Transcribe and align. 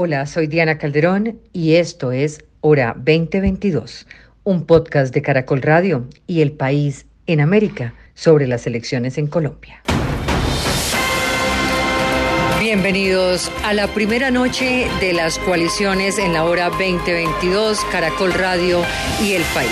Hola, 0.00 0.26
soy 0.26 0.46
Diana 0.46 0.78
Calderón 0.78 1.40
y 1.52 1.74
esto 1.74 2.12
es 2.12 2.44
Hora 2.60 2.94
2022, 2.96 4.06
un 4.44 4.64
podcast 4.64 5.12
de 5.12 5.22
Caracol 5.22 5.60
Radio 5.60 6.06
y 6.28 6.40
El 6.40 6.52
País 6.52 7.06
en 7.26 7.40
América 7.40 7.94
sobre 8.14 8.46
las 8.46 8.68
elecciones 8.68 9.18
en 9.18 9.26
Colombia. 9.26 9.82
Bienvenidos 12.68 13.50
a 13.64 13.72
la 13.72 13.86
primera 13.86 14.30
noche 14.30 14.90
de 15.00 15.14
las 15.14 15.38
coaliciones 15.38 16.18
en 16.18 16.34
la 16.34 16.44
hora 16.44 16.68
2022, 16.68 17.82
Caracol 17.90 18.34
Radio 18.34 18.84
y 19.22 19.32
El 19.32 19.42
País. 19.54 19.70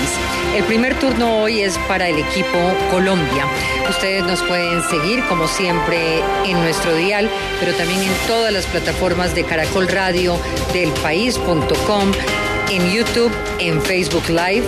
El 0.57 0.65
primer 0.65 0.99
turno 0.99 1.43
hoy 1.43 1.61
es 1.61 1.77
para 1.89 2.09
el 2.09 2.19
equipo 2.19 2.59
Colombia. 2.91 3.45
Ustedes 3.91 4.25
nos 4.25 4.43
pueden 4.45 4.81
seguir 4.85 5.23
como 5.27 5.47
siempre 5.47 6.23
en 6.47 6.59
nuestro 6.63 6.97
dial, 6.97 7.29
pero 7.61 7.75
también 7.75 8.01
en 8.01 8.13
todas 8.27 8.51
las 8.51 8.65
plataformas 8.65 9.35
de 9.35 9.45
Caracol 9.45 9.89
Radio, 9.89 10.41
del 10.73 10.91
país.com, 11.03 12.13
en 12.71 12.91
YouTube, 12.91 13.33
en 13.59 13.81
Facebook 13.83 14.29
Live 14.29 14.65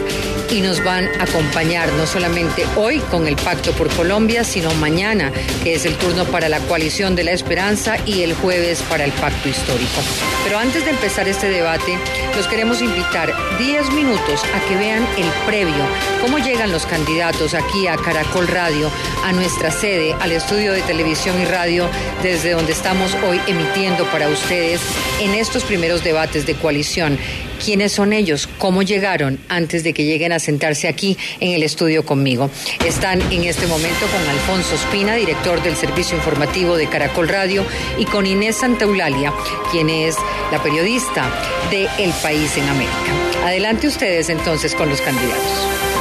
y 0.50 0.60
nos 0.60 0.82
van 0.82 1.08
a 1.20 1.24
acompañar 1.24 1.92
no 1.92 2.06
solamente 2.06 2.64
hoy 2.76 3.00
con 3.10 3.26
el 3.26 3.36
Pacto 3.36 3.72
por 3.72 3.88
Colombia, 3.94 4.44
sino 4.44 4.72
mañana, 4.74 5.30
que 5.62 5.74
es 5.74 5.84
el 5.84 5.94
turno 5.96 6.24
para 6.24 6.48
la 6.48 6.60
coalición 6.60 7.14
de 7.14 7.24
la 7.24 7.32
esperanza 7.32 7.96
y 8.06 8.22
el 8.22 8.34
jueves 8.34 8.82
para 8.88 9.04
el 9.04 9.12
Pacto 9.12 9.48
Histórico. 9.48 10.00
Pero 10.44 10.58
antes 10.58 10.84
de 10.84 10.90
empezar 10.90 11.28
este 11.28 11.48
debate, 11.48 11.98
los 12.36 12.46
queremos 12.46 12.80
invitar 12.80 13.32
10 13.58 13.90
minutos 13.92 14.42
a 14.54 14.68
que 14.68 14.76
vean 14.76 15.06
el 15.18 15.28
previo, 15.46 15.84
cómo 16.22 16.38
llegan 16.38 16.72
los 16.72 16.86
candidatos 16.86 17.54
aquí 17.54 17.86
a 17.86 17.96
Caracol 17.96 18.48
Radio, 18.48 18.90
a 19.24 19.32
nuestra 19.32 19.70
sede, 19.70 20.14
al 20.20 20.32
estudio 20.32 20.72
de 20.72 20.82
televisión 20.82 21.40
y 21.40 21.44
radio, 21.44 21.88
desde 22.22 22.52
donde 22.52 22.72
estamos 22.72 23.14
hoy 23.26 23.40
emitiendo 23.46 24.04
para 24.06 24.28
ustedes 24.28 24.80
en 25.20 25.34
estos 25.34 25.64
primeros 25.64 26.02
debates 26.04 26.46
de 26.46 26.54
coalición. 26.54 27.18
¿Quiénes 27.64 27.92
son 27.92 28.12
ellos? 28.12 28.48
¿Cómo 28.58 28.82
llegaron 28.82 29.38
antes 29.48 29.84
de 29.84 29.92
que 29.92 30.04
lleguen 30.04 30.32
a 30.32 30.38
sentarse 30.38 30.88
aquí 30.88 31.16
en 31.40 31.52
el 31.52 31.62
estudio 31.62 32.04
conmigo? 32.04 32.50
Están 32.84 33.20
en 33.32 33.44
este 33.44 33.66
momento 33.66 34.06
con 34.06 34.28
Alfonso 34.28 34.74
Espina, 34.74 35.14
director 35.14 35.62
del 35.62 35.76
Servicio 35.76 36.16
Informativo 36.16 36.76
de 36.76 36.86
Caracol 36.86 37.28
Radio, 37.28 37.64
y 37.98 38.04
con 38.04 38.26
Inés 38.26 38.56
Santaulalia, 38.56 39.32
quien 39.70 39.90
es 39.90 40.16
la 40.52 40.62
periodista 40.62 41.30
de 41.70 41.88
El 41.98 42.12
País 42.22 42.56
en 42.56 42.68
América. 42.68 43.44
Adelante 43.44 43.88
ustedes 43.88 44.28
entonces 44.28 44.74
con 44.74 44.88
los 44.88 45.00
candidatos. 45.00 45.97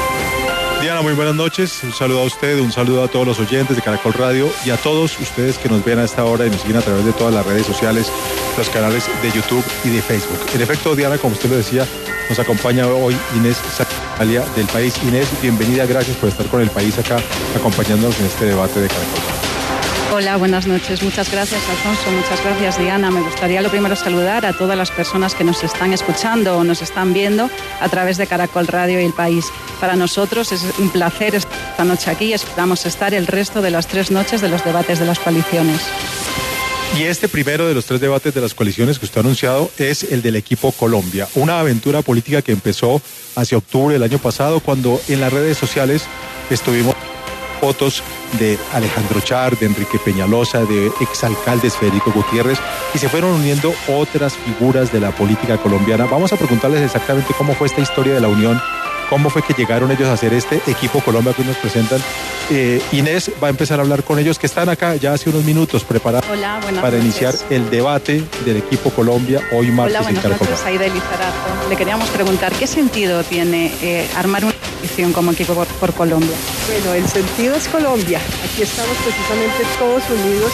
Diana, 0.82 1.02
muy 1.02 1.14
buenas 1.14 1.36
noches. 1.36 1.84
Un 1.84 1.92
saludo 1.92 2.22
a 2.22 2.26
usted, 2.26 2.60
un 2.60 2.72
saludo 2.72 3.04
a 3.04 3.08
todos 3.08 3.26
los 3.26 3.40
oyentes 3.40 3.76
de 3.76 3.82
Caracol 3.82 4.14
Radio 4.14 4.50
y 4.64 4.70
a 4.70 4.78
todos 4.78 5.20
ustedes 5.20 5.58
que 5.58 5.70
nos 5.70 5.84
ven 5.84 5.98
a 5.98 6.04
esta 6.04 6.24
hora 6.24 6.46
y 6.46 6.52
nos 6.52 6.62
siguen 6.62 6.78
a 6.78 6.82
través 6.82 7.04
de 7.04 7.14
todas 7.14 7.34
las 7.34 7.46
redes 7.46 7.66
sociales, 7.66 8.12
los 8.58 8.70
canales 8.70 9.10
de 9.22 9.32
YouTube 9.32 9.64
y 9.84 9.90
de 9.90 10.02
Facebook. 10.02 10.40
En 10.54 10.62
efecto, 10.62 10.96
Diana, 10.96 11.18
como 11.18 11.34
usted 11.34 11.50
lo 11.50 11.58
decía, 11.58 11.88
nos 12.30 12.38
acompaña 12.38 12.88
hoy 12.88 13.18
Inés 13.36 13.58
Satalia 13.76 14.44
del 14.56 14.68
País. 14.68 14.94
Inés, 15.04 15.28
bienvenida, 15.42 15.86
gracias 15.88 16.16
por 16.18 16.30
estar 16.30 16.46
con 16.46 16.62
el 16.62 16.70
país 16.70 16.98
acá 17.00 17.18
acompañándonos 17.56 18.20
en 18.20 18.28
este 18.28 18.46
debate 18.46 18.80
de 18.80 18.88
Caracol. 18.88 19.37
Hola, 20.18 20.36
buenas 20.36 20.66
noches. 20.66 21.04
Muchas 21.04 21.32
gracias, 21.32 21.62
Alfonso. 21.70 22.10
Muchas 22.10 22.44
gracias, 22.44 22.80
Diana. 22.80 23.12
Me 23.12 23.22
gustaría 23.22 23.62
lo 23.62 23.70
primero 23.70 23.96
saludar 23.96 24.48
a 24.48 24.54
todas 24.54 24.76
las 24.76 24.90
personas 24.90 25.36
que 25.36 25.44
nos 25.44 25.64
están 25.64 25.94
escuchando 25.94 26.58
o 26.58 26.64
nos 26.64 26.82
están 26.82 27.14
viendo 27.14 27.52
a 27.80 27.88
través 27.88 28.18
de 28.18 28.26
Caracol 28.26 28.66
Radio 28.66 29.00
y 29.00 29.06
El 29.06 29.14
País. 29.14 29.46
Para 29.80 29.96
nosotros 29.96 30.52
es 30.52 30.66
un 30.80 30.90
placer 30.90 31.36
esta 31.36 31.84
noche 31.84 32.10
aquí 32.10 32.26
y 32.26 32.34
esperamos 32.34 32.88
estar 32.88 33.14
el 33.14 33.28
resto 33.28 33.62
de 33.62 33.70
las 33.70 33.86
tres 33.86 34.10
noches 34.10 34.42
de 34.42 34.50
los 34.50 34.66
debates 34.66 34.98
de 34.98 35.06
las 35.06 35.20
coaliciones. 35.20 35.82
Y 36.98 37.04
este 37.04 37.30
primero 37.30 37.68
de 37.68 37.76
los 37.76 37.86
tres 37.86 38.02
debates 38.02 38.34
de 38.34 38.42
las 38.42 38.56
coaliciones 38.56 38.98
que 38.98 39.06
usted 39.06 39.20
ha 39.20 39.22
anunciado 39.22 39.70
es 39.78 40.02
el 40.02 40.24
del 40.24 40.36
equipo 40.36 40.72
Colombia, 40.72 41.28
una 41.36 41.60
aventura 41.60 42.02
política 42.02 42.42
que 42.42 42.54
empezó 42.54 43.04
hacia 43.36 43.60
octubre 43.60 43.94
del 43.94 44.02
año 44.02 44.18
pasado 44.18 44.62
cuando 44.62 45.00
en 45.10 45.22
las 45.22 45.32
redes 45.32 45.60
sociales 45.60 46.06
estuvimos 46.50 46.96
fotos 47.62 48.02
de 48.40 48.58
Alejandro 48.74 49.20
Char, 49.22 49.58
de 49.58 49.66
Enrique 49.68 50.00
Peñalosa, 50.00 50.66
de 50.66 50.92
exalcaldes 51.02 51.76
Federico 51.78 52.12
Gutiérrez 52.12 52.60
y 52.94 52.98
se 52.98 53.10
fueron 53.10 53.32
uniendo 53.32 53.74
otras 53.88 54.34
figuras 54.36 54.92
de 54.92 55.00
la 55.00 55.12
política 55.12 55.58
colombiana. 55.58 56.06
Vamos 56.06 56.34
a 56.34 56.38
preguntarles 56.38 56.82
exactamente 56.82 57.34
cómo 57.38 57.54
fue 57.56 57.68
esta 57.68 57.82
historia 57.82 58.14
de 58.14 58.22
la 58.22 58.28
unión, 58.28 58.62
cómo 59.10 59.30
fue 59.30 59.42
que 59.42 59.54
llegaron 59.54 59.92
ellos 59.92 60.08
a 60.10 60.14
hacer 60.14 60.34
este 60.34 60.62
equipo 60.68 61.00
Colombia 61.02 61.34
que 61.34 61.42
hoy 61.42 61.48
nos 61.48 61.58
presentan. 61.58 62.02
Eh, 62.50 62.82
Inés 62.94 63.30
va 63.44 63.48
a 63.48 63.50
empezar 63.50 63.80
a 63.80 63.84
hablar 63.84 64.04
con 64.04 64.20
ellos 64.20 64.40
que 64.40 64.46
están 64.48 64.70
acá 64.70 64.96
ya 64.96 65.12
hace 65.14 65.30
unos 65.30 65.44
minutos 65.44 65.84
preparados 65.84 66.30
Hola, 66.32 66.60
para 66.62 66.92
noches. 66.98 67.04
iniciar 67.04 67.36
el 67.50 67.70
debate 67.70 68.24
del 68.46 68.58
equipo 68.58 68.90
Colombia 68.92 69.42
hoy 69.52 69.68
martes 69.70 69.98
Hola, 69.98 70.10
en 70.10 70.16
buenas 70.16 70.24
Caracol. 70.24 70.50
noches, 70.50 70.66
Aida. 70.66 70.86
Le 71.70 71.76
queríamos 71.76 72.08
preguntar, 72.10 72.54
¿qué 72.54 72.66
sentido 72.68 73.24
tiene 73.26 73.74
eh, 73.82 74.08
armar 74.16 74.46
una 74.46 74.54
coalición 74.54 75.12
como 75.12 75.34
equipo 75.34 75.54
por, 75.56 75.68
por 75.68 75.94
Colombia? 75.94 76.38
Bueno, 76.68 76.94
el 76.94 77.06
sentido 77.10 77.56
es 77.56 77.68
Colombia. 77.68 78.17
Aquí 78.44 78.62
estamos 78.62 78.98
precisamente 78.98 79.64
todos 79.80 80.04
unidos 80.10 80.52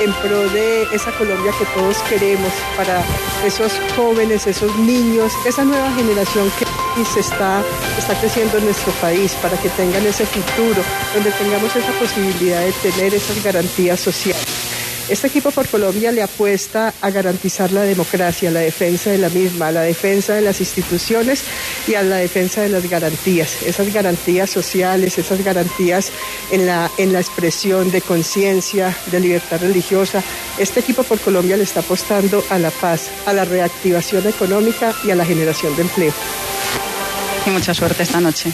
en 0.00 0.12
pro 0.14 0.48
de 0.50 0.82
esa 0.92 1.10
Colombia 1.12 1.52
que 1.58 1.64
todos 1.78 1.96
queremos, 2.08 2.52
para 2.76 3.02
esos 3.44 3.72
jóvenes, 3.96 4.46
esos 4.46 4.74
niños, 4.76 5.32
esa 5.46 5.64
nueva 5.64 5.90
generación 5.94 6.50
que 6.58 7.04
se 7.04 7.20
está, 7.20 7.62
está 7.98 8.14
creciendo 8.20 8.58
en 8.58 8.64
nuestro 8.64 8.92
país, 8.94 9.32
para 9.42 9.56
que 9.58 9.68
tengan 9.70 10.04
ese 10.06 10.26
futuro, 10.26 10.82
donde 11.14 11.30
tengamos 11.32 11.74
esa 11.74 11.92
posibilidad 11.98 12.60
de 12.60 12.72
tener 12.72 13.14
esas 13.14 13.42
garantías 13.42 14.00
sociales. 14.00 14.65
Este 15.08 15.28
equipo 15.28 15.52
por 15.52 15.68
Colombia 15.68 16.10
le 16.10 16.20
apuesta 16.20 16.92
a 17.00 17.10
garantizar 17.10 17.70
la 17.70 17.82
democracia, 17.82 18.50
la 18.50 18.58
defensa 18.58 19.08
de 19.10 19.18
la 19.18 19.28
misma, 19.28 19.70
la 19.70 19.82
defensa 19.82 20.34
de 20.34 20.40
las 20.40 20.58
instituciones 20.58 21.44
y 21.86 21.94
a 21.94 22.02
la 22.02 22.16
defensa 22.16 22.62
de 22.62 22.70
las 22.70 22.90
garantías, 22.90 23.62
esas 23.62 23.92
garantías 23.94 24.50
sociales, 24.50 25.16
esas 25.16 25.44
garantías 25.44 26.10
en 26.50 26.66
la, 26.66 26.90
en 26.98 27.12
la 27.12 27.20
expresión 27.20 27.92
de 27.92 28.02
conciencia, 28.02 28.96
de 29.12 29.20
libertad 29.20 29.60
religiosa. 29.60 30.24
Este 30.58 30.80
equipo 30.80 31.04
por 31.04 31.20
Colombia 31.20 31.56
le 31.56 31.62
está 31.62 31.80
apostando 31.80 32.42
a 32.50 32.58
la 32.58 32.70
paz, 32.70 33.08
a 33.26 33.32
la 33.32 33.44
reactivación 33.44 34.26
económica 34.26 34.92
y 35.04 35.12
a 35.12 35.14
la 35.14 35.24
generación 35.24 35.76
de 35.76 35.82
empleo. 35.82 36.12
Y 37.46 37.50
mucha 37.50 37.72
suerte 37.74 38.02
esta 38.02 38.20
noche. 38.20 38.52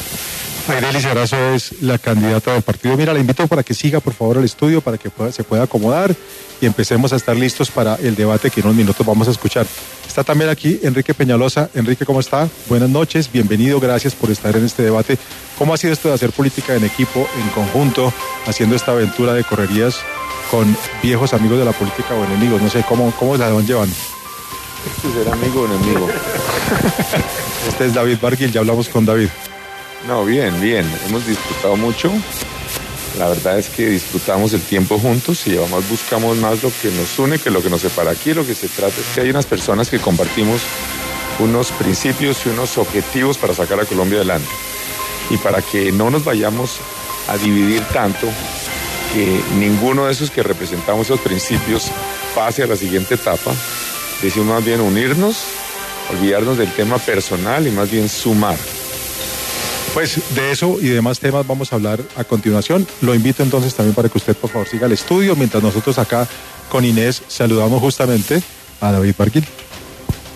Aideli 0.68 1.00
Sarazo 1.00 1.36
es 1.54 1.82
la 1.82 1.98
candidata 1.98 2.52
del 2.52 2.62
partido. 2.62 2.96
Mira, 2.96 3.12
la 3.12 3.18
invito 3.20 3.46
para 3.48 3.62
que 3.62 3.74
siga 3.74 4.00
por 4.00 4.14
favor 4.14 4.38
al 4.38 4.44
estudio, 4.44 4.80
para 4.80 4.96
que 4.98 5.10
pueda- 5.10 5.32
se 5.32 5.42
pueda 5.44 5.64
acomodar 5.64 6.14
y 6.60 6.66
empecemos 6.66 7.12
a 7.12 7.16
estar 7.16 7.36
listos 7.36 7.70
para 7.70 7.96
el 7.96 8.14
debate 8.14 8.50
que 8.50 8.60
en 8.60 8.66
unos 8.66 8.76
minutos 8.76 9.04
vamos 9.06 9.26
a 9.28 9.32
escuchar. 9.32 9.66
Está 10.06 10.22
también 10.24 10.50
aquí 10.50 10.78
Enrique 10.82 11.14
Peñalosa. 11.14 11.68
Enrique, 11.74 12.04
¿cómo 12.06 12.20
está? 12.20 12.48
Buenas 12.68 12.88
noches, 12.88 13.30
bienvenido, 13.32 13.80
gracias 13.80 14.14
por 14.14 14.30
estar 14.30 14.56
en 14.56 14.64
este 14.64 14.82
debate. 14.82 15.18
¿Cómo 15.58 15.74
ha 15.74 15.76
sido 15.76 15.92
esto 15.92 16.08
de 16.08 16.14
hacer 16.14 16.30
política 16.30 16.74
en 16.74 16.84
equipo, 16.84 17.26
en 17.40 17.48
conjunto, 17.50 18.12
haciendo 18.46 18.76
esta 18.76 18.92
aventura 18.92 19.34
de 19.34 19.44
correrías 19.44 19.96
con 20.50 20.76
viejos 21.02 21.32
amigos 21.34 21.58
de 21.58 21.64
la 21.64 21.72
política 21.72 22.14
o 22.14 22.24
enemigos? 22.24 22.62
No 22.62 22.70
sé, 22.70 22.84
¿cómo, 22.88 23.12
cómo 23.18 23.36
la 23.36 23.48
van 23.48 23.66
llevando? 23.66 23.94
¿Este 24.96 25.12
será 25.12 25.32
amigo 25.32 25.62
o 25.62 25.66
enemigo? 25.66 26.08
Este 27.68 27.86
es 27.86 27.94
David 27.94 28.18
Barguil, 28.20 28.50
ya 28.50 28.60
hablamos 28.60 28.88
con 28.88 29.04
David. 29.06 29.28
No, 30.06 30.24
bien, 30.24 30.60
bien. 30.60 30.84
Hemos 31.06 31.26
disfrutado 31.26 31.76
mucho. 31.76 32.12
La 33.18 33.28
verdad 33.28 33.58
es 33.58 33.68
que 33.68 33.86
disfrutamos 33.86 34.52
el 34.52 34.62
tiempo 34.62 34.98
juntos 34.98 35.46
y 35.46 35.56
además 35.56 35.88
buscamos 35.88 36.38
más 36.38 36.62
lo 36.62 36.72
que 36.80 36.90
nos 36.90 37.18
une 37.18 37.38
que 37.38 37.50
lo 37.50 37.62
que 37.62 37.70
nos 37.70 37.82
separa. 37.82 38.10
Aquí 38.10 38.34
lo 38.34 38.44
que 38.44 38.54
se 38.54 38.68
trata 38.68 38.94
es 39.00 39.06
que 39.14 39.20
hay 39.20 39.30
unas 39.30 39.46
personas 39.46 39.90
que 39.90 40.00
compartimos 40.00 40.62
unos 41.38 41.70
principios 41.72 42.44
y 42.46 42.48
unos 42.48 42.78
objetivos 42.78 43.38
para 43.38 43.54
sacar 43.54 43.80
a 43.80 43.84
Colombia 43.84 44.18
adelante. 44.18 44.48
Y 45.30 45.36
para 45.36 45.62
que 45.62 45.92
no 45.92 46.10
nos 46.10 46.24
vayamos 46.24 46.78
a 47.28 47.36
dividir 47.36 47.84
tanto, 47.92 48.26
que 49.14 49.40
ninguno 49.58 50.06
de 50.06 50.12
esos 50.12 50.30
que 50.30 50.42
representamos 50.42 51.06
esos 51.06 51.20
principios 51.20 51.90
pase 52.34 52.62
a 52.62 52.66
la 52.66 52.76
siguiente 52.76 53.14
etapa, 53.14 53.52
decimos 54.20 54.48
más 54.48 54.64
bien 54.64 54.80
unirnos, 54.80 55.44
olvidarnos 56.10 56.58
del 56.58 56.72
tema 56.72 56.98
personal 56.98 57.66
y 57.66 57.70
más 57.70 57.90
bien 57.90 58.08
sumar. 58.08 58.56
Pues 59.94 60.34
de 60.34 60.50
eso 60.50 60.78
y 60.80 60.88
demás 60.88 61.20
temas 61.20 61.46
vamos 61.46 61.72
a 61.72 61.76
hablar 61.76 62.00
a 62.16 62.24
continuación. 62.24 62.86
Lo 63.02 63.14
invito 63.14 63.42
entonces 63.42 63.74
también 63.74 63.94
para 63.94 64.08
que 64.08 64.16
usted 64.16 64.34
por 64.34 64.48
favor 64.48 64.66
siga 64.66 64.86
el 64.86 64.92
estudio, 64.92 65.36
mientras 65.36 65.62
nosotros 65.62 65.98
acá 65.98 66.26
con 66.70 66.84
Inés 66.84 67.22
saludamos 67.28 67.78
justamente 67.80 68.42
a 68.80 68.90
David 68.90 69.14
Barguil. 69.18 69.44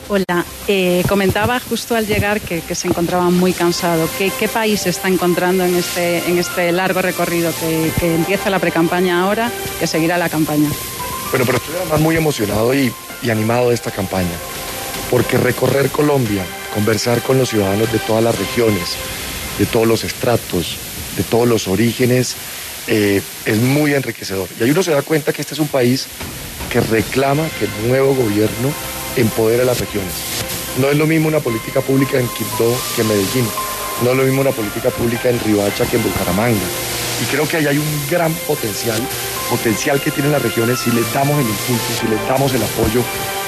Hola, 0.08 0.44
eh, 0.68 1.02
comentaba 1.08 1.58
justo 1.58 1.96
al 1.96 2.06
llegar 2.06 2.40
que, 2.40 2.60
que 2.60 2.74
se 2.74 2.86
encontraba 2.86 3.30
muy 3.30 3.52
cansado. 3.52 4.08
¿Qué, 4.18 4.30
qué 4.38 4.46
país 4.46 4.82
se 4.82 4.90
está 4.90 5.08
encontrando 5.08 5.64
en 5.64 5.74
este, 5.74 6.18
en 6.28 6.38
este 6.38 6.70
largo 6.70 7.00
recorrido 7.00 7.50
que, 7.58 7.90
que 7.98 8.14
empieza 8.14 8.50
la 8.50 8.58
precampaña 8.58 9.22
ahora, 9.22 9.50
que 9.80 9.86
seguirá 9.86 10.18
la 10.18 10.28
campaña? 10.28 10.68
Bueno, 11.30 11.44
pero 11.46 11.58
estoy 11.58 11.74
además 11.80 12.00
muy 12.00 12.14
emocionado 12.14 12.72
y, 12.72 12.92
y 13.22 13.30
animado 13.30 13.70
de 13.70 13.74
esta 13.74 13.90
campaña, 13.90 14.36
porque 15.10 15.38
recorrer 15.38 15.90
Colombia, 15.90 16.44
conversar 16.72 17.22
con 17.22 17.38
los 17.38 17.48
ciudadanos 17.48 17.90
de 17.90 17.98
todas 17.98 18.22
las 18.22 18.38
regiones, 18.38 18.96
de 19.58 19.66
todos 19.66 19.86
los 19.86 20.04
estratos, 20.04 20.76
de 21.16 21.22
todos 21.22 21.48
los 21.48 21.68
orígenes, 21.68 22.36
eh, 22.86 23.22
es 23.44 23.56
muy 23.58 23.94
enriquecedor. 23.94 24.48
Y 24.60 24.64
ahí 24.64 24.70
uno 24.70 24.82
se 24.82 24.92
da 24.92 25.02
cuenta 25.02 25.32
que 25.32 25.42
este 25.42 25.54
es 25.54 25.60
un 25.60 25.68
país 25.68 26.06
que 26.70 26.80
reclama 26.80 27.48
que 27.58 27.64
el 27.64 27.88
nuevo 27.88 28.14
gobierno 28.14 28.72
empodere 29.16 29.62
a 29.62 29.66
las 29.66 29.80
regiones. 29.80 30.12
No 30.80 30.90
es 30.90 30.96
lo 30.96 31.06
mismo 31.06 31.28
una 31.28 31.40
política 31.40 31.80
pública 31.80 32.18
en 32.18 32.28
Quibdó 32.28 32.76
que 32.94 33.02
en 33.02 33.08
Medellín. 33.08 33.46
No 34.02 34.10
es 34.10 34.16
lo 34.16 34.24
mismo 34.24 34.42
una 34.42 34.50
política 34.50 34.90
pública 34.90 35.30
en 35.30 35.40
Riohacha 35.40 35.86
que 35.86 35.96
en 35.96 36.02
Bucaramanga. 36.02 36.66
Y 37.22 37.24
creo 37.26 37.48
que 37.48 37.56
ahí 37.56 37.66
hay 37.66 37.78
un 37.78 38.06
gran 38.10 38.32
potencial, 38.46 39.00
potencial 39.48 40.00
que 40.00 40.10
tienen 40.10 40.32
las 40.32 40.42
regiones 40.42 40.80
si 40.80 40.90
les 40.90 41.10
damos 41.14 41.38
el 41.38 41.46
impulso, 41.48 41.86
si 42.00 42.06
les 42.08 42.28
damos 42.28 42.52
el 42.52 42.62
apoyo, 42.62 43.02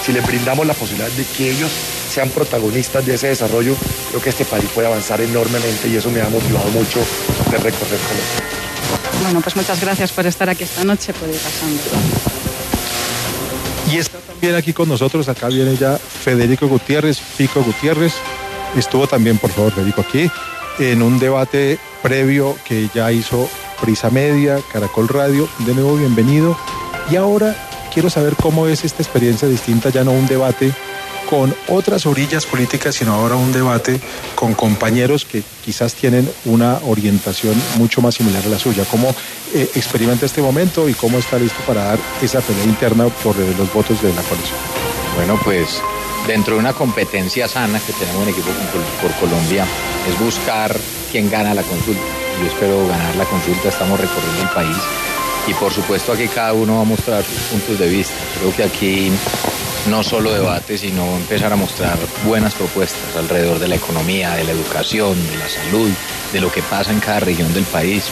si 0.05 0.13
les 0.13 0.27
brindamos 0.27 0.67
la 0.67 0.73
posibilidad 0.73 1.11
de 1.11 1.25
que 1.25 1.51
ellos 1.51 1.71
sean 2.11 2.31
protagonistas 2.31 3.05
de 3.05 3.15
ese 3.15 3.29
desarrollo, 3.29 3.75
creo 4.09 4.23
que 4.23 4.31
este 4.31 4.47
país 4.47 4.65
puede 4.75 4.87
avanzar 4.87 5.21
enormemente 5.21 5.89
y 5.89 5.97
eso 5.97 6.11
me 6.11 6.23
ha 6.23 6.29
motivado 6.31 6.69
mucho 6.71 7.01
de 7.51 7.57
recorrer 7.59 7.99
Colombia. 8.01 9.23
Bueno, 9.23 9.41
pues 9.43 9.55
muchas 9.55 9.81
gracias 9.81 10.13
por 10.13 10.27
estar 10.27 10.49
aquí 10.49 10.65
esta 10.65 10.85
noche, 10.85 11.13
por 11.13 11.29
ir 11.29 11.37
pasando. 11.37 11.83
Y 13.93 13.99
está 13.99 14.19
también 14.19 14.55
aquí 14.55 14.73
con 14.73 14.89
nosotros, 14.89 15.29
acá 15.29 15.49
viene 15.49 15.77
ya 15.77 15.99
Federico 15.99 16.69
Gutiérrez, 16.69 17.19
Pico 17.37 17.63
Gutiérrez. 17.63 18.15
Estuvo 18.77 19.07
también, 19.07 19.39
por 19.39 19.51
favor, 19.51 19.73
Federico, 19.73 20.03
aquí 20.03 20.31
en 20.79 21.03
un 21.03 21.19
debate 21.19 21.79
previo 22.03 22.57
que 22.65 22.89
ya 22.95 23.11
hizo 23.11 23.49
Prisa 23.81 24.11
Media, 24.11 24.61
Caracol 24.73 25.09
Radio. 25.09 25.49
De 25.61 25.75
nuevo, 25.75 25.97
bienvenido. 25.97 26.57
Y 27.11 27.17
ahora 27.17 27.57
quiero 27.93 28.11
saber 28.11 28.37
cómo 28.37 28.67
es 28.67 28.85
esta 28.85 29.03
experiencia 29.03 29.49
distinta, 29.49 29.91
ya 29.91 30.05
no 30.05 30.13
un 30.13 30.27
debate 30.27 30.73
con 31.29 31.55
otras 31.69 32.07
orillas 32.07 32.47
políticas, 32.47 32.95
sino 32.95 33.13
ahora 33.13 33.37
un 33.37 33.53
debate 33.53 34.01
con 34.35 34.55
compañeros 34.55 35.27
que 35.27 35.43
quizás 35.65 35.95
tienen 35.95 36.29
una 36.47 36.79
orientación 36.87 37.55
mucho 37.77 38.01
más 38.01 38.15
similar 38.15 38.43
a 38.47 38.49
la 38.49 38.59
suya. 38.59 38.85
¿Cómo 38.91 39.15
eh, 39.55 39.69
experimenta 39.75 40.25
este 40.25 40.41
momento 40.41 40.89
y 40.89 40.95
cómo 40.95 41.19
está 41.19 41.39
listo 41.39 41.59
para 41.67 41.85
dar 41.85 41.99
esa 42.23 42.41
pelea 42.41 42.65
interna 42.65 43.09
por 43.09 43.37
los 43.37 43.73
votos 43.75 44.01
de 44.01 44.09
la 44.15 44.23
coalición? 44.23 44.59
Bueno, 45.17 45.39
pues 45.45 45.83
dentro 46.29 46.55
de 46.55 46.61
una 46.61 46.75
competencia 46.75 47.49
sana 47.49 47.81
que 47.81 47.95
tenemos 47.95 48.23
en 48.23 48.29
equipo 48.29 48.49
por, 49.01 49.13
Colombia, 49.15 49.67
es 50.07 50.19
buscar 50.21 50.77
quién 51.11 51.31
gana 51.31 51.55
la 51.55 51.63
consulta. 51.63 52.03
Yo 52.39 52.47
espero 52.47 52.87
ganar 52.87 53.17
la 53.17 53.25
consulta, 53.25 53.71
estamos 53.71 53.99
recorriendo 53.99 54.43
el 54.43 54.49
país 54.51 54.77
y 55.47 55.55
por 55.55 55.73
supuesto 55.73 56.13
aquí 56.13 56.29
cada 56.29 56.53
uno 56.53 56.77
va 56.77 56.83
a 56.83 56.85
mostrar 56.85 57.25
sus 57.25 57.39
puntos 57.45 57.79
de 57.79 57.89
vista. 57.89 58.15
Creo 58.39 58.55
que 58.55 58.63
aquí 58.63 59.11
no 59.89 60.03
solo 60.03 60.31
debate, 60.31 60.77
sino 60.77 61.17
empezar 61.17 61.51
a 61.51 61.57
mostrar 61.57 61.99
buenas 62.27 62.55
propuestas 62.55 63.17
alrededor 63.17 63.59
de 63.59 63.69
la 63.69 63.77
economía, 63.77 64.35
de 64.35 64.45
la 64.45 64.53
educación, 64.53 65.17
de 65.31 65.37
la 65.39 65.49
salud, 65.49 65.91
de 66.31 66.41
lo 66.43 66.53
que 66.53 66.61
pasa 66.61 66.93
en 66.93 67.01
cada 67.01 67.21
región 67.21 67.55
del 67.55 67.65
país. 67.65 68.05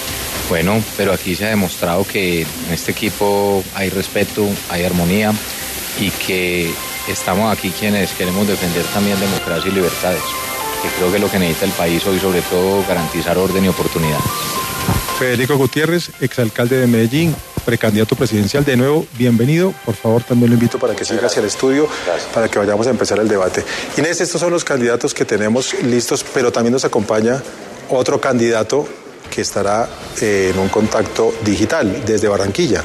Bueno, 0.48 0.82
pero 0.96 1.12
aquí 1.12 1.36
se 1.36 1.44
ha 1.44 1.50
demostrado 1.50 2.04
que 2.04 2.42
en 2.42 2.72
este 2.72 2.92
equipo 2.92 3.62
hay 3.74 3.90
respeto, 3.90 4.48
hay 4.70 4.84
armonía 4.84 5.34
y 5.98 6.10
que 6.10 6.72
estamos 7.08 7.56
aquí 7.56 7.70
quienes 7.70 8.10
queremos 8.12 8.46
defender 8.46 8.84
también 8.86 9.18
democracia 9.18 9.70
y 9.70 9.74
libertades, 9.74 10.22
que 10.82 10.88
creo 10.96 11.10
que 11.10 11.16
es 11.16 11.22
lo 11.22 11.30
que 11.30 11.38
necesita 11.38 11.66
el 11.66 11.72
país 11.72 12.06
hoy, 12.06 12.18
sobre 12.18 12.42
todo 12.42 12.84
garantizar 12.86 13.38
orden 13.38 13.64
y 13.64 13.68
oportunidades. 13.68 14.24
Federico 15.18 15.56
Gutiérrez, 15.56 16.10
exalcalde 16.20 16.76
de 16.76 16.86
Medellín, 16.86 17.34
precandidato 17.64 18.14
presidencial. 18.16 18.64
De 18.64 18.76
nuevo, 18.76 19.06
bienvenido. 19.16 19.72
Por 19.84 19.94
favor, 19.94 20.22
también 20.22 20.50
lo 20.50 20.54
invito 20.54 20.78
para 20.78 20.94
que 20.94 21.04
siga 21.04 21.26
hacia 21.26 21.40
el 21.40 21.46
estudio, 21.46 21.88
para 22.34 22.48
que 22.48 22.58
vayamos 22.58 22.86
a 22.86 22.90
empezar 22.90 23.18
el 23.18 23.28
debate. 23.28 23.64
Inés, 23.96 24.20
estos 24.20 24.40
son 24.40 24.52
los 24.52 24.64
candidatos 24.64 25.14
que 25.14 25.24
tenemos 25.24 25.74
listos, 25.82 26.24
pero 26.34 26.52
también 26.52 26.72
nos 26.72 26.84
acompaña 26.84 27.42
otro 27.88 28.20
candidato 28.20 28.86
que 29.30 29.40
estará 29.40 29.88
eh, 30.20 30.52
en 30.52 30.60
un 30.60 30.68
contacto 30.68 31.34
digital 31.44 32.04
desde 32.04 32.28
Barranquilla. 32.28 32.82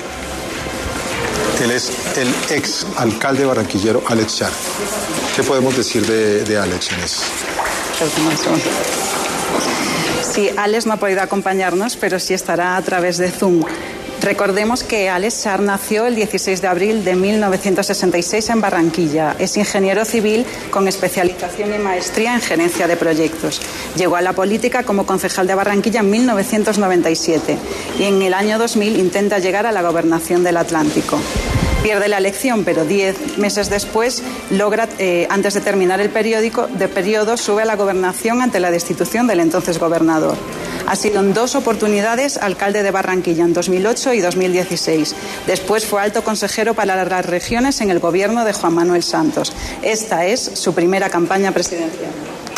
Él 1.62 1.70
es 1.70 1.92
el 2.18 2.28
ex 2.50 2.88
alcalde 2.98 3.46
barranquillero 3.46 4.02
Alex 4.08 4.38
Char. 4.38 4.52
¿Qué 5.36 5.44
podemos 5.44 5.78
decir 5.78 6.04
de, 6.08 6.44
de 6.44 6.58
Alex 6.58 6.92
Inés? 6.92 7.22
Sí, 10.24 10.50
Alex 10.58 10.88
no 10.88 10.94
ha 10.94 10.98
podido 10.98 11.22
acompañarnos, 11.22 11.98
pero 11.98 12.20
sí 12.20 12.34
estará 12.34 12.78
a 12.78 12.82
través 12.82 13.20
de 13.20 13.30
Zoom. 13.30 13.64
Recordemos 14.22 14.84
que 14.84 15.10
Alex 15.10 15.44
Char 15.44 15.62
nació 15.62 16.06
el 16.06 16.16
16 16.16 16.62
de 16.62 16.68
abril 16.68 17.04
de 17.04 17.16
1966 17.16 18.50
en 18.50 18.62
Barranquilla. 18.62 19.36
Es 19.40 19.58
ingeniero 19.58 20.06
civil 20.06 20.46
con 20.70 20.88
especialización 20.88 21.74
y 21.74 21.80
maestría 21.80 22.36
en 22.36 22.42
gerencia 22.42 22.88
de 22.88 22.98
proyectos. 22.98 23.62
Llegó 23.96 24.18
a 24.18 24.22
la 24.22 24.34
política 24.34 24.84
como 24.84 25.08
concejal 25.08 25.48
de 25.48 25.56
Barranquilla 25.56 26.02
en 26.02 26.12
1997 26.12 27.58
y 27.98 28.04
en 28.04 28.22
el 28.22 28.36
año 28.36 28.60
2000 28.60 28.98
intenta 28.98 29.40
llegar 29.40 29.66
a 29.66 29.72
la 29.72 29.82
gobernación 29.82 30.44
del 30.44 30.58
Atlántico. 30.58 31.20
Pierde 31.84 32.08
la 32.08 32.20
elección, 32.20 32.64
pero 32.64 32.86
diez 32.86 33.40
meses 33.40 33.72
después 33.72 34.22
logra, 34.52 34.88
eh, 35.00 35.26
antes 35.32 35.56
de 35.56 35.62
terminar 35.62 36.00
el 36.00 36.12
periódico, 36.12 36.68
de 36.68 36.88
periodo, 36.88 37.38
sube 37.38 37.64
a 37.64 37.66
la 37.66 37.76
gobernación 37.76 38.44
ante 38.44 38.60
la 38.60 38.70
destitución 38.70 39.26
del 39.26 39.40
entonces 39.40 39.80
gobernador. 39.80 40.38
Ha 40.86 40.96
sido 40.96 41.22
en 41.22 41.34
dos 41.34 41.56
oportunidades 41.56 42.38
alcalde 42.38 42.84
de 42.84 42.92
Barranquilla, 42.92 43.46
en 43.46 43.54
2008 43.54 44.14
y 44.14 44.22
2016. 44.22 45.16
Después 45.48 45.86
fue 45.86 46.02
alto 46.02 46.24
consejero 46.24 46.76
para 46.76 47.04
las 47.04 47.26
regiones 47.26 47.82
en 47.82 47.90
el 47.90 48.00
gobierno 48.00 48.46
de 48.46 48.54
Juan 48.54 48.76
Manuel 48.76 49.02
Santos. 49.02 49.52
Esta 49.82 50.28
es 50.28 50.40
su 50.40 50.76
primera 50.76 51.10
campaña 51.10 51.52
presidencial. 51.52 52.12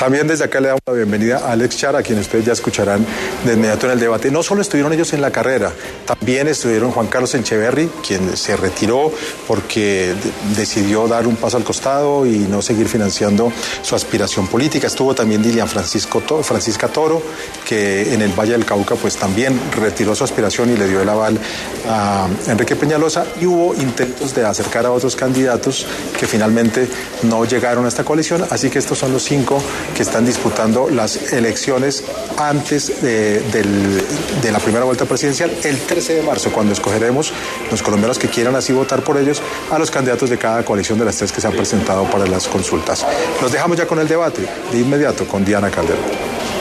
También 0.03 0.27
desde 0.27 0.43
acá 0.43 0.59
le 0.59 0.67
damos 0.67 0.81
la 0.85 0.91
bienvenida 0.91 1.37
a 1.37 1.53
Alex 1.53 1.77
Char, 1.77 1.95
a 1.95 2.03
quien 2.03 2.19
ustedes 2.19 2.43
ya 2.43 2.51
escucharán 2.51 3.05
de 3.45 3.53
inmediato 3.53 3.85
en 3.85 3.93
el 3.93 4.01
debate. 4.01 4.29
No 4.31 4.43
solo 4.43 4.61
estuvieron 4.61 4.91
ellos 4.91 5.13
en 5.13 5.21
la 5.21 5.31
carrera, 5.31 5.71
también 6.05 6.49
estuvieron 6.49 6.91
Juan 6.91 7.07
Carlos 7.07 7.33
Encheverry, 7.35 7.89
quien 8.05 8.35
se 8.35 8.57
retiró 8.57 9.13
porque 9.47 10.13
decidió 10.57 11.07
dar 11.07 11.25
un 11.25 11.37
paso 11.37 11.55
al 11.55 11.63
costado 11.63 12.25
y 12.25 12.39
no 12.39 12.61
seguir 12.61 12.89
financiando 12.89 13.53
su 13.81 13.95
aspiración 13.95 14.47
política. 14.47 14.87
Estuvo 14.87 15.15
también 15.15 15.41
Dilian 15.41 15.69
Francisco 15.69 16.19
Francisca 16.43 16.89
Toro, 16.89 17.21
que 17.65 18.13
en 18.13 18.21
el 18.21 18.33
Valle 18.37 18.51
del 18.51 18.65
Cauca 18.65 18.95
pues 18.95 19.15
también 19.15 19.57
retiró 19.79 20.15
su 20.15 20.25
aspiración 20.25 20.69
y 20.69 20.75
le 20.75 20.89
dio 20.89 21.01
el 21.01 21.07
aval 21.07 21.39
a 21.87 22.27
Enrique 22.47 22.75
Peñalosa 22.75 23.25
y 23.39 23.45
hubo 23.45 23.73
intentos 23.75 24.35
de 24.35 24.45
acercar 24.45 24.85
a 24.85 24.91
otros 24.91 25.15
candidatos 25.15 25.87
que 26.19 26.27
finalmente 26.27 26.89
no 27.21 27.45
llegaron 27.45 27.85
a 27.85 27.87
esta 27.87 28.03
coalición, 28.03 28.45
así 28.49 28.69
que 28.69 28.79
estos 28.79 28.97
son 28.97 29.13
los 29.13 29.23
cinco 29.23 29.63
que 29.93 30.03
están 30.03 30.25
disputando 30.25 30.89
las 30.89 31.33
elecciones 31.33 32.03
antes 32.37 33.01
de, 33.01 33.39
del, 33.51 34.01
de, 34.41 34.51
la 34.51 34.59
primera 34.59 34.85
vuelta 34.85 35.05
presidencial, 35.05 35.51
el 35.63 35.79
13 35.79 36.15
de 36.15 36.21
marzo, 36.23 36.51
cuando 36.51 36.73
escogeremos 36.73 37.31
los 37.69 37.81
colombianos 37.81 38.17
que 38.17 38.27
quieran 38.27 38.55
así 38.55 38.73
votar 38.73 39.03
por 39.03 39.17
ellos 39.17 39.41
a 39.71 39.79
los 39.79 39.91
candidatos 39.91 40.29
de 40.29 40.37
cada 40.37 40.63
coalición 40.65 40.99
de 40.99 41.05
las 41.05 41.17
tres 41.17 41.31
que 41.31 41.41
se 41.41 41.47
han 41.47 41.53
presentado 41.53 42.09
para 42.09 42.25
las 42.27 42.47
consultas. 42.47 43.05
Nos 43.41 43.51
dejamos 43.51 43.77
ya 43.77 43.85
con 43.85 43.99
el 43.99 44.07
debate 44.07 44.47
de 44.71 44.79
inmediato 44.79 45.27
con 45.27 45.45
Diana 45.45 45.69
Calderón. 45.69 46.52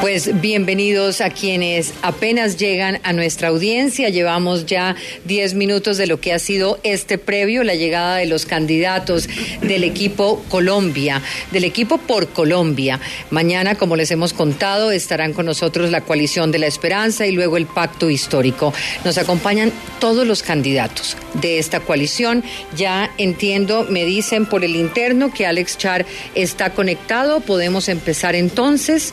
Pues 0.00 0.40
bienvenidos 0.40 1.20
a 1.20 1.30
quienes 1.30 1.92
apenas 2.02 2.56
llegan 2.56 3.00
a 3.02 3.12
nuestra 3.12 3.48
audiencia. 3.48 4.08
Llevamos 4.10 4.64
ya 4.64 4.94
10 5.24 5.54
minutos 5.54 5.96
de 5.96 6.06
lo 6.06 6.20
que 6.20 6.32
ha 6.32 6.38
sido 6.38 6.78
este 6.84 7.18
previo, 7.18 7.64
la 7.64 7.74
llegada 7.74 8.14
de 8.16 8.26
los 8.26 8.46
candidatos 8.46 9.28
del 9.60 9.82
equipo 9.82 10.40
Colombia, 10.48 11.20
del 11.50 11.64
equipo 11.64 11.98
por 11.98 12.28
Colombia. 12.28 13.00
Mañana, 13.30 13.74
como 13.74 13.96
les 13.96 14.12
hemos 14.12 14.32
contado, 14.32 14.92
estarán 14.92 15.32
con 15.32 15.46
nosotros 15.46 15.90
la 15.90 16.02
coalición 16.02 16.52
de 16.52 16.60
la 16.60 16.68
esperanza 16.68 17.26
y 17.26 17.32
luego 17.32 17.56
el 17.56 17.66
pacto 17.66 18.08
histórico. 18.08 18.72
Nos 19.04 19.18
acompañan 19.18 19.72
todos 19.98 20.24
los 20.24 20.44
candidatos 20.44 21.16
de 21.34 21.58
esta 21.58 21.80
coalición. 21.80 22.44
Ya 22.76 23.10
entiendo, 23.18 23.84
me 23.90 24.04
dicen 24.04 24.46
por 24.46 24.64
el 24.64 24.76
interno 24.76 25.32
que 25.32 25.44
Alex 25.44 25.76
Char 25.76 26.06
está 26.36 26.70
conectado. 26.70 27.40
Podemos 27.40 27.88
empezar 27.88 28.36
entonces 28.36 29.12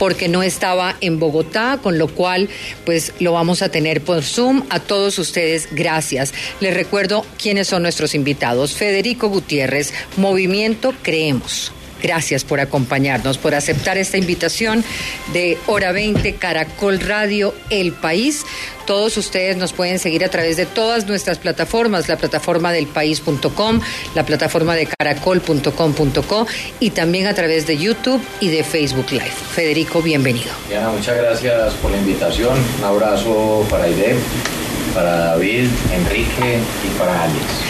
porque 0.00 0.28
no 0.28 0.42
estaba 0.42 0.96
en 1.02 1.18
Bogotá, 1.18 1.78
con 1.82 1.98
lo 1.98 2.08
cual 2.08 2.48
pues 2.86 3.12
lo 3.20 3.34
vamos 3.34 3.60
a 3.60 3.68
tener 3.68 4.00
por 4.00 4.22
Zoom. 4.22 4.62
A 4.70 4.80
todos 4.80 5.18
ustedes, 5.18 5.68
gracias. 5.72 6.32
Les 6.60 6.72
recuerdo 6.72 7.26
quiénes 7.40 7.68
son 7.68 7.82
nuestros 7.82 8.14
invitados. 8.14 8.72
Federico 8.72 9.28
Gutiérrez, 9.28 9.92
Movimiento 10.16 10.94
Creemos. 11.02 11.72
Gracias 12.02 12.44
por 12.44 12.60
acompañarnos, 12.60 13.38
por 13.38 13.54
aceptar 13.54 13.98
esta 13.98 14.18
invitación 14.18 14.84
de 15.32 15.58
Hora 15.66 15.92
20, 15.92 16.34
Caracol 16.34 17.00
Radio, 17.00 17.54
El 17.70 17.92
País. 17.92 18.44
Todos 18.86 19.16
ustedes 19.16 19.56
nos 19.56 19.72
pueden 19.72 19.98
seguir 19.98 20.24
a 20.24 20.28
través 20.30 20.56
de 20.56 20.66
todas 20.66 21.06
nuestras 21.06 21.38
plataformas, 21.38 22.08
la 22.08 22.16
plataforma 22.16 22.72
del 22.72 22.86
país.com, 22.86 23.80
la 24.14 24.26
plataforma 24.26 24.74
de 24.74 24.86
caracol.com.co 24.86 26.46
y 26.80 26.90
también 26.90 27.26
a 27.26 27.34
través 27.34 27.66
de 27.66 27.76
YouTube 27.76 28.20
y 28.40 28.48
de 28.48 28.64
Facebook 28.64 29.06
Live. 29.12 29.30
Federico, 29.54 30.02
bienvenido. 30.02 30.50
Diana, 30.68 30.90
muchas 30.90 31.16
gracias 31.16 31.74
por 31.74 31.92
la 31.92 31.98
invitación. 31.98 32.58
Un 32.78 32.84
abrazo 32.84 33.64
para 33.70 33.84
Aide, 33.84 34.16
para 34.94 35.16
David, 35.18 35.68
Enrique 35.94 36.58
y 36.84 36.98
para 36.98 37.22
Alex. 37.22 37.69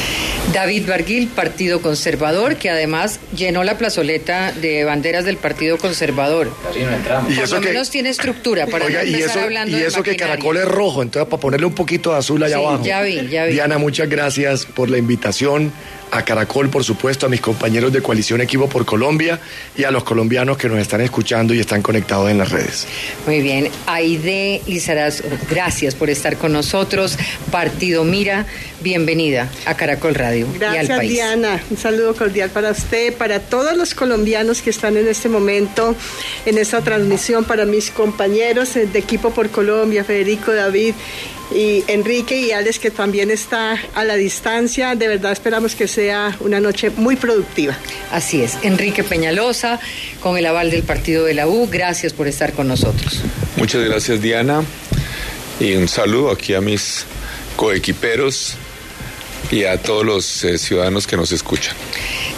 David 0.53 0.89
Barguil, 0.89 1.29
Partido 1.29 1.81
Conservador, 1.81 2.57
que 2.57 2.71
además 2.71 3.21
llenó 3.37 3.63
la 3.63 3.79
plazoleta 3.79 4.51
de 4.53 4.83
banderas 4.83 5.25
del 5.25 5.37
Partido 5.37 5.79
Conservador. 5.79 6.51
Casi 6.67 6.81
no 6.81 6.91
entramos. 6.91 7.33
Y 7.33 7.37
Por 7.37 7.51
lo 7.51 7.61
que, 7.61 7.69
menos 7.69 7.91
tiene 7.91 8.09
estructura 8.09 8.67
para 8.67 8.85
oiga, 8.87 9.03
no 9.05 9.09
y 9.09 9.15
eso, 9.23 9.39
hablando 9.41 9.77
y 9.77 9.81
de 9.81 9.87
eso 9.87 10.03
que 10.03 10.11
maquinaria. 10.11 10.35
Caracol 10.35 10.57
es 10.57 10.65
rojo, 10.65 11.03
entonces 11.03 11.29
para 11.31 11.41
ponerle 11.41 11.67
un 11.67 11.75
poquito 11.75 12.11
de 12.13 12.19
azul 12.19 12.43
allá 12.43 12.57
Sí, 12.59 12.65
abajo. 12.65 12.85
ya 12.85 13.01
vi, 13.03 13.29
ya 13.29 13.45
vi. 13.45 13.53
Diana, 13.53 13.79
muchas 13.79 14.09
gracias 14.09 14.67
por 14.67 14.91
la 14.91 14.99
invitación 14.99 15.73
a 16.11 16.23
Caracol, 16.25 16.69
por 16.71 16.85
supuesto, 16.85 17.27
a 17.27 17.29
mis 17.29 17.41
compañeros 17.41 17.93
de 17.93 18.03
Coalición 18.03 18.41
Equipo 18.41 18.69
por 18.69 18.85
Colombia 18.85 19.41
y 19.77 19.85
a 19.85 19.91
los 19.91 20.05
colombianos 20.05 20.57
que 20.57 20.69
nos 20.69 20.79
están 20.79 21.01
escuchando 21.01 21.55
y 21.55 21.61
están 21.61 21.83
conectados 21.83 22.31
en 22.31 22.39
las 22.39 22.51
redes. 22.51 22.87
Muy 23.27 23.41
bien. 23.41 23.71
Aide 23.87 24.63
Lizaraz, 24.67 25.23
gracias 25.49 25.95
por 25.95 26.11
estar 26.11 26.37
con 26.37 26.53
nosotros. 26.53 27.17
Partido 27.51 28.05
Mira, 28.05 28.47
bienvenida 28.81 29.49
a 29.67 29.75
Caracol 29.75 30.15
Radio 30.15 30.47
gracias, 30.59 30.89
y 30.89 30.93
al 30.93 30.99
país. 30.99 31.13
Diana. 31.13 31.63
Un 31.71 31.77
saludo 31.77 32.15
cordial 32.15 32.51
para 32.51 32.71
usted, 32.71 33.15
para 33.15 33.41
todos 33.41 33.77
los 33.77 33.95
colombianos 33.95 34.63
que 34.63 34.71
están 34.71 34.97
en 34.97 35.09
este 35.09 35.29
momento 35.29 35.95
en 36.47 36.59
esta 36.59 36.81
transmisión, 36.81 37.45
para 37.45 37.65
mis 37.65 37.91
compañeros 37.91 38.75
de 38.75 38.99
Equipo 38.99 39.31
por 39.31 39.51
Colombia, 39.51 40.05
Federico, 40.05 40.53
David 40.53 40.95
y 41.55 41.85
Enrique 41.89 42.37
y 42.37 42.53
Alex 42.53 42.79
que 42.79 42.91
también 42.91 43.31
está 43.31 43.77
a 43.95 44.05
la 44.05 44.15
distancia. 44.17 44.95
De 44.95 45.09
verdad 45.09 45.33
esperamos 45.33 45.75
que 45.75 45.89
sea 45.89 46.37
una 46.41 46.61
noche 46.61 46.91
muy 46.91 47.17
productiva. 47.17 47.77
Así 48.11 48.43
es, 48.43 48.59
Enrique 48.63 49.03
Peñalosa, 49.03 49.81
con 50.21 50.37
el 50.37 50.47
aval 50.47 50.71
del 50.71 50.83
partido 50.83 51.25
de 51.25 51.35
la 51.35 51.47
U, 51.49 51.69
gracias 51.71 52.13
por 52.13 52.29
estar 52.29 52.53
con 52.53 52.69
nosotros. 52.69 53.21
Muchas 53.57 53.85
gracias 53.85 54.21
Diana 54.23 54.65
y 55.59 55.75
un 55.75 55.89
saludo 55.89 56.31
aquí 56.31 56.55
a 56.55 56.61
mis 56.61 57.05
coequiperos 57.57 58.57
y 59.51 59.65
a 59.65 59.79
todos 59.79 60.05
los 60.05 60.45
eh, 60.45 60.59
ciudadanos 60.59 61.07
que 61.07 61.17
nos 61.17 61.33
escuchan. 61.33 61.75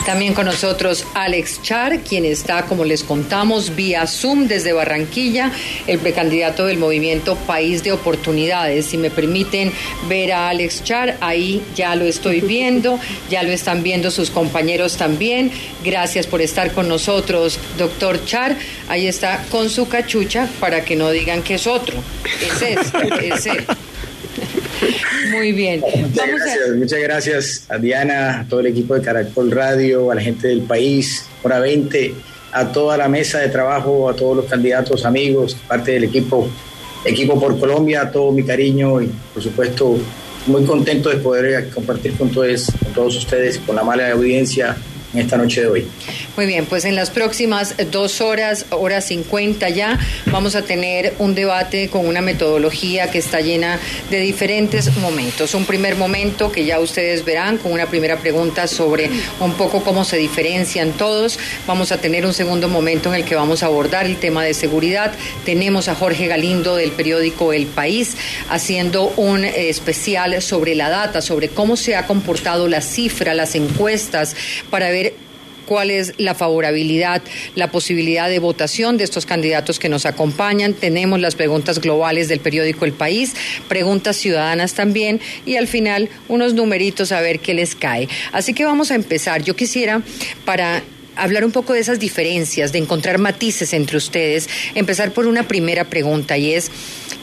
También 0.07 0.35
con 0.35 0.47
nosotros 0.47 1.07
Alex 1.15 1.63
Char, 1.63 2.01
quien 2.01 2.25
está, 2.25 2.63
como 2.67 2.85
les 2.85 3.05
contamos, 3.05 3.77
vía 3.77 4.07
Zoom 4.09 4.49
desde 4.49 4.73
Barranquilla, 4.73 5.53
el 5.87 6.01
precandidato 6.01 6.67
del 6.67 6.79
movimiento 6.79 7.37
País 7.37 7.85
de 7.85 7.93
Oportunidades. 7.93 8.87
Si 8.87 8.99
me 8.99 9.11
permiten 9.11 9.73
ver 10.09 10.33
a 10.33 10.49
Alex 10.49 10.83
Char, 10.83 11.17
ahí 11.21 11.63
ya 11.77 11.95
lo 11.95 12.05
estoy 12.05 12.41
viendo, 12.53 12.99
ya 13.31 13.45
lo 13.45 13.53
están 13.53 13.85
viendo 13.85 14.11
sus 14.11 14.31
compañeros 14.31 14.97
también. 14.97 15.53
Gracias 15.85 16.27
por 16.27 16.43
estar 16.43 16.73
con 16.73 16.89
nosotros, 16.89 17.59
doctor 17.79 18.25
Char. 18.25 18.57
Ahí 18.89 19.07
está 19.07 19.45
con 19.51 19.71
su 19.71 19.89
cachucha 19.89 20.49
para 20.59 20.85
que 20.85 20.97
no 20.97 21.11
digan 21.11 21.43
que 21.43 21.55
es 21.55 21.67
otro. 21.69 22.03
Es 22.41 22.63
ese, 22.63 23.29
es 23.29 23.47
él. 23.47 23.67
Muy 25.31 25.53
bien. 25.53 25.81
Muchas 25.81 26.29
gracias, 26.29 26.59
a... 26.69 26.75
muchas 26.75 27.01
gracias 27.01 27.67
a 27.69 27.79
Diana, 27.79 28.41
a 28.41 28.49
todo 28.49 28.61
el 28.61 28.67
equipo 28.67 28.95
de 28.95 29.03
Caracol 29.03 29.51
Radio, 29.51 30.11
a 30.11 30.15
la 30.15 30.21
gente 30.21 30.49
del 30.49 30.63
país, 30.63 31.27
hora 31.43 31.59
20, 31.59 32.15
a 32.53 32.73
toda 32.73 32.97
la 32.97 33.09
mesa 33.09 33.39
de 33.39 33.49
trabajo, 33.49 34.09
a 34.09 34.15
todos 34.15 34.37
los 34.37 34.47
candidatos, 34.47 35.05
amigos, 35.05 35.57
parte 35.67 35.93
del 35.93 36.05
equipo, 36.05 36.49
equipo 37.05 37.39
por 37.41 37.59
Colombia, 37.59 38.11
todo 38.11 38.33
mi 38.33 38.45
cariño 38.45 39.01
y 39.01 39.11
por 39.33 39.43
supuesto 39.43 39.99
muy 40.47 40.65
contento 40.65 41.09
de 41.09 41.17
poder 41.17 41.71
compartir 41.71 42.15
con 42.15 42.31
todos, 42.31 42.67
con 42.83 42.93
todos 42.93 43.17
ustedes, 43.17 43.59
con 43.59 43.77
la 43.77 43.85
mala 43.85 44.11
audiencia 44.11 44.77
en 45.13 45.21
esta 45.21 45.37
noche 45.37 45.63
de 45.63 45.67
hoy. 45.69 45.87
Muy 46.37 46.47
bien, 46.47 46.67
pues 46.67 46.85
en 46.85 46.95
las 46.95 47.11
próximas 47.11 47.75
dos 47.91 48.21
horas, 48.21 48.67
hora 48.71 49.01
50 49.01 49.69
ya, 49.71 49.99
vamos 50.27 50.55
a 50.55 50.63
tener 50.63 51.15
un 51.19 51.35
debate 51.35 51.89
con 51.89 52.07
una 52.07 52.21
metodología 52.21 53.11
que 53.11 53.19
está 53.19 53.41
llena 53.41 53.79
de 54.11 54.21
diferentes 54.21 54.97
momentos. 54.97 55.55
Un 55.55 55.67
primer 55.67 55.97
momento 55.97 56.51
que 56.51 56.65
ya 56.65 56.81
ustedes 56.81 57.25
verán 57.25 57.59
con 57.59 57.73
una 57.73 57.87
primera 57.87 58.17
pregunta 58.19 58.67
sobre 58.67 59.11
un 59.41 59.55
poco 59.55 59.83
cómo 59.83 60.05
se 60.05 60.17
diferencian 60.17 60.93
todos. 60.93 61.39
Vamos 61.67 61.93
a 61.93 61.99
tener 61.99 62.25
un 62.25 62.33
segundo 62.33 62.69
momento 62.69 63.11
en 63.11 63.17
el 63.17 63.25
que 63.25 63.35
vamos 63.35 63.63
a 63.63 63.67
abordar 63.67 64.07
el 64.07 64.17
tema 64.17 64.45
de 64.45 64.55
seguridad. 64.55 65.13
Tenemos 65.45 65.89
a 65.89 65.95
Jorge 65.95 66.27
Galindo 66.27 66.77
del 66.77 66.93
periódico 66.93 67.53
El 67.53 67.67
País 67.67 68.17
haciendo 68.49 69.13
un 69.17 69.45
especial 69.45 70.41
sobre 70.41 70.75
la 70.75 70.89
data, 70.89 71.21
sobre 71.21 71.49
cómo 71.49 71.77
se 71.77 71.97
ha 71.97 72.07
comportado 72.07 72.69
la 72.69 72.81
cifra, 72.81 73.35
las 73.35 73.55
encuestas, 73.55 74.37
para 74.71 74.91
ver 74.91 75.02
cuál 75.67 75.91
es 75.91 76.15
la 76.19 76.35
favorabilidad, 76.35 77.23
la 77.55 77.71
posibilidad 77.71 78.29
de 78.29 78.39
votación 78.39 78.97
de 78.97 79.05
estos 79.05 79.27
candidatos 79.27 79.79
que 79.79 79.89
nos 79.89 80.07
acompañan. 80.07 80.75
Tenemos 80.75 81.21
las 81.21 81.35
preguntas 81.35 81.81
globales 81.81 82.29
del 82.29 82.41
periódico 82.41 82.85
El 82.85 82.93
País, 82.93 83.35
preguntas 83.69 84.17
ciudadanas 84.17 84.75
también 84.75 85.21
y 85.47 85.57
al 85.57 85.69
final 85.69 86.09
unos 86.29 86.55
numeritos 86.55 87.13
a 87.13 87.21
ver 87.21 87.41
qué 87.41 87.55
les 87.55 87.75
cae. 87.75 88.09
Así 88.33 88.55
que 88.55 88.65
vamos 88.65 88.91
a 88.91 88.95
empezar. 88.95 89.43
Yo 89.43 89.57
quisiera 89.57 90.03
para 90.45 90.83
hablar 91.17 91.45
un 91.45 91.53
poco 91.53 91.73
de 91.73 91.81
esas 91.81 91.99
diferencias, 91.99 92.73
de 92.73 92.79
encontrar 92.79 93.19
matices 93.19 93.73
entre 93.73 93.97
ustedes, 93.97 94.49
empezar 94.75 95.13
por 95.13 95.27
una 95.27 95.47
primera 95.47 95.85
pregunta 95.85 96.39
y 96.39 96.55
es, 96.55 96.71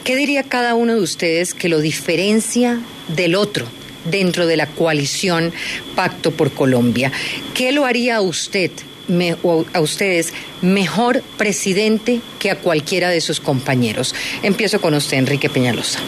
¿qué 0.04 0.16
diría 0.16 0.42
cada 0.42 0.74
uno 0.74 0.94
de 0.94 1.00
ustedes 1.00 1.54
que 1.54 1.68
lo 1.68 1.80
diferencia 1.80 2.80
del 3.08 3.34
otro? 3.34 3.79
Dentro 4.04 4.46
de 4.46 4.56
la 4.56 4.66
coalición 4.66 5.52
Pacto 5.94 6.30
por 6.30 6.52
Colombia. 6.52 7.12
¿Qué 7.54 7.72
lo 7.72 7.84
haría 7.84 8.16
a 8.16 8.20
usted 8.20 8.70
me, 9.08 9.36
a 9.72 9.80
ustedes 9.80 10.32
mejor 10.62 11.22
presidente 11.36 12.20
que 12.38 12.50
a 12.50 12.56
cualquiera 12.56 13.10
de 13.10 13.20
sus 13.20 13.40
compañeros? 13.40 14.14
Empiezo 14.42 14.80
con 14.80 14.94
usted, 14.94 15.18
Enrique 15.18 15.48
Peñalosa. 15.48 15.98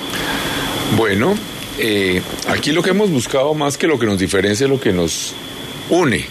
Bueno, 0.97 1.35
eh, 1.79 2.23
aquí 2.49 2.73
lo 2.73 2.83
que 2.83 2.91
hemos 2.91 3.11
buscado 3.11 3.55
más 3.55 3.79
que 3.79 3.87
lo 3.87 3.99
que 3.99 4.07
nos 4.07 4.19
diferencia 4.19 4.65
es 4.65 4.71
lo 4.71 4.81
que 4.81 4.93
nos 4.93 5.35
une. 5.91 6.25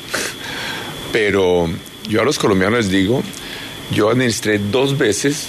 Pero 1.11 1.69
yo 2.07 2.21
a 2.21 2.23
los 2.23 2.39
colombianos 2.39 2.85
les 2.85 2.89
digo, 2.89 3.23
yo 3.91 4.09
administré 4.09 4.59
dos 4.59 4.97
veces 4.97 5.47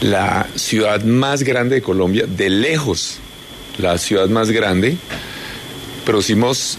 la 0.00 0.46
ciudad 0.56 1.02
más 1.04 1.42
grande 1.42 1.76
de 1.76 1.82
Colombia, 1.82 2.26
de 2.26 2.48
lejos 2.48 3.18
la 3.78 3.98
ciudad 3.98 4.28
más 4.28 4.50
grande, 4.50 4.96
producimos 6.04 6.78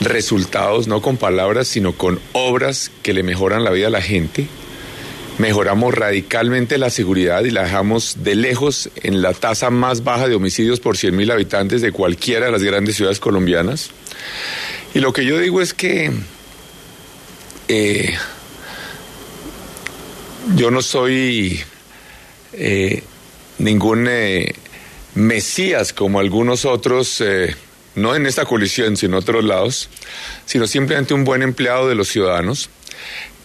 resultados 0.00 0.86
no 0.88 1.00
con 1.00 1.16
palabras, 1.16 1.68
sino 1.68 1.92
con 1.92 2.20
obras 2.32 2.90
que 3.02 3.12
le 3.12 3.22
mejoran 3.22 3.64
la 3.64 3.70
vida 3.70 3.88
a 3.88 3.90
la 3.90 4.02
gente. 4.02 4.46
Mejoramos 5.38 5.94
radicalmente 5.94 6.78
la 6.78 6.88
seguridad 6.88 7.44
y 7.44 7.50
la 7.50 7.64
dejamos 7.64 8.24
de 8.24 8.34
lejos 8.34 8.88
en 9.02 9.20
la 9.20 9.34
tasa 9.34 9.70
más 9.70 10.02
baja 10.02 10.28
de 10.28 10.34
homicidios 10.34 10.80
por 10.80 10.96
100.000 10.96 11.30
habitantes 11.30 11.82
de 11.82 11.92
cualquiera 11.92 12.46
de 12.46 12.52
las 12.52 12.62
grandes 12.62 12.96
ciudades 12.96 13.20
colombianas. 13.20 13.90
Y 14.94 15.00
lo 15.00 15.12
que 15.12 15.26
yo 15.26 15.38
digo 15.38 15.60
es 15.60 15.74
que 15.74 16.10
eh, 17.68 18.14
yo 20.54 20.70
no 20.70 20.80
soy 20.80 21.60
eh, 22.54 23.02
ningún 23.58 24.06
eh, 24.08 24.54
mesías 25.16 25.92
como 25.92 26.20
algunos 26.20 26.64
otros, 26.64 27.20
eh, 27.20 27.56
no 27.94 28.14
en 28.14 28.26
esta 28.26 28.44
coalición, 28.44 28.96
sino 28.96 29.16
en 29.16 29.22
otros 29.22 29.44
lados, 29.44 29.88
sino 30.44 30.66
simplemente 30.66 31.14
un 31.14 31.24
buen 31.24 31.42
empleado 31.42 31.88
de 31.88 31.94
los 31.94 32.08
ciudadanos 32.08 32.68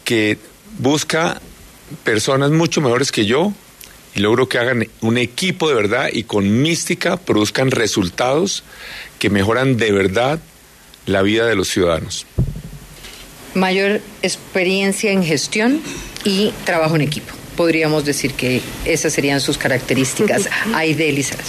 que 0.03 0.37
busca 0.77 1.41
personas 2.03 2.51
mucho 2.51 2.81
mejores 2.81 3.11
que 3.11 3.25
yo 3.25 3.53
y 4.13 4.19
logro 4.19 4.49
que 4.49 4.59
hagan 4.59 4.87
un 4.99 5.17
equipo 5.17 5.69
de 5.69 5.75
verdad 5.75 6.09
y 6.11 6.23
con 6.23 6.61
mística 6.61 7.15
produzcan 7.17 7.71
resultados 7.71 8.63
que 9.17 9.29
mejoran 9.29 9.77
de 9.77 9.91
verdad 9.93 10.39
la 11.05 11.21
vida 11.21 11.45
de 11.45 11.55
los 11.55 11.69
ciudadanos. 11.69 12.25
Mayor 13.53 14.01
experiencia 14.21 15.11
en 15.11 15.23
gestión 15.23 15.81
y 16.25 16.51
trabajo 16.65 16.95
en 16.95 17.01
equipo 17.01 17.40
podríamos 17.55 18.05
decir 18.05 18.33
que 18.33 18.61
esas 18.85 19.13
serían 19.13 19.41
sus 19.41 19.57
características. 19.57 20.49
Aide 20.73 21.09
Elizabeth. 21.09 21.45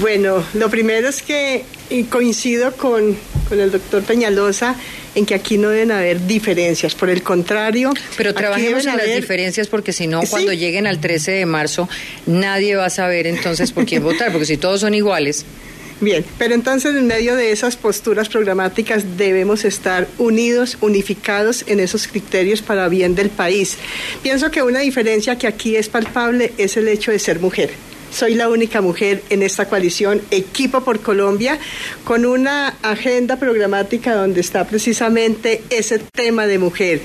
Bueno, 0.00 0.44
lo 0.54 0.70
primero 0.70 1.08
es 1.08 1.22
que 1.22 1.64
coincido 2.08 2.72
con, 2.72 3.16
con 3.48 3.60
el 3.60 3.70
doctor 3.70 4.02
Peñalosa 4.02 4.76
en 5.14 5.26
que 5.26 5.34
aquí 5.34 5.58
no 5.58 5.68
deben 5.68 5.90
haber 5.90 6.26
diferencias, 6.26 6.94
por 6.94 7.10
el 7.10 7.22
contrario. 7.22 7.92
Pero 8.16 8.34
trabajemos 8.34 8.86
en 8.86 8.96
las 8.96 9.14
diferencias 9.14 9.68
porque 9.68 9.92
si 9.92 10.06
no, 10.06 10.22
cuando 10.22 10.52
lleguen 10.52 10.86
al 10.86 11.00
13 11.00 11.32
de 11.32 11.46
marzo, 11.46 11.88
nadie 12.26 12.76
va 12.76 12.86
a 12.86 12.90
saber 12.90 13.26
entonces 13.26 13.72
por 13.72 13.84
quién 13.84 14.02
votar, 14.02 14.32
porque 14.32 14.46
si 14.46 14.56
todos 14.56 14.80
son 14.80 14.94
iguales. 14.94 15.44
Bien, 16.02 16.24
pero 16.36 16.52
entonces 16.52 16.96
en 16.96 17.06
medio 17.06 17.36
de 17.36 17.52
esas 17.52 17.76
posturas 17.76 18.28
programáticas 18.28 19.16
debemos 19.16 19.64
estar 19.64 20.08
unidos, 20.18 20.76
unificados 20.80 21.64
en 21.68 21.78
esos 21.78 22.08
criterios 22.08 22.60
para 22.60 22.88
bien 22.88 23.14
del 23.14 23.30
país. 23.30 23.78
Pienso 24.20 24.50
que 24.50 24.64
una 24.64 24.80
diferencia 24.80 25.38
que 25.38 25.46
aquí 25.46 25.76
es 25.76 25.88
palpable 25.88 26.54
es 26.58 26.76
el 26.76 26.88
hecho 26.88 27.12
de 27.12 27.20
ser 27.20 27.38
mujer. 27.38 27.70
Soy 28.12 28.34
la 28.34 28.48
única 28.48 28.80
mujer 28.80 29.22
en 29.30 29.44
esta 29.44 29.68
coalición 29.68 30.20
Equipo 30.32 30.82
por 30.82 30.98
Colombia 30.98 31.60
con 32.02 32.26
una 32.26 32.74
agenda 32.82 33.36
programática 33.36 34.16
donde 34.16 34.40
está 34.40 34.66
precisamente 34.66 35.62
ese 35.70 36.00
tema 36.00 36.48
de 36.48 36.58
mujer. 36.58 37.00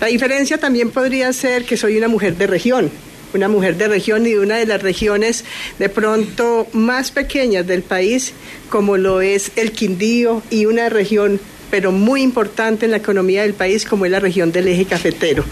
La 0.00 0.06
diferencia 0.06 0.56
también 0.56 0.90
podría 0.90 1.30
ser 1.34 1.66
que 1.66 1.76
soy 1.76 1.98
una 1.98 2.08
mujer 2.08 2.38
de 2.38 2.46
región 2.46 2.90
una 3.34 3.48
mujer 3.48 3.76
de 3.76 3.88
región 3.88 4.26
y 4.26 4.30
de 4.30 4.40
una 4.40 4.56
de 4.56 4.66
las 4.66 4.82
regiones 4.82 5.44
de 5.78 5.88
pronto 5.88 6.66
más 6.72 7.10
pequeñas 7.10 7.66
del 7.66 7.82
país, 7.82 8.32
como 8.70 8.96
lo 8.96 9.20
es 9.20 9.52
el 9.56 9.72
Quindío 9.72 10.42
y 10.50 10.66
una 10.66 10.88
región 10.88 11.40
pero 11.70 11.90
muy 11.90 12.20
importante 12.20 12.84
en 12.84 12.90
la 12.90 12.98
economía 12.98 13.42
del 13.42 13.54
país 13.54 13.86
como 13.86 14.04
es 14.04 14.10
la 14.10 14.20
región 14.20 14.52
del 14.52 14.68
eje 14.68 14.84
cafetero. 14.84 15.42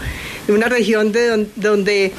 Una 0.47 0.69
región 0.69 1.11
de 1.11 1.47
donde 1.55 2.11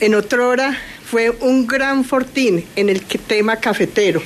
en 0.00 0.14
otrora 0.14 0.78
fue 1.02 1.30
un 1.40 1.66
gran 1.66 2.04
fortín 2.04 2.64
en 2.76 2.90
el 2.90 3.00
tema 3.02 3.56
cafetero 3.56 4.22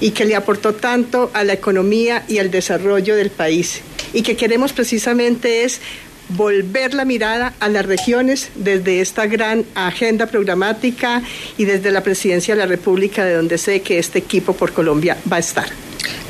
y 0.00 0.12
que 0.12 0.24
le 0.24 0.34
aportó 0.34 0.74
tanto 0.74 1.30
a 1.34 1.44
la 1.44 1.52
economía 1.52 2.24
y 2.26 2.38
al 2.38 2.50
desarrollo 2.50 3.16
del 3.16 3.30
país. 3.30 3.82
y 4.14 4.22
que 4.22 4.36
queremos 4.36 4.72
precisamente 4.72 5.64
es 5.64 5.82
volver 6.28 6.94
la 6.94 7.04
mirada 7.04 7.54
a 7.60 7.68
las 7.68 7.86
regiones 7.86 8.50
desde 8.54 9.00
esta 9.00 9.26
gran 9.26 9.64
agenda 9.74 10.26
programática 10.26 11.22
y 11.56 11.64
desde 11.64 11.90
la 11.90 12.02
presidencia 12.02 12.54
de 12.54 12.60
la 12.60 12.66
República, 12.66 13.24
de 13.24 13.34
donde 13.34 13.58
sé 13.58 13.82
que 13.82 13.98
este 13.98 14.18
equipo 14.18 14.52
por 14.52 14.72
Colombia 14.72 15.16
va 15.30 15.36
a 15.36 15.40
estar. 15.40 15.68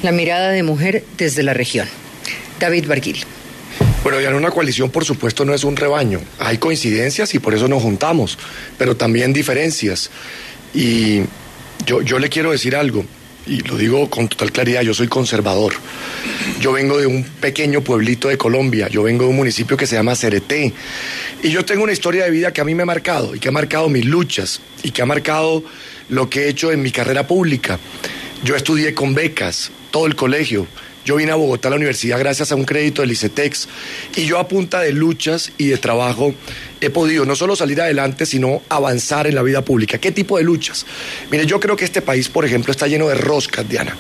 La 0.03 0.13
mirada 0.13 0.51
de 0.51 0.63
mujer 0.63 1.05
desde 1.17 1.43
la 1.43 1.55
región. 1.55 1.89
David 2.61 2.87
Barguil. 2.87 3.25
Bueno, 4.03 4.21
ya 4.21 4.29
en 4.29 4.37
una 4.37 4.51
coalición, 4.51 4.91
por 4.91 5.05
supuesto, 5.05 5.45
no 5.45 5.55
es 5.55 5.65
un 5.65 5.77
rebaño. 5.77 6.21
Hay 6.39 6.59
coincidencias 6.59 7.35
y 7.35 7.39
por 7.41 7.55
eso 7.55 7.69
nos 7.69 7.83
juntamos, 7.83 8.39
pero 8.79 8.97
también 8.97 9.33
diferencias. 9.33 10.11
Y 10.73 11.23
yo, 11.85 12.03
yo 12.03 12.19
le 12.19 12.29
quiero 12.29 12.53
decir 12.53 12.77
algo 12.77 13.05
y 13.49 13.61
lo 13.63 13.77
digo 13.77 14.09
con 14.11 14.29
total 14.29 14.53
claridad, 14.53 14.83
yo 14.83 14.95
soy 14.95 15.09
conservador. 15.09 15.73
Yo 16.61 16.73
vengo 16.73 16.99
de 16.99 17.07
un 17.07 17.25
pequeño 17.25 17.81
pueblito 17.81 18.29
de 18.29 18.37
Colombia, 18.37 18.89
yo 18.89 19.03
vengo 19.03 19.25
de 19.25 19.31
un 19.31 19.37
municipio 19.37 19.77
que 19.77 19.87
se 19.87 19.97
llama 19.97 20.15
Cereté. 20.15 20.73
Y 21.43 21.51
yo 21.51 21.65
tengo 21.65 21.83
una 21.83 21.93
historia 21.93 22.25
de 22.25 22.31
vida 22.31 22.53
que 22.53 22.61
a 22.61 22.65
mí 22.65 22.75
me 22.75 22.83
ha 22.83 22.87
marcado 22.87 23.35
y 23.35 23.41
que 23.41 23.49
ha 23.49 23.53
marcado 23.53 23.89
mis 23.89 24.05
luchas 24.05 24.61
y 24.83 24.91
que 24.91 25.03
ha 25.03 25.07
marcado 25.07 25.65
lo 26.09 26.29
que 26.29 26.45
he 26.45 26.49
hecho 26.49 26.71
en 26.73 26.83
mi 26.83 26.91
carrera 26.91 27.27
pública. 27.27 27.79
Yo 28.45 28.55
estudié 28.55 28.95
con 28.95 29.15
becas, 29.15 29.71
todo 29.91 30.07
el 30.07 30.15
colegio. 30.15 30.67
Yo 31.09 31.17
vine 31.17 31.33
a 31.33 31.37
Bogotá 31.37 31.69
a 31.69 31.71
la 31.71 31.79
universidad 31.79 32.19
gracias 32.19 32.53
a 32.53 32.55
un 32.55 32.67
crédito 32.67 33.01
del 33.01 33.13
ICETEX 33.13 33.67
y 34.15 34.27
yo 34.27 34.39
a 34.39 34.47
punta 34.47 34.81
de 34.81 34.93
luchas 34.93 35.53
y 35.57 35.69
de 35.69 35.79
trabajo 35.79 36.35
he 36.83 36.91
podido 36.91 37.25
no 37.25 37.35
solo 37.35 37.57
salir 37.57 37.81
adelante, 37.81 38.27
sino 38.27 38.61
avanzar 38.69 39.27
en 39.27 39.35
la 39.35 39.41
vida 39.41 39.65
pública. 39.65 39.97
¿Qué 39.97 40.13
tipo 40.13 40.37
de 40.37 40.45
luchas? 40.45 40.85
Mire, 41.31 41.47
yo 41.47 41.61
creo 41.61 41.77
que 41.77 41.87
este 41.87 42.03
país, 42.03 42.29
por 42.29 42.45
ejemplo, 42.45 42.73
está 42.73 42.89
lleno 42.89 43.09
de 43.09 43.15
roscas, 43.15 43.67
Diana. 43.67 43.97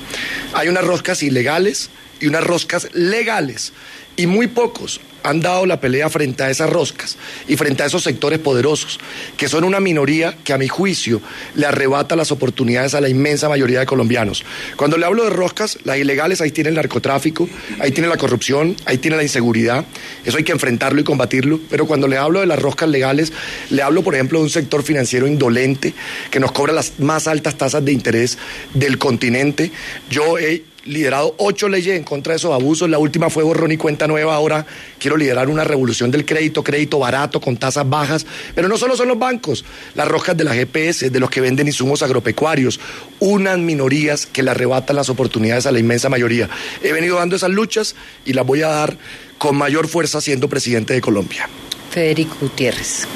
Hay 0.53 0.69
unas 0.69 0.85
roscas 0.85 1.23
ilegales 1.23 1.89
y 2.21 2.27
unas 2.27 2.45
roscas 2.45 2.91
legales 2.93 3.73
y 4.15 4.27
muy 4.27 4.47
pocos 4.47 5.01
han 5.23 5.41
dado 5.41 5.67
la 5.67 5.81
pelea 5.81 6.09
frente 6.09 6.43
a 6.43 6.51
esas 6.51 6.71
roscas 6.71 7.17
y 7.47 7.57
frente 7.57 7.83
a 7.83 7.87
esos 7.87 8.03
sectores 8.03 8.39
poderosos, 8.39 8.99
que 9.37 9.49
son 9.49 9.65
una 9.65 9.81
minoría 9.81 10.37
que 10.45 10.53
a 10.53 10.59
mi 10.59 10.69
juicio 10.69 11.21
le 11.55 11.67
arrebata 11.67 12.17
las 12.17 12.33
oportunidades 12.33 12.95
a 12.95 13.01
la 13.01 13.09
inmensa 13.09 13.49
mayoría 13.49 13.81
de 13.81 13.87
colombianos. 13.87 14.45
Cuando 14.77 14.97
le 14.97 15.07
hablo 15.07 15.25
de 15.25 15.31
roscas, 15.31 15.79
las 15.85 15.99
ilegales, 15.99 16.41
ahí 16.41 16.51
tiene 16.51 16.71
el 16.71 16.77
narcotráfico, 16.77 17.49
ahí 17.81 17.91
tiene 17.93 18.09
la 18.09 18.17
corrupción, 18.17 18.77
ahí 18.85 18.99
tiene 18.99 19.17
la 19.17 19.23
inseguridad, 19.23 19.85
eso 20.25 20.39
hay 20.39 20.45
que 20.45 20.53
enfrentarlo 20.53 21.01
y 21.01 21.05
combatirlo, 21.05 21.61
pero 21.71 21.87
cuando 21.87 22.09
le 22.09 22.17
hablo 22.17 22.41
de 22.41 22.47
las 22.47 22.59
roscas 22.59 22.89
legales, 22.89 23.33
le 23.71 23.83
hablo, 23.83 24.03
por 24.03 24.15
ejemplo, 24.15 24.39
de 24.39 24.45
un 24.45 24.51
sector 24.51 24.83
financiero 24.83 25.27
indolente 25.27 25.95
que 26.31 26.41
nos 26.41 26.53
cobra 26.53 26.73
las 26.73 26.99
más 26.99 27.27
altas 27.27 27.57
tasas 27.57 27.85
de 27.85 27.93
interés 27.93 28.39
del 28.75 28.99
continente. 28.99 29.71
Yo 30.11 30.39
he 30.39 30.63
liderado 30.89 31.35
ocho 31.39 31.69
leyes 31.69 31.97
en 31.97 32.03
contra 32.03 32.33
de 32.33 32.39
esos 32.39 32.53
abusos. 32.53 32.89
La 32.89 32.99
última 32.99 33.31
fue 33.31 33.45
borrón 33.45 33.71
y 33.73 33.77
cuenta 33.77 34.07
nueva. 34.07 34.35
Ahora 34.35 34.67
quiero 34.99 35.17
liderar 35.17 35.49
una 35.49 35.65
revolución 35.65 36.11
del 36.11 36.25
crédito, 36.25 36.65
crédito 36.65 36.99
barato, 36.99 37.41
con 37.41 37.57
tasas 37.57 37.89
bajas. 37.89 38.27
Pero 38.55 38.69
no 38.69 38.77
solo 38.77 38.97
son 38.97 39.09
los 39.09 39.19
bancos, 39.19 39.65
las 39.95 40.09
roscas 40.09 40.37
de 40.37 40.45
la 40.45 40.55
GPS, 40.55 41.11
de 41.11 41.21
los 41.21 41.31
que 41.31 41.41
venden 41.41 41.67
insumos 41.67 42.03
agropecuarios, 42.03 42.81
unas 43.21 43.59
minorías 43.59 44.27
que 44.27 44.43
le 44.43 44.51
arrebatan 44.51 44.97
las 44.97 45.09
oportunidades 45.09 45.67
a 45.67 45.73
la 45.73 45.79
inmensa 45.79 46.09
mayoría. 46.09 46.49
He 46.83 46.93
venido 46.93 47.17
dando 47.17 47.37
esas 47.37 47.51
luchas 47.51 47.95
y 48.25 48.33
las 48.33 48.47
voy 48.47 48.63
a 48.63 48.69
dar 48.69 48.97
con 49.37 49.57
mayor 49.57 49.87
fuerza 49.89 50.21
siendo 50.21 50.49
presidente 50.49 50.95
de 50.95 51.01
Colombia. 51.01 51.49
Federico 51.91 52.37
Gutiérrez. 52.41 53.07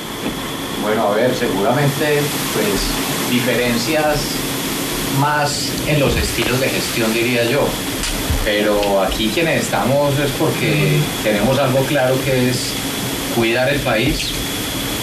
Bueno, 0.82 1.08
a 1.08 1.14
ver, 1.14 1.34
seguramente, 1.34 2.20
pues, 2.54 3.30
diferencias 3.30 4.20
más 5.18 5.72
en 5.86 6.00
los 6.00 6.16
estilos 6.16 6.60
de 6.60 6.68
gestión, 6.68 7.12
diría 7.12 7.44
yo. 7.44 7.66
Pero 8.44 9.02
aquí 9.02 9.30
quienes 9.32 9.64
estamos 9.64 10.18
es 10.18 10.30
porque 10.32 10.98
tenemos 11.22 11.58
algo 11.58 11.80
claro 11.84 12.16
que 12.24 12.50
es 12.50 12.72
cuidar 13.36 13.68
el 13.68 13.80
país, 13.80 14.30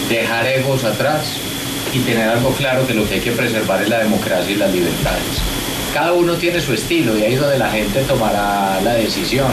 dejar 0.08 0.46
egos 0.46 0.84
atrás 0.84 1.36
y 1.92 2.00
tener 2.00 2.28
algo 2.28 2.50
claro 2.52 2.86
que 2.86 2.94
lo 2.94 3.08
que 3.08 3.14
hay 3.14 3.20
que 3.20 3.32
preservar 3.32 3.82
es 3.82 3.88
la 3.88 4.00
democracia 4.00 4.52
y 4.52 4.56
las 4.56 4.72
libertades. 4.72 5.40
Cada 5.94 6.12
uno 6.12 6.34
tiene 6.34 6.60
su 6.60 6.72
estilo 6.72 7.18
y 7.18 7.22
ahí 7.22 7.34
es 7.34 7.40
donde 7.40 7.58
la 7.58 7.70
gente 7.70 8.02
tomará 8.02 8.80
la 8.82 8.94
decisión. 8.94 9.50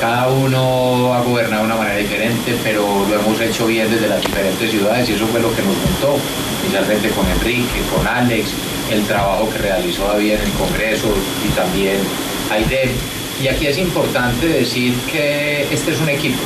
Cada 0.00 0.28
uno 0.28 1.14
ha 1.14 1.22
gobernado 1.22 1.62
de 1.62 1.66
una 1.66 1.76
manera 1.76 1.96
diferente, 1.96 2.54
pero 2.62 3.06
lo 3.08 3.14
hemos 3.14 3.40
hecho 3.40 3.66
bien 3.66 3.90
desde 3.90 4.08
las 4.08 4.20
diferentes 4.20 4.70
ciudades 4.70 5.08
y 5.08 5.14
eso 5.14 5.26
fue 5.26 5.40
lo 5.40 5.54
que 5.54 5.62
nos 5.62 5.74
juntó, 5.74 6.18
especialmente 6.56 7.08
con 7.10 7.26
Enrique, 7.26 7.80
con 7.94 8.06
Alex, 8.06 8.50
el 8.90 9.02
trabajo 9.04 9.48
que 9.50 9.58
realizó 9.58 10.06
David 10.08 10.32
en 10.32 10.40
el 10.42 10.52
Congreso 10.52 11.08
y 11.44 11.48
también 11.56 11.96
Aide. 12.50 12.90
Y 13.42 13.48
aquí 13.48 13.66
es 13.66 13.78
importante 13.78 14.46
decir 14.46 14.94
que 15.10 15.66
este 15.70 15.92
es 15.92 16.00
un 16.00 16.10
equipo 16.10 16.40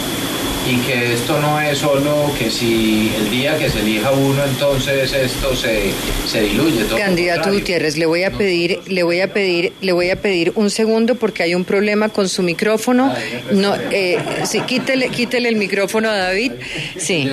y 0.70 0.76
que 0.86 1.14
esto 1.14 1.40
no 1.40 1.60
es 1.60 1.78
solo 1.78 2.32
que 2.38 2.50
si 2.50 3.12
el 3.16 3.30
día 3.30 3.58
que 3.58 3.68
se 3.68 3.80
elija 3.80 4.10
uno 4.10 4.44
entonces 4.44 5.12
esto 5.12 5.54
se, 5.56 5.90
se 6.26 6.42
diluye 6.42 6.84
todo 6.84 6.98
candidato 6.98 7.52
Gutiérrez 7.52 7.96
le 7.96 8.06
voy 8.06 8.22
a 8.22 8.30
pedir 8.30 8.78
le 8.86 9.02
voy 9.02 9.20
a 9.20 9.32
pedir 9.32 9.72
le 9.80 9.92
voy 9.92 10.10
a 10.10 10.16
pedir 10.16 10.52
un 10.54 10.70
segundo 10.70 11.16
porque 11.16 11.42
hay 11.42 11.54
un 11.54 11.64
problema 11.64 12.08
con 12.08 12.28
su 12.28 12.42
micrófono. 12.42 13.12
No 13.52 13.74
eh, 13.90 14.18
sí, 14.44 14.60
quítele 14.62 15.08
quítele 15.08 15.48
el 15.48 15.56
micrófono 15.56 16.08
a 16.08 16.16
David. 16.16 16.52
Sí. 16.96 17.28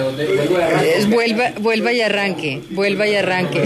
Vuelva 1.10 1.52
vuelva 1.60 1.94
y 1.94 2.02
arranque 2.02 2.62
vuelva 2.70 3.08
y 3.08 3.16
arranque. 3.16 3.64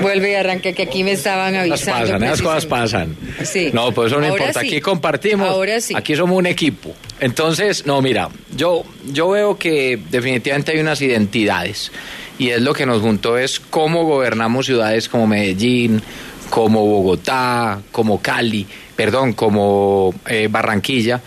Vuelve 0.00 0.32
y 0.32 0.34
arranque 0.34 0.74
que 0.74 0.82
aquí 0.82 1.04
me 1.04 1.12
estaban 1.12 1.56
avisando 1.56 2.02
pasan, 2.02 2.20
las 2.20 2.42
cosas 2.42 2.66
pasan. 2.66 3.16
Sí. 3.44 3.70
No 3.72 3.92
pues 3.92 4.12
eso 4.12 4.20
no 4.20 4.28
importa 4.28 4.60
aquí 4.60 4.80
compartimos 4.80 5.48
ahora 5.48 5.80
sí. 5.80 5.94
aquí 5.96 6.14
somos 6.16 6.36
un 6.36 6.46
equipo. 6.46 6.94
Entonces 7.20 7.86
no 7.86 8.00
mira 8.00 8.30
yo, 8.60 8.84
yo 9.10 9.30
veo 9.30 9.56
que 9.56 9.98
definitivamente 10.10 10.72
hay 10.72 10.80
unas 10.80 11.00
identidades 11.00 11.90
y 12.38 12.50
es 12.50 12.60
lo 12.60 12.74
que 12.74 12.84
nos 12.84 13.00
juntó 13.00 13.38
es 13.38 13.58
cómo 13.58 14.04
gobernamos 14.04 14.66
ciudades 14.66 15.08
como 15.08 15.26
Medellín, 15.26 16.02
como 16.50 16.84
Bogotá, 16.84 17.80
como 17.90 18.20
Cali, 18.20 18.66
perdón, 18.94 19.32
como 19.32 20.14
eh, 20.26 20.48
Barranquilla, 20.50 21.22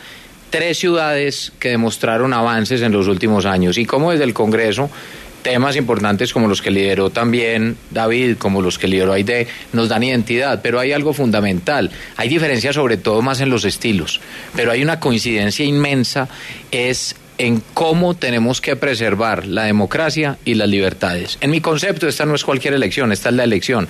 tres 0.51 0.77
ciudades 0.77 1.51
que 1.57 1.69
demostraron 1.69 2.33
avances 2.33 2.83
en 2.83 2.91
los 2.91 3.07
últimos 3.07 3.47
años 3.47 3.79
y 3.79 3.85
cómo 3.87 4.11
desde 4.11 4.25
el 4.25 4.35
Congreso 4.35 4.91
temas 5.41 5.75
importantes 5.75 6.33
como 6.33 6.47
los 6.47 6.61
que 6.61 6.69
lideró 6.69 7.09
también 7.09 7.77
David, 7.89 8.37
como 8.37 8.61
los 8.61 8.77
que 8.77 8.87
lideró 8.87 9.11
Aide, 9.11 9.47
nos 9.73 9.89
dan 9.89 10.03
identidad, 10.03 10.61
pero 10.61 10.79
hay 10.79 10.91
algo 10.91 11.13
fundamental. 11.13 11.89
Hay 12.15 12.29
diferencias 12.29 12.75
sobre 12.75 12.97
todo 12.97 13.23
más 13.23 13.41
en 13.41 13.49
los 13.49 13.65
estilos, 13.65 14.21
pero 14.55 14.71
hay 14.71 14.83
una 14.83 14.99
coincidencia 14.99 15.65
inmensa, 15.65 16.29
es 16.71 17.15
en 17.37 17.61
cómo 17.73 18.13
tenemos 18.13 18.61
que 18.61 18.75
preservar 18.75 19.45
la 19.45 19.63
democracia 19.63 20.37
y 20.45 20.53
las 20.55 20.69
libertades. 20.69 21.37
En 21.41 21.51
mi 21.51 21.61
concepto, 21.61 22.07
esta 22.07 22.25
no 22.25 22.35
es 22.35 22.43
cualquier 22.43 22.73
elección, 22.73 23.11
esta 23.11 23.29
es 23.29 23.35
la 23.35 23.43
elección. 23.43 23.87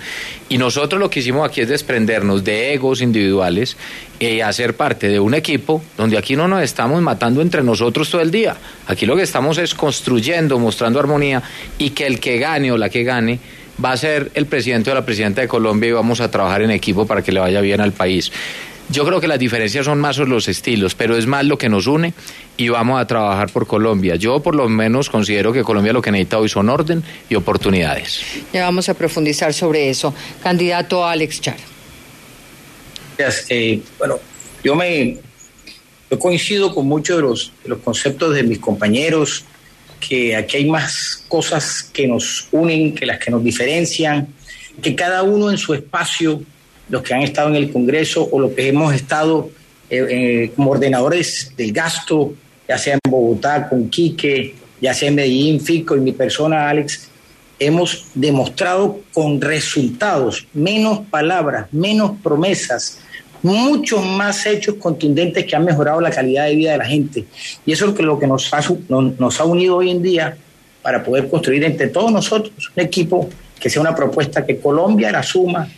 Y 0.50 0.58
nosotros 0.58 1.00
lo 1.00 1.10
que 1.10 1.20
hicimos 1.20 1.48
aquí 1.48 1.62
es 1.62 1.68
desprendernos 1.68 2.44
de 2.44 2.74
egos 2.74 3.02
individuales 3.02 3.78
y 4.20 4.40
hacer 4.40 4.76
parte 4.76 5.10
de 5.10 5.20
un 5.20 5.34
equipo 5.34 5.84
donde 5.98 6.18
aquí 6.18 6.36
no 6.36 6.48
nos 6.48 6.64
estamos 6.64 7.02
matando 7.02 7.42
entre 7.42 7.64
nosotros 7.64 8.10
todo 8.10 8.22
el 8.22 8.32
día. 8.32 8.56
Aquí 8.88 9.06
lo 9.06 9.16
que 9.16 9.24
estamos 9.24 9.58
es 9.58 9.74
construyendo, 9.74 10.60
mostrando 10.60 11.00
armonía 11.00 11.44
y 11.78 11.92
que 11.92 12.08
el 12.08 12.20
que 12.20 12.38
gane 12.38 12.72
o 12.72 12.78
la 12.78 12.90
que 12.90 13.04
gane 13.04 13.40
va 13.84 13.92
a 13.92 13.98
ser 13.98 14.32
el 14.36 14.46
presidente 14.46 14.92
o 14.92 14.94
la 14.94 15.06
presidenta 15.06 15.42
de 15.42 15.48
Colombia 15.48 15.90
y 15.90 15.94
vamos 15.94 16.22
a 16.22 16.30
trabajar 16.30 16.62
en 16.62 16.72
equipo 16.72 17.06
para 17.06 17.22
que 17.22 17.32
le 17.32 17.40
vaya 17.40 17.62
bien 17.62 17.82
al 17.82 17.92
país. 17.92 18.32
Yo 18.94 19.04
creo 19.06 19.20
que 19.20 19.28
las 19.28 19.40
diferencias 19.40 19.86
son 19.86 20.00
más 20.00 20.20
los 20.20 20.48
estilos, 20.48 20.94
pero 20.94 21.18
es 21.18 21.26
más 21.26 21.44
lo 21.46 21.58
que 21.58 21.68
nos 21.68 21.88
une 21.88 22.14
y 22.58 22.70
vamos 22.70 23.02
a 23.02 23.08
trabajar 23.08 23.50
por 23.50 23.66
Colombia. 23.66 24.18
Yo 24.18 24.40
por 24.42 24.54
lo 24.54 24.70
menos 24.70 25.10
considero 25.10 25.52
que 25.52 25.64
Colombia 25.64 25.92
lo 25.92 26.02
que 26.02 26.12
necesita 26.12 26.38
hoy 26.38 26.48
son 26.48 26.70
orden 26.70 27.02
y 27.28 27.34
oportunidades. 27.34 28.22
Ya 28.54 28.66
vamos 28.66 28.90
a 28.90 28.94
profundizar 28.94 29.52
sobre 29.52 29.90
eso. 29.90 30.14
Candidato 30.44 31.08
Alex 31.08 31.42
Char. 31.42 31.58
Eh, 33.50 33.82
bueno, 33.98 34.20
yo 34.64 34.76
me 34.76 35.18
yo 36.12 36.20
coincido 36.20 36.76
con 36.76 36.86
muchos 36.86 37.18
de 37.18 37.24
los, 37.24 37.52
de 37.64 37.70
los 37.70 37.80
conceptos 37.80 38.36
de 38.36 38.44
mis 38.44 38.60
compañeros, 38.60 39.44
que 40.00 40.36
aquí 40.36 40.58
hay 40.58 40.70
más 40.70 41.26
cosas 41.28 41.82
que 41.82 42.08
nos 42.08 42.48
unen 42.52 42.94
que 42.94 43.08
las 43.08 43.18
que 43.18 43.32
nos 43.32 43.44
diferencian, 43.44 44.28
que 44.84 44.94
cada 44.94 45.24
uno 45.24 45.50
en 45.50 45.58
su 45.58 45.74
espacio 45.74 46.44
los 46.89 47.02
que 47.02 47.13
han 47.13 47.22
estado 47.22 47.50
en 47.50 47.56
el 47.56 47.72
Congreso 47.72 48.28
o 48.32 48.39
los 48.39 48.52
que 48.52 48.67
hemos 48.67 48.93
estado 48.93 49.50
eh, 49.89 50.06
eh, 50.10 50.52
como 50.56 50.72
ordenadores 50.72 51.54
del 51.56 51.72
gasto, 51.72 52.34
ya 52.67 52.78
sea 52.78 52.96
en 52.96 53.00
Bogotá 53.10 53.69
con 53.69 53.89
Quique, 53.89 54.56
ya 54.82 54.93
sea 54.93 55.10
en 55.10 55.15
Medellín, 55.15 55.62
Fico 55.62 55.96
y 55.96 56.00
mi 56.00 56.12
persona, 56.12 56.69
Alex, 56.69 57.10
hemos 57.60 58.08
demostrado 58.13 59.00
con 59.13 59.39
resultados, 59.39 60.48
menos 60.54 61.00
palabras, 61.10 61.67
menos 61.72 62.13
promesas, 62.22 63.00
muchos 63.41 64.06
más 64.06 64.46
hechos 64.46 64.76
contundentes 64.76 65.46
que 65.46 65.56
han 65.56 65.65
mejorado 65.65 66.02
la 66.02 66.10
calidad 66.10 66.48
de 66.48 66.56
vida 66.56 66.72
de 66.72 66.78
la 66.78 66.86
gente. 66.86 67.26
Y 67.65 67.72
eso 67.72 67.89
es 67.89 68.00
lo 68.00 68.17
que 68.17 68.28
nos 68.28 68.54
ha, 68.54 68.62
nos 68.89 69.39
ha 69.39 69.46
unido 69.46 69.78
hoy 69.78 69.91
en 69.91 70.02
día 70.02 70.38
para 70.82 71.04
poder 71.04 71.30
construir 71.30 71.63
entre 71.63 71.88
todos 71.88 72.12
nosotros 72.12 72.72
un 72.76 72.84
equipo 72.84 73.30
que 73.60 73.69
sea 73.69 73.82
una 73.82 73.96
propuesta 73.96 74.46
que 74.46 74.58
Colombia 74.58 75.12
la 75.12 75.24
suma, 75.24 75.69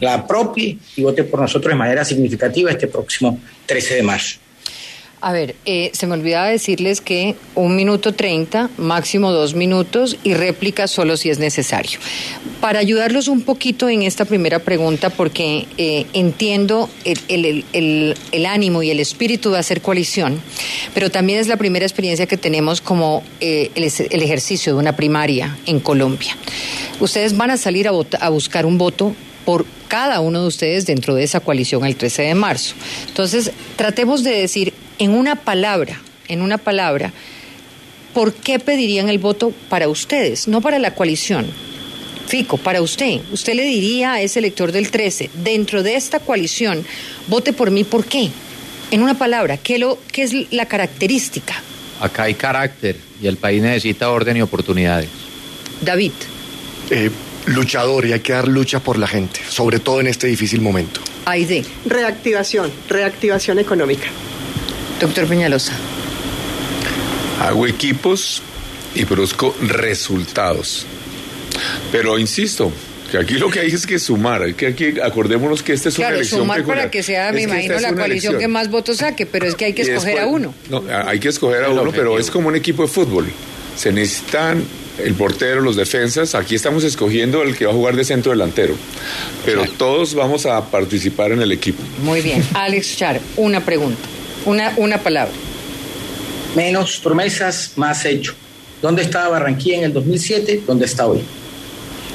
la 0.00 0.14
apropie 0.14 0.78
y 0.96 1.02
vote 1.02 1.24
por 1.24 1.40
nosotros 1.40 1.72
de 1.72 1.78
manera 1.78 2.04
significativa 2.04 2.70
este 2.70 2.88
próximo 2.88 3.38
13 3.66 3.94
de 3.96 4.02
marzo. 4.02 4.44
A 5.24 5.32
ver, 5.32 5.56
eh, 5.64 5.90
se 5.94 6.06
me 6.06 6.12
olvidaba 6.12 6.48
decirles 6.48 7.00
que 7.00 7.34
un 7.54 7.76
minuto 7.76 8.12
treinta, 8.12 8.68
máximo 8.76 9.32
dos 9.32 9.54
minutos 9.54 10.18
y 10.22 10.34
réplica 10.34 10.86
solo 10.86 11.16
si 11.16 11.30
es 11.30 11.38
necesario. 11.38 11.98
Para 12.60 12.80
ayudarlos 12.80 13.28
un 13.28 13.40
poquito 13.40 13.88
en 13.88 14.02
esta 14.02 14.26
primera 14.26 14.58
pregunta, 14.58 15.08
porque 15.08 15.66
eh, 15.78 16.04
entiendo 16.12 16.90
el, 17.06 17.64
el, 17.72 18.44
ánimo 18.44 18.82
y 18.82 18.90
el 18.90 19.00
espíritu 19.00 19.50
de 19.50 19.60
hacer 19.60 19.80
coalición, 19.80 20.42
pero 20.92 21.10
también 21.10 21.38
es 21.38 21.48
la 21.48 21.56
primera 21.56 21.86
experiencia 21.86 22.26
que 22.26 22.36
tenemos 22.36 22.82
como 22.82 23.22
eh, 23.40 23.70
el, 23.76 24.22
ejercicio 24.22 24.74
de 24.74 24.78
una 24.78 24.94
primaria 24.94 25.56
en 25.64 25.80
Colombia. 25.80 26.36
Ustedes 27.00 27.34
van 27.34 27.50
a 27.50 27.56
salir 27.56 27.88
a, 27.88 27.92
a 28.20 28.28
buscar 28.28 28.66
un 28.66 28.76
voto 28.76 29.16
por 29.44 29.66
cada 29.88 30.20
uno 30.20 30.42
de 30.42 30.48
ustedes 30.48 30.86
dentro 30.86 31.14
de 31.14 31.24
esa 31.24 31.40
coalición 31.40 31.84
el 31.84 31.96
13 31.96 32.22
de 32.22 32.34
marzo. 32.34 32.74
Entonces, 33.08 33.52
tratemos 33.76 34.24
de 34.24 34.32
decir 34.32 34.72
en 34.98 35.12
una 35.12 35.36
palabra, 35.36 36.00
en 36.28 36.42
una 36.42 36.58
palabra, 36.58 37.12
¿por 38.12 38.32
qué 38.32 38.58
pedirían 38.58 39.08
el 39.08 39.18
voto 39.18 39.52
para 39.68 39.88
ustedes, 39.88 40.48
no 40.48 40.60
para 40.60 40.78
la 40.78 40.94
coalición? 40.94 41.46
Fico, 42.26 42.56
para 42.56 42.80
usted, 42.80 43.20
usted 43.32 43.54
le 43.54 43.64
diría 43.64 44.14
a 44.14 44.22
ese 44.22 44.38
elector 44.38 44.72
del 44.72 44.90
13, 44.90 45.30
dentro 45.44 45.82
de 45.82 45.94
esta 45.96 46.20
coalición, 46.20 46.84
vote 47.28 47.52
por 47.52 47.70
mí, 47.70 47.84
¿por 47.84 48.06
qué? 48.06 48.30
En 48.90 49.02
una 49.02 49.18
palabra, 49.18 49.58
¿qué, 49.58 49.78
lo, 49.78 49.98
qué 50.10 50.22
es 50.22 50.52
la 50.52 50.66
característica? 50.66 51.54
Acá 52.00 52.24
hay 52.24 52.34
carácter 52.34 52.96
y 53.22 53.26
el 53.26 53.36
país 53.36 53.62
necesita 53.62 54.10
orden 54.10 54.36
y 54.36 54.42
oportunidades. 54.42 55.08
David. 55.80 56.12
Eh, 56.90 57.10
luchador 57.46 58.06
y 58.06 58.12
hay 58.12 58.20
que 58.20 58.32
dar 58.32 58.48
lucha 58.48 58.80
por 58.80 58.98
la 58.98 59.06
gente, 59.06 59.40
sobre 59.48 59.78
todo 59.78 60.00
en 60.00 60.06
este 60.06 60.26
difícil 60.26 60.60
momento. 60.60 61.00
Aide. 61.26 61.64
Reactivación, 61.86 62.70
reactivación 62.88 63.58
económica. 63.58 64.06
Doctor 65.00 65.26
Peñalosa. 65.26 65.72
Hago 67.40 67.66
equipos 67.66 68.42
y 68.94 69.04
produzco 69.04 69.54
resultados. 69.60 70.86
Pero 71.90 72.18
insisto, 72.18 72.72
que 73.10 73.18
aquí 73.18 73.34
lo 73.34 73.50
que 73.50 73.60
hay 73.60 73.70
es 73.70 73.86
que 73.86 73.98
sumar, 73.98 74.54
que 74.54 74.68
aquí 74.68 75.00
acordémonos 75.00 75.62
que 75.62 75.72
esta 75.72 75.88
es 75.88 75.98
una 75.98 76.08
elección 76.08 76.40
sumar 76.40 76.64
para 76.64 76.90
que 76.90 77.02
sea, 77.02 77.32
me 77.32 77.42
imagino, 77.42 77.78
la 77.80 77.94
coalición 77.94 78.38
que 78.38 78.48
más 78.48 78.70
votos 78.70 78.98
saque, 78.98 79.26
pero 79.26 79.46
es 79.46 79.54
que 79.54 79.66
hay 79.66 79.72
que 79.72 79.82
escoger 79.82 80.20
a 80.20 80.26
uno. 80.26 80.54
No, 80.70 80.84
hay 81.06 81.20
que 81.20 81.28
escoger 81.28 81.64
a 81.64 81.70
uno, 81.70 81.92
pero 81.92 82.18
es 82.18 82.30
como 82.30 82.48
un 82.48 82.56
equipo 82.56 82.82
de 82.82 82.88
fútbol. 82.88 83.26
Se 83.76 83.92
necesitan 83.92 84.64
el 84.98 85.14
portero, 85.14 85.60
los 85.60 85.76
defensas. 85.76 86.34
Aquí 86.34 86.54
estamos 86.54 86.84
escogiendo 86.84 87.42
el 87.42 87.56
que 87.56 87.66
va 87.66 87.72
a 87.72 87.74
jugar 87.74 87.96
de 87.96 88.04
centro 88.04 88.32
delantero. 88.32 88.74
Pero 89.44 89.64
todos 89.76 90.14
vamos 90.14 90.46
a 90.46 90.70
participar 90.70 91.32
en 91.32 91.42
el 91.42 91.52
equipo. 91.52 91.82
Muy 92.02 92.20
bien. 92.20 92.44
Alex 92.54 92.96
Char, 92.96 93.20
una 93.36 93.64
pregunta, 93.64 94.02
una, 94.44 94.74
una 94.76 94.98
palabra. 94.98 95.34
Menos 96.54 97.00
promesas, 97.02 97.72
más 97.76 98.04
hecho. 98.04 98.34
¿Dónde 98.80 99.02
estaba 99.02 99.28
Barranquilla 99.30 99.78
en 99.78 99.84
el 99.84 99.92
2007? 99.92 100.62
¿Dónde 100.66 100.84
está 100.84 101.06
hoy? 101.06 101.22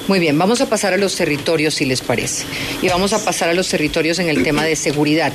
Muy 0.10 0.18
bien, 0.18 0.40
vamos 0.40 0.60
a 0.60 0.68
pasar 0.68 0.94
a 0.94 0.98
los 0.98 1.16
territorios, 1.16 1.76
si 1.76 1.86
les 1.86 2.02
parece. 2.02 2.44
Y 2.82 2.88
vamos 2.88 3.14
a 3.14 3.24
pasar 3.24 3.50
a 3.50 3.54
los 3.54 3.70
territorios 3.70 4.18
en 4.18 4.28
el 4.28 4.42
tema 4.42 4.66
de 4.66 4.76
seguridad. 4.76 5.32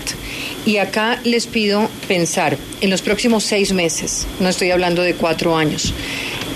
Y 0.66 0.78
acá 0.78 1.20
les 1.22 1.46
pido 1.46 1.88
pensar 2.08 2.58
en 2.80 2.90
los 2.90 3.00
próximos 3.00 3.44
seis 3.44 3.72
meses, 3.72 4.26
no 4.40 4.48
estoy 4.48 4.72
hablando 4.72 5.02
de 5.02 5.14
cuatro 5.14 5.56
años, 5.56 5.94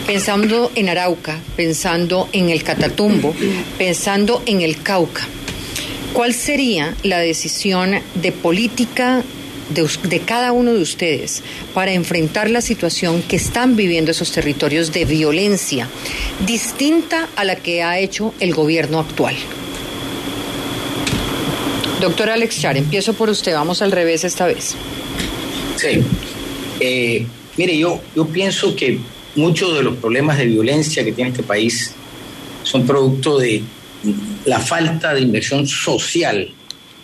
pensando 0.08 0.72
en 0.74 0.88
Arauca, 0.88 1.38
pensando 1.54 2.30
en 2.32 2.48
el 2.48 2.62
Catatumbo, 2.62 3.34
pensando 3.76 4.42
en 4.46 4.62
el 4.62 4.82
Cauca. 4.82 5.28
¿Cuál 6.14 6.32
sería 6.32 6.96
la 7.02 7.18
decisión 7.18 7.94
de 8.14 8.32
política 8.32 9.22
de, 9.68 10.20
cada 10.20 10.52
uno 10.52 10.72
de 10.72 10.80
ustedes 10.80 11.42
para 11.74 11.92
enfrentar 11.92 12.48
la 12.48 12.62
situación 12.62 13.20
que 13.20 13.36
están 13.36 13.76
viviendo 13.76 14.10
esos 14.10 14.32
territorios 14.32 14.94
de 14.94 15.04
violencia 15.04 15.86
distinta 16.46 17.28
a 17.36 17.44
la 17.44 17.56
que 17.56 17.82
ha 17.82 17.98
hecho 17.98 18.32
el 18.40 18.54
gobierno 18.54 19.00
actual? 19.00 19.36
Doctor 22.00 22.30
Alex 22.30 22.58
Char, 22.58 22.78
empiezo 22.78 23.12
por 23.12 23.28
usted, 23.28 23.52
vamos 23.52 23.82
al 23.82 23.92
revés 23.92 24.24
esta 24.24 24.46
vez. 24.46 24.74
Sí. 25.76 26.00
Eh, 26.80 27.26
mire, 27.58 27.76
yo, 27.76 28.00
yo 28.16 28.26
pienso 28.26 28.74
que 28.74 28.98
muchos 29.38 29.74
de 29.74 29.82
los 29.82 29.96
problemas 29.96 30.36
de 30.38 30.46
violencia 30.46 31.04
que 31.04 31.12
tiene 31.12 31.30
este 31.30 31.42
país 31.42 31.94
son 32.62 32.86
producto 32.86 33.38
de 33.38 33.62
la 34.44 34.60
falta 34.60 35.14
de 35.14 35.20
inversión 35.20 35.66
social 35.66 36.48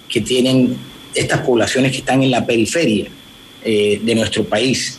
que 0.08 0.20
tienen 0.20 0.76
estas 1.14 1.40
poblaciones 1.40 1.92
que 1.92 1.98
están 1.98 2.22
en 2.22 2.30
la 2.30 2.44
periferia 2.44 3.06
eh, 3.64 4.00
de 4.02 4.14
nuestro 4.14 4.44
país. 4.44 4.98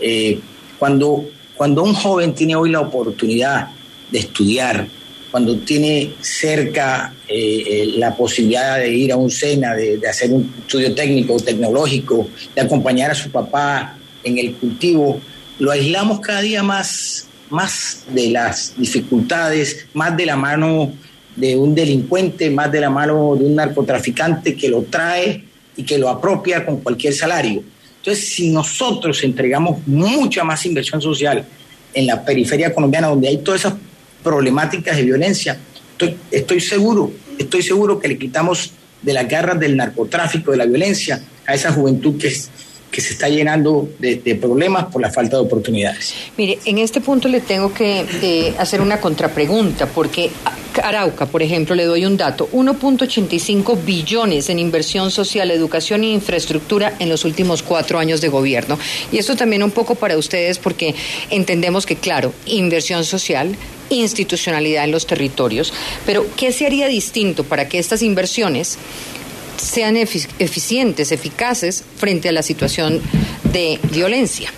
Eh, 0.00 0.38
cuando, 0.78 1.24
cuando 1.56 1.82
un 1.82 1.94
joven 1.94 2.34
tiene 2.34 2.54
hoy 2.54 2.70
la 2.70 2.80
oportunidad 2.80 3.68
de 4.10 4.18
estudiar, 4.18 4.86
cuando 5.30 5.58
tiene 5.58 6.12
cerca 6.20 7.12
eh, 7.26 7.92
la 7.96 8.14
posibilidad 8.16 8.78
de 8.78 8.94
ir 8.94 9.12
a 9.12 9.16
un 9.16 9.30
SENA, 9.30 9.74
de, 9.74 9.96
de 9.96 10.08
hacer 10.08 10.30
un 10.30 10.52
estudio 10.60 10.94
técnico, 10.94 11.36
tecnológico, 11.40 12.28
de 12.54 12.60
acompañar 12.60 13.10
a 13.10 13.14
su 13.14 13.30
papá 13.30 13.98
en 14.22 14.38
el 14.38 14.54
cultivo, 14.54 15.20
lo 15.58 15.70
aislamos 15.70 16.20
cada 16.20 16.40
día 16.40 16.62
más, 16.62 17.26
más 17.50 18.04
de 18.08 18.30
las 18.30 18.74
dificultades, 18.76 19.86
más 19.94 20.16
de 20.16 20.26
la 20.26 20.36
mano 20.36 20.92
de 21.36 21.56
un 21.56 21.74
delincuente, 21.74 22.50
más 22.50 22.70
de 22.70 22.80
la 22.80 22.90
mano 22.90 23.36
de 23.36 23.44
un 23.44 23.54
narcotraficante 23.54 24.56
que 24.56 24.68
lo 24.68 24.82
trae 24.82 25.44
y 25.76 25.82
que 25.82 25.98
lo 25.98 26.08
apropia 26.08 26.64
con 26.64 26.80
cualquier 26.80 27.14
salario. 27.14 27.62
Entonces, 27.96 28.28
si 28.28 28.50
nosotros 28.50 29.22
entregamos 29.24 29.86
mucha 29.86 30.44
más 30.44 30.64
inversión 30.66 31.00
social 31.00 31.44
en 31.92 32.06
la 32.06 32.24
periferia 32.24 32.72
colombiana, 32.72 33.08
donde 33.08 33.28
hay 33.28 33.38
todas 33.38 33.60
esas 33.60 33.74
problemáticas 34.22 34.96
de 34.96 35.02
violencia, 35.04 35.58
estoy, 36.30 36.60
seguro, 36.60 37.12
estoy 37.38 37.62
seguro 37.62 37.98
que 37.98 38.08
le 38.08 38.18
quitamos 38.18 38.72
de 39.00 39.12
las 39.12 39.28
garras 39.28 39.58
del 39.58 39.76
narcotráfico, 39.76 40.50
de 40.50 40.58
la 40.58 40.66
violencia, 40.66 41.22
a 41.46 41.54
esa 41.54 41.72
juventud 41.72 42.18
que 42.18 42.28
es, 42.28 42.50
que 42.94 43.00
se 43.00 43.14
está 43.14 43.28
llenando 43.28 43.88
de, 43.98 44.38
problemas 44.40 44.84
por 44.84 45.02
la 45.02 45.10
falta 45.10 45.36
de 45.36 45.42
oportunidades. 45.42 46.14
Mire, 46.36 46.60
en 46.64 46.78
este 46.78 47.00
punto 47.00 47.26
le 47.26 47.40
tengo 47.40 47.74
que 47.74 48.06
eh, 48.22 48.54
hacer 48.56 48.80
una 48.80 49.00
contrapregunta, 49.00 49.86
porque 49.86 50.30
Arauca, 50.80 51.26
por 51.26 51.42
ejemplo, 51.42 51.74
le 51.74 51.86
doy 51.86 52.06
un 52.06 52.16
dato, 52.16 52.48
1.85 52.52 53.84
billones 53.84 54.48
en 54.48 54.60
inversión 54.60 55.10
social, 55.10 55.50
educación 55.50 56.04
e 56.04 56.12
infraestructura 56.12 56.94
en 57.00 57.08
los 57.08 57.24
últimos 57.24 57.64
cuatro 57.64 57.98
años 57.98 58.20
de 58.20 58.28
gobierno. 58.28 58.78
Y 59.10 59.18
esto 59.18 59.34
también 59.34 59.64
un 59.64 59.72
poco 59.72 59.96
para 59.96 60.16
ustedes, 60.16 60.58
porque 60.58 60.94
entendemos 61.30 61.86
que, 61.86 61.96
claro, 61.96 62.32
inversión 62.46 63.04
social, 63.04 63.56
institucionalidad 63.90 64.84
en 64.84 64.92
los 64.92 65.08
territorios, 65.08 65.72
pero 66.06 66.26
¿qué 66.36 66.52
se 66.52 66.64
haría 66.64 66.86
distinto 66.86 67.42
para 67.42 67.68
que 67.68 67.80
estas 67.80 68.02
inversiones 68.02 68.78
sean 69.64 69.96
eficientes, 69.96 71.10
eficaces 71.10 71.84
frente 71.96 72.28
a 72.28 72.32
la 72.32 72.42
situación 72.42 73.00
de 73.52 73.80
violencia. 73.90 74.52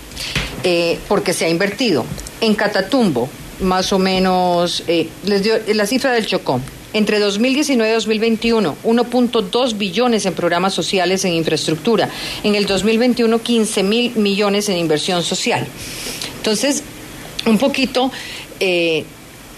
Eh, 0.65 0.99
porque 1.07 1.33
se 1.33 1.45
ha 1.45 1.49
invertido 1.49 2.05
en 2.41 2.55
Catatumbo, 2.55 3.29
más 3.61 3.93
o 3.93 3.99
menos, 3.99 4.83
eh, 4.89 5.09
les 5.25 5.43
dio 5.45 5.55
la 5.75 5.87
cifra 5.87 6.13
del 6.13 6.27
Chocó, 6.27 6.61
entre 6.93 7.21
2019 7.21 7.89
y 7.89 7.95
2021, 7.95 8.77
1.2 8.83 9.79
billones 9.79 10.27
en 10.27 10.35
programas 10.35 10.75
sociales 10.75 11.25
en 11.25 11.35
infraestructura. 11.35 12.09
En 12.43 12.55
el 12.55 12.67
2021, 12.67 13.41
15 13.41 13.83
mil 13.83 14.17
millones 14.17 14.69
en 14.69 14.79
inversión 14.79 15.23
social. 15.23 15.67
Entonces, 16.39 16.83
un 17.45 17.59
poquito 17.59 18.11
eh, 18.59 19.05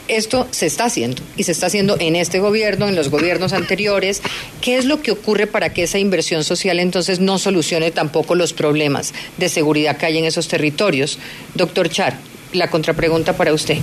esto 0.09 0.49
se 0.51 0.67
está 0.67 0.87
haciendo 0.87 1.23
y 1.37 1.45
se 1.45 1.53
está 1.53 1.67
haciendo 1.67 1.97
en 2.01 2.17
este 2.17 2.41
gobierno, 2.41 2.89
en 2.89 2.97
los 2.97 3.11
gobiernos 3.11 3.53
anteriores. 3.53 4.23
¿Qué 4.61 4.77
es 4.77 4.85
lo 4.85 5.03
que 5.03 5.11
ocurre 5.11 5.47
para 5.47 5.73
que 5.73 5.85
esa 5.85 5.99
inversión 5.99 6.45
social 6.45 6.81
entonces 6.81 7.21
no 7.21 7.39
solucione 7.39 7.91
tampoco 7.91 8.35
los 8.35 8.53
problemas 8.53 9.13
de 9.37 9.49
seguridad 9.49 9.97
que 9.97 10.07
hay 10.07 10.19
en 10.19 10.25
esos 10.25 10.49
territorios? 10.49 11.19
Doctor 11.55 11.89
Char, 11.89 12.19
la 12.53 12.69
contrapregunta 12.71 13.37
para 13.37 13.53
usted. 13.53 13.79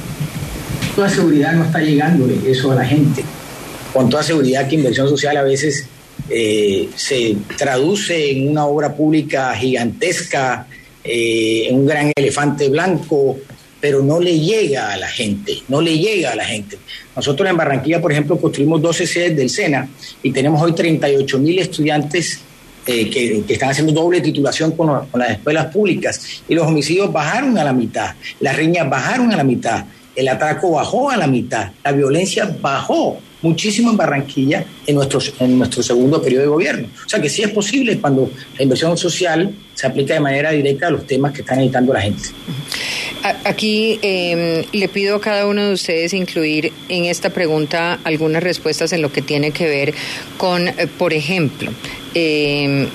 Toda 0.96 1.10
seguridad 1.10 1.54
no 1.54 1.66
está 1.66 1.80
llegando 1.80 2.28
eso 2.46 2.72
a 2.72 2.76
la 2.76 2.86
gente. 2.86 3.24
Con 3.94 4.10
toda 4.10 4.24
seguridad 4.24 4.68
que 4.68 4.76
inversión 4.76 5.08
social 5.08 5.38
a 5.38 5.44
veces 5.44 5.88
eh, 6.30 6.90
se 6.96 7.36
traduce 7.58 8.32
en 8.32 8.50
una 8.50 8.66
obra 8.66 8.94
pública 8.94 9.54
gigantesca, 9.54 10.68
eh, 11.04 11.68
en 11.70 11.76
un 11.76 11.86
gran 11.86 12.12
elefante 12.16 12.68
blanco, 12.70 13.38
pero 13.86 14.02
no 14.02 14.20
le 14.20 14.40
llega 14.40 14.92
a 14.92 14.98
la 14.98 15.08
gente, 15.08 15.62
no 15.68 15.80
le 15.80 15.96
llega 15.96 16.32
a 16.32 16.36
la 16.36 16.44
gente. 16.44 16.80
Nosotros 17.16 17.48
en 17.48 17.56
Barranquilla, 17.56 18.02
por 18.02 18.12
ejemplo, 18.12 18.36
construimos 18.36 18.82
12 18.82 19.06
sedes 19.06 19.38
del 19.38 19.48
SENA 19.48 19.88
y 20.24 20.32
tenemos 20.32 20.60
hoy 20.60 20.74
38 20.74 21.38
mil 21.38 21.60
estudiantes 21.60 22.40
eh, 22.88 23.08
que, 23.12 23.44
están 23.48 23.70
haciendo 23.70 23.94
doble 23.94 24.22
titulación 24.22 24.72
con, 24.72 25.08
las 25.14 25.30
escuelas 25.30 25.68
públicas 25.68 26.42
y 26.50 26.56
los 26.56 26.66
homicidios 26.66 27.14
bajaron 27.14 27.60
a 27.60 27.64
la 27.64 27.74
mitad, 27.74 28.16
las 28.40 28.56
riñas 28.56 28.90
bajaron 28.90 29.32
a 29.32 29.38
la 29.38 29.44
mitad, 29.44 29.86
el 30.16 30.30
atraco 30.30 30.72
bajó 30.72 31.12
a 31.12 31.18
la 31.18 31.28
mitad, 31.28 31.70
la 31.84 31.92
violencia 31.92 32.58
bajó 32.60 33.20
muchísimo 33.44 33.92
en 33.92 33.98
Barranquilla 33.98 34.66
en, 34.88 34.96
nuestros, 34.96 35.32
en 35.40 35.60
nuestro 35.60 35.84
segundo 35.84 36.20
periodo 36.24 36.42
de 36.42 36.48
gobierno. 36.48 36.88
O 37.06 37.08
sea 37.08 37.22
que 37.22 37.30
sí 37.30 37.44
es 37.44 37.52
posible 37.52 38.00
cuando 38.00 38.32
la 38.58 38.64
inversión 38.64 38.98
social 38.98 39.54
se 39.76 39.86
aplica 39.86 40.16
de 40.16 40.22
manera 40.22 40.50
directa 40.50 40.88
a 40.88 40.90
los 40.90 41.06
temas 41.06 41.32
que 41.34 41.42
están 41.42 41.58
necesitando 41.58 41.94
la 41.94 42.02
gente. 42.02 42.30
Aquí 43.44 43.98
em, 44.04 44.66
le 44.72 44.88
pido 44.88 45.16
a 45.16 45.22
cada 45.22 45.48
uno 45.48 45.66
de 45.66 45.74
ustedes 45.74 46.14
incluir 46.14 46.72
en 46.90 47.06
esta 47.06 47.32
pregunta 47.32 48.00
algunas 48.04 48.44
respuestas 48.44 48.94
en 48.94 49.02
lo 49.02 49.12
que 49.12 49.24
tiene 49.24 49.50
que 49.50 49.68
ver 49.68 49.96
con, 50.38 50.68
eh, 50.68 50.88
por 51.00 51.12
ejemplo, 51.12 51.72
em, 52.14 52.88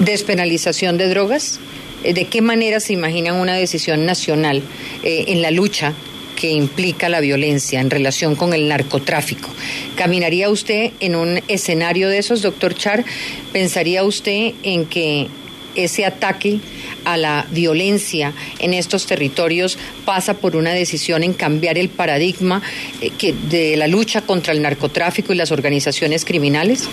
despenalización 0.00 0.98
de 0.98 1.08
drogas. 1.08 1.60
Eh, 2.04 2.12
¿De 2.12 2.26
qué 2.26 2.42
manera 2.42 2.78
se 2.78 2.92
imaginan 2.92 3.36
una 3.36 3.54
decisión 3.54 4.04
nacional 4.04 4.62
eh, 5.02 5.24
en 5.28 5.40
la 5.40 5.50
lucha 5.50 5.94
que 6.36 6.50
implica 6.50 7.08
la 7.08 7.20
violencia 7.20 7.80
en 7.80 7.90
relación 7.90 8.34
con 8.34 8.54
el 8.54 8.66
narcotráfico. 8.66 9.50
¿Caminaría 9.94 10.48
usted 10.48 10.92
en 11.00 11.14
un 11.14 11.42
escenario 11.48 12.08
de 12.08 12.16
esos, 12.16 12.40
doctor 12.40 12.74
Char? 12.74 13.04
¿Pensaría 13.52 14.04
usted 14.04 14.54
en 14.62 14.86
que 14.86 15.28
ese 15.74 16.06
ataque 16.06 16.60
a 17.04 17.16
la 17.16 17.46
violencia 17.50 18.32
en 18.58 18.74
estos 18.74 19.06
territorios 19.06 19.78
pasa 20.04 20.34
por 20.34 20.56
una 20.56 20.72
decisión 20.72 21.22
en 21.22 21.32
cambiar 21.32 21.78
el 21.78 21.88
paradigma 21.88 22.62
eh, 23.00 23.10
que, 23.16 23.32
de 23.32 23.76
la 23.76 23.88
lucha 23.88 24.22
contra 24.22 24.52
el 24.52 24.62
narcotráfico 24.62 25.32
y 25.32 25.36
las 25.36 25.52
organizaciones 25.52 26.24
criminales? 26.24 26.88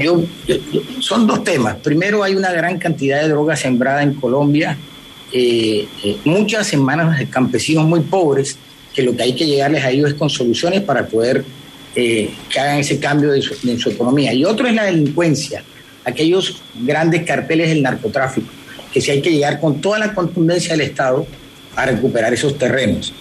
yo, 0.00 0.22
son 1.00 1.26
dos 1.26 1.44
temas. 1.44 1.76
Primero, 1.76 2.22
hay 2.22 2.34
una 2.34 2.52
gran 2.52 2.78
cantidad 2.78 3.22
de 3.22 3.28
drogas 3.28 3.60
sembrada 3.60 4.02
en 4.02 4.14
Colombia, 4.14 4.76
eh, 5.32 5.86
eh, 6.04 6.16
muchas 6.24 6.66
semanas 6.66 7.18
de 7.18 7.28
campesinos 7.28 7.86
muy 7.86 8.00
pobres, 8.00 8.56
que 8.92 9.02
lo 9.02 9.16
que 9.16 9.22
hay 9.22 9.34
que 9.34 9.46
llegarles 9.46 9.84
a 9.84 9.90
ellos 9.90 10.10
es 10.10 10.14
con 10.14 10.28
soluciones 10.28 10.82
para 10.82 11.06
poder 11.06 11.44
eh, 11.94 12.30
que 12.48 12.60
hagan 12.60 12.78
ese 12.78 12.98
cambio 12.98 13.30
de 13.30 13.40
su, 13.40 13.54
en 13.68 13.78
su 13.78 13.90
economía. 13.90 14.32
Y 14.32 14.44
otro 14.44 14.66
es 14.66 14.74
la 14.74 14.84
delincuencia, 14.84 15.62
aquellos 16.04 16.62
grandes 16.74 17.24
carteles 17.24 17.68
del 17.68 17.82
narcotráfico, 17.82 18.48
que 18.92 19.00
si 19.00 19.10
hay 19.10 19.22
que 19.22 19.30
llegar 19.30 19.60
con 19.60 19.80
toda 19.80 19.98
la 19.98 20.14
contundencia 20.14 20.76
del 20.76 20.82
Estado 20.82 21.26
a 21.76 21.86
recuperar 21.86 22.32
esos 22.32 22.58
terrenos. 22.58 23.12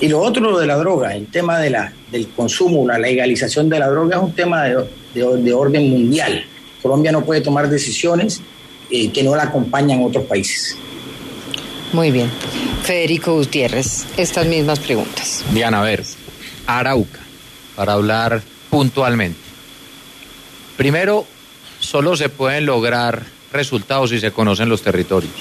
Y 0.00 0.08
lo 0.08 0.20
otro, 0.20 0.42
lo 0.42 0.58
de 0.58 0.66
la 0.66 0.76
droga, 0.76 1.14
el 1.14 1.26
tema 1.26 1.58
de 1.58 1.70
la, 1.70 1.92
del 2.10 2.28
consumo, 2.28 2.86
la 2.86 2.98
legalización 2.98 3.68
de 3.68 3.80
la 3.80 3.88
droga 3.88 4.16
es 4.16 4.22
un 4.22 4.32
tema 4.32 4.64
de, 4.64 4.84
de, 5.14 5.52
orden 5.52 5.90
mundial. 5.90 6.44
Colombia 6.80 7.10
no 7.10 7.24
puede 7.24 7.40
tomar 7.40 7.68
decisiones 7.68 8.40
eh, 8.90 9.10
que 9.10 9.22
no 9.24 9.34
la 9.34 9.44
acompañan 9.44 10.02
otros 10.04 10.24
países. 10.26 10.76
Muy 11.92 12.10
bien. 12.12 12.30
Federico 12.82 13.34
Gutiérrez, 13.34 14.06
estas 14.16 14.46
mismas 14.46 14.78
preguntas. 14.78 15.44
Diana, 15.52 15.80
a 15.80 15.84
ver, 15.84 16.04
Arauca, 16.66 17.18
para 17.74 17.94
hablar 17.94 18.42
puntualmente. 18.70 19.38
Primero, 20.76 21.26
solo 21.88 22.16
se 22.16 22.28
pueden 22.28 22.66
lograr 22.66 23.24
resultados 23.50 24.10
si 24.10 24.20
se 24.20 24.30
conocen 24.30 24.68
los 24.68 24.82
territorios. 24.82 25.32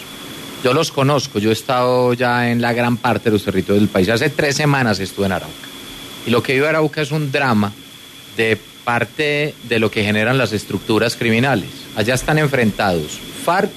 Yo 0.63 0.73
los 0.73 0.93
conozco, 0.93 1.39
yo 1.39 1.49
he 1.49 1.53
estado 1.53 2.13
ya 2.13 2.49
en 2.49 2.61
la 2.61 2.71
gran 2.71 2.95
parte 2.95 3.25
de 3.25 3.33
los 3.33 3.43
territorios 3.43 3.81
del 3.81 3.89
país. 3.89 4.07
Hace 4.07 4.29
tres 4.29 4.55
semanas 4.55 4.99
estuve 4.99 5.25
en 5.25 5.33
Arauca. 5.33 5.67
Y 6.25 6.29
lo 6.29 6.41
que 6.41 6.53
vive 6.53 6.69
Arauca 6.69 7.01
es 7.01 7.11
un 7.11 7.33
drama 7.33 7.73
de 8.37 8.57
parte 8.85 9.55
de 9.63 9.79
lo 9.79 9.91
que 9.91 10.05
generan 10.05 10.37
las 10.37 10.53
estructuras 10.53 11.17
criminales. 11.17 11.69
Allá 11.97 12.13
están 12.13 12.37
enfrentados 12.37 13.19
FARC, 13.43 13.71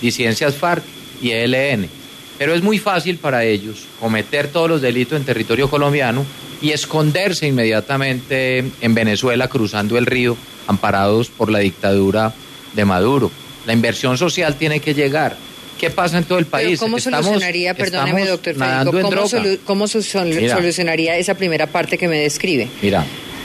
disidencias 0.00 0.54
FARC 0.54 0.82
y 1.20 1.32
ELN. 1.32 1.90
Pero 2.38 2.54
es 2.54 2.62
muy 2.62 2.78
fácil 2.78 3.18
para 3.18 3.44
ellos 3.44 3.84
cometer 4.00 4.48
todos 4.48 4.70
los 4.70 4.80
delitos 4.80 5.18
en 5.18 5.26
territorio 5.26 5.68
colombiano 5.68 6.24
y 6.62 6.70
esconderse 6.70 7.46
inmediatamente 7.46 8.64
en 8.80 8.94
Venezuela 8.94 9.48
cruzando 9.48 9.98
el 9.98 10.06
río, 10.06 10.38
amparados 10.66 11.28
por 11.28 11.50
la 11.50 11.60
dictadura 11.60 12.32
de 12.74 12.84
Maduro. 12.84 13.30
La 13.66 13.72
inversión 13.72 14.18
social 14.18 14.56
tiene 14.56 14.80
que 14.80 14.94
llegar. 14.94 15.36
¿Qué 15.78 15.90
pasa 15.90 16.18
en 16.18 16.24
todo 16.24 16.38
el 16.38 16.46
país? 16.46 16.78
¿Cómo 16.78 16.98
solucionaría, 16.98 17.74
perdóneme, 17.74 18.26
doctor 18.26 18.54
Federico, 18.54 19.62
¿cómo, 19.64 19.88
solucionaría 19.88 21.16
esa 21.16 21.34
primera 21.34 21.66
parte 21.66 21.98
que 21.98 22.08
me 22.08 22.18
describe? 22.18 22.68
Mira, 22.80 23.04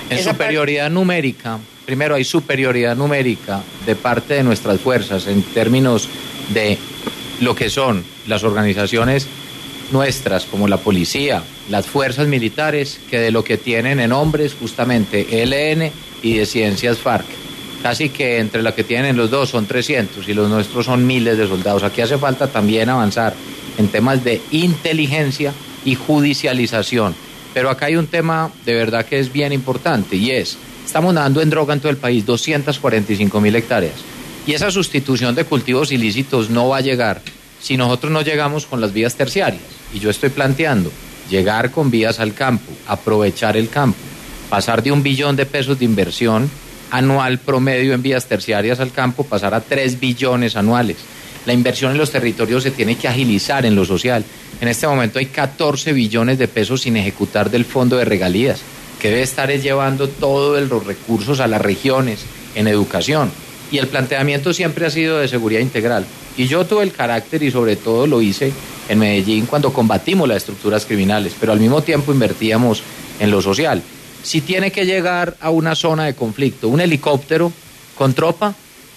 en 0.10 0.24
superioridad 0.24 0.90
numérica, 0.90 1.60
primero 1.86 2.16
hay 2.16 2.24
superioridad 2.24 2.96
numérica 2.96 3.62
de 3.86 3.96
parte 3.96 4.36
de 4.36 4.44
nuestras 4.44 4.80
fuerzas 4.80 5.28
en 5.28 5.42
términos 5.42 6.08
de 6.54 6.78
lo 7.42 7.56
que 7.56 7.70
son 7.70 8.04
las 8.28 8.44
organizaciones 8.44 9.28
nuestras, 9.92 10.46
como 10.46 10.68
la 10.68 10.78
policía, 10.78 11.44
las 11.70 11.88
fuerzas 11.88 12.28
militares, 12.28 13.00
que 13.10 13.20
de 13.20 13.32
lo 13.32 13.44
que 13.44 13.58
tienen 13.58 14.00
en 14.00 14.12
hombres 14.12 14.56
justamente 14.60 15.42
ELN 15.42 15.92
y 16.22 16.38
de 16.38 16.46
Ciencias 16.46 16.98
FARC. 16.98 17.26
Casi 17.82 18.10
que 18.10 18.40
entre 18.40 18.62
la 18.62 18.76
que 18.76 18.84
tienen 18.84 19.16
los 19.16 19.32
dos 19.32 19.50
son 19.50 19.66
300 19.66 20.28
y 20.28 20.34
los 20.34 20.50
nuestros 20.50 20.86
son 20.86 21.08
miles 21.08 21.38
de 21.38 21.48
soldados. 21.48 21.84
Aquí 21.84 22.02
hace 22.02 22.18
falta 22.18 22.48
también 22.48 22.90
avanzar 22.90 23.34
en 23.78 23.88
temas 23.88 24.24
de 24.24 24.42
inteligencia 24.52 25.54
y 25.86 25.96
judicialización. 25.96 27.16
Pero 27.54 27.70
acá 27.70 27.86
hay 27.86 27.96
un 27.96 28.08
tema 28.08 28.52
de 28.66 28.76
verdad 28.76 29.06
que 29.06 29.20
es 29.20 29.32
bien 29.32 29.54
importante 29.54 30.18
y 30.18 30.32
es, 30.32 30.58
estamos 30.86 31.14
nadando 31.14 31.42
en 31.42 31.50
droga 31.50 31.74
en 31.74 31.80
todo 31.80 31.90
el 31.90 31.98
país, 31.98 32.26
245 32.26 33.42
mil 33.42 33.56
hectáreas. 33.56 33.96
Y 34.46 34.54
esa 34.54 34.72
sustitución 34.72 35.36
de 35.36 35.46
cultivos 35.46 35.92
ilícitos 35.92 36.50
no 36.50 36.70
va 36.70 36.78
a 36.78 36.82
llegar 36.82 37.22
si 37.62 37.78
nosotros 37.78 38.12
no 38.12 38.22
llegamos 38.22 38.66
con 38.66 38.82
las 38.82 38.94
vías 38.94 39.16
terciarias. 39.16 39.62
Y 39.94 40.00
yo 40.00 40.10
estoy 40.10 40.30
planteando 40.30 40.92
llegar 41.30 41.72
con 41.72 41.92
vías 41.92 42.20
al 42.20 42.34
campo, 42.34 42.72
aprovechar 42.88 43.56
el 43.58 43.70
campo, 43.70 44.00
pasar 44.50 44.84
de 44.84 44.92
un 44.92 45.04
billón 45.04 45.36
de 45.36 45.46
pesos 45.46 45.80
de 45.80 45.86
inversión 45.86 46.50
anual 46.92 47.40
promedio 47.40 47.94
en 47.94 48.02
vías 48.02 48.26
terciarias 48.26 48.80
al 48.80 48.92
campo, 48.92 49.24
pasar 49.24 49.54
a 49.54 49.62
tres 49.62 50.00
billones 50.00 50.56
anuales. 50.56 50.98
La 51.46 51.54
inversión 51.54 51.92
en 51.92 51.98
los 51.98 52.12
territorios 52.12 52.64
se 52.64 52.72
tiene 52.72 52.96
que 52.96 53.08
agilizar 53.08 53.66
en 53.66 53.76
lo 53.76 53.86
social. 53.86 54.26
En 54.60 54.68
este 54.68 54.88
momento 54.88 55.20
hay 55.20 55.28
14 55.28 55.94
billones 55.94 56.38
de 56.38 56.48
pesos 56.48 56.82
sin 56.82 56.98
ejecutar 56.98 57.50
del 57.50 57.66
fondo 57.66 57.98
de 57.98 58.06
regalías, 58.06 58.62
que 59.00 59.10
debe 59.10 59.22
estar 59.22 59.50
llevando 59.50 60.10
todos 60.10 60.68
los 60.68 60.86
recursos 60.86 61.40
a 61.40 61.48
las 61.48 61.62
regiones 61.62 62.26
en 62.56 62.68
educación. 62.68 63.32
Y 63.72 63.78
el 63.78 63.88
planteamiento 63.88 64.52
siempre 64.52 64.86
ha 64.86 64.90
sido 64.90 65.20
de 65.20 65.28
seguridad 65.28 65.62
integral. 65.62 66.06
Y 66.38 66.48
yo 66.48 66.66
tuve 66.66 66.84
el 66.84 66.92
carácter 66.92 67.44
y 67.44 67.52
sobre 67.52 67.76
todo 67.76 68.08
lo 68.08 68.22
hice 68.22 68.52
en 68.90 69.00
Medellín 69.00 69.46
cuando 69.46 69.72
combatimos 69.72 70.28
las 70.28 70.38
estructuras 70.38 70.86
criminales, 70.86 71.36
pero 71.40 71.52
al 71.52 71.60
mismo 71.60 71.84
tiempo 71.84 72.12
invertíamos 72.12 72.82
en 73.20 73.32
lo 73.32 73.42
social. 73.42 73.82
Si 74.24 74.42
tiene 74.42 74.72
que 74.72 74.86
llegar 74.86 75.38
a 75.40 75.50
una 75.50 75.76
zona 75.76 76.06
de 76.06 76.16
conflicto 76.16 76.68
un 76.68 76.82
helicóptero 76.82 77.52
con 77.96 78.14
tropa, 78.14 78.56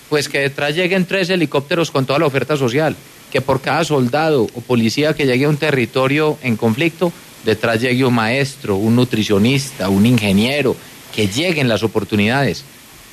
pues 0.08 0.28
que 0.28 0.40
detrás 0.40 0.74
lleguen 0.74 1.06
tres 1.06 1.30
helicópteros 1.30 1.90
con 1.90 2.06
toda 2.06 2.18
la 2.18 2.26
oferta 2.26 2.56
social, 2.56 2.96
que 3.30 3.40
por 3.40 3.60
cada 3.60 3.84
soldado 3.84 4.42
o 4.42 4.60
policía 4.60 5.14
que 5.14 5.24
llegue 5.26 5.46
a 5.46 5.48
un 5.48 5.56
territorio 5.56 6.38
en 6.42 6.56
conflicto, 6.56 7.12
detrás 7.44 7.80
llegue 7.80 8.04
un 8.04 8.14
maestro, 8.14 8.76
un 8.76 8.94
nutricionista, 8.96 9.88
un 9.88 10.04
ingeniero, 10.06 10.76
que 11.14 11.28
lleguen 11.28 11.68
las 11.68 11.82
oportunidades. 11.82 12.64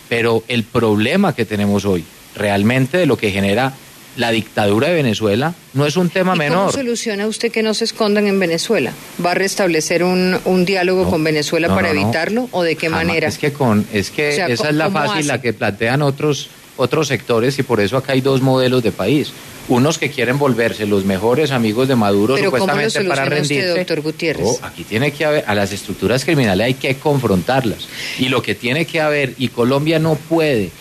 Pero 0.10 0.44
el 0.48 0.64
problema 0.64 1.34
que 1.34 1.46
tenemos 1.46 1.86
hoy, 1.86 2.04
realmente 2.36 2.98
de 2.98 3.06
lo 3.06 3.18
que 3.18 3.32
genera 3.32 3.74
la 4.20 4.32
dictadura 4.32 4.90
de 4.90 4.96
Venezuela 4.96 5.56
no 5.74 5.86
es 5.86 5.96
un 5.96 6.10
tema 6.10 6.36
menor. 6.36 6.72
¿Cómo 6.72 6.72
soluciona 6.74 7.26
usted 7.26 7.52
que 7.52 7.64
no 7.64 7.74
se 7.74 7.86
escondan 7.86 8.28
en 8.28 8.38
Venezuela? 8.38 8.92
¿Va 9.26 9.32
a 9.32 9.34
restablecer 9.34 10.04
un, 10.04 10.38
un 10.44 10.66
diálogo 10.66 11.10
con 11.10 11.24
Venezuela 11.24 11.70
para 11.70 11.92
evitarlo 11.92 12.50
o 12.52 12.62
de 12.62 12.76
qué 12.76 12.90
manera? 12.90 13.30
Es 13.30 13.38
que 13.38 13.54
con 13.54 13.88
es 13.94 14.12
que 14.12 14.36
esa 14.52 14.70
es 14.70 14.76
la 14.76 14.92
fácil 14.92 15.26
la 15.26 15.42
que 15.42 15.54
plantean 15.54 16.02
otros 16.02 16.50
otros 16.76 17.08
sectores 17.08 17.60
y 17.60 17.64
por 17.64 17.80
eso 17.80 17.96
acá 17.96 18.12
hay 18.12 18.22
dos 18.22 18.42
modelos 18.42 18.84
de 18.84 18.92
país. 18.92 19.32
Unos 19.70 19.98
que 19.98 20.10
quieren 20.10 20.38
volverse 20.38 20.86
los 20.86 21.06
mejores 21.06 21.52
amigos 21.52 21.88
de 21.88 21.96
Maduro 21.96 22.38
supuestamente 22.38 23.04
para 23.06 23.24
rendirse. 23.24 23.68
doctor 23.68 24.02
Gutiérrez? 24.02 24.46
Oh, 24.46 24.60
aquí 24.64 24.84
tiene 24.84 25.12
que 25.12 25.24
haber 25.24 25.44
a 25.48 25.56
las 25.56 25.72
estructuras 25.72 26.26
criminales 26.26 26.66
hay 26.66 26.74
que 26.74 26.96
confrontarlas 26.96 27.88
y 28.18 28.28
lo 28.28 28.42
que 28.42 28.54
tiene 28.56 28.86
que 28.86 29.00
haber 29.00 29.34
y 29.38 29.48
Colombia 29.48 29.98
no 29.98 30.16
puede 30.16 30.72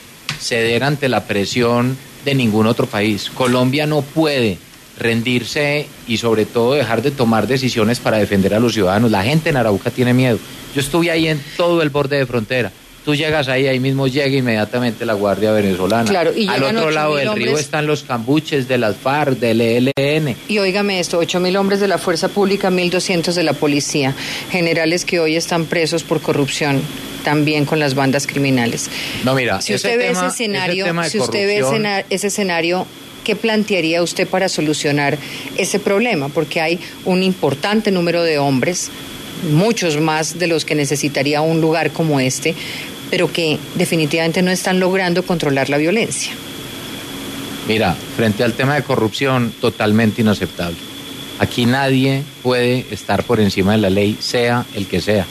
ceder 0.41 0.83
ante 0.83 1.09
la 1.09 1.25
presión 1.25 1.97
de 2.25 2.35
ningún 2.35 2.67
otro 2.67 2.87
país. 2.87 3.31
Colombia 3.35 3.87
no 3.87 4.03
puede 4.03 4.59
rendirse 4.99 5.87
y 6.07 6.17
sobre 6.17 6.45
todo 6.45 6.75
dejar 6.75 7.03
de 7.03 7.11
tomar 7.11 7.47
decisiones 7.47 8.01
para 8.01 8.19
defender 8.19 8.55
a 8.55 8.61
los 8.61 8.75
ciudadanos. 8.75 9.11
La 9.11 9.23
gente 9.23 9.51
en 9.51 9.57
Arauca 9.57 9.91
tiene 9.91 10.13
miedo. 10.13 10.39
Yo 10.75 10.81
estuve 10.81 11.11
ahí 11.11 11.29
en 11.29 11.43
todo 11.57 11.83
el 11.83 11.91
borde 11.91 12.19
de 12.19 12.27
frontera. 12.27 12.73
Tú 13.09 13.15
llegas 13.15 13.49
ahí, 13.49 13.67
ahí 13.67 13.81
mismo 13.81 14.07
llega 14.07 14.37
inmediatamente 14.37 15.07
la 15.07 15.15
Guardia 15.15 15.51
Venezolana. 15.53 16.11
Claro, 16.11 16.37
y 16.37 16.47
Al 16.47 16.63
otro 16.63 16.91
lado 16.91 17.17
del 17.17 17.33
río 17.33 17.57
están 17.57 17.87
los 17.87 18.03
cambuches 18.03 18.69
de 18.69 18.77
las 18.77 18.97
FARC, 18.99 19.39
del 19.39 19.63
ELN. 19.63 20.37
Y 20.47 20.59
óigame 20.59 21.01
esto, 21.01 21.17
8 21.17 21.41
mil 21.41 21.57
hombres 21.57 21.81
de 21.81 21.89
la 21.89 21.97
Fuerza 21.97 22.29
Pública, 22.29 22.69
1.200 22.69 23.33
de 23.33 23.45
la 23.45 23.55
Policía, 23.55 24.15
generales 24.51 25.07
que 25.07 25.21
hoy 25.21 25.37
están 25.37 25.65
presos 25.65 26.03
por 26.03 26.21
corrupción 26.21 26.83
también 27.25 27.65
con 27.65 27.79
las 27.79 27.95
bandas 27.95 28.27
criminales. 28.27 28.91
No, 29.25 29.35
mira, 29.35 29.63
si 29.63 29.75
usted 29.75 29.97
ve 29.97 30.11
ese 30.11 30.27
escenario, 30.27 30.85
si 31.05 31.19
usted 31.19 31.47
ve 31.47 32.05
ese 32.11 32.27
escenario, 32.27 32.87
¿qué 33.25 33.37
plantearía 33.37 34.03
usted 34.03 34.29
para 34.29 34.51
solucionar 34.51 35.17
ese 35.57 35.79
problema? 35.79 36.29
Porque 36.29 36.61
hay 36.61 36.79
un 37.07 37.23
importante 37.23 37.91
número 37.91 38.23
de 38.23 38.37
hombres 38.37 38.91
muchos 39.43 40.01
más 40.01 40.39
de 40.39 40.47
los 40.47 40.65
que 40.65 40.75
necesitaría 40.75 41.41
un 41.41 41.61
lugar 41.61 41.91
como 41.93 42.21
este, 42.21 42.55
pero 43.11 43.33
que 43.33 43.59
definitivamente 43.75 44.43
no 44.43 44.51
están 44.51 44.81
logrando 44.81 45.25
controlar 45.25 45.69
la 45.71 45.79
violencia. 45.79 46.33
Mira, 47.67 47.95
frente 48.17 48.45
al 48.45 48.55
tema 48.55 48.77
de 48.77 48.83
corrupción, 48.83 49.53
totalmente 49.61 50.23
inaceptable. 50.23 50.79
Aquí 51.39 51.67
nadie 51.67 52.23
puede 52.43 52.87
estar 52.91 53.25
por 53.25 53.41
encima 53.41 53.73
de 53.73 53.79
la 53.79 53.91
ley, 53.91 54.17
sea 54.19 54.65
el 54.75 54.87
que 54.87 55.01
sea. 55.01 55.27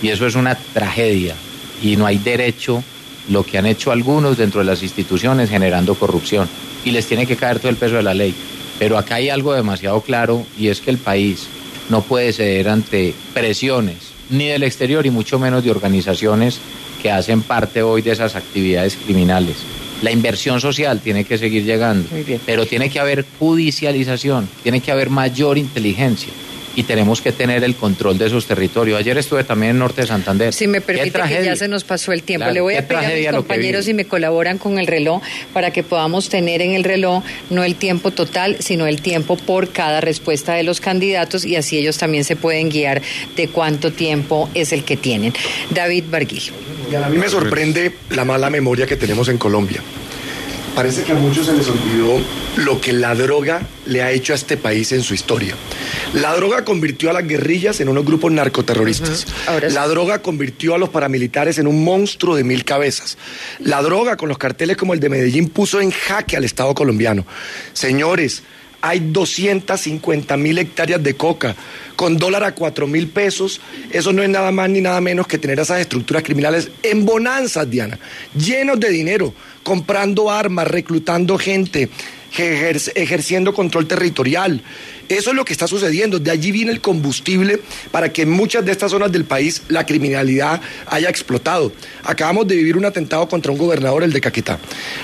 Y 0.00 0.08
eso 0.08 0.26
es 0.26 0.34
una 0.34 0.54
tragedia. 0.54 1.34
Y 1.82 1.96
no 1.96 2.06
hay 2.06 2.18
derecho 2.18 2.82
lo 3.28 3.44
que 3.44 3.58
han 3.58 3.66
hecho 3.66 3.92
algunos 3.92 4.38
dentro 4.38 4.60
de 4.60 4.66
las 4.66 4.82
instituciones 4.82 5.50
generando 5.50 5.94
corrupción. 5.94 6.48
Y 6.84 6.92
les 6.92 7.06
tiene 7.06 7.26
que 7.26 7.36
caer 7.36 7.58
todo 7.58 7.68
el 7.68 7.76
peso 7.76 7.96
de 7.96 8.02
la 8.02 8.14
ley. 8.14 8.34
Pero 8.78 8.96
acá 8.96 9.16
hay 9.16 9.28
algo 9.28 9.52
demasiado 9.52 10.00
claro 10.00 10.46
y 10.58 10.68
es 10.68 10.80
que 10.80 10.90
el 10.90 10.98
país 10.98 11.46
no 11.88 12.02
puede 12.02 12.32
ceder 12.32 12.68
ante 12.68 13.14
presiones, 13.34 14.12
ni 14.30 14.46
del 14.46 14.62
exterior 14.62 15.04
y 15.04 15.10
mucho 15.10 15.38
menos 15.38 15.62
de 15.62 15.70
organizaciones 15.70 16.58
que 17.02 17.10
hacen 17.10 17.42
parte 17.42 17.82
hoy 17.82 18.00
de 18.00 18.12
esas 18.12 18.36
actividades 18.36 18.96
criminales. 18.96 19.56
La 20.02 20.10
inversión 20.10 20.60
social 20.60 21.00
tiene 21.00 21.24
que 21.24 21.38
seguir 21.38 21.64
llegando, 21.64 22.08
pero 22.46 22.66
tiene 22.66 22.88
que 22.88 23.00
haber 23.00 23.24
judicialización, 23.38 24.48
tiene 24.62 24.80
que 24.80 24.90
haber 24.90 25.10
mayor 25.10 25.58
inteligencia 25.58 26.32
y 26.74 26.84
tenemos 26.84 27.20
que 27.20 27.32
tener 27.32 27.64
el 27.64 27.74
control 27.74 28.18
de 28.18 28.26
esos 28.26 28.46
territorios. 28.46 28.98
Ayer 28.98 29.16
estuve 29.18 29.44
también 29.44 29.72
en 29.72 29.78
Norte 29.78 30.02
de 30.02 30.06
Santander. 30.06 30.52
Si 30.52 30.66
me 30.66 30.80
permite 30.80 31.20
que 31.28 31.44
ya 31.44 31.56
se 31.56 31.68
nos 31.68 31.84
pasó 31.84 32.12
el 32.12 32.22
tiempo, 32.22 32.50
le 32.50 32.60
voy 32.60 32.74
a 32.74 32.86
pedir 32.86 33.28
a 33.28 33.32
mis 33.32 33.38
compañeros 33.40 33.88
y 33.88 33.94
me 33.94 34.04
colaboran 34.04 34.58
con 34.58 34.78
el 34.78 34.86
reloj 34.86 35.22
para 35.52 35.70
que 35.70 35.82
podamos 35.82 36.28
tener 36.28 36.62
en 36.62 36.72
el 36.72 36.84
reloj 36.84 37.22
no 37.50 37.64
el 37.64 37.74
tiempo 37.76 38.10
total, 38.10 38.56
sino 38.60 38.86
el 38.86 39.02
tiempo 39.02 39.36
por 39.36 39.70
cada 39.70 40.00
respuesta 40.00 40.54
de 40.54 40.62
los 40.62 40.80
candidatos 40.80 41.44
y 41.44 41.56
así 41.56 41.78
ellos 41.78 41.98
también 41.98 42.24
se 42.24 42.36
pueden 42.36 42.68
guiar 42.68 43.02
de 43.36 43.48
cuánto 43.48 43.92
tiempo 43.92 44.48
es 44.54 44.72
el 44.72 44.84
que 44.84 44.96
tienen. 44.96 45.32
David 45.70 46.04
Barguil. 46.10 46.42
A 47.02 47.08
mí 47.08 47.18
me 47.18 47.28
sorprende 47.28 47.94
la 48.10 48.24
mala 48.24 48.50
memoria 48.50 48.86
que 48.86 48.96
tenemos 48.96 49.28
en 49.28 49.38
Colombia. 49.38 49.82
Parece 50.74 51.02
que 51.02 51.12
a 51.12 51.14
muchos 51.16 51.46
se 51.46 51.52
les 51.52 51.68
olvidó 51.68 52.18
lo 52.56 52.80
que 52.80 52.92
la 52.92 53.14
droga 53.14 53.62
le 53.84 54.02
ha 54.02 54.10
hecho 54.10 54.32
a 54.32 54.36
este 54.36 54.56
país 54.56 54.92
en 54.92 55.02
su 55.02 55.12
historia. 55.12 55.54
La 56.14 56.34
droga 56.36 56.62
convirtió 56.64 57.08
a 57.08 57.14
las 57.14 57.26
guerrillas 57.26 57.80
en 57.80 57.88
unos 57.88 58.04
grupos 58.04 58.30
narcoterroristas. 58.32 59.26
La 59.70 59.88
droga 59.88 60.20
convirtió 60.20 60.74
a 60.74 60.78
los 60.78 60.90
paramilitares 60.90 61.58
en 61.58 61.66
un 61.66 61.84
monstruo 61.84 62.36
de 62.36 62.44
mil 62.44 62.66
cabezas. 62.66 63.16
La 63.60 63.80
droga 63.80 64.16
con 64.18 64.28
los 64.28 64.36
carteles 64.36 64.76
como 64.76 64.92
el 64.92 65.00
de 65.00 65.08
Medellín 65.08 65.48
puso 65.48 65.80
en 65.80 65.90
jaque 65.90 66.36
al 66.36 66.44
Estado 66.44 66.74
colombiano. 66.74 67.24
Señores, 67.72 68.42
hay 68.82 69.00
250 69.00 70.36
mil 70.36 70.58
hectáreas 70.58 71.02
de 71.02 71.14
coca 71.14 71.56
con 71.96 72.18
dólar 72.18 72.44
a 72.44 72.54
4 72.54 72.86
mil 72.86 73.08
pesos. 73.08 73.60
Eso 73.90 74.12
no 74.12 74.22
es 74.22 74.28
nada 74.28 74.50
más 74.50 74.68
ni 74.68 74.82
nada 74.82 75.00
menos 75.00 75.26
que 75.26 75.38
tener 75.38 75.60
esas 75.60 75.80
estructuras 75.80 76.22
criminales 76.24 76.70
en 76.82 77.06
bonanzas, 77.06 77.70
Diana, 77.70 77.98
llenos 78.36 78.78
de 78.80 78.90
dinero, 78.90 79.32
comprando 79.62 80.30
armas, 80.30 80.66
reclutando 80.68 81.38
gente, 81.38 81.88
ejerciendo 82.38 83.52
control 83.52 83.86
territorial. 83.86 84.62
Eso 85.08 85.30
es 85.30 85.36
lo 85.36 85.44
que 85.44 85.52
está 85.52 85.66
sucediendo. 85.66 86.18
De 86.18 86.30
allí 86.30 86.52
viene 86.52 86.72
el 86.72 86.80
combustible 86.80 87.60
para 87.90 88.12
que 88.12 88.22
en 88.22 88.30
muchas 88.30 88.64
de 88.64 88.72
estas 88.72 88.90
zonas 88.90 89.12
del 89.12 89.24
país 89.24 89.62
la 89.68 89.84
criminalidad 89.84 90.60
haya 90.86 91.10
explotado. 91.10 91.72
Acabamos 92.04 92.48
de 92.48 92.56
vivir 92.56 92.76
un 92.76 92.84
atentado 92.84 93.28
contra 93.28 93.52
un 93.52 93.58
gobernador, 93.58 94.02
el 94.04 94.12
de 94.12 94.20
Caquetá. 94.20 94.58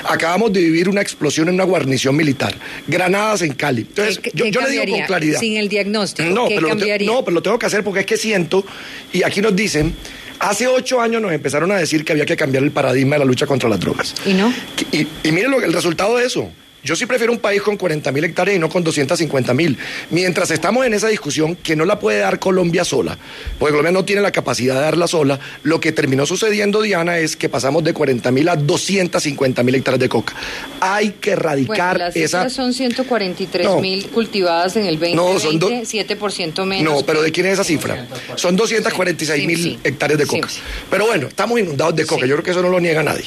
Acabamos 0.05 0.53
de 0.53 0.61
vivir 0.61 0.89
una 0.89 1.03
explosión 1.03 1.49
en 1.49 1.55
una 1.55 1.65
guarnición 1.65 2.17
militar. 2.17 2.55
Granadas 2.87 3.43
en 3.43 3.53
Cali. 3.53 3.83
Entonces, 3.83 4.21
yo, 4.33 4.47
le 4.47 4.71
digo 4.71 4.85
con 4.89 5.03
claridad. 5.03 5.41
Sin 5.41 5.57
el 5.57 5.69
diagnóstico. 5.69 6.31
No, 6.31 6.49
pero 6.49 6.75
no, 6.75 7.25
pero 7.25 7.35
lo 7.35 7.43
tengo 7.43 7.59
que 7.59 7.67
hacer 7.67 7.85
porque 7.85 8.01
es 8.01 8.07
que 8.07 8.17
siento, 8.17 8.65
y 9.13 9.23
aquí 9.23 9.41
nos 9.41 9.55
dicen. 9.55 9.95
Hace 10.41 10.69
ocho 10.69 11.01
años 11.01 11.21
nos 11.21 11.33
empezaron 11.33 11.73
a 11.73 11.79
decir 11.79 12.05
que 12.05 12.13
había 12.13 12.25
que 12.25 12.37
cambiar 12.37 12.63
el 12.63 12.71
paradigma 12.71 13.17
de 13.17 13.19
la 13.19 13.25
lucha 13.25 13.45
contra 13.45 13.69
las 13.69 13.81
drogas. 13.81 14.15
¿Y 14.25 14.35
no? 14.35 14.55
Y, 14.93 15.05
y 15.25 15.33
miren 15.33 15.51
lo, 15.51 15.61
el 15.61 15.73
resultado 15.73 16.17
de 16.17 16.27
eso. 16.27 16.49
Yo 16.85 16.95
sí 16.95 17.07
prefiero 17.07 17.33
un 17.33 17.41
país 17.41 17.61
con 17.61 17.77
40 17.77 18.13
mil 18.13 18.25
hectáreas 18.25 18.57
y 18.57 18.61
no 18.61 18.69
con 18.69 18.85
250 18.85 19.53
mil. 19.53 19.77
Mientras 20.11 20.51
estamos 20.53 20.87
en 20.87 20.95
esa 20.95 21.09
discusión 21.09 21.57
que 21.57 21.75
no 21.75 21.85
la 21.85 21.99
puede 21.99 22.21
dar 22.21 22.39
Colombia 22.39 22.85
sola, 22.85 23.19
porque 23.59 23.73
Colombia 23.73 23.93
no 23.93 24.05
tiene 24.05 24.23
la 24.23 24.31
capacidad 24.31 24.77
de 24.77 24.81
darla 24.83 25.09
sola, 25.09 25.41
lo 25.65 25.81
que 25.81 25.91
terminó 25.91 26.25
sucediendo, 26.25 26.81
Diana, 26.81 27.19
es 27.19 27.37
que 27.37 27.49
pasamos 27.49 27.83
de 27.83 27.93
40 27.93 28.31
mil 28.31 28.49
a 28.49 28.57
250 28.57 29.63
mil 29.65 29.75
hectáreas 29.75 30.01
de 30.01 30.09
coca. 30.09 30.35
Hay 30.81 31.11
que 31.21 31.33
erradicar 31.33 31.97
bueno, 31.97 32.07
las 32.07 32.17
esa... 32.17 32.49
son 32.49 32.73
143 32.73 33.81
mil 33.81 34.07
cultivadas 34.07 34.77
en 34.77 34.87
el 34.87 34.99
2020, 34.99 35.17
no, 35.17 35.41
son 35.41 35.61
7% 35.61 36.65
menos. 36.65 36.95
No, 36.95 37.05
pero 37.05 37.23
¿de 37.23 37.33
quién 37.33 37.47
es 37.47 37.55
esa 37.55 37.65
cifra? 37.65 38.07
Son 38.37 38.55
246 38.55 39.47
mil 39.47 39.79
hectáreas 39.83 40.19
de 40.19 40.27
coca. 40.27 40.49
Pero 40.89 41.07
bueno, 41.07 41.27
estamos 41.27 41.59
inundados 41.59 41.97
de 41.97 42.07
coca. 42.07 42.25
Yo 42.25 42.35
creo 42.37 42.45
que 42.45 42.53
eso 42.53 42.63
no 42.63 42.69
lo 42.69 42.79
niega 42.79 43.03
nadie 43.03 43.25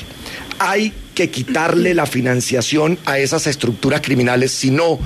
hay 0.62 0.93
que 1.15 1.32
quitarle 1.32 1.95
la 1.95 2.06
financiación 2.06 3.00
a 3.06 3.17
esas 3.17 3.47
estructuras 3.47 4.02
criminales, 4.02 4.52
si 4.52 4.69
no, 4.69 5.00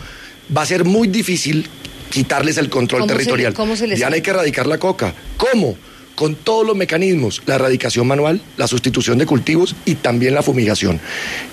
va 0.56 0.64
a 0.64 0.66
ser 0.66 0.84
muy 0.84 1.08
difícil 1.08 1.68
quitarles 2.10 2.58
el 2.58 2.70
control 2.70 3.08
territorial. 3.08 3.54
ya 3.96 4.10
no 4.10 4.16
hay 4.16 4.22
que 4.22 4.32
erradicar 4.32 4.68
la 4.68 4.78
coca. 4.78 5.14
¿Cómo? 5.38 5.78
Con 6.16 6.36
todos 6.36 6.68
los 6.68 6.76
mecanismos, 6.76 7.42
la 7.46 7.56
erradicación 7.56 8.06
manual, 8.06 8.42
la 8.58 8.68
sustitución 8.68 9.18
de 9.18 9.26
cultivos 9.26 9.76
y 9.86 9.96
también 9.96 10.34
la 10.34 10.44
fumigación. 10.44 11.00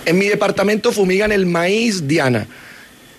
En 0.05 0.19
mi 0.19 0.27
departamento 0.27 0.91
fumigan 0.91 1.31
el 1.31 1.47
maíz, 1.47 2.09
Diana, 2.09 2.49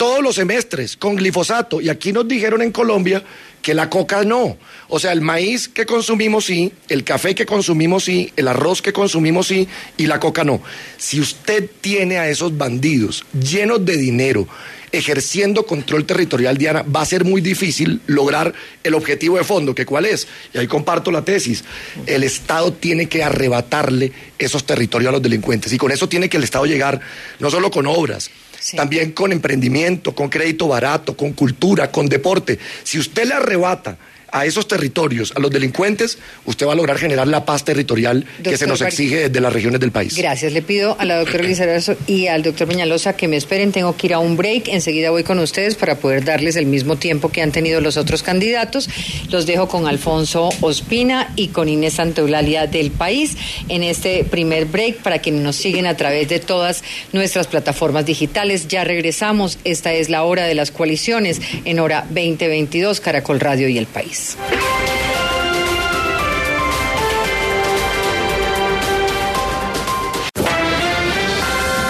todos 0.04 0.22
los 0.22 0.36
semestres 0.36 0.98
con 0.98 1.16
glifosato. 1.16 1.80
Y 1.80 1.88
aquí 1.88 2.12
nos 2.12 2.28
dijeron 2.28 2.62
en 2.62 2.74
Colombia 2.74 3.24
que 3.62 3.74
la 3.74 3.90
coca 3.90 4.26
no. 4.26 4.58
O 4.90 5.00
sea, 5.00 5.14
el 5.14 5.22
maíz 5.22 5.70
que 5.70 5.86
consumimos 5.86 6.44
sí, 6.44 6.74
el 6.90 7.06
café 7.06 7.34
que 7.34 7.46
consumimos 7.46 8.04
sí, 8.04 8.30
el 8.36 8.50
arroz 8.50 8.82
que 8.82 8.92
consumimos 8.92 9.48
sí 9.48 9.66
y 9.96 10.08
la 10.08 10.20
coca 10.20 10.44
no. 10.44 10.62
Si 10.98 11.22
usted 11.22 11.70
tiene 11.80 12.18
a 12.18 12.28
esos 12.28 12.58
bandidos 12.58 13.24
llenos 13.32 13.86
de 13.86 13.96
dinero, 13.96 14.46
ejerciendo 14.92 15.66
control 15.66 16.06
territorial, 16.06 16.58
Diana, 16.58 16.82
va 16.82 17.00
a 17.00 17.06
ser 17.06 17.24
muy 17.24 17.40
difícil 17.40 18.02
lograr 18.06 18.54
el 18.84 18.96
objetivo 18.96 19.38
de 19.38 19.46
fondo, 19.46 19.74
que 19.74 19.86
cuál 19.86 20.06
es, 20.06 20.28
y 20.54 20.58
ahí 20.58 20.68
comparto 20.68 21.12
la 21.12 21.24
tesis, 21.24 21.64
el 22.08 22.26
Estado 22.26 22.74
tiene 22.74 23.08
que 23.08 23.24
arrebatarle 23.24 24.12
esos 24.38 24.66
territorios 24.66 25.08
a 25.08 25.14
los 25.14 25.22
delincuentes, 25.22 25.72
y 25.72 25.78
con 25.78 25.94
eso 25.94 26.10
tiene 26.10 26.28
que 26.28 26.36
el 26.36 26.44
Estado 26.44 26.66
llegar 26.66 27.00
no 27.40 27.50
solo 27.50 27.72
con 27.72 27.88
obras, 27.88 28.30
también 28.76 29.12
con 29.12 29.32
emprendimiento, 29.32 30.16
con 30.16 30.30
crédito 30.30 30.68
barato, 30.68 31.16
con 31.16 31.34
cultura, 31.34 31.92
con 31.92 32.08
deporte. 32.08 32.60
Si 32.84 32.98
usted 32.98 33.26
le 33.26 33.34
arrebata 33.34 33.98
a 34.34 34.46
esos 34.46 34.68
territorios, 34.68 35.32
a 35.36 35.40
los 35.40 35.52
delincuentes, 35.52 36.18
usted 36.46 36.66
va 36.68 36.74
a 36.74 36.76
lograr 36.76 36.98
generar 36.98 37.28
la 37.28 37.46
paz 37.46 37.64
territorial 37.64 38.26
que 38.44 38.58
se 38.58 38.66
nos 38.66 38.82
exige 38.82 39.30
desde 39.30 39.40
las 39.40 39.54
regiones 39.54 39.80
del 39.80 39.92
país. 39.92 40.18
Gracias. 40.18 40.52
Le 40.52 40.64
pido 40.64 40.98
a 41.00 41.06
la 41.06 41.20
doctora 41.20 41.44
Lizarazo 41.44 41.96
y 42.08 42.28
al 42.28 42.42
doctor 42.42 42.68
Peñalosa 42.68 43.16
que 43.16 43.28
me 43.28 43.38
esperen. 43.38 43.72
Tengo 43.72 43.96
que 43.96 44.08
ir 44.08 44.14
a 44.16 44.20
un 44.20 44.36
break. 44.36 44.70
Enseguida 44.70 45.12
voy 45.12 45.24
con 45.24 45.38
ustedes 45.38 45.76
para 45.76 45.96
poder 46.00 46.26
darles 46.26 46.56
el 46.56 46.66
mismo 46.66 46.96
tiempo 46.96 47.30
que 47.30 47.44
han 47.44 47.52
tenido 47.52 47.80
los 47.80 47.96
otros 47.96 48.24
candidatos. 48.24 48.90
Los 49.30 49.46
dejo 49.46 49.68
con 49.68 49.86
Alfonso 49.86 50.50
Ospina 50.62 51.32
y 51.36 51.50
con 51.50 51.70
Inés 51.70 51.94
Santeulalia 51.94 52.66
del 52.66 52.90
país 52.90 53.38
en 53.70 53.84
este 53.84 54.24
primer 54.24 54.66
break 54.66 54.98
para 55.04 55.20
quienes 55.20 55.42
nos 55.42 55.58
siguen 55.58 55.86
a 55.86 55.96
través 55.96 56.28
de 56.28 56.40
todas 56.40 56.84
nuestras 57.12 57.46
plataformas 57.46 58.08
digitales. 58.08 58.68
Ya 58.68 58.84
regresamos. 58.84 59.60
Esta 59.64 59.94
es 59.94 60.10
la 60.10 60.24
hora 60.24 60.46
de 60.46 60.56
las 60.56 60.72
coaliciones 60.72 61.40
en 61.66 61.80
hora 61.80 62.08
2022, 62.10 63.00
Caracol 63.00 63.40
Radio 63.40 63.68
y 63.68 63.78
el 63.78 63.86
país. 63.86 64.23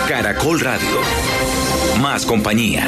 Caracol 0.07 0.59
Radio. 0.59 0.87
Más 2.01 2.25
compañía. 2.25 2.83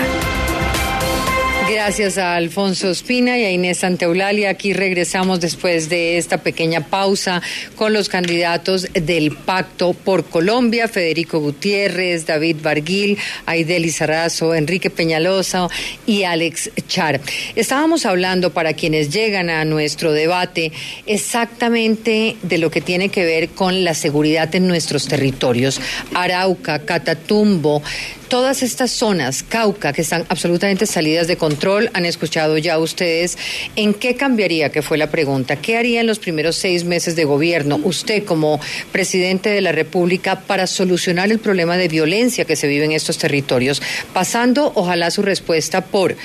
Gracias 1.76 2.18
a 2.18 2.36
Alfonso 2.36 2.90
Espina 2.90 3.38
y 3.38 3.44
a 3.44 3.52
Inés 3.52 3.80
Santeulalia. 3.80 4.50
Aquí 4.50 4.72
regresamos 4.72 5.42
después 5.42 5.90
de 5.90 6.18
esta 6.18 6.38
pequeña 6.38 6.88
pausa 6.88 7.42
con 7.76 7.92
los 7.92 8.08
candidatos 8.08 8.88
del 8.94 9.36
Pacto 9.36 9.92
por 9.92 10.24
Colombia, 10.24 10.88
Federico 10.88 11.42
Gutiérrez, 11.42 12.26
David 12.26 12.58
Barguil, 12.64 13.18
Aideli 13.46 13.92
Sarazo, 13.92 14.56
Enrique 14.56 14.90
Peñalosa 14.90 15.68
y 16.08 16.24
Alex 16.24 16.72
Char. 16.88 17.20
Estábamos 17.58 18.06
hablando 18.06 18.54
para 18.54 18.72
quienes 18.72 19.10
llegan 19.10 19.50
a 19.50 19.66
nuestro 19.66 20.14
debate 20.14 20.72
exactamente 21.06 22.38
de 22.42 22.58
lo 22.58 22.72
que 22.72 22.80
tiene 22.80 23.10
que 23.10 23.26
ver 23.26 23.50
con 23.50 23.84
la 23.84 23.96
seguridad 23.96 24.56
en 24.56 24.70
nuestros 24.70 25.10
territorios. 25.10 25.82
Arauca, 26.14 26.80
Catatumbo, 26.80 27.84
todas 28.30 28.64
estas 28.64 28.92
zonas, 28.92 29.44
Cauca, 29.44 29.92
que 29.92 30.02
están 30.02 30.26
absolutamente 30.30 30.86
salidas 30.86 31.28
de 31.28 31.36
control 31.36 31.65
Han 31.94 32.06
escuchado 32.06 32.60
ya 32.60 32.78
ustedes 32.78 33.40
en 33.76 33.96
qué 33.96 34.16
cambiaría, 34.16 34.70
que 34.70 34.84
fue 34.84 35.00
la 35.00 35.10
pregunta. 35.10 35.56
¿Qué 35.56 35.78
haría 35.78 36.02
en 36.02 36.08
los 36.08 36.20
primeros 36.20 36.56
seis 36.56 36.84
meses 36.84 37.16
de 37.16 37.26
gobierno 37.26 37.80
usted 37.84 38.24
como 38.24 38.60
presidente 38.92 39.50
de 39.50 39.62
la 39.62 39.72
República 39.72 40.42
para 40.42 40.68
solucionar 40.68 41.32
el 41.32 41.40
problema 41.40 41.76
de 41.76 41.88
violencia 41.88 42.46
que 42.46 42.56
se 42.56 42.68
vive 42.68 42.86
en 42.86 42.92
estos 42.92 43.18
territorios? 43.18 43.82
Pasando, 44.14 44.74
ojalá, 44.76 45.10
su 45.10 45.24
respuesta 45.24 45.82
por 45.82 46.16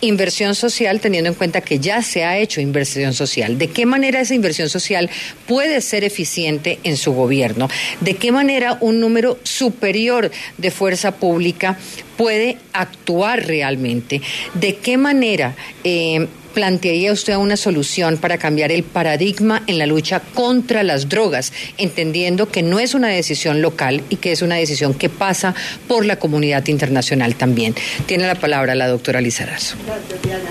inversión 0.00 0.56
social, 0.56 1.00
teniendo 1.00 1.30
en 1.30 1.34
cuenta 1.34 1.60
que 1.60 1.78
ya 1.78 2.02
se 2.02 2.24
ha 2.24 2.38
hecho 2.38 2.60
inversión 2.60 3.12
social. 3.12 3.56
¿De 3.56 3.68
qué 3.68 3.86
manera 3.86 4.20
esa 4.20 4.34
inversión 4.34 4.68
social 4.68 5.08
puede 5.46 5.80
ser 5.80 6.02
eficiente 6.02 6.80
en 6.82 6.96
su 6.96 7.12
gobierno? 7.12 7.68
¿De 8.00 8.14
qué 8.14 8.32
manera 8.32 8.78
un 8.80 8.98
número 8.98 9.38
superior 9.44 10.30
de 10.56 10.70
fuerza 10.72 11.12
pública 11.16 11.78
puede 12.16 12.58
actuar 12.72 13.46
realmente? 13.46 14.22
¿De 14.54 14.76
qué 14.76 14.87
manera 14.96 15.54
eh, 15.84 16.26
plantearía 16.54 17.12
usted 17.12 17.36
una 17.36 17.56
solución 17.56 18.16
para 18.16 18.38
cambiar 18.38 18.72
el 18.72 18.82
paradigma 18.82 19.62
en 19.66 19.78
la 19.78 19.86
lucha 19.86 20.20
contra 20.34 20.82
las 20.82 21.08
drogas, 21.08 21.52
entendiendo 21.76 22.48
que 22.48 22.62
no 22.62 22.80
es 22.80 22.94
una 22.94 23.08
decisión 23.08 23.62
local 23.62 24.02
y 24.08 24.16
que 24.16 24.32
es 24.32 24.42
una 24.42 24.56
decisión 24.56 24.94
que 24.94 25.08
pasa 25.08 25.54
por 25.86 26.04
la 26.04 26.18
comunidad 26.18 26.66
internacional 26.66 27.36
también? 27.36 27.74
Tiene 28.06 28.26
la 28.26 28.34
palabra 28.34 28.74
la 28.74 28.88
doctora 28.88 29.20
Lizarazo. 29.20 29.76
Gracias, 29.86 30.22
Diana. 30.22 30.50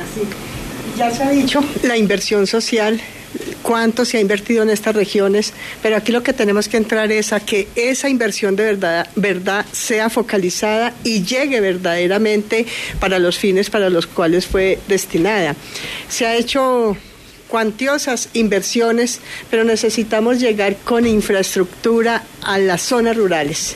Ya 0.97 1.11
se 1.11 1.23
ha 1.23 1.29
dicho, 1.29 1.63
la 1.83 1.97
inversión 1.97 2.47
social 2.47 3.01
cuánto 3.61 4.05
se 4.05 4.17
ha 4.17 4.21
invertido 4.21 4.63
en 4.63 4.69
estas 4.69 4.95
regiones, 4.95 5.53
pero 5.81 5.95
aquí 5.95 6.11
lo 6.11 6.23
que 6.23 6.33
tenemos 6.33 6.67
que 6.67 6.77
entrar 6.77 7.11
es 7.11 7.33
a 7.33 7.39
que 7.39 7.67
esa 7.75 8.09
inversión 8.09 8.55
de 8.55 8.77
verdad, 9.15 9.65
sea 9.71 10.09
focalizada 10.09 10.93
y 11.03 11.23
llegue 11.23 11.59
verdaderamente 11.59 12.65
para 12.99 13.19
los 13.19 13.37
fines 13.37 13.69
para 13.69 13.89
los 13.89 14.07
cuales 14.07 14.45
fue 14.45 14.79
destinada. 14.87 15.55
Se 16.09 16.25
ha 16.25 16.35
hecho 16.35 16.97
cuantiosas 17.47 18.29
inversiones, 18.33 19.19
pero 19.49 19.63
necesitamos 19.63 20.39
llegar 20.39 20.75
con 20.77 21.07
infraestructura 21.07 22.23
a 22.41 22.57
las 22.57 22.81
zonas 22.81 23.15
rurales. 23.15 23.75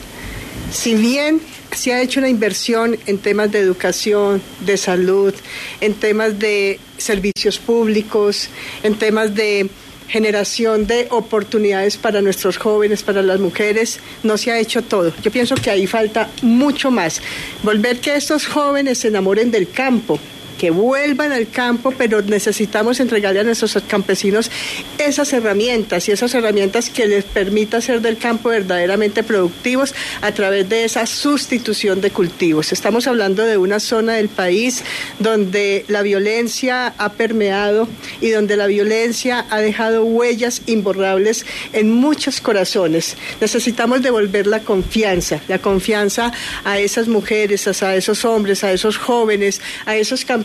Si 0.72 0.94
bien 0.94 1.40
se 1.74 1.92
ha 1.92 2.02
hecho 2.02 2.20
una 2.20 2.28
inversión 2.28 2.98
en 3.06 3.18
temas 3.18 3.50
de 3.50 3.58
educación, 3.60 4.42
de 4.60 4.76
salud, 4.76 5.34
en 5.80 5.94
temas 5.94 6.38
de 6.38 6.78
servicios 6.98 7.58
públicos, 7.58 8.48
en 8.82 8.94
temas 8.94 9.34
de 9.34 9.68
generación 10.08 10.86
de 10.86 11.06
oportunidades 11.10 11.96
para 11.96 12.20
nuestros 12.20 12.58
jóvenes, 12.58 13.02
para 13.02 13.22
las 13.22 13.40
mujeres, 13.40 13.98
no 14.22 14.36
se 14.36 14.52
ha 14.52 14.58
hecho 14.58 14.82
todo. 14.82 15.12
Yo 15.22 15.30
pienso 15.30 15.54
que 15.54 15.70
ahí 15.70 15.86
falta 15.86 16.28
mucho 16.42 16.90
más. 16.90 17.22
Volver 17.62 17.98
que 17.98 18.14
estos 18.14 18.46
jóvenes 18.46 18.98
se 18.98 19.08
enamoren 19.08 19.50
del 19.50 19.70
campo, 19.70 20.18
que 20.58 20.70
vuelvan 20.70 21.32
al 21.32 21.48
campo, 21.48 21.92
pero 21.96 22.22
necesitamos 22.22 23.00
entregarle 23.00 23.40
a 23.40 23.44
nuestros 23.44 23.76
campesinos 23.86 24.50
esas 24.98 25.32
herramientas 25.32 26.08
y 26.08 26.12
esas 26.12 26.34
herramientas 26.34 26.90
que 26.90 27.06
les 27.06 27.24
permita 27.24 27.78
hacer 27.78 28.00
del 28.00 28.18
campo 28.18 28.50
verdaderamente 28.50 29.22
productivos 29.22 29.94
a 30.20 30.32
través 30.32 30.68
de 30.68 30.84
esa 30.84 31.06
sustitución 31.06 32.00
de 32.00 32.10
cultivos. 32.10 32.72
Estamos 32.72 33.06
hablando 33.06 33.44
de 33.44 33.56
una 33.56 33.80
zona 33.80 34.14
del 34.14 34.28
país 34.28 34.84
donde 35.18 35.84
la 35.88 36.02
violencia 36.02 36.94
ha 36.98 37.12
permeado 37.12 37.88
y 38.20 38.30
donde 38.30 38.56
la 38.56 38.66
violencia 38.66 39.46
ha 39.50 39.60
dejado 39.60 40.04
huellas 40.04 40.62
imborrables 40.66 41.46
en 41.72 41.90
muchos 41.90 42.40
corazones. 42.40 43.16
Necesitamos 43.40 44.02
devolver 44.02 44.46
la 44.46 44.60
confianza, 44.60 45.40
la 45.48 45.58
confianza 45.58 46.32
a 46.64 46.78
esas 46.78 47.08
mujeres, 47.08 47.66
a 47.82 47.96
esos 47.96 48.24
hombres, 48.24 48.64
a 48.64 48.72
esos 48.72 48.96
jóvenes, 48.98 49.60
a 49.86 49.96
esos 49.96 50.24
campesinos 50.24 50.41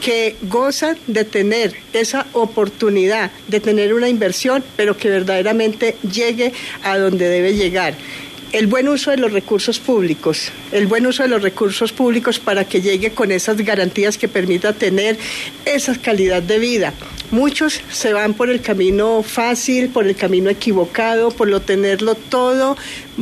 que 0.00 0.36
gozan 0.42 0.98
de 1.06 1.24
tener 1.24 1.74
esa 1.92 2.26
oportunidad 2.32 3.30
de 3.48 3.60
tener 3.60 3.94
una 3.94 4.08
inversión, 4.08 4.64
pero 4.76 4.96
que 4.96 5.08
verdaderamente 5.08 5.96
llegue 6.10 6.52
a 6.82 6.98
donde 6.98 7.28
debe 7.28 7.54
llegar 7.54 7.94
el 8.54 8.68
buen 8.68 8.86
uso 8.86 9.10
de 9.10 9.16
los 9.16 9.32
recursos 9.32 9.80
públicos, 9.80 10.52
el 10.70 10.86
buen 10.86 11.04
uso 11.08 11.24
de 11.24 11.28
los 11.28 11.42
recursos 11.42 11.92
públicos 11.92 12.38
para 12.38 12.64
que 12.64 12.80
llegue 12.80 13.10
con 13.10 13.32
esas 13.32 13.56
garantías 13.56 14.16
que 14.16 14.28
permita 14.28 14.72
tener 14.72 15.18
esa 15.64 16.00
calidad 16.00 16.40
de 16.40 16.60
vida. 16.60 16.94
Muchos 17.32 17.80
se 17.90 18.12
van 18.12 18.34
por 18.34 18.50
el 18.50 18.60
camino 18.60 19.24
fácil, 19.24 19.88
por 19.88 20.06
el 20.06 20.14
camino 20.14 20.50
equivocado, 20.50 21.32
por 21.32 21.48
lo 21.48 21.62
tenerlo 21.62 22.14
todo 22.14 22.76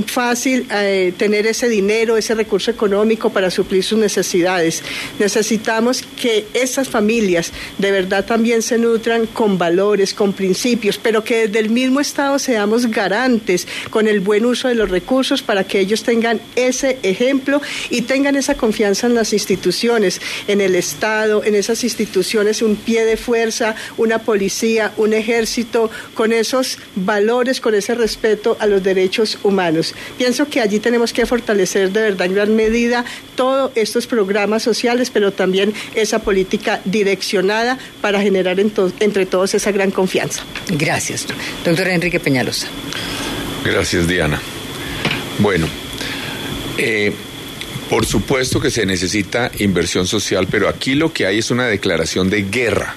fácil, 0.06 0.66
eh, 0.70 1.14
tener 1.16 1.46
ese 1.46 1.68
dinero, 1.68 2.18
ese 2.18 2.34
recurso 2.34 2.70
económico 2.70 3.30
para 3.30 3.50
suplir 3.50 3.84
sus 3.84 3.98
necesidades. 3.98 4.82
Necesitamos 5.18 6.02
que 6.20 6.46
esas 6.52 6.88
familias 6.90 7.52
de 7.78 7.90
verdad 7.90 8.26
también 8.26 8.60
se 8.60 8.76
nutran 8.76 9.26
con 9.26 9.56
valores, 9.56 10.12
con 10.12 10.34
principios, 10.34 10.98
pero 10.98 11.24
que 11.24 11.46
desde 11.46 11.60
el 11.60 11.70
mismo 11.70 12.00
Estado 12.00 12.38
seamos 12.38 12.86
garantes 12.88 13.66
con 13.88 14.08
el 14.08 14.20
buen 14.20 14.44
uso 14.44 14.68
de 14.68 14.74
los 14.74 14.90
recursos 14.90 15.21
para 15.42 15.64
que 15.64 15.78
ellos 15.78 16.02
tengan 16.02 16.40
ese 16.56 16.98
ejemplo 17.02 17.62
y 17.90 18.02
tengan 18.02 18.34
esa 18.34 18.56
confianza 18.56 19.06
en 19.06 19.14
las 19.14 19.32
instituciones, 19.32 20.20
en 20.48 20.60
el 20.60 20.74
Estado, 20.74 21.44
en 21.44 21.54
esas 21.54 21.84
instituciones, 21.84 22.60
un 22.60 22.74
pie 22.74 23.04
de 23.04 23.16
fuerza, 23.16 23.76
una 23.96 24.18
policía, 24.18 24.92
un 24.96 25.12
ejército, 25.12 25.90
con 26.14 26.32
esos 26.32 26.78
valores, 26.96 27.60
con 27.60 27.74
ese 27.74 27.94
respeto 27.94 28.56
a 28.58 28.66
los 28.66 28.82
derechos 28.82 29.38
humanos. 29.44 29.94
Pienso 30.18 30.48
que 30.48 30.60
allí 30.60 30.80
tenemos 30.80 31.12
que 31.12 31.24
fortalecer 31.24 31.92
de 31.92 32.02
verdad 32.02 32.26
en 32.26 32.34
gran 32.34 32.56
medida 32.56 33.04
todos 33.36 33.70
estos 33.76 34.06
programas 34.06 34.62
sociales, 34.62 35.10
pero 35.10 35.32
también 35.32 35.72
esa 35.94 36.18
política 36.18 36.80
direccionada 36.84 37.78
para 38.00 38.20
generar 38.20 38.58
entre 38.58 39.26
todos 39.26 39.54
esa 39.54 39.70
gran 39.70 39.90
confianza. 39.90 40.42
Gracias, 40.68 41.26
doctor 41.64 41.88
Enrique 41.88 42.18
Peñalosa. 42.18 42.66
Gracias, 43.64 44.08
Diana. 44.08 44.40
Bueno, 45.38 45.66
eh, 46.78 47.12
por 47.90 48.06
supuesto 48.06 48.60
que 48.60 48.70
se 48.70 48.86
necesita 48.86 49.50
inversión 49.58 50.06
social, 50.06 50.46
pero 50.50 50.68
aquí 50.68 50.94
lo 50.94 51.12
que 51.12 51.26
hay 51.26 51.38
es 51.38 51.50
una 51.50 51.66
declaración 51.66 52.30
de 52.30 52.42
guerra 52.42 52.96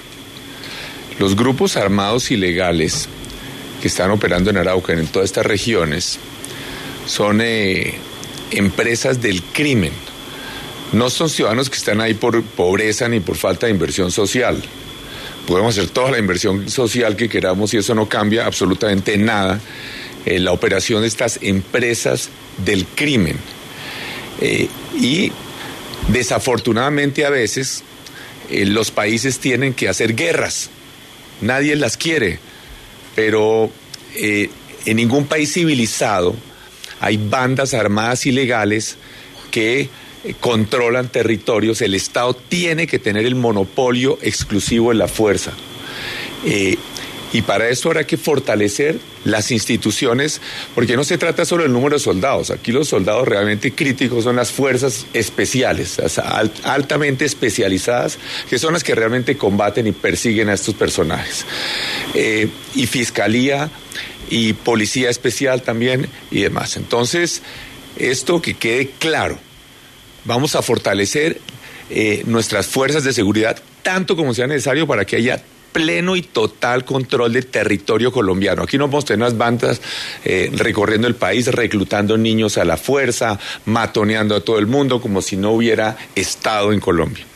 los 1.18 1.34
grupos 1.34 1.76
armados 1.76 2.30
ilegales 2.30 3.08
que 3.80 3.88
están 3.88 4.10
operando 4.10 4.50
en 4.50 4.58
Arauca, 4.58 4.92
en 4.92 5.06
todas 5.06 5.30
estas 5.30 5.46
regiones, 5.46 6.18
son 7.06 7.40
eh, 7.42 7.94
empresas 8.50 9.22
del 9.22 9.42
crimen. 9.42 9.92
No 10.92 11.10
son 11.10 11.28
ciudadanos 11.28 11.70
que 11.70 11.76
están 11.76 12.00
ahí 12.00 12.14
por 12.14 12.42
pobreza 12.42 13.08
ni 13.08 13.20
por 13.20 13.36
falta 13.36 13.66
de 13.66 13.72
inversión 13.72 14.12
social. 14.12 14.62
Podemos 15.46 15.76
hacer 15.76 15.90
toda 15.90 16.10
la 16.10 16.18
inversión 16.18 16.68
social 16.68 17.16
que 17.16 17.28
queramos 17.28 17.72
y 17.74 17.78
eso 17.78 17.94
no 17.94 18.08
cambia 18.08 18.46
absolutamente 18.46 19.16
nada. 19.16 19.60
Eh, 20.26 20.38
la 20.38 20.52
operación 20.52 21.00
de 21.00 21.08
estas 21.08 21.38
empresas 21.40 22.28
del 22.58 22.84
crimen. 22.86 23.36
Eh, 24.40 24.68
y 25.00 25.32
desafortunadamente 26.08 27.24
a 27.24 27.30
veces 27.30 27.82
los 28.50 28.90
países 28.90 29.38
tienen 29.38 29.72
que 29.72 29.88
hacer 29.88 30.14
guerras 30.14 30.70
nadie 31.40 31.76
las 31.76 31.96
quiere, 31.96 32.38
pero 33.14 33.70
eh, 34.14 34.50
en 34.84 34.96
ningún 34.96 35.26
país 35.26 35.52
civilizado 35.52 36.34
hay 37.00 37.16
bandas 37.16 37.74
armadas 37.74 38.26
ilegales 38.26 38.96
que 39.50 39.80
eh, 39.80 39.88
controlan 40.40 41.08
territorios, 41.08 41.82
el 41.82 41.94
Estado 41.94 42.34
tiene 42.34 42.86
que 42.86 42.98
tener 42.98 43.26
el 43.26 43.34
monopolio 43.34 44.18
exclusivo 44.22 44.92
en 44.92 44.98
la 44.98 45.08
fuerza. 45.08 45.52
Eh, 46.44 46.76
y 47.36 47.42
para 47.42 47.68
eso 47.68 47.90
habrá 47.90 48.06
que 48.06 48.16
fortalecer 48.16 48.98
las 49.24 49.50
instituciones, 49.50 50.40
porque 50.74 50.96
no 50.96 51.04
se 51.04 51.18
trata 51.18 51.44
solo 51.44 51.64
del 51.64 51.72
número 51.72 51.96
de 51.96 52.00
soldados. 52.02 52.50
Aquí 52.50 52.72
los 52.72 52.88
soldados 52.88 53.28
realmente 53.28 53.72
críticos 53.72 54.24
son 54.24 54.36
las 54.36 54.52
fuerzas 54.52 55.04
especiales, 55.12 55.98
altamente 56.64 57.26
especializadas, 57.26 58.16
que 58.48 58.58
son 58.58 58.72
las 58.72 58.82
que 58.82 58.94
realmente 58.94 59.36
combaten 59.36 59.86
y 59.86 59.92
persiguen 59.92 60.48
a 60.48 60.54
estos 60.54 60.74
personajes. 60.76 61.44
Eh, 62.14 62.48
y 62.74 62.86
fiscalía 62.86 63.68
y 64.30 64.54
policía 64.54 65.10
especial 65.10 65.60
también 65.60 66.08
y 66.30 66.40
demás. 66.40 66.78
Entonces, 66.78 67.42
esto 67.98 68.40
que 68.40 68.54
quede 68.54 68.92
claro, 68.98 69.38
vamos 70.24 70.56
a 70.56 70.62
fortalecer 70.62 71.38
eh, 71.90 72.22
nuestras 72.24 72.66
fuerzas 72.66 73.04
de 73.04 73.12
seguridad 73.12 73.60
tanto 73.82 74.16
como 74.16 74.32
sea 74.32 74.46
necesario 74.46 74.86
para 74.86 75.04
que 75.04 75.16
haya 75.16 75.44
pleno 75.76 76.16
y 76.16 76.22
total 76.22 76.86
control 76.86 77.34
del 77.34 77.48
territorio 77.48 78.10
colombiano. 78.10 78.62
Aquí 78.62 78.78
no 78.78 78.88
vamos 78.88 79.04
tener 79.04 79.18
unas 79.18 79.36
bandas 79.36 79.82
eh, 80.24 80.50
recorriendo 80.54 81.06
el 81.06 81.16
país, 81.16 81.48
reclutando 81.48 82.16
niños 82.16 82.56
a 82.56 82.64
la 82.64 82.78
fuerza, 82.78 83.38
matoneando 83.66 84.36
a 84.36 84.40
todo 84.40 84.58
el 84.58 84.66
mundo 84.66 85.02
como 85.02 85.20
si 85.20 85.36
no 85.36 85.50
hubiera 85.52 85.98
Estado 86.14 86.72
en 86.72 86.80
Colombia. 86.80 87.26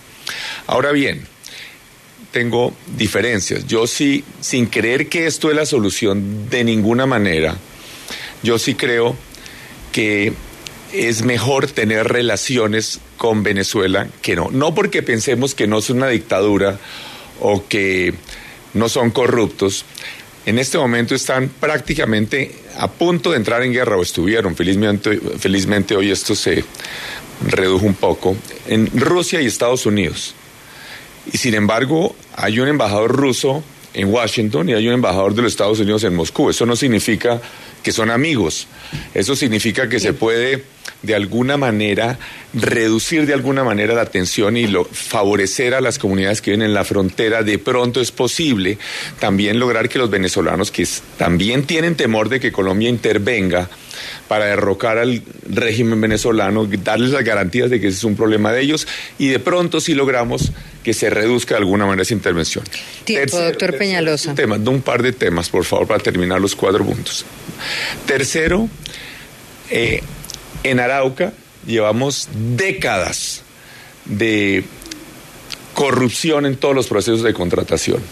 Ahora 0.67 0.91
bien, 0.93 1.27
tengo 2.33 2.73
diferencias. 2.97 3.67
Yo 3.67 3.87
sí, 3.87 4.25
sin 4.41 4.65
creer 4.65 5.11
que 5.11 5.27
esto 5.27 5.51
es 5.51 5.57
la 5.57 5.67
solución 5.67 6.49
de 6.49 6.65
ninguna 6.65 7.05
manera, 7.05 7.59
yo 8.43 8.59
sí 8.59 8.75
creo 8.75 9.17
que 9.93 10.33
es 10.95 11.25
mejor 11.25 11.67
tener 11.67 12.09
relaciones 12.09 13.01
con 13.19 13.43
Venezuela 13.43 14.09
que 14.23 14.35
no. 14.35 14.49
No 14.51 14.75
porque 14.75 15.03
pensemos 15.03 15.55
que 15.55 15.67
no 15.67 15.81
es 15.81 15.91
una 15.91 16.09
dictadura 16.09 16.79
o 17.41 17.67
que 17.67 18.15
no 18.75 18.89
son 18.89 19.11
corruptos. 19.11 19.85
En 20.47 20.59
este 20.59 20.79
momento 20.79 21.15
están 21.15 21.49
prácticamente 21.49 22.55
a 22.79 22.91
punto 22.91 23.31
de 23.31 23.37
entrar 23.37 23.63
en 23.63 23.73
guerra 23.73 23.97
o 23.97 24.03
estuvieron. 24.03 24.57
Felizmente, 24.57 25.19
felizmente 25.39 25.97
hoy 25.97 26.11
esto 26.11 26.35
se 26.35 26.65
redujo 27.47 27.87
un 27.87 27.95
poco 27.95 28.37
en 28.67 28.89
Rusia 28.99 29.41
y 29.41 29.47
Estados 29.47 29.87
Unidos. 29.87 30.35
Y 31.33 31.39
sin 31.39 31.55
embargo, 31.55 32.15
hay 32.37 32.59
un 32.61 32.69
embajador 32.69 33.13
ruso 33.15 33.63
en 33.93 34.13
Washington 34.13 34.69
y 34.69 34.75
hay 34.75 34.87
un 34.89 34.95
embajador 34.95 35.35
de 35.35 35.43
los 35.43 35.53
Estados 35.53 35.81
Unidos 35.81 36.05
en 36.05 36.15
Moscú. 36.15 36.51
Eso 36.51 36.65
no 36.67 36.77
significa 36.77 37.41
que 37.83 37.93
son 37.93 38.11
amigos. 38.11 38.67
Eso 39.15 39.37
significa 39.37 39.89
que 39.89 40.01
se 40.01 40.13
puede 40.13 40.65
de 41.03 41.15
alguna 41.15 41.57
manera 41.57 42.19
reducir 42.53 43.27
de 43.27 43.33
alguna 43.33 43.65
manera 43.65 43.95
la 43.95 44.07
tensión 44.07 44.57
y 44.57 44.67
lo, 44.67 44.85
favorecer 44.85 45.75
a 45.75 45.81
las 45.81 45.99
comunidades 45.99 46.43
que 46.43 46.51
viven 46.51 46.67
en 46.67 46.75
la 46.75 46.85
frontera. 46.85 47.43
De 47.43 47.59
pronto 47.59 48.01
es 48.01 48.11
posible 48.11 48.79
también 49.19 49.59
lograr 49.59 49.89
que 49.89 49.99
los 49.99 50.11
venezolanos 50.11 50.71
que 50.71 50.87
también 51.17 51.65
tienen 51.65 51.95
temor 51.95 52.29
de 52.29 52.41
que 52.41 52.53
Colombia 52.53 52.89
intervenga 52.89 53.69
para 54.29 54.47
derrocar 54.47 54.99
al 54.99 55.23
régimen 55.49 56.01
venezolano, 56.01 56.65
darles 56.67 57.11
las 57.11 57.25
garantías 57.25 57.71
de 57.71 57.81
que 57.81 57.89
ese 57.89 57.99
es 57.99 58.05
un 58.05 58.17
problema 58.17 58.53
de 58.53 58.63
ellos 58.63 58.87
y 59.19 59.29
de 59.29 59.39
pronto 59.39 59.81
si 59.81 59.95
logramos 59.95 60.53
que 60.83 60.95
se 60.95 61.11
reduzca 61.11 61.57
de 61.57 61.61
alguna 61.61 61.85
manera 61.85 62.03
esa 62.03 62.15
intervención. 62.15 62.65
Tiempo, 63.05 63.39
doctor 63.39 63.77
Peñalosa. 63.77 64.35
Tema, 64.35 64.57
un 64.57 64.83
par 64.83 65.03
de 65.03 65.13
temas, 65.13 65.49
por 65.49 65.65
favor, 65.65 65.87
para 65.87 66.03
terminar 66.03 66.41
los 66.41 66.57
cuatro 66.57 66.85
puntos. 66.85 67.25
Tercero, 68.07 68.69
eh, 69.71 70.03
en 70.63 70.81
Arauca 70.81 71.33
llevamos 71.67 72.29
décadas 72.57 73.43
de 74.05 74.65
corrupción 75.75 76.47
en 76.47 76.57
todos 76.57 76.75
los 76.75 76.89
procesos 76.89 77.23
de 77.23 77.33
contratación. 77.33 78.03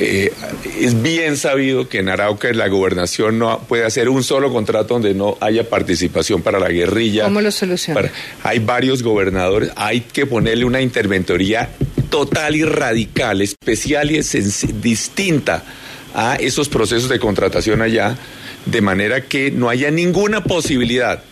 Eh, 0.00 0.32
es 0.80 1.02
bien 1.02 1.36
sabido 1.36 1.88
que 1.88 1.98
en 1.98 2.08
Arauca 2.08 2.52
la 2.52 2.68
gobernación 2.68 3.38
no 3.40 3.58
puede 3.66 3.84
hacer 3.84 4.08
un 4.08 4.22
solo 4.22 4.52
contrato 4.52 4.94
donde 4.94 5.12
no 5.12 5.36
haya 5.40 5.68
participación 5.68 6.40
para 6.40 6.60
la 6.60 6.68
guerrilla. 6.68 7.24
¿Cómo 7.24 7.40
lo 7.40 7.50
soluciona? 7.50 8.08
hay 8.44 8.60
varios 8.60 9.02
gobernadores, 9.02 9.70
hay 9.74 10.02
que 10.02 10.24
ponerle 10.24 10.64
una 10.64 10.80
interventoría 10.80 11.70
total 12.10 12.54
y 12.54 12.64
radical, 12.64 13.42
especial 13.42 14.12
y 14.12 14.20
distinta 14.80 15.64
a 16.14 16.36
esos 16.36 16.68
procesos 16.68 17.08
de 17.08 17.18
contratación 17.18 17.82
allá, 17.82 18.16
de 18.66 18.80
manera 18.80 19.22
que 19.22 19.50
no 19.50 19.68
haya 19.68 19.90
ninguna 19.90 20.44
posibilidad 20.44 21.22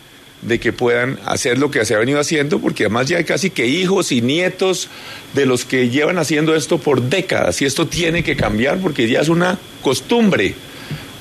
de 0.41 0.59
que 0.59 0.71
puedan 0.71 1.19
hacer 1.25 1.57
lo 1.57 1.71
que 1.71 1.83
se 1.85 1.95
ha 1.95 1.99
venido 1.99 2.19
haciendo, 2.19 2.59
porque 2.59 2.83
además 2.83 3.07
ya 3.07 3.17
hay 3.17 3.23
casi 3.23 3.49
que 3.49 3.65
hijos 3.65 4.11
y 4.11 4.21
nietos 4.21 4.87
de 5.33 5.45
los 5.45 5.65
que 5.65 5.89
llevan 5.89 6.17
haciendo 6.19 6.55
esto 6.55 6.77
por 6.77 7.01
décadas, 7.01 7.61
y 7.61 7.65
esto 7.65 7.87
tiene 7.87 8.23
que 8.23 8.35
cambiar 8.35 8.77
porque 8.79 9.07
ya 9.07 9.21
es 9.21 9.29
una 9.29 9.57
costumbre 9.81 10.53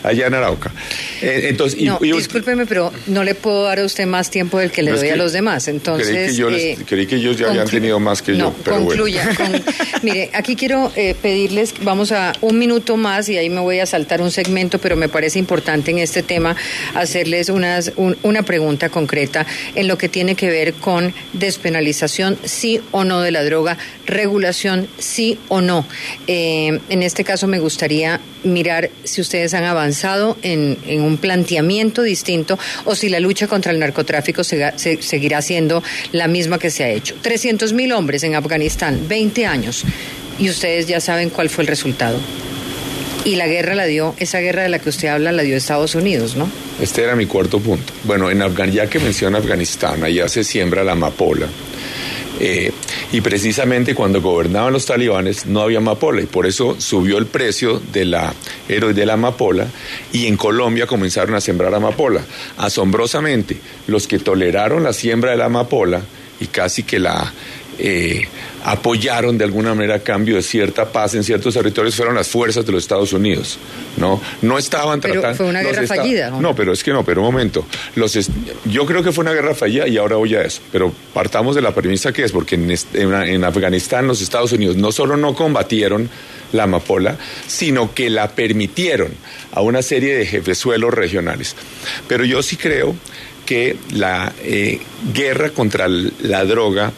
allá 0.06 0.28
en 0.28 0.34
Arauca. 0.34 0.72
Eh, 1.20 1.46
entonces, 1.48 1.82
no, 1.82 1.98
discúlpeme, 2.00 2.66
pero 2.66 2.92
no 3.06 3.24
le 3.24 3.34
puedo 3.34 3.64
dar 3.64 3.80
a 3.80 3.84
usted 3.84 4.06
más 4.06 4.30
tiempo 4.30 4.58
del 4.58 4.70
que 4.70 4.82
le 4.82 4.92
doy 4.92 5.08
a 5.08 5.16
los 5.16 5.32
demás. 5.32 5.68
Entonces, 5.68 6.40
creí 6.86 7.06
que, 7.06 7.16
ellos 7.16 7.36
ya 7.36 7.48
habían 7.48 7.68
tenido 7.68 7.98
más 7.98 8.22
que 8.22 8.36
yo. 8.36 8.54
Pero 8.62 8.78
concluya. 8.78 9.28
mire, 10.02 10.30
aquí 10.32 10.54
quiero 10.54 10.92
eh, 10.96 11.14
pedirles, 11.20 11.74
vamos 11.82 12.12
a 12.12 12.32
un 12.40 12.58
minuto 12.58 12.96
más 12.96 13.28
y 13.28 13.36
ahí 13.36 13.50
me 13.50 13.60
voy 13.60 13.80
a 13.80 13.86
saltar 13.86 14.20
un 14.20 14.30
segmento, 14.30 14.78
pero 14.78 14.96
me 14.96 15.08
parece 15.08 15.38
importante 15.38 15.90
en 15.90 15.98
este 15.98 16.22
tema 16.22 16.54
hacerles 16.94 17.48
unas, 17.48 17.92
una 18.22 18.42
pregunta 18.42 18.88
concreta 18.90 19.46
en 19.74 19.88
lo 19.88 19.98
que 19.98 20.08
tiene 20.08 20.34
que 20.34 20.50
ver 20.50 20.74
con 20.74 21.12
despenalización, 21.32 22.38
sí 22.44 22.80
o 22.92 23.04
no 23.04 23.22
de 23.22 23.30
la 23.30 23.42
droga, 23.44 23.78
regulación, 24.04 24.88
sí 24.98 25.38
o 25.48 25.60
no. 25.60 25.86
Eh, 26.26 26.78
en 26.88 27.02
este 27.02 27.24
caso 27.24 27.46
me 27.46 27.58
gustaría 27.58 28.20
mirar 28.44 28.90
si 29.04 29.20
ustedes 29.20 29.54
han 29.54 29.64
avanzado 29.64 29.95
en, 30.42 30.76
un 31.00 31.16
planteamiento 31.18 32.02
distinto 32.02 32.58
o 32.84 32.94
si 32.94 33.08
la 33.08 33.20
lucha 33.20 33.46
contra 33.46 33.72
el 33.72 33.78
narcotráfico 33.78 34.42
seguirá 34.44 35.42
siendo 35.42 35.82
la 36.12 36.28
misma 36.28 36.58
que 36.58 36.70
se 36.70 36.84
ha 36.84 36.90
hecho. 36.90 37.14
300 37.22 37.72
mil 37.72 37.92
hombres 37.92 38.22
en 38.22 38.34
Afganistán, 38.34 39.00
20 39.08 39.46
años, 39.46 39.84
y 40.38 40.50
ustedes 40.50 40.86
ya 40.86 41.00
saben 41.00 41.30
cuál 41.30 41.48
fue 41.48 41.64
el 41.64 41.68
resultado. 41.68 42.18
Y 43.24 43.34
la 43.34 43.48
guerra 43.48 43.74
la 43.74 43.86
dio, 43.86 44.14
esa 44.18 44.38
guerra 44.38 44.62
de 44.62 44.68
la 44.68 44.78
que 44.78 44.88
usted 44.88 45.08
habla 45.08 45.32
la 45.32 45.42
dio 45.42 45.56
Estados 45.56 45.96
Unidos, 45.96 46.36
¿no? 46.36 46.48
Este 46.80 47.02
era 47.02 47.16
mi 47.16 47.26
cuarto 47.26 47.58
punto. 47.58 47.92
Bueno, 48.04 48.30
en 48.30 48.40
Afgan 48.40 48.70
ya 48.70 48.86
que 48.88 49.00
menciona 49.00 49.38
Afganistán, 49.38 50.04
allá 50.04 50.28
se 50.28 50.44
siembra 50.44 50.84
la 50.84 50.92
amapola 50.92 51.48
eh, 52.40 52.72
y 53.12 53.20
precisamente 53.20 53.94
cuando 53.94 54.20
gobernaban 54.20 54.72
los 54.72 54.86
talibanes 54.86 55.46
no 55.46 55.60
había 55.60 55.78
amapola 55.78 56.20
y 56.20 56.26
por 56.26 56.46
eso 56.46 56.76
subió 56.78 57.18
el 57.18 57.26
precio 57.26 57.80
de 57.92 58.04
la 58.04 58.34
de 58.68 59.06
la 59.06 59.14
amapola 59.14 59.66
y 60.12 60.26
en 60.26 60.36
Colombia 60.36 60.86
comenzaron 60.86 61.34
a 61.34 61.40
sembrar 61.40 61.74
amapola. 61.74 62.20
Asombrosamente, 62.58 63.56
los 63.86 64.06
que 64.06 64.18
toleraron 64.18 64.82
la 64.82 64.92
siembra 64.92 65.30
de 65.30 65.36
la 65.36 65.46
amapola 65.46 66.02
y 66.40 66.46
casi 66.46 66.82
que 66.82 66.98
la 66.98 67.32
eh, 67.78 68.26
apoyaron 68.64 69.38
de 69.38 69.44
alguna 69.44 69.74
manera 69.74 69.96
a 69.96 69.98
cambio 70.00 70.36
de 70.36 70.42
cierta 70.42 70.90
paz 70.90 71.14
en 71.14 71.22
ciertos 71.22 71.54
territorios 71.54 71.94
fueron 71.94 72.14
las 72.14 72.28
fuerzas 72.28 72.66
de 72.66 72.72
los 72.72 72.82
Estados 72.82 73.12
Unidos. 73.12 73.58
No, 73.96 74.20
no 74.42 74.58
estaban 74.58 75.00
tratando. 75.00 75.34
fue 75.36 75.46
una 75.46 75.62
guerra 75.62 75.86
fallida. 75.86 76.30
¿no? 76.30 76.54
pero 76.54 76.72
es 76.72 76.82
que 76.82 76.92
no, 76.92 77.04
pero 77.04 77.20
un 77.22 77.26
momento. 77.26 77.66
Los 77.94 78.16
yo 78.64 78.86
creo 78.86 79.02
que 79.02 79.12
fue 79.12 79.22
una 79.22 79.32
guerra 79.32 79.54
fallida 79.54 79.86
y 79.86 79.98
ahora 79.98 80.16
voy 80.16 80.34
a 80.34 80.42
eso. 80.42 80.60
Pero 80.72 80.92
partamos 81.12 81.54
de 81.54 81.62
la 81.62 81.74
premisa 81.74 82.12
que 82.12 82.24
es, 82.24 82.32
porque 82.32 82.56
en, 82.56 82.70
en 82.94 83.44
Afganistán 83.44 84.06
los 84.06 84.20
Estados 84.20 84.52
Unidos 84.52 84.76
no 84.76 84.90
solo 84.92 85.16
no 85.16 85.34
combatieron 85.34 86.08
la 86.52 86.64
amapola, 86.64 87.16
sino 87.46 87.94
que 87.94 88.10
la 88.10 88.28
permitieron 88.30 89.12
a 89.52 89.60
una 89.60 89.82
serie 89.82 90.16
de 90.16 90.26
jefesuelos 90.26 90.92
regionales. 90.92 91.56
Pero 92.08 92.24
yo 92.24 92.42
sí 92.42 92.56
creo 92.56 92.94
que 93.46 93.76
la 93.92 94.32
eh, 94.42 94.80
guerra 95.14 95.50
contra 95.50 95.86
la 95.88 96.44
droga 96.44 96.92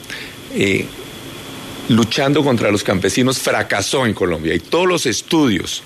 eh, 0.55 0.87
luchando 1.89 2.43
contra 2.43 2.71
los 2.71 2.85
campesinos 2.85 3.39
fracasó 3.39 4.07
en 4.07 4.15
Colombia 4.15 4.55
y 4.55 4.61
todos 4.61 4.87
los 4.87 5.07
estudios 5.07 5.83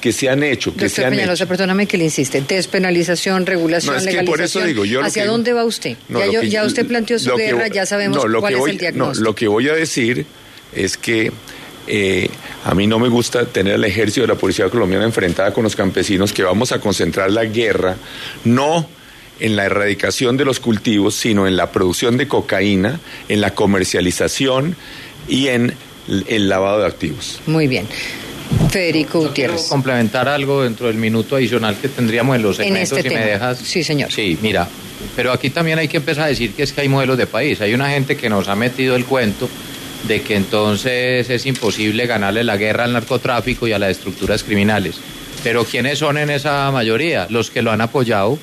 que 0.00 0.12
se 0.12 0.28
han 0.28 0.42
hecho, 0.42 0.74
que 0.74 0.88
se 0.88 1.04
han 1.04 1.14
hecho. 1.14 1.46
perdóname 1.46 1.86
que 1.86 1.96
le 1.96 2.04
insiste, 2.04 2.40
despenalización, 2.40 3.46
regulación, 3.46 3.94
legalización. 4.04 4.26
por 4.26 4.40
eso 4.40 4.60
digo, 4.60 4.84
yo 4.84 5.02
¿Hacia 5.02 5.26
dónde 5.26 5.52
va 5.52 5.64
usted? 5.64 5.96
ya, 6.48 6.64
usted 6.64 6.86
planteó 6.86 7.18
su 7.18 7.34
guerra, 7.36 7.68
ya 7.68 7.86
sabemos 7.86 8.18
cuál 8.40 8.54
es 8.54 8.66
el 8.66 8.78
diagnóstico. 8.78 9.24
lo 9.24 9.34
que 9.34 9.46
voy 9.46 9.68
a 9.68 9.74
decir 9.74 10.26
es 10.74 10.96
que 10.96 11.30
eh, 11.86 12.28
a 12.64 12.74
mí 12.74 12.86
no 12.86 12.98
me 12.98 13.08
gusta 13.08 13.44
tener 13.46 13.74
el 13.74 13.84
ejército 13.84 14.22
de 14.22 14.28
la 14.28 14.34
policía 14.34 14.68
colombiana 14.68 15.04
enfrentada 15.04 15.52
con 15.52 15.64
los 15.64 15.76
campesinos, 15.76 16.32
que 16.32 16.42
vamos 16.42 16.72
a 16.72 16.80
concentrar 16.80 17.30
la 17.30 17.44
guerra, 17.44 17.96
no 18.44 18.88
en 19.42 19.56
la 19.56 19.64
erradicación 19.64 20.36
de 20.36 20.44
los 20.44 20.60
cultivos, 20.60 21.16
sino 21.16 21.46
en 21.46 21.56
la 21.56 21.72
producción 21.72 22.16
de 22.16 22.28
cocaína, 22.28 23.00
en 23.28 23.40
la 23.40 23.54
comercialización 23.54 24.76
y 25.28 25.48
en 25.48 25.74
el 26.28 26.48
lavado 26.48 26.80
de 26.80 26.86
activos. 26.86 27.40
Muy 27.46 27.66
bien. 27.66 27.86
Federico 28.70 29.20
Gutiérrez. 29.20 29.56
Quiero 29.56 29.68
complementar 29.68 30.28
algo 30.28 30.62
dentro 30.62 30.86
del 30.86 30.96
minuto 30.96 31.36
adicional 31.36 31.76
que 31.80 31.88
tendríamos 31.88 32.36
en 32.36 32.42
los 32.42 32.56
segmentos, 32.56 32.92
en 32.92 32.98
este 32.98 33.10
si 33.10 33.14
me 33.16 33.24
dejas. 33.24 33.58
Sí, 33.58 33.82
señor. 33.82 34.12
Sí, 34.12 34.38
mira, 34.40 34.68
pero 35.16 35.32
aquí 35.32 35.50
también 35.50 35.78
hay 35.78 35.88
que 35.88 35.96
empezar 35.96 36.24
a 36.24 36.28
decir 36.28 36.52
que 36.52 36.62
es 36.62 36.72
que 36.72 36.82
hay 36.82 36.88
modelos 36.88 37.18
de 37.18 37.26
país. 37.26 37.60
Hay 37.60 37.74
una 37.74 37.90
gente 37.90 38.16
que 38.16 38.28
nos 38.28 38.48
ha 38.48 38.54
metido 38.54 38.94
el 38.94 39.04
cuento 39.04 39.48
de 40.06 40.22
que 40.22 40.36
entonces 40.36 41.28
es 41.28 41.46
imposible 41.46 42.06
ganarle 42.06 42.44
la 42.44 42.56
guerra 42.56 42.84
al 42.84 42.92
narcotráfico 42.92 43.66
y 43.66 43.72
a 43.72 43.78
las 43.78 43.90
estructuras 43.90 44.44
criminales. 44.44 44.96
Pero 45.42 45.64
¿quiénes 45.64 45.98
son 45.98 46.18
en 46.18 46.30
esa 46.30 46.70
mayoría? 46.70 47.26
Los 47.28 47.50
que 47.50 47.62
lo 47.62 47.72
han 47.72 47.80
apoyado. 47.80 48.38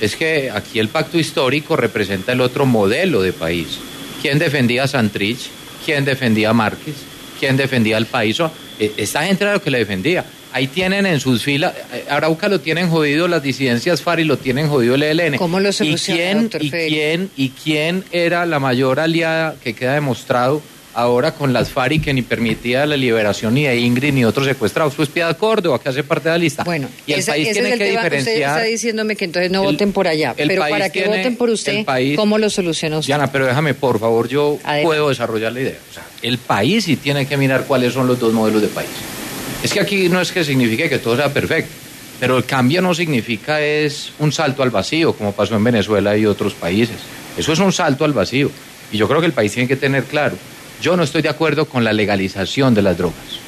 Es 0.00 0.16
que 0.16 0.50
aquí 0.50 0.78
el 0.78 0.88
pacto 0.88 1.18
histórico 1.18 1.76
representa 1.76 2.32
el 2.32 2.40
otro 2.40 2.66
modelo 2.66 3.22
de 3.22 3.32
país. 3.32 3.78
¿Quién 4.20 4.38
defendía 4.38 4.84
a 4.84 4.88
Santrich? 4.88 5.50
¿Quién 5.84 6.04
defendía 6.04 6.50
a 6.50 6.52
Márquez? 6.52 6.94
¿Quién 7.38 7.56
defendía 7.56 7.96
al 7.96 8.06
país? 8.06 8.38
E, 8.78 8.92
esta 8.96 9.24
gente 9.24 9.44
era 9.44 9.54
lo 9.54 9.62
que 9.62 9.70
le 9.70 9.78
defendía. 9.78 10.24
Ahí 10.52 10.68
tienen 10.68 11.04
en 11.04 11.18
sus 11.18 11.42
filas, 11.42 11.74
eh, 11.92 12.04
Arauca 12.08 12.48
lo 12.48 12.60
tienen 12.60 12.88
jodido 12.88 13.26
las 13.26 13.42
disidencias 13.42 14.02
FARC 14.02 14.20
y 14.20 14.24
lo 14.24 14.36
tienen 14.36 14.68
jodido 14.68 14.94
el 14.94 15.02
ELN. 15.02 15.36
¿Cómo 15.36 15.58
lo 15.58 15.70
¿Y 15.70 15.96
quién, 15.96 16.48
y 16.60 16.70
quién, 16.70 17.30
¿Y 17.36 17.48
quién 17.50 18.04
era 18.12 18.46
la 18.46 18.60
mayor 18.60 19.00
aliada 19.00 19.56
que 19.62 19.74
queda 19.74 19.94
demostrado 19.94 20.62
ahora 20.94 21.32
con 21.34 21.52
las 21.52 21.70
FARC 21.70 22.02
que 22.02 22.14
ni 22.14 22.22
permitía 22.22 22.86
la 22.86 22.96
liberación 22.96 23.54
ni 23.54 23.64
de 23.64 23.76
Ingrid 23.76 24.12
ni 24.12 24.20
de 24.20 24.26
otros 24.26 24.46
secuestrados. 24.46 24.94
Pues 24.94 25.08
Piedad 25.08 25.36
Córdoba, 25.36 25.78
que 25.78 25.88
hace 25.88 26.02
parte 26.02 26.28
de 26.28 26.34
la 26.34 26.38
lista. 26.38 26.64
Bueno, 26.64 26.88
y 27.06 27.12
el 27.12 27.24
país 27.24 27.52
tiene 27.52 27.76
que 27.76 27.90
diferenciar. 27.90 28.18
Usted 28.20 28.42
está 28.42 28.62
diciéndome 28.62 29.16
que 29.16 29.24
entonces 29.24 29.50
no 29.50 29.62
voten 29.62 29.92
por 29.92 30.08
allá, 30.08 30.34
pero 30.36 30.60
para 30.60 30.90
que 30.90 31.06
voten 31.06 31.36
por 31.36 31.50
usted, 31.50 31.84
¿cómo 32.16 32.38
lo 32.38 32.48
soluciona 32.48 32.98
usted? 32.98 33.08
Diana, 33.08 33.30
pero 33.30 33.46
déjame, 33.46 33.74
por 33.74 33.98
favor, 33.98 34.28
yo 34.28 34.58
puedo 34.82 35.08
desarrollar 35.08 35.52
la 35.52 35.60
idea. 35.60 35.78
O 35.90 35.94
sea, 35.94 36.04
el 36.22 36.38
país 36.38 36.84
sí 36.84 36.96
tiene 36.96 37.26
que 37.26 37.36
mirar 37.36 37.64
cuáles 37.64 37.92
son 37.92 38.06
los 38.06 38.18
dos 38.18 38.32
modelos 38.32 38.62
de 38.62 38.68
país. 38.68 38.90
Es 39.62 39.72
que 39.72 39.80
aquí 39.80 40.08
no 40.08 40.20
es 40.20 40.30
que 40.30 40.44
signifique 40.44 40.88
que 40.88 40.98
todo 40.98 41.16
sea 41.16 41.32
perfecto. 41.32 41.70
Pero 42.20 42.36
el 42.36 42.44
cambio 42.44 42.80
no 42.80 42.94
significa 42.94 43.60
es 43.60 44.12
un 44.18 44.30
salto 44.30 44.62
al 44.62 44.70
vacío, 44.70 45.14
como 45.14 45.32
pasó 45.32 45.56
en 45.56 45.64
Venezuela 45.64 46.16
y 46.16 46.26
otros 46.26 46.54
países. 46.54 46.96
Eso 47.36 47.52
es 47.52 47.58
un 47.58 47.72
salto 47.72 48.04
al 48.04 48.12
vacío. 48.12 48.50
Y 48.92 48.96
yo 48.96 49.08
creo 49.08 49.20
que 49.20 49.26
el 49.26 49.32
país 49.32 49.52
tiene 49.52 49.68
que 49.68 49.76
tener 49.76 50.04
claro, 50.04 50.36
yo 50.80 50.96
no 50.96 51.02
estoy 51.02 51.22
de 51.22 51.28
acuerdo 51.28 51.66
con 51.66 51.84
la 51.84 51.92
legalización 51.92 52.74
de 52.74 52.82
las 52.82 52.98
drogas. 52.98 53.40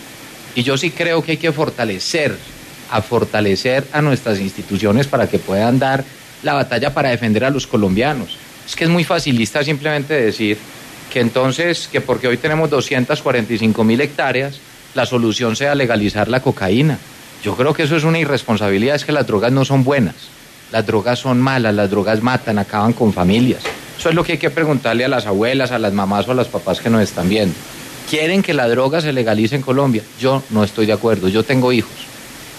Y 0.55 0.63
yo 0.63 0.77
sí 0.77 0.91
creo 0.91 1.23
que 1.23 1.33
hay 1.33 1.37
que 1.37 1.53
fortalecer, 1.53 2.37
a 2.91 3.03
fortalecer 3.03 3.85
a 3.93 4.01
nuestras 4.01 4.41
instituciones 4.41 5.07
para 5.07 5.29
que 5.29 5.39
puedan 5.39 5.79
dar 5.79 6.05
la 6.43 6.55
batalla 6.55 6.95
para 6.95 7.11
defender 7.11 7.45
a 7.45 7.51
los 7.51 7.67
colombianos. 7.67 8.37
Es 8.67 8.75
que 8.75 8.85
es 8.85 8.91
muy 8.91 9.05
facilista 9.05 9.63
simplemente 9.63 10.15
decir 10.15 10.59
que 11.13 11.21
entonces, 11.21 11.89
que 11.89 12.01
porque 12.01 12.29
hoy 12.29 12.37
tenemos 12.37 12.71
245 12.71 13.85
mil 13.85 14.01
hectáreas, 14.01 14.59
la 14.95 15.07
solución 15.07 15.57
sea 15.57 15.75
legalizar 15.75 16.29
la 16.29 16.41
cocaína. 16.41 16.99
Yo 17.45 17.55
creo 17.55 17.75
que 17.75 17.85
eso 17.85 17.97
es 17.97 18.05
una 18.05 18.19
irresponsabilidad, 18.19 18.97
es 18.97 19.05
que 19.05 19.13
las 19.13 19.27
drogas 19.27 19.53
no 19.53 19.65
son 19.65 19.85
buenas, 19.85 20.15
las 20.73 20.87
drogas 20.87 21.19
son 21.19 21.41
malas, 21.41 21.75
las 21.75 21.91
drogas 21.91 22.23
matan, 22.23 22.59
acaban 22.59 22.93
con 22.93 23.13
familias. 23.13 23.63
Eso 23.99 24.09
es 24.09 24.15
lo 24.15 24.25
que 24.25 24.33
hay 24.33 24.39
que 24.39 24.51
preguntarle 24.51 25.05
a 25.05 25.09
las 25.09 25.27
abuelas, 25.27 25.71
a 25.71 25.79
las 25.79 25.93
mamás 25.93 26.29
o 26.29 26.33
a 26.33 26.35
los 26.35 26.49
papás 26.49 26.81
que 26.81 26.91
nos 26.91 27.03
están 27.03 27.29
viendo. 27.29 27.55
¿Quieren 28.11 28.43
que 28.43 28.55
la 28.55 28.69
droga 28.69 29.01
se 29.01 29.13
legalice 29.13 29.57
en 29.57 29.63
Colombia? 29.63 30.03
Yo 30.21 30.43
no 30.51 30.63
estoy 30.63 30.87
de 30.87 30.93
acuerdo, 30.93 31.29
yo 31.29 31.43
tengo 31.43 31.73
hijos. 31.73 31.91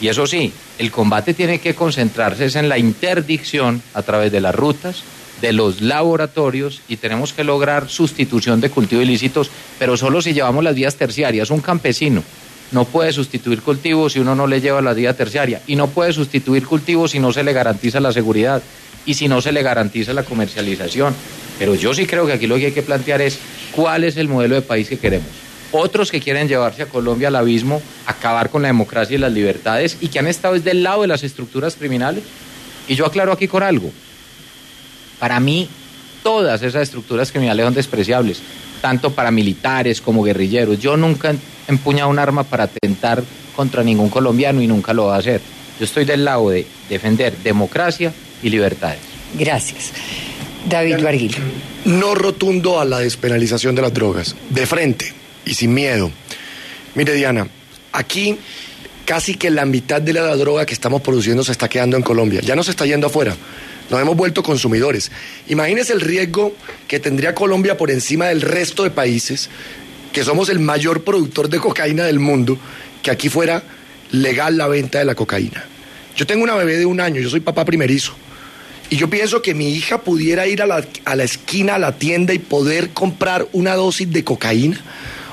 Y 0.01 0.09
eso 0.09 0.27
sí, 0.27 0.51
el 0.77 0.91
combate 0.91 1.33
tiene 1.33 1.59
que 1.59 1.73
concentrarse 1.73 2.59
en 2.59 2.69
la 2.69 2.77
interdicción 2.77 3.81
a 3.93 4.01
través 4.01 4.31
de 4.31 4.41
las 4.41 4.53
rutas, 4.53 5.03
de 5.41 5.53
los 5.53 5.81
laboratorios 5.81 6.81
y 6.87 6.97
tenemos 6.97 7.33
que 7.33 7.43
lograr 7.43 7.89
sustitución 7.89 8.59
de 8.59 8.69
cultivos 8.69 9.05
ilícitos, 9.05 9.51
pero 9.79 9.95
solo 9.95 10.21
si 10.21 10.33
llevamos 10.33 10.63
las 10.63 10.75
vías 10.75 10.95
terciarias. 10.95 11.51
Un 11.51 11.61
campesino 11.61 12.23
no 12.71 12.85
puede 12.85 13.13
sustituir 13.13 13.61
cultivos 13.61 14.13
si 14.13 14.19
uno 14.19 14.35
no 14.35 14.47
le 14.47 14.61
lleva 14.61 14.81
la 14.81 14.93
vía 14.93 15.15
terciaria 15.15 15.61
y 15.67 15.75
no 15.75 15.87
puede 15.87 16.13
sustituir 16.13 16.65
cultivos 16.65 17.11
si 17.11 17.19
no 17.19 17.31
se 17.31 17.43
le 17.43 17.53
garantiza 17.53 17.99
la 17.99 18.11
seguridad 18.11 18.61
y 19.05 19.13
si 19.13 19.27
no 19.27 19.41
se 19.41 19.51
le 19.51 19.63
garantiza 19.63 20.13
la 20.13 20.23
comercialización. 20.23 21.15
Pero 21.57 21.75
yo 21.75 21.93
sí 21.93 22.05
creo 22.05 22.25
que 22.27 22.33
aquí 22.33 22.47
lo 22.47 22.57
que 22.57 22.67
hay 22.67 22.71
que 22.71 22.83
plantear 22.83 23.21
es 23.21 23.39
cuál 23.71 24.03
es 24.03 24.17
el 24.17 24.27
modelo 24.27 24.55
de 24.55 24.61
país 24.61 24.89
que 24.89 24.99
queremos. 24.99 25.27
Otros 25.71 26.11
que 26.11 26.21
quieren 26.21 26.47
llevarse 26.47 26.83
a 26.83 26.87
Colombia 26.87 27.29
al 27.29 27.35
abismo, 27.35 27.81
acabar 28.05 28.49
con 28.49 28.61
la 28.61 28.67
democracia 28.69 29.15
y 29.15 29.17
las 29.17 29.31
libertades 29.31 29.97
y 30.01 30.09
que 30.09 30.19
han 30.19 30.27
estado 30.27 30.53
desde 30.53 30.71
el 30.71 30.83
lado 30.83 31.01
de 31.01 31.07
las 31.07 31.23
estructuras 31.23 31.75
criminales. 31.75 32.23
Y 32.87 32.95
yo 32.95 33.05
aclaro 33.05 33.31
aquí 33.31 33.47
con 33.47 33.63
algo. 33.63 33.91
Para 35.19 35.39
mí, 35.39 35.67
todas 36.23 36.61
esas 36.61 36.83
estructuras 36.83 37.31
criminales 37.31 37.65
son 37.65 37.73
despreciables, 37.73 38.41
tanto 38.77 39.11
para 39.11 39.31
militares 39.31 40.01
como 40.01 40.23
guerrilleros. 40.23 40.79
Yo 40.79 40.97
nunca 40.97 41.31
he 41.31 41.35
empuñado 41.71 42.09
un 42.09 42.19
arma 42.19 42.43
para 42.43 42.65
atentar 42.65 43.23
contra 43.55 43.83
ningún 43.83 44.09
colombiano 44.09 44.61
y 44.61 44.67
nunca 44.67 44.93
lo 44.93 45.03
voy 45.03 45.13
a 45.13 45.17
hacer. 45.17 45.41
Yo 45.79 45.85
estoy 45.85 46.05
del 46.05 46.25
lado 46.25 46.49
de 46.49 46.65
defender 46.89 47.35
democracia 47.43 48.13
y 48.41 48.49
libertades. 48.49 48.99
Gracias. 49.37 49.91
David 50.67 51.03
Barguil. 51.03 51.35
No 51.85 52.15
rotundo 52.15 52.79
a 52.79 52.85
la 52.85 52.99
despenalización 52.99 53.75
de 53.75 53.81
las 53.81 53.93
drogas, 53.93 54.35
de 54.49 54.65
frente 54.65 55.13
y 55.45 55.53
sin 55.53 55.73
miedo. 55.73 56.11
Mire, 56.95 57.13
Diana, 57.13 57.47
aquí 57.93 58.37
casi 59.05 59.35
que 59.35 59.49
la 59.49 59.65
mitad 59.65 60.01
de 60.01 60.13
la 60.13 60.35
droga 60.35 60.65
que 60.65 60.73
estamos 60.73 61.01
produciendo 61.01 61.43
se 61.43 61.53
está 61.53 61.69
quedando 61.69 61.95
en 61.95 62.03
Colombia. 62.03 62.41
Ya 62.41 62.55
no 62.55 62.63
se 62.63 62.71
está 62.71 62.85
yendo 62.85 63.07
afuera. 63.07 63.35
Nos 63.89 64.01
hemos 64.01 64.17
vuelto 64.17 64.43
consumidores. 64.43 65.11
Imagínese 65.47 65.93
el 65.93 66.01
riesgo 66.01 66.55
que 66.87 66.99
tendría 66.99 67.33
Colombia 67.33 67.77
por 67.77 67.89
encima 67.89 68.25
del 68.27 68.41
resto 68.41 68.83
de 68.83 68.91
países, 68.91 69.49
que 70.11 70.23
somos 70.23 70.49
el 70.49 70.59
mayor 70.59 71.03
productor 71.03 71.49
de 71.49 71.59
cocaína 71.59 72.03
del 72.05 72.19
mundo, 72.19 72.57
que 73.01 73.11
aquí 73.11 73.29
fuera 73.29 73.63
legal 74.11 74.57
la 74.57 74.67
venta 74.67 74.99
de 74.99 75.05
la 75.05 75.15
cocaína. 75.15 75.63
Yo 76.15 76.25
tengo 76.25 76.43
una 76.43 76.55
bebé 76.55 76.77
de 76.77 76.85
un 76.85 76.99
año, 76.99 77.21
yo 77.21 77.29
soy 77.29 77.39
papá 77.39 77.63
primerizo. 77.63 78.13
Y 78.89 78.95
yo 78.95 79.09
pienso 79.09 79.41
que 79.41 79.53
mi 79.53 79.73
hija 79.73 80.01
pudiera 80.01 80.47
ir 80.47 80.61
a 80.61 80.65
la, 80.65 80.85
a 81.05 81.15
la 81.15 81.23
esquina, 81.23 81.75
a 81.75 81.79
la 81.79 81.97
tienda 81.97 82.33
y 82.33 82.39
poder 82.39 82.89
comprar 82.91 83.47
una 83.51 83.75
dosis 83.75 84.11
de 84.11 84.23
cocaína 84.23 84.81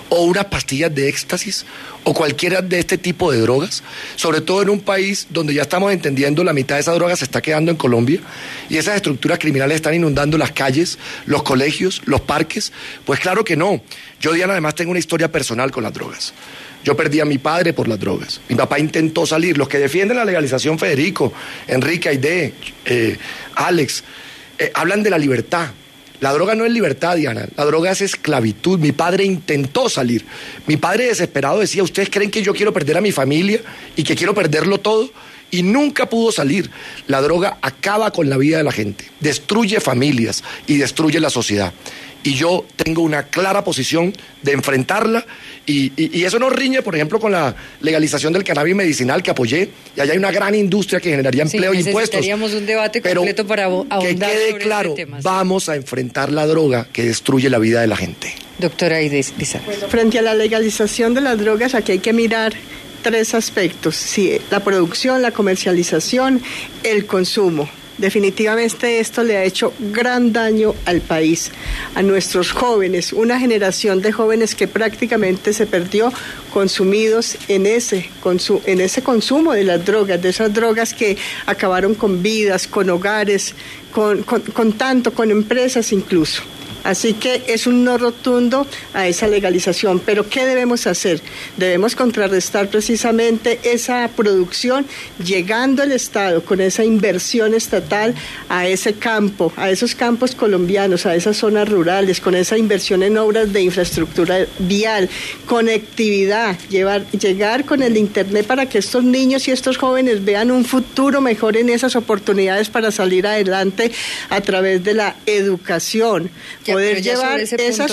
o 0.08 0.24
unas 0.24 0.46
pastillas 0.46 0.94
de 0.94 1.08
éxtasis 1.08 1.64
o 2.04 2.12
cualquiera 2.12 2.60
de 2.60 2.78
este 2.78 2.98
tipo 2.98 3.32
de 3.32 3.40
drogas, 3.40 3.82
sobre 4.16 4.40
todo 4.40 4.62
en 4.62 4.70
un 4.70 4.80
país 4.80 5.26
donde 5.30 5.54
ya 5.54 5.62
estamos 5.62 5.92
entendiendo 5.92 6.44
la 6.44 6.52
mitad 6.52 6.76
de 6.76 6.82
esa 6.82 6.92
droga 6.92 7.16
se 7.16 7.24
está 7.24 7.40
quedando 7.40 7.70
en 7.70 7.76
Colombia 7.76 8.20
y 8.68 8.76
esas 8.76 8.96
estructuras 8.96 9.38
criminales 9.38 9.76
están 9.76 9.94
inundando 9.94 10.38
las 10.38 10.52
calles, 10.52 10.98
los 11.26 11.42
colegios, 11.42 12.02
los 12.04 12.20
parques. 12.20 12.72
Pues 13.04 13.20
claro 13.20 13.44
que 13.44 13.56
no. 13.56 13.82
Yo, 14.20 14.32
Diana, 14.32 14.52
además 14.52 14.74
tengo 14.74 14.90
una 14.90 15.00
historia 15.00 15.30
personal 15.30 15.70
con 15.70 15.82
las 15.82 15.92
drogas. 15.92 16.34
Yo 16.84 16.94
perdí 16.96 17.20
a 17.20 17.24
mi 17.24 17.38
padre 17.38 17.72
por 17.72 17.88
las 17.88 17.98
drogas. 17.98 18.42
Mi 18.48 18.56
papá 18.56 18.78
intentó 18.78 19.24
salir. 19.24 19.56
Los 19.56 19.68
que 19.68 19.78
defienden 19.78 20.18
la 20.18 20.24
legalización, 20.24 20.78
Federico, 20.78 21.32
Enrique 21.66 22.10
Aide, 22.10 22.52
eh, 22.84 23.16
Alex, 23.54 24.04
eh, 24.58 24.70
hablan 24.74 25.02
de 25.02 25.10
la 25.10 25.18
libertad. 25.18 25.70
La 26.24 26.32
droga 26.32 26.54
no 26.54 26.64
es 26.64 26.72
libertad, 26.72 27.16
Diana. 27.16 27.46
La 27.54 27.66
droga 27.66 27.90
es 27.90 28.00
esclavitud. 28.00 28.78
Mi 28.78 28.92
padre 28.92 29.24
intentó 29.24 29.90
salir. 29.90 30.24
Mi 30.66 30.78
padre 30.78 31.08
desesperado 31.08 31.60
decía, 31.60 31.82
¿ustedes 31.82 32.08
creen 32.08 32.30
que 32.30 32.42
yo 32.42 32.54
quiero 32.54 32.72
perder 32.72 32.96
a 32.96 33.02
mi 33.02 33.12
familia 33.12 33.60
y 33.94 34.04
que 34.04 34.16
quiero 34.16 34.32
perderlo 34.32 34.80
todo? 34.80 35.10
Y 35.50 35.62
nunca 35.62 36.08
pudo 36.08 36.32
salir. 36.32 36.70
La 37.08 37.20
droga 37.20 37.58
acaba 37.60 38.10
con 38.10 38.30
la 38.30 38.38
vida 38.38 38.56
de 38.56 38.64
la 38.64 38.72
gente, 38.72 39.04
destruye 39.20 39.80
familias 39.80 40.42
y 40.66 40.78
destruye 40.78 41.20
la 41.20 41.28
sociedad 41.28 41.74
y 42.24 42.34
yo 42.34 42.64
tengo 42.74 43.02
una 43.02 43.24
clara 43.24 43.62
posición 43.62 44.12
de 44.42 44.52
enfrentarla 44.52 45.24
y, 45.66 45.92
eso 46.24 46.38
no 46.38 46.48
riñe, 46.50 46.82
por 46.82 46.94
ejemplo, 46.94 47.20
con 47.20 47.32
la 47.32 47.54
legalización 47.80 48.32
del 48.32 48.42
cannabis 48.42 48.74
medicinal 48.74 49.22
que 49.22 49.30
apoyé 49.30 49.68
y 49.94 50.00
allá 50.00 50.12
hay 50.12 50.18
una 50.18 50.32
gran 50.32 50.54
industria 50.54 51.00
que 51.00 51.10
generaría 51.10 51.42
empleo 51.42 51.72
sí, 51.72 51.76
e 51.76 51.80
impuestos. 51.80 52.20
Necesitaríamos 52.20 52.54
un 52.54 52.66
debate 52.66 53.02
completo 53.02 53.46
para 53.46 53.64
ahondar 53.64 54.00
que 54.00 54.16
quede 54.16 54.50
sobre 54.50 54.64
claro, 54.64 54.90
este 54.90 55.04
tema. 55.04 55.18
vamos 55.22 55.68
a 55.68 55.76
enfrentar 55.76 56.32
la 56.32 56.46
droga 56.46 56.88
que 56.92 57.04
destruye 57.04 57.50
la 57.50 57.58
vida 57.58 57.82
de 57.82 57.86
la 57.86 57.96
gente. 57.96 58.34
Doctora 58.58 59.02
Ides 59.02 59.34
Bueno, 59.66 59.88
frente 59.88 60.18
a 60.18 60.22
la 60.22 60.34
legalización 60.34 61.12
de 61.12 61.20
las 61.20 61.38
drogas, 61.38 61.74
aquí 61.74 61.92
hay 61.92 61.98
que 61.98 62.12
mirar 62.12 62.54
tres 63.02 63.34
aspectos, 63.34 63.96
sí, 63.96 64.38
la 64.50 64.60
producción, 64.60 65.20
la 65.20 65.30
comercialización, 65.30 66.40
el 66.82 67.04
consumo. 67.04 67.68
Definitivamente 67.98 68.98
esto 68.98 69.22
le 69.22 69.36
ha 69.36 69.44
hecho 69.44 69.72
gran 69.78 70.32
daño 70.32 70.74
al 70.84 71.00
país, 71.00 71.52
a 71.94 72.02
nuestros 72.02 72.50
jóvenes, 72.50 73.12
una 73.12 73.38
generación 73.38 74.02
de 74.02 74.10
jóvenes 74.10 74.56
que 74.56 74.66
prácticamente 74.66 75.52
se 75.52 75.66
perdió 75.66 76.12
consumidos 76.52 77.36
en 77.46 77.66
ese, 77.66 78.08
en 78.66 78.80
ese 78.80 79.02
consumo 79.02 79.52
de 79.52 79.64
las 79.64 79.84
drogas, 79.84 80.20
de 80.20 80.30
esas 80.30 80.52
drogas 80.52 80.92
que 80.92 81.16
acabaron 81.46 81.94
con 81.94 82.20
vidas, 82.20 82.66
con 82.66 82.90
hogares, 82.90 83.54
con, 83.92 84.24
con, 84.24 84.40
con 84.42 84.72
tanto, 84.72 85.12
con 85.12 85.30
empresas 85.30 85.92
incluso. 85.92 86.42
Así 86.84 87.14
que 87.14 87.42
es 87.48 87.66
un 87.66 87.82
no 87.82 87.98
rotundo 87.98 88.66
a 88.92 89.08
esa 89.08 89.26
legalización. 89.26 90.00
Pero 90.00 90.28
¿qué 90.28 90.44
debemos 90.44 90.86
hacer? 90.86 91.20
Debemos 91.56 91.96
contrarrestar 91.96 92.68
precisamente 92.68 93.58
esa 93.64 94.08
producción 94.14 94.86
llegando 95.24 95.82
al 95.82 95.92
Estado 95.92 96.44
con 96.44 96.60
esa 96.60 96.84
inversión 96.84 97.54
estatal 97.54 98.14
a 98.48 98.66
ese 98.68 98.94
campo, 98.94 99.52
a 99.56 99.70
esos 99.70 99.94
campos 99.94 100.34
colombianos, 100.34 101.06
a 101.06 101.14
esas 101.14 101.36
zonas 101.36 101.68
rurales, 101.68 102.20
con 102.20 102.34
esa 102.34 102.58
inversión 102.58 103.02
en 103.02 103.16
obras 103.16 103.52
de 103.52 103.62
infraestructura 103.62 104.46
vial, 104.58 105.08
conectividad, 105.46 106.58
llevar, 106.68 107.10
llegar 107.10 107.64
con 107.64 107.82
el 107.82 107.96
Internet 107.96 108.46
para 108.46 108.66
que 108.66 108.78
estos 108.78 109.04
niños 109.04 109.48
y 109.48 109.50
estos 109.50 109.78
jóvenes 109.78 110.24
vean 110.24 110.50
un 110.50 110.64
futuro 110.64 111.20
mejor 111.20 111.56
en 111.56 111.70
esas 111.70 111.96
oportunidades 111.96 112.68
para 112.68 112.92
salir 112.92 113.26
adelante 113.26 113.90
a 114.28 114.40
través 114.40 114.84
de 114.84 114.94
la 114.94 115.16
educación. 115.26 116.30
Poder 116.74 116.96
llevar 117.02 117.40
esa 117.40 117.86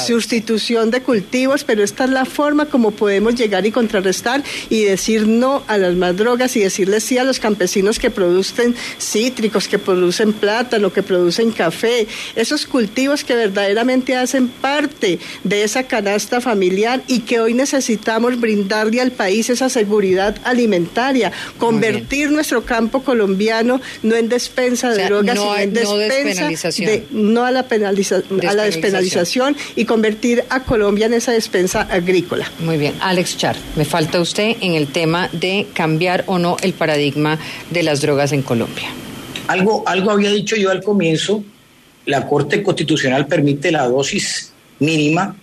sustitución, 0.00 0.90
de 0.90 1.00
cultivos, 1.02 1.64
pero 1.64 1.82
esta 1.82 2.04
es 2.04 2.10
la 2.10 2.24
forma 2.24 2.66
como 2.66 2.90
podemos 2.90 3.34
llegar 3.34 3.66
y 3.66 3.70
contrarrestar 3.70 4.42
y 4.70 4.84
decir 4.84 5.26
no 5.26 5.62
a 5.66 5.78
las 5.78 5.94
más 5.94 6.16
drogas 6.16 6.56
y 6.56 6.60
decirles 6.60 7.04
sí 7.04 7.18
a 7.18 7.24
los 7.24 7.38
campesinos 7.40 7.98
que 7.98 8.10
producen 8.10 8.74
cítricos, 9.00 9.68
que 9.68 9.78
producen 9.78 10.32
plátano, 10.32 10.92
que 10.92 11.02
producen 11.02 11.50
café, 11.50 12.06
esos 12.36 12.66
cultivos 12.66 13.24
que 13.24 13.34
verdaderamente 13.34 14.16
hacen 14.16 14.48
parte 14.48 15.18
de 15.42 15.62
esa 15.64 15.84
canasta 15.84 16.40
familiar 16.40 17.02
y 17.08 17.20
que 17.20 17.40
hoy 17.40 17.54
necesitamos 17.54 18.38
brindarle 18.40 19.00
al 19.00 19.12
país 19.12 19.50
esa 19.50 19.68
seguridad 19.68 20.36
alimentaria, 20.44 21.32
convertir 21.58 22.30
nuestro 22.30 22.64
campo 22.64 23.02
colombiano 23.02 23.80
no 24.02 24.14
en 24.16 24.28
despensa 24.28 24.88
de 24.88 24.94
O 24.94 24.96
sea, 24.96 25.06
drogas, 25.06 25.34
no 25.36 25.42
sino 25.42 25.52
hay- 25.54 25.64
en 25.64 25.72
no 25.74 25.96
despensa 25.96 26.48
de 26.90 27.04
no 27.10 27.44
a 27.44 27.50
la, 27.50 27.64
a 28.48 28.54
la 28.54 28.64
despenalización 28.64 29.56
y 29.76 29.84
convertir 29.84 30.44
a 30.48 30.64
Colombia 30.64 31.06
en 31.06 31.14
esa 31.14 31.32
despensa 31.32 31.82
agrícola. 31.82 32.50
Muy 32.60 32.76
bien, 32.76 32.94
Alex 33.00 33.36
Char, 33.36 33.56
me 33.76 33.84
falta 33.84 34.20
usted 34.20 34.56
en 34.60 34.74
el 34.74 34.88
tema 34.88 35.28
de 35.32 35.66
cambiar 35.72 36.24
o 36.26 36.38
no 36.38 36.56
el 36.62 36.72
paradigma 36.72 37.38
de 37.70 37.82
las 37.82 38.00
drogas 38.00 38.32
en 38.32 38.42
Colombia. 38.42 38.88
Algo, 39.46 39.82
algo 39.86 40.10
había 40.10 40.30
dicho 40.30 40.56
yo 40.56 40.70
al 40.70 40.82
comienzo, 40.82 41.44
la 42.06 42.26
Corte 42.26 42.62
Constitucional 42.62 43.26
permite 43.26 43.70
la 43.70 43.86
dosis 43.88 44.52
mínima, 44.78 45.36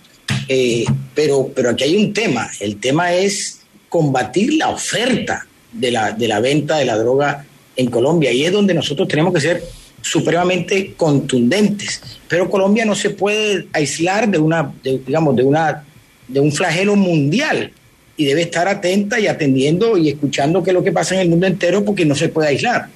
eh, 0.48 0.84
pero, 1.14 1.50
pero 1.54 1.70
aquí 1.70 1.84
hay 1.84 1.96
un 1.96 2.12
tema, 2.12 2.50
el 2.60 2.76
tema 2.76 3.14
es 3.14 3.60
combatir 3.88 4.54
la 4.54 4.70
oferta 4.70 5.46
de 5.72 5.90
la, 5.90 6.12
de 6.12 6.28
la 6.28 6.40
venta 6.40 6.78
de 6.78 6.84
la 6.84 6.96
droga 6.96 7.44
en 7.76 7.90
Colombia. 7.90 8.32
Y 8.32 8.44
es 8.44 8.52
donde 8.52 8.74
nosotros 8.74 9.08
tenemos 9.08 9.32
que 9.34 9.40
ser 9.40 9.62
supremamente 10.02 10.92
contundentes. 10.96 12.02
Pero 12.28 12.50
Colombia 12.50 12.84
no 12.84 12.94
se 12.94 13.10
puede 13.10 13.66
aislar 13.72 14.28
de 14.28 14.38
una, 14.38 14.72
digamos, 14.82 15.34
de 15.36 15.42
una, 15.42 15.84
de 16.28 16.40
un 16.40 16.52
flagelo 16.52 16.96
mundial 16.96 17.72
y 18.16 18.24
debe 18.26 18.42
estar 18.42 18.68
atenta 18.68 19.18
y 19.18 19.26
atendiendo 19.26 19.96
y 19.96 20.10
escuchando 20.10 20.62
qué 20.62 20.70
es 20.70 20.74
lo 20.74 20.84
que 20.84 20.92
pasa 20.92 21.14
en 21.14 21.22
el 21.22 21.28
mundo 21.28 21.46
entero 21.46 21.84
porque 21.84 22.04
no 22.04 22.14
se 22.14 22.28
puede 22.28 22.48
aislar. 22.48 22.88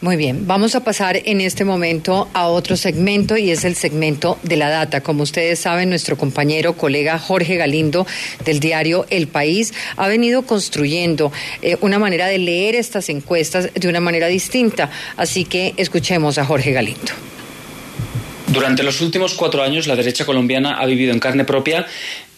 Muy 0.00 0.14
bien, 0.14 0.46
vamos 0.46 0.76
a 0.76 0.84
pasar 0.84 1.20
en 1.24 1.40
este 1.40 1.64
momento 1.64 2.28
a 2.32 2.46
otro 2.46 2.76
segmento 2.76 3.36
y 3.36 3.50
es 3.50 3.64
el 3.64 3.74
segmento 3.74 4.38
de 4.44 4.56
la 4.56 4.68
data. 4.68 5.00
Como 5.00 5.24
ustedes 5.24 5.58
saben, 5.58 5.90
nuestro 5.90 6.16
compañero, 6.16 6.74
colega 6.74 7.18
Jorge 7.18 7.56
Galindo 7.56 8.06
del 8.44 8.60
diario 8.60 9.06
El 9.10 9.26
País 9.26 9.74
ha 9.96 10.06
venido 10.06 10.42
construyendo 10.42 11.32
eh, 11.62 11.76
una 11.80 11.98
manera 11.98 12.28
de 12.28 12.38
leer 12.38 12.76
estas 12.76 13.08
encuestas 13.08 13.70
de 13.74 13.88
una 13.88 13.98
manera 13.98 14.28
distinta. 14.28 14.88
Así 15.16 15.44
que 15.44 15.74
escuchemos 15.76 16.38
a 16.38 16.44
Jorge 16.44 16.70
Galindo. 16.70 17.12
Durante 18.46 18.84
los 18.84 19.00
últimos 19.00 19.34
cuatro 19.34 19.64
años, 19.64 19.88
la 19.88 19.96
derecha 19.96 20.24
colombiana 20.24 20.78
ha 20.78 20.86
vivido 20.86 21.12
en 21.12 21.18
carne 21.18 21.44
propia 21.44 21.86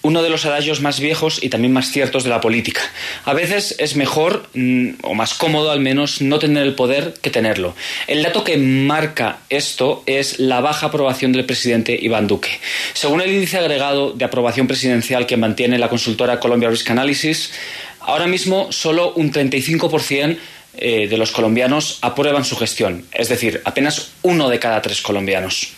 uno 0.02 0.22
de 0.22 0.30
los 0.30 0.46
adagios 0.46 0.80
más 0.80 1.00
viejos 1.00 1.42
y 1.42 1.48
también 1.48 1.72
más 1.72 1.90
ciertos 1.90 2.24
de 2.24 2.30
la 2.30 2.40
política. 2.40 2.80
A 3.24 3.34
veces 3.34 3.74
es 3.78 3.96
mejor, 3.96 4.48
mm, 4.54 4.90
o 5.02 5.14
más 5.14 5.34
cómodo 5.34 5.70
al 5.70 5.80
menos, 5.80 6.22
no 6.22 6.38
tener 6.38 6.62
el 6.62 6.74
poder 6.74 7.14
que 7.20 7.30
tenerlo. 7.30 7.74
El 8.06 8.22
dato 8.22 8.44
que 8.44 8.56
marca 8.56 9.38
esto 9.50 10.02
es 10.06 10.38
la 10.38 10.60
baja 10.60 10.86
aprobación 10.86 11.32
del 11.32 11.44
presidente 11.44 11.98
Iván 12.00 12.26
Duque. 12.26 12.60
Según 12.94 13.20
el 13.20 13.32
índice 13.32 13.58
agregado 13.58 14.12
de 14.12 14.24
aprobación 14.24 14.66
presidencial 14.66 15.26
que 15.26 15.36
mantiene 15.36 15.78
la 15.78 15.88
consultora 15.88 16.40
Colombia 16.40 16.70
Risk 16.70 16.90
Analysis, 16.90 17.52
ahora 18.00 18.26
mismo 18.26 18.72
solo 18.72 19.12
un 19.14 19.32
35% 19.32 20.38
eh, 20.76 21.08
de 21.08 21.16
los 21.18 21.32
colombianos 21.32 21.98
aprueban 22.00 22.44
su 22.44 22.56
gestión, 22.56 23.04
es 23.12 23.28
decir, 23.28 23.60
apenas 23.64 24.12
uno 24.22 24.48
de 24.48 24.60
cada 24.60 24.80
tres 24.80 25.02
colombianos. 25.02 25.72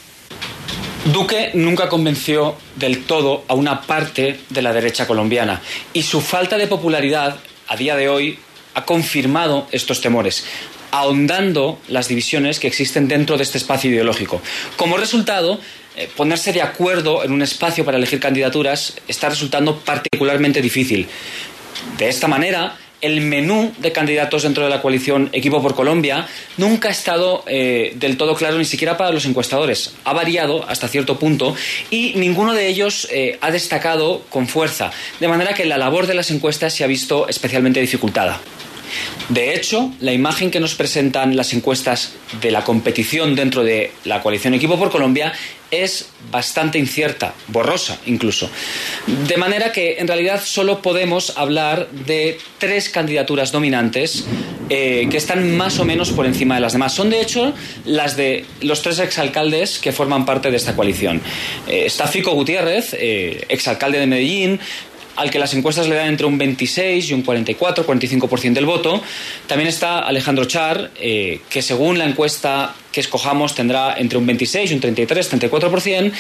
Duque 1.13 1.51
nunca 1.55 1.89
convenció 1.89 2.57
del 2.77 3.05
todo 3.05 3.45
a 3.49 3.55
una 3.55 3.83
parte 3.83 4.39
de 4.51 4.63
la 4.63 4.73
derecha 4.73 5.07
colombiana 5.07 5.61
y 5.93 6.05
su 6.05 6.21
falta 6.21 6.57
de 6.57 6.69
popularidad 6.69 7.39
a 7.67 7.77
día 7.77 7.97
de 7.97 8.09
hoy 8.09 8.39
ha 8.75 8.85
confirmado 8.85 9.67
estos 9.73 10.01
temores, 10.01 10.45
ahondando 10.93 11.81
las 11.89 12.07
divisiones 12.07 12.61
que 12.61 12.69
existen 12.69 13.09
dentro 13.09 13.37
de 13.37 13.43
este 13.43 13.59
espacio 13.59 13.91
ideológico. 13.91 14.41
Como 14.77 14.97
resultado, 14.97 15.59
eh, 15.97 16.09
ponerse 16.17 16.53
de 16.53 16.63
acuerdo 16.63 17.25
en 17.25 17.33
un 17.33 17.43
espacio 17.43 17.85
para 17.85 17.99
elegir 17.99 18.21
candidaturas 18.21 18.95
está 19.09 19.29
resultando 19.29 19.81
particularmente 19.81 20.63
difícil. 20.63 21.09
De 21.99 22.09
esta 22.09 22.29
manera, 22.29 22.77
el 23.03 23.21
menú 23.21 23.73
de 23.79 23.93
candidatos 23.93 24.45
dentro 24.45 24.65
de 24.65 24.71
la 24.71 24.81
coalición 24.81 25.29
Equipo 25.33 25.61
por 25.61 25.75
Colombia 25.75 26.27
nunca 26.57 26.89
ha 26.89 26.93
estado 26.93 27.45
eh, 27.47 27.93
del 27.97 28.17
todo 28.17 28.35
claro 28.35 28.57
ni 28.57 28.65
siquiera 28.65 28.97
para 28.97 29.11
los 29.11 29.27
encuestadores. 29.27 29.95
Ha 30.05 30.13
variado 30.13 30.65
hasta 30.69 30.89
cierto 30.89 31.19
punto 31.19 31.55
y 31.91 32.15
ninguno 32.17 32.55
de 32.55 32.69
ellos 32.69 33.09
eh, 33.11 33.39
ha 33.41 33.51
destacado 33.51 34.23
con 34.31 34.49
fuerza, 34.49 34.91
de 35.21 35.29
manera 35.29 35.55
que 35.55 35.65
la 35.65 35.77
labor 35.77 36.07
de 36.07 36.15
las 36.15 36.31
encuestas 36.31 36.73
se 36.73 36.85
ha 36.85 36.87
visto 36.87 37.29
especialmente 37.29 37.81
dificultada. 37.81 38.41
De 39.29 39.55
hecho, 39.55 39.93
la 40.01 40.13
imagen 40.13 40.51
que 40.51 40.61
nos 40.61 40.75
presentan 40.75 41.37
las 41.37 41.53
encuestas 41.53 42.15
de 42.41 42.51
la 42.51 42.65
competición 42.65 43.35
dentro 43.35 43.63
de 43.65 43.93
la 44.05 44.23
coalición 44.23 44.55
Equipo 44.55 44.79
por 44.79 44.91
Colombia 44.91 45.33
es 45.73 46.11
bastante 46.31 46.79
incierta, 46.79 47.35
borrosa 47.49 47.99
incluso. 48.05 48.51
De 49.27 49.37
manera 49.39 49.73
que 49.73 49.97
en 49.99 50.07
realidad 50.07 50.43
solo 50.45 50.83
podemos 50.83 51.37
hablar 51.37 51.89
de 51.91 52.39
tres 52.59 52.91
candidaturas 52.91 53.53
dominantes 53.53 54.27
eh, 54.69 55.09
que 55.11 55.17
están 55.17 55.57
más 55.57 55.79
o 55.81 55.87
menos 55.87 56.11
por 56.11 56.27
encima 56.27 56.57
de 56.57 56.61
las 56.61 56.75
demás. 56.75 56.93
Son 56.93 57.09
de 57.09 57.23
hecho 57.23 57.55
las 57.87 58.17
de 58.17 58.45
los 58.61 58.83
tres 58.83 58.99
exalcaldes 58.99 59.79
que 59.79 59.93
forman 59.93 60.27
parte 60.27 60.51
de 60.51 60.59
esta 60.59 60.77
coalición. 60.77 61.23
Eh, 61.67 61.85
está 61.87 62.07
Fico 62.07 62.33
Gutiérrez, 62.33 62.95
eh, 62.99 63.47
exalcalde 63.49 63.99
de 63.99 64.07
Medellín, 64.07 64.61
al 65.17 65.31
que 65.31 65.39
las 65.39 65.55
encuestas 65.55 65.89
le 65.89 65.97
dan 65.97 66.09
entre 66.09 66.27
un 66.27 66.39
26 66.39 67.11
y 67.11 67.15
un 67.15 67.23
44, 67.23 67.87
45% 67.87 68.53
del 68.53 68.67
voto. 68.67 69.03
También 69.47 69.69
está 69.69 70.01
Alejandro 70.01 70.45
Char, 70.45 70.91
eh, 70.97 71.41
que 71.49 71.63
según 71.63 71.99
la 71.99 72.05
encuesta 72.05 72.75
que 72.91 73.01
escojamos 73.01 73.55
tendrá 73.55 73.97
entre 73.99 74.19
un 74.19 74.27
26 74.27 74.71
y 74.71 74.75
un 74.75 74.81
33, 74.81 75.33
34%. 75.33 76.13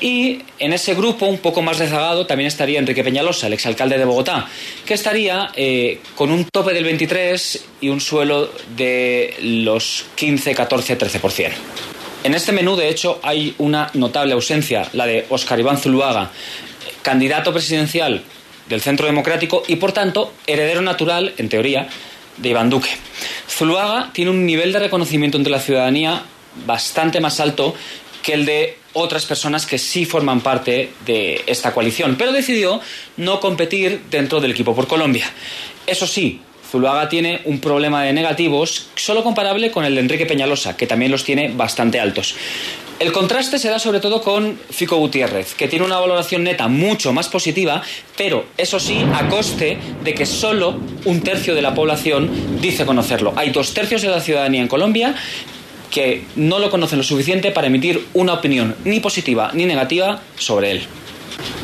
Y 0.00 0.42
en 0.58 0.72
ese 0.72 0.94
grupo, 0.94 1.26
un 1.26 1.38
poco 1.38 1.62
más 1.62 1.78
rezagado, 1.78 2.26
también 2.26 2.48
estaría 2.48 2.78
Enrique 2.78 3.04
Peñalosa, 3.04 3.48
el 3.48 3.52
exalcalde 3.52 3.98
de 3.98 4.04
Bogotá, 4.04 4.48
que 4.86 4.94
estaría 4.94 5.50
eh, 5.56 6.00
con 6.14 6.30
un 6.30 6.44
tope 6.44 6.72
del 6.72 6.84
23 6.84 7.64
y 7.80 7.88
un 7.88 8.00
suelo 8.00 8.50
de 8.76 9.34
los 9.42 10.06
15, 10.14 10.54
14, 10.54 10.98
13%. 10.98 11.50
En 12.22 12.34
este 12.34 12.52
menú, 12.52 12.76
de 12.76 12.88
hecho, 12.88 13.18
hay 13.22 13.54
una 13.58 13.90
notable 13.94 14.34
ausencia, 14.34 14.88
la 14.92 15.06
de 15.06 15.24
Oscar 15.30 15.58
Iván 15.58 15.78
Zuluaga, 15.78 16.30
candidato 17.02 17.52
presidencial 17.52 18.22
del 18.70 18.80
Centro 18.80 19.06
Democrático 19.06 19.62
y, 19.68 19.76
por 19.76 19.92
tanto, 19.92 20.32
heredero 20.46 20.80
natural, 20.80 21.34
en 21.36 21.50
teoría, 21.50 21.88
de 22.38 22.48
Iván 22.48 22.70
Duque. 22.70 22.88
Zuluaga 23.48 24.10
tiene 24.14 24.30
un 24.30 24.46
nivel 24.46 24.72
de 24.72 24.78
reconocimiento 24.78 25.36
entre 25.36 25.50
la 25.50 25.60
ciudadanía 25.60 26.22
bastante 26.64 27.20
más 27.20 27.40
alto 27.40 27.74
que 28.22 28.32
el 28.32 28.46
de 28.46 28.78
otras 28.92 29.26
personas 29.26 29.66
que 29.66 29.78
sí 29.78 30.04
forman 30.04 30.40
parte 30.40 30.90
de 31.04 31.42
esta 31.46 31.72
coalición, 31.74 32.16
pero 32.16 32.32
decidió 32.32 32.80
no 33.16 33.40
competir 33.40 34.02
dentro 34.10 34.40
del 34.40 34.52
equipo 34.52 34.74
por 34.74 34.86
Colombia. 34.86 35.30
Eso 35.86 36.06
sí, 36.06 36.40
Zuluaga 36.70 37.08
tiene 37.08 37.40
un 37.44 37.60
problema 37.60 38.04
de 38.04 38.12
negativos 38.12 38.88
solo 38.94 39.24
comparable 39.24 39.70
con 39.70 39.84
el 39.84 39.94
de 39.94 40.00
Enrique 40.02 40.26
Peñalosa, 40.26 40.76
que 40.76 40.86
también 40.86 41.10
los 41.10 41.24
tiene 41.24 41.48
bastante 41.48 41.98
altos. 41.98 42.36
El 43.00 43.12
contraste 43.12 43.58
se 43.58 43.70
da 43.70 43.78
sobre 43.78 43.98
todo 43.98 44.20
con 44.20 44.60
Fico 44.68 44.98
Gutiérrez, 44.98 45.54
que 45.54 45.68
tiene 45.68 45.86
una 45.86 45.98
valoración 45.98 46.44
neta 46.44 46.68
mucho 46.68 47.14
más 47.14 47.30
positiva, 47.30 47.80
pero 48.14 48.44
eso 48.58 48.78
sí, 48.78 49.02
a 49.14 49.26
coste 49.30 49.78
de 50.04 50.12
que 50.12 50.26
solo 50.26 50.78
un 51.06 51.22
tercio 51.22 51.54
de 51.54 51.62
la 51.62 51.72
población 51.72 52.60
dice 52.60 52.84
conocerlo. 52.84 53.32
Hay 53.36 53.52
dos 53.52 53.72
tercios 53.72 54.02
de 54.02 54.08
la 54.08 54.20
ciudadanía 54.20 54.60
en 54.60 54.68
Colombia 54.68 55.14
que 55.90 56.26
no 56.36 56.58
lo 56.58 56.68
conocen 56.68 56.98
lo 56.98 57.02
suficiente 57.02 57.50
para 57.52 57.68
emitir 57.68 58.06
una 58.12 58.34
opinión 58.34 58.76
ni 58.84 59.00
positiva 59.00 59.50
ni 59.54 59.64
negativa 59.64 60.20
sobre 60.36 60.72
él. 60.72 60.82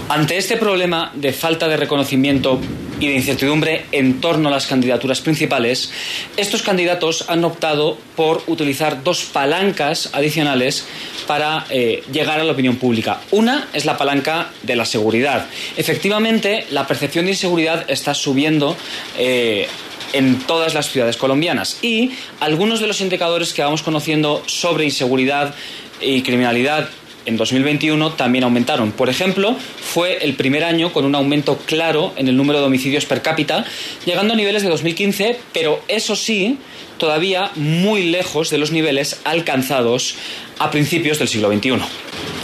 Ante 0.08 0.36
este 0.36 0.56
problema 0.56 1.10
de 1.14 1.32
falta 1.32 1.68
de 1.68 1.76
reconocimiento 1.76 2.60
y 3.00 3.08
de 3.08 3.14
incertidumbre 3.14 3.86
en 3.92 4.20
torno 4.20 4.48
a 4.48 4.52
las 4.52 4.66
candidaturas 4.66 5.20
principales, 5.20 5.92
estos 6.36 6.62
candidatos 6.62 7.24
han 7.28 7.44
optado 7.44 7.98
por 8.14 8.42
utilizar 8.46 9.02
dos 9.02 9.24
palancas 9.24 10.10
adicionales 10.12 10.86
para 11.26 11.66
eh, 11.70 12.02
llegar 12.12 12.40
a 12.40 12.44
la 12.44 12.52
opinión 12.52 12.76
pública. 12.76 13.20
Una 13.32 13.68
es 13.72 13.84
la 13.84 13.98
palanca 13.98 14.50
de 14.62 14.76
la 14.76 14.84
seguridad. 14.84 15.46
Efectivamente, 15.76 16.66
la 16.70 16.86
percepción 16.86 17.26
de 17.26 17.32
inseguridad 17.32 17.84
está 17.88 18.14
subiendo. 18.14 18.76
Eh, 19.18 19.66
en 20.12 20.38
todas 20.38 20.72
las 20.72 20.88
ciudades 20.88 21.16
colombianas 21.16 21.78
y 21.82 22.12
algunos 22.38 22.80
de 22.80 22.86
los 22.86 23.00
indicadores 23.00 23.52
que 23.52 23.62
vamos 23.62 23.82
conociendo 23.82 24.42
sobre 24.46 24.84
inseguridad 24.84 25.54
y 26.00 26.22
criminalidad 26.22 26.88
en 27.26 27.36
2021 27.36 28.12
también 28.12 28.44
aumentaron. 28.44 28.92
Por 28.92 29.08
ejemplo, 29.08 29.56
fue 29.80 30.24
el 30.24 30.34
primer 30.34 30.64
año 30.64 30.92
con 30.92 31.04
un 31.04 31.14
aumento 31.14 31.58
claro 31.66 32.12
en 32.16 32.28
el 32.28 32.36
número 32.36 32.60
de 32.60 32.66
homicidios 32.66 33.04
per 33.04 33.22
cápita, 33.22 33.64
llegando 34.04 34.34
a 34.34 34.36
niveles 34.36 34.62
de 34.62 34.68
2015, 34.68 35.38
pero 35.52 35.82
eso 35.88 36.16
sí, 36.16 36.58
todavía 36.98 37.50
muy 37.56 38.04
lejos 38.04 38.50
de 38.50 38.58
los 38.58 38.70
niveles 38.70 39.20
alcanzados 39.24 40.14
a 40.58 40.70
principios 40.70 41.18
del 41.18 41.28
siglo 41.28 41.52
XXI. 41.52 41.78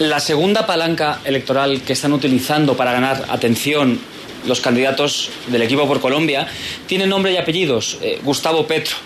La 0.00 0.20
segunda 0.20 0.66
palanca 0.66 1.20
electoral 1.24 1.82
que 1.82 1.94
están 1.94 2.12
utilizando 2.12 2.76
para 2.76 2.92
ganar 2.92 3.24
atención 3.28 4.00
los 4.46 4.60
candidatos 4.60 5.30
del 5.46 5.62
equipo 5.62 5.86
por 5.86 6.00
Colombia 6.00 6.48
tiene 6.86 7.06
nombre 7.06 7.32
y 7.32 7.36
apellidos. 7.36 7.98
Eh, 8.02 8.18
Gustavo 8.24 8.66
Petro. 8.66 8.96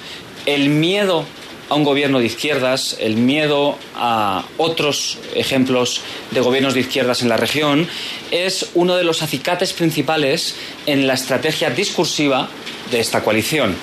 El 0.46 0.70
miedo 0.70 1.26
a 1.68 1.74
un 1.74 1.84
gobierno 1.84 2.18
de 2.18 2.26
izquierdas, 2.26 2.96
el 3.00 3.16
miedo 3.16 3.76
a 3.94 4.44
otros 4.56 5.18
ejemplos 5.34 6.00
de 6.30 6.40
gobiernos 6.40 6.74
de 6.74 6.80
izquierdas 6.80 7.22
en 7.22 7.28
la 7.28 7.36
región, 7.36 7.88
es 8.30 8.70
uno 8.74 8.96
de 8.96 9.04
los 9.04 9.22
acicates 9.22 9.72
principales 9.72 10.56
en 10.86 11.06
la 11.06 11.14
estrategia 11.14 11.70
discursiva 11.70 12.48
de 12.90 13.00
esta 13.00 13.22
coalición. 13.22 13.74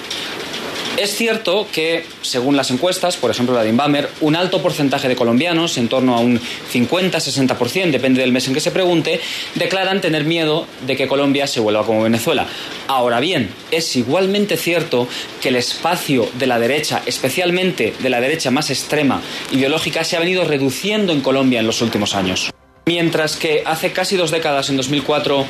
Es 0.95 1.15
cierto 1.15 1.67
que, 1.71 2.05
según 2.21 2.55
las 2.55 2.69
encuestas, 2.69 3.17
por 3.17 3.31
ejemplo 3.31 3.55
la 3.55 3.63
de 3.63 3.69
Inbamer, 3.69 4.09
un 4.21 4.35
alto 4.35 4.61
porcentaje 4.61 5.07
de 5.07 5.15
colombianos, 5.15 5.79
en 5.79 5.89
torno 5.89 6.15
a 6.15 6.19
un 6.19 6.39
50-60%, 6.39 7.89
depende 7.89 8.21
del 8.21 8.31
mes 8.31 8.47
en 8.47 8.53
que 8.53 8.59
se 8.59 8.69
pregunte, 8.69 9.19
declaran 9.55 10.01
tener 10.01 10.23
miedo 10.23 10.67
de 10.85 10.95
que 10.95 11.07
Colombia 11.07 11.47
se 11.47 11.59
vuelva 11.59 11.83
como 11.83 12.03
Venezuela. 12.03 12.45
Ahora 12.87 13.19
bien, 13.19 13.49
es 13.71 13.95
igualmente 13.95 14.55
cierto 14.55 15.07
que 15.41 15.49
el 15.49 15.55
espacio 15.55 16.29
de 16.35 16.45
la 16.45 16.59
derecha, 16.59 17.01
especialmente 17.07 17.95
de 17.99 18.09
la 18.11 18.21
derecha 18.21 18.51
más 18.51 18.69
extrema 18.69 19.19
ideológica, 19.51 20.03
se 20.03 20.15
ha 20.15 20.19
venido 20.19 20.45
reduciendo 20.45 21.11
en 21.11 21.21
Colombia 21.21 21.59
en 21.59 21.67
los 21.67 21.81
últimos 21.81 22.13
años. 22.13 22.51
Mientras 22.85 23.37
que 23.37 23.63
hace 23.65 23.93
casi 23.93 24.15
dos 24.15 24.29
décadas, 24.29 24.69
en 24.69 24.77
2004, 24.77 25.45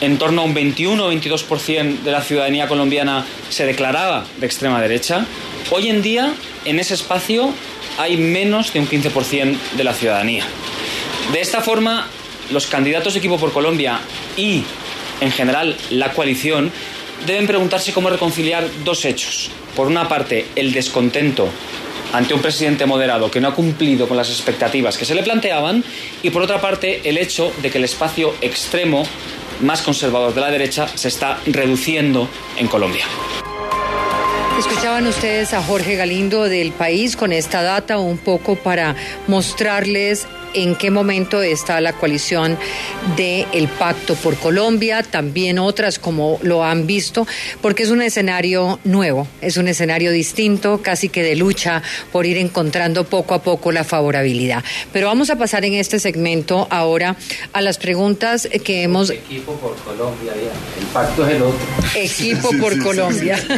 en 0.00 0.18
torno 0.18 0.42
a 0.42 0.44
un 0.44 0.54
21 0.54 1.04
o 1.04 1.12
22% 1.12 2.00
de 2.00 2.10
la 2.10 2.22
ciudadanía 2.22 2.68
colombiana 2.68 3.24
se 3.48 3.64
declaraba 3.64 4.24
de 4.38 4.46
extrema 4.46 4.80
derecha, 4.80 5.26
hoy 5.70 5.88
en 5.88 6.02
día 6.02 6.34
en 6.64 6.78
ese 6.78 6.94
espacio 6.94 7.52
hay 7.98 8.16
menos 8.16 8.72
de 8.72 8.80
un 8.80 8.88
15% 8.88 9.56
de 9.76 9.84
la 9.84 9.94
ciudadanía. 9.94 10.44
De 11.32 11.40
esta 11.40 11.60
forma, 11.60 12.06
los 12.50 12.66
candidatos 12.66 13.14
de 13.14 13.18
equipo 13.18 13.38
por 13.38 13.52
Colombia 13.52 14.00
y, 14.36 14.62
en 15.20 15.32
general, 15.32 15.76
la 15.90 16.12
coalición 16.12 16.70
deben 17.26 17.46
preguntarse 17.46 17.92
cómo 17.92 18.10
reconciliar 18.10 18.68
dos 18.84 19.04
hechos. 19.04 19.50
Por 19.74 19.86
una 19.86 20.08
parte, 20.08 20.46
el 20.54 20.72
descontento 20.72 21.48
ante 22.12 22.34
un 22.34 22.40
presidente 22.40 22.86
moderado 22.86 23.30
que 23.30 23.40
no 23.40 23.48
ha 23.48 23.54
cumplido 23.54 24.06
con 24.06 24.16
las 24.16 24.30
expectativas 24.30 24.96
que 24.96 25.04
se 25.04 25.14
le 25.14 25.22
planteaban 25.22 25.82
y 26.22 26.30
por 26.30 26.42
otra 26.42 26.60
parte 26.60 27.00
el 27.04 27.18
hecho 27.18 27.52
de 27.62 27.70
que 27.70 27.78
el 27.78 27.84
espacio 27.84 28.34
extremo 28.40 29.04
más 29.60 29.82
conservador 29.82 30.34
de 30.34 30.40
la 30.40 30.50
derecha 30.50 30.88
se 30.88 31.08
está 31.08 31.38
reduciendo 31.46 32.28
en 32.56 32.68
Colombia. 32.68 33.04
Escuchaban 34.58 35.06
ustedes 35.06 35.52
a 35.52 35.62
Jorge 35.62 35.96
Galindo 35.96 36.44
del 36.44 36.72
país 36.72 37.14
con 37.14 37.32
esta 37.32 37.62
data 37.62 37.98
un 37.98 38.16
poco 38.16 38.56
para 38.56 38.96
mostrarles 39.26 40.26
en 40.54 40.74
qué 40.76 40.90
momento 40.90 41.42
está 41.42 41.80
la 41.80 41.92
coalición 41.92 42.56
del 43.16 43.46
el 43.52 43.68
Pacto 43.68 44.14
por 44.14 44.36
Colombia, 44.36 45.02
también 45.02 45.58
otras 45.58 45.98
como 45.98 46.38
lo 46.42 46.64
han 46.64 46.86
visto, 46.86 47.26
porque 47.60 47.82
es 47.82 47.90
un 47.90 48.02
escenario 48.02 48.78
nuevo, 48.84 49.26
es 49.40 49.56
un 49.56 49.68
escenario 49.68 50.10
distinto, 50.10 50.80
casi 50.82 51.08
que 51.08 51.22
de 51.22 51.36
lucha 51.36 51.82
por 52.12 52.26
ir 52.26 52.38
encontrando 52.38 53.04
poco 53.04 53.34
a 53.34 53.42
poco 53.42 53.72
la 53.72 53.84
favorabilidad. 53.84 54.64
Pero 54.92 55.06
vamos 55.06 55.30
a 55.30 55.36
pasar 55.36 55.64
en 55.64 55.74
este 55.74 55.98
segmento 55.98 56.66
ahora 56.70 57.16
a 57.52 57.60
las 57.60 57.78
preguntas 57.78 58.48
que 58.64 58.82
hemos... 58.82 59.10
Equipo 59.10 59.52
por 59.54 59.76
Colombia, 59.76 60.32
ya. 60.34 60.80
el 60.80 60.86
pacto 60.92 61.26
es 61.26 61.36
el 61.36 61.42
otro. 61.42 61.58
Equipo 61.94 62.50
por 62.60 62.82
Colombia. 62.82 63.38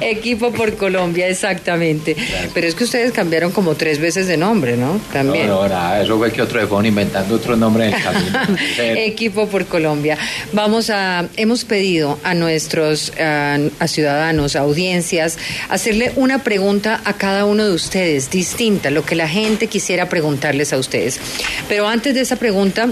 Equipo 0.00 0.52
por 0.52 0.76
Colombia, 0.76 1.28
exactamente. 1.28 2.16
Pero 2.54 2.66
es 2.66 2.74
que 2.74 2.84
ustedes 2.84 3.12
cambiaron 3.12 3.52
como 3.52 3.74
tres 3.74 3.98
veces 3.98 4.26
de 4.26 4.36
nombre 4.42 4.76
¿no? 4.76 5.00
También. 5.12 5.46
No, 5.46 5.62
no, 5.62 5.68
nada, 5.68 6.02
eso 6.02 6.18
fue 6.18 6.32
que 6.32 6.42
otro 6.42 6.64
de 6.64 6.88
inventando 6.88 7.36
otro 7.36 7.56
nombre 7.56 7.88
en 7.88 7.94
el 7.94 8.02
camino. 8.02 8.38
Equipo 8.78 9.46
por 9.46 9.66
Colombia. 9.66 10.18
Vamos 10.52 10.90
a, 10.90 11.26
hemos 11.36 11.64
pedido 11.64 12.18
a 12.24 12.34
nuestros 12.34 13.12
a 13.18 13.86
ciudadanos, 13.86 14.56
a 14.56 14.60
audiencias, 14.60 15.38
hacerle 15.68 16.12
una 16.16 16.42
pregunta 16.42 17.00
a 17.04 17.12
cada 17.14 17.44
uno 17.44 17.64
de 17.64 17.72
ustedes, 17.72 18.30
distinta, 18.30 18.90
lo 18.90 19.04
que 19.04 19.14
la 19.14 19.28
gente 19.28 19.68
quisiera 19.68 20.08
preguntarles 20.08 20.72
a 20.72 20.78
ustedes. 20.78 21.20
Pero 21.68 21.86
antes 21.86 22.14
de 22.14 22.20
esa 22.22 22.36
pregunta, 22.36 22.88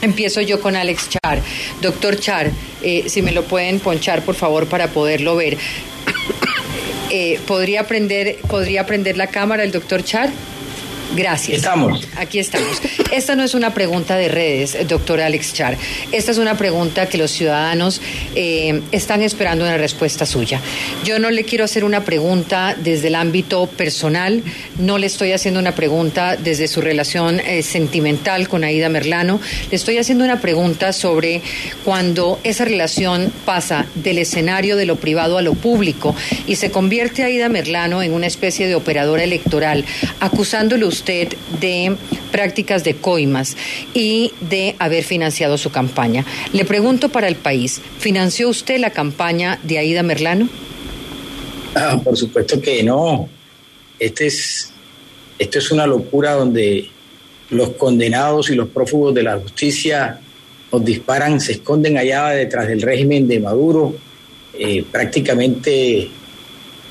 Empiezo 0.00 0.40
yo 0.40 0.60
con 0.60 0.76
Alex 0.76 1.08
Char. 1.10 1.40
Doctor 1.82 2.18
Char, 2.18 2.50
eh, 2.82 3.04
si 3.08 3.20
me 3.20 3.32
lo 3.32 3.42
pueden 3.44 3.80
ponchar, 3.80 4.22
por 4.22 4.36
favor, 4.36 4.68
para 4.68 4.88
poderlo 4.88 5.36
ver. 5.36 5.56
Eh, 7.10 7.40
¿podría, 7.46 7.86
prender, 7.86 8.36
¿Podría 8.50 8.84
prender 8.84 9.16
la 9.16 9.28
cámara 9.28 9.64
el 9.64 9.72
doctor 9.72 10.04
Char? 10.04 10.28
Gracias. 11.16 11.58
Estamos. 11.58 12.06
Aquí 12.16 12.38
estamos. 12.38 12.80
Esta 13.12 13.34
no 13.34 13.42
es 13.42 13.54
una 13.54 13.72
pregunta 13.72 14.16
de 14.16 14.28
redes, 14.28 14.76
doctor 14.86 15.20
Alex 15.20 15.54
Char. 15.54 15.76
Esta 16.12 16.30
es 16.30 16.38
una 16.38 16.56
pregunta 16.56 17.08
que 17.08 17.16
los 17.16 17.30
ciudadanos 17.30 18.00
eh, 18.34 18.82
están 18.92 19.22
esperando 19.22 19.64
una 19.64 19.78
respuesta 19.78 20.26
suya. 20.26 20.60
Yo 21.04 21.18
no 21.18 21.30
le 21.30 21.44
quiero 21.44 21.64
hacer 21.64 21.84
una 21.84 22.04
pregunta 22.04 22.76
desde 22.78 23.08
el 23.08 23.14
ámbito 23.14 23.66
personal, 23.66 24.42
no 24.78 24.98
le 24.98 25.06
estoy 25.06 25.32
haciendo 25.32 25.58
una 25.58 25.74
pregunta 25.74 26.36
desde 26.36 26.68
su 26.68 26.82
relación 26.82 27.40
eh, 27.40 27.62
sentimental 27.62 28.48
con 28.48 28.62
Aida 28.64 28.88
Merlano, 28.88 29.40
le 29.70 29.76
estoy 29.76 29.96
haciendo 29.98 30.24
una 30.24 30.40
pregunta 30.40 30.92
sobre 30.92 31.40
cuando 31.84 32.38
esa 32.44 32.64
relación 32.64 33.32
pasa 33.44 33.86
del 33.94 34.18
escenario 34.18 34.76
de 34.76 34.84
lo 34.84 34.96
privado 34.96 35.38
a 35.38 35.42
lo 35.42 35.54
público 35.54 36.14
y 36.46 36.56
se 36.56 36.70
convierte 36.70 37.24
Aida 37.24 37.48
Merlano 37.48 38.02
en 38.02 38.12
una 38.12 38.26
especie 38.26 38.66
de 38.66 38.74
operadora 38.74 39.24
electoral, 39.24 39.84
acusándole 40.20 40.84
usted 40.84 40.97
de 41.04 41.96
prácticas 42.30 42.84
de 42.84 42.94
coimas 42.94 43.56
y 43.94 44.32
de 44.40 44.76
haber 44.78 45.04
financiado 45.04 45.58
su 45.58 45.70
campaña. 45.70 46.24
Le 46.52 46.64
pregunto 46.64 47.08
para 47.08 47.28
el 47.28 47.36
país, 47.36 47.80
¿financió 47.98 48.48
usted 48.48 48.78
la 48.78 48.90
campaña 48.90 49.58
de 49.62 49.78
Aida 49.78 50.02
Merlano? 50.02 50.48
Ah, 51.74 52.00
por 52.02 52.16
supuesto 52.16 52.60
que 52.60 52.82
no. 52.82 53.28
Este 53.98 54.26
es, 54.26 54.72
esto 55.38 55.58
es 55.58 55.70
una 55.70 55.86
locura 55.86 56.34
donde 56.34 56.88
los 57.50 57.70
condenados 57.70 58.50
y 58.50 58.54
los 58.54 58.68
prófugos 58.68 59.14
de 59.14 59.22
la 59.22 59.38
justicia 59.38 60.20
nos 60.70 60.84
disparan, 60.84 61.40
se 61.40 61.52
esconden 61.52 61.96
allá 61.96 62.28
detrás 62.28 62.68
del 62.68 62.82
régimen 62.82 63.26
de 63.26 63.40
Maduro, 63.40 63.94
eh, 64.58 64.84
prácticamente 64.90 66.10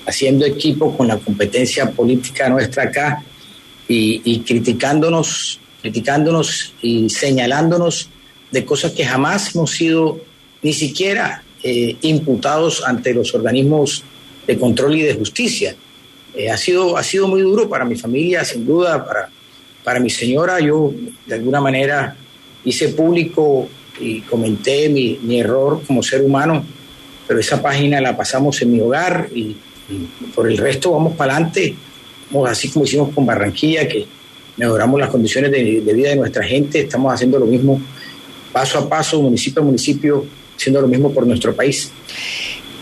haciendo 0.06 0.46
equipo 0.46 0.96
con 0.96 1.08
la 1.08 1.18
competencia 1.18 1.92
política 1.92 2.50
nuestra 2.50 2.84
acá 2.84 3.24
y, 3.88 4.40
criticándonos, 4.40 5.60
criticándonos 5.82 6.74
y 6.82 7.10
señalándonos 7.10 8.10
de 8.52 8.66
cosas 8.66 8.92
que 8.92 9.06
jamás 9.06 9.56
hemos 9.56 9.72
sido 9.72 10.20
ni 10.62 10.74
siquiera 10.74 11.44
eh, 11.64 11.96
imputados 12.02 12.84
ante 12.86 13.14
los 13.14 13.34
organismos 13.34 14.04
de 14.46 14.58
control 14.58 14.96
y 14.98 15.02
de 15.02 15.14
justicia. 15.14 15.76
Eh, 16.36 16.50
ha, 16.50 16.58
sido, 16.58 16.98
ha 16.98 17.04
sido 17.04 17.28
muy 17.28 17.42
duro 17.42 17.70
para 17.70 17.86
mi 17.86 17.96
familia, 17.96 18.44
sin 18.44 18.66
duda, 18.66 19.06
para, 19.06 19.30
para 19.84 20.00
mi 20.00 20.10
señora. 20.10 20.60
Yo, 20.60 20.94
de 21.26 21.36
alguna 21.36 21.62
manera, 21.62 22.16
hice 22.64 22.90
público 22.90 23.70
y 24.00 24.22
comenté 24.22 24.90
mi, 24.90 25.20
mi 25.22 25.40
error 25.40 25.82
como 25.86 26.04
ser 26.04 26.22
humano, 26.22 26.64
pero 27.28 27.40
esa 27.40 27.62
página 27.62 28.00
la 28.00 28.16
pasamos 28.16 28.62
en 28.62 28.72
mi 28.72 28.80
hogar 28.80 29.30
y 29.34 29.56
por 30.36 30.52
el 30.52 30.58
resto 30.58 30.92
vamos 30.92 31.16
para 31.16 31.36
adelante 31.36 31.76
así 32.48 32.70
como 32.70 32.86
hicimos 32.86 33.14
con 33.14 33.26
Barranquilla, 33.26 33.88
que 33.88 34.06
mejoramos 34.58 35.00
las 35.00 35.10
condiciones 35.10 35.52
de, 35.52 35.94
vida 35.94 36.10
de 36.10 36.16
nuestra 36.16 36.44
gente, 36.44 36.82
estamos 36.82 37.14
haciendo 37.14 37.40
lo 37.40 37.46
mismo 37.46 37.82
paso 38.52 38.80
a 38.80 38.90
paso, 38.90 39.22
municipio 39.22 39.62
a 39.62 39.66
municipio, 39.66 40.26
haciendo 40.56 40.82
lo 40.82 40.88
mismo 40.88 41.12
por 41.12 41.26
nuestro 41.26 41.56
país. 41.56 41.92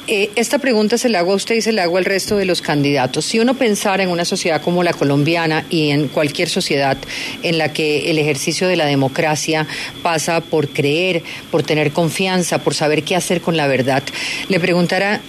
Eh, 0.07 0.29
esta 0.35 0.59
pregunta 0.59 0.99
se 0.99 1.09
la 1.09 1.19
hago 1.19 1.31
a 1.31 1.35
usted 1.35 1.55
y 1.55 1.61
se 1.61 1.71
la 1.71 1.83
hago 1.83 1.97
al 1.97 2.05
resto 2.05 2.37
de 2.37 2.45
los 2.45 2.61
candidatos. 2.61 3.25
Si 3.25 3.39
uno 3.39 3.55
pensara 3.55 4.03
en 4.03 4.09
una 4.09 4.23
sociedad 4.23 4.61
como 4.61 4.83
la 4.83 4.93
colombiana 4.93 5.65
y 5.71 5.89
en 5.89 6.09
cualquier 6.09 6.47
sociedad 6.47 6.95
en 7.41 7.57
la 7.57 7.73
que 7.73 8.11
el 8.11 8.19
ejercicio 8.19 8.67
de 8.67 8.75
la 8.75 8.85
democracia 8.85 9.65
pasa 10.03 10.41
por 10.41 10.69
creer, 10.69 11.23
por 11.49 11.63
tener 11.63 11.91
confianza, 11.91 12.59
por 12.59 12.75
saber 12.75 13.03
qué 13.03 13.15
hacer 13.15 13.41
con 13.41 13.57
la 13.57 13.65
verdad, 13.65 14.03
le 14.47 14.59
preguntara 14.59 15.21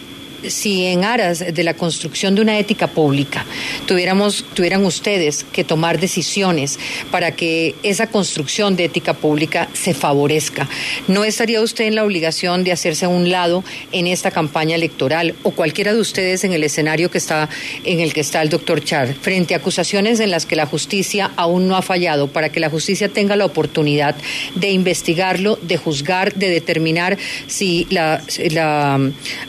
si 0.46 0.86
en 0.86 1.04
aras 1.04 1.44
de 1.52 1.64
la 1.64 1.74
construcción 1.74 2.34
de 2.34 2.42
una 2.42 2.58
ética 2.58 2.88
pública 2.88 3.44
tuviéramos, 3.86 4.44
tuvieran 4.54 4.84
ustedes 4.84 5.44
que 5.52 5.64
tomar 5.64 6.00
decisiones 6.00 6.78
para 7.10 7.32
que 7.32 7.74
esa 7.82 8.08
construcción 8.08 8.76
de 8.76 8.84
ética 8.84 9.14
pública 9.14 9.68
se 9.72 9.94
favorezca, 9.94 10.68
¿no 11.08 11.24
estaría 11.24 11.60
usted 11.60 11.84
en 11.84 11.94
la 11.94 12.04
obligación 12.04 12.64
de 12.64 12.72
hacerse 12.72 13.04
a 13.04 13.08
un 13.08 13.30
lado 13.30 13.64
en 13.92 14.06
esta 14.06 14.30
campaña 14.30 14.76
electoral 14.76 15.34
o 15.42 15.50
cualquiera 15.50 15.92
de 15.92 16.00
ustedes 16.00 16.44
en 16.44 16.52
el 16.52 16.64
escenario 16.64 17.10
que 17.10 17.18
está, 17.18 17.48
en 17.84 18.00
el 18.00 18.12
que 18.12 18.20
está 18.20 18.42
el 18.42 18.48
doctor 18.48 18.82
Char, 18.84 19.14
frente 19.14 19.54
a 19.54 19.58
acusaciones 19.58 20.20
en 20.20 20.30
las 20.30 20.46
que 20.46 20.56
la 20.56 20.66
justicia 20.66 21.30
aún 21.36 21.68
no 21.68 21.76
ha 21.76 21.82
fallado, 21.82 22.28
para 22.28 22.50
que 22.50 22.60
la 22.60 22.70
justicia 22.70 23.08
tenga 23.08 23.36
la 23.36 23.44
oportunidad 23.44 24.16
de 24.54 24.70
investigarlo, 24.70 25.58
de 25.62 25.76
juzgar, 25.76 26.34
de 26.34 26.50
determinar 26.50 27.18
si 27.46 27.86
la, 27.90 28.22
la 28.50 29.00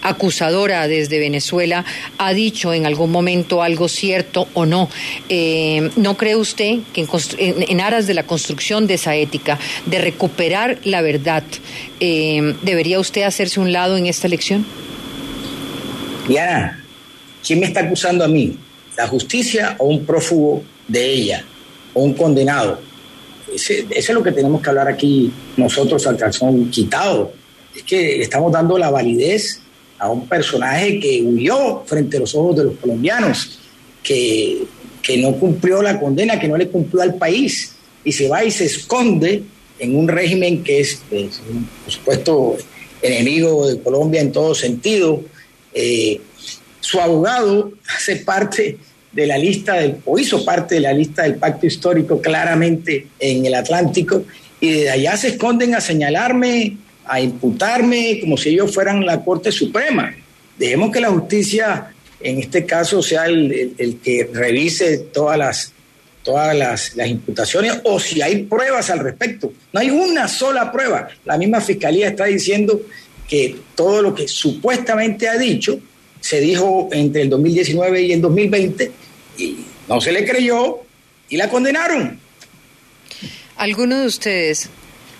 acusadora 0.02 0.77
desde 0.86 1.18
Venezuela 1.18 1.86
ha 2.18 2.34
dicho 2.34 2.74
en 2.74 2.86
algún 2.86 3.10
momento 3.10 3.64
algo 3.64 3.88
cierto 3.88 4.50
o 4.54 4.66
no. 4.66 4.90
Eh, 5.30 5.90
¿No 5.96 6.18
cree 6.18 6.36
usted 6.36 6.80
que 6.92 7.08
en, 7.38 7.80
aras 7.82 8.06
de 8.06 8.14
la 8.14 8.24
construcción 8.24 8.86
de 8.86 8.96
esa 8.96 9.16
ética, 9.16 9.58
de 9.86 10.00
recuperar 10.00 10.80
la 10.84 11.02
verdad, 11.02 11.44
eh, 12.02 12.54
debería 12.64 13.00
usted 13.00 13.24
hacerse 13.24 13.62
un 13.62 13.72
lado 13.72 13.96
en 13.96 14.08
esta 14.08 14.28
elección? 14.28 14.66
Diana, 16.28 16.84
¿quién 17.46 17.62
me 17.62 17.68
está 17.68 17.80
acusando 17.80 18.26
a 18.26 18.28
mí? 18.28 18.58
¿La 18.98 19.08
justicia 19.08 19.76
o 19.80 19.86
un 19.86 20.06
prófugo 20.06 20.64
de 20.88 21.14
ella? 21.14 21.46
¿O 21.94 22.04
un 22.04 22.14
condenado? 22.14 22.82
eso 23.54 23.84
es 23.90 24.10
lo 24.10 24.24
que 24.24 24.32
tenemos 24.32 24.62
que 24.62 24.70
hablar 24.70 24.88
aquí 24.88 25.32
nosotros 25.56 26.06
al 26.08 26.18
calzón 26.18 26.70
quitado. 26.70 27.34
Es 27.76 27.84
que 27.84 28.22
estamos 28.22 28.52
dando 28.52 28.78
la 28.78 28.90
validez 28.90 29.62
a 30.00 30.10
un 30.10 30.28
personaje 30.28 31.00
que 31.00 31.22
huyó 31.22 31.84
frente 31.86 32.18
a 32.18 32.20
los 32.20 32.36
ojos 32.36 32.58
de 32.58 32.64
los 32.66 32.78
colombianos, 32.78 33.60
que, 34.04 34.64
que 35.02 35.18
no 35.18 35.34
cumplió 35.38 35.82
la 35.82 36.00
condena, 36.00 36.40
que 36.40 36.48
no 36.48 36.58
le 36.58 36.68
cumplió 36.68 37.02
al 37.02 37.16
país, 37.16 37.76
y 38.04 38.12
se 38.12 38.28
va 38.28 38.44
y 38.44 38.52
se 38.52 38.66
esconde 38.66 39.44
en 39.80 39.96
un 39.96 40.08
régimen 40.08 40.64
que 40.64 40.80
es, 40.80 41.02
por 41.10 41.92
supuesto, 41.92 42.58
enemigo 43.02 43.68
de 43.68 43.80
Colombia 43.82 44.22
en 44.22 44.32
todo 44.32 44.56
sentido. 44.56 45.24
Eh, 45.74 46.22
su 46.80 47.00
abogado 47.00 47.72
hace 47.96 48.18
parte 48.18 48.78
de 49.12 49.28
la 49.28 49.38
lista 49.38 49.76
del, 49.76 49.98
o 50.06 50.20
hizo 50.20 50.46
parte 50.46 50.76
de 50.76 50.82
la 50.82 50.94
lista 50.94 51.24
del 51.24 51.36
pacto 51.36 51.66
histórico 51.66 52.22
claramente 52.22 53.08
en 53.20 53.46
el 53.46 53.56
Atlántico 53.56 54.24
y 54.60 54.72
de 54.72 54.90
allá 54.90 55.18
se 55.18 55.30
esconden 55.30 55.76
a 55.76 55.82
señalarme, 55.82 56.78
a 57.08 57.20
imputarme 57.22 58.20
como 58.20 58.38
si 58.38 58.50
ellos 58.50 58.74
fueran 58.74 59.06
la 59.06 59.24
Corte 59.24 59.52
Suprema. 59.52 60.16
Dejemos 60.58 60.92
que 60.92 61.00
la 61.00 61.10
justicia, 61.10 61.94
en 62.20 62.40
este 62.40 62.66
caso, 62.66 63.02
sea 63.02 63.26
el, 63.26 64.00
que 64.04 64.30
revise 64.34 64.98
todas 64.98 65.38
las 65.38 65.74
todas 66.24 66.54
las, 66.58 66.94
las, 66.98 67.08
imputaciones 67.08 67.80
o 67.86 68.02
si 68.02 68.22
hay 68.22 68.44
pruebas 68.44 68.90
al 68.90 69.00
respecto. 69.00 69.54
No 69.72 69.80
hay 69.80 69.90
una 69.90 70.28
sola 70.28 70.74
prueba. 70.74 71.08
La 71.24 71.38
misma 71.38 71.62
fiscalía 71.62 72.10
está 72.10 72.26
diciendo 72.26 72.82
que 73.30 73.56
todo 73.76 74.02
lo 74.02 74.14
que 74.14 74.28
supuestamente 74.28 75.30
ha 75.30 75.38
dicho 75.38 75.80
se 76.20 76.42
dijo 76.42 76.90
entre 76.92 77.22
el 77.22 77.30
2019 77.30 78.02
y 78.02 78.12
el 78.12 78.22
2020 78.22 78.92
y 79.38 79.58
no 79.88 80.02
se 80.02 80.12
le 80.12 80.26
creyó 80.26 80.80
y 81.30 81.38
la 81.38 81.50
condenaron. 81.50 82.20
¿Alguno 83.56 84.00
de 84.00 84.08
ustedes, 84.08 84.70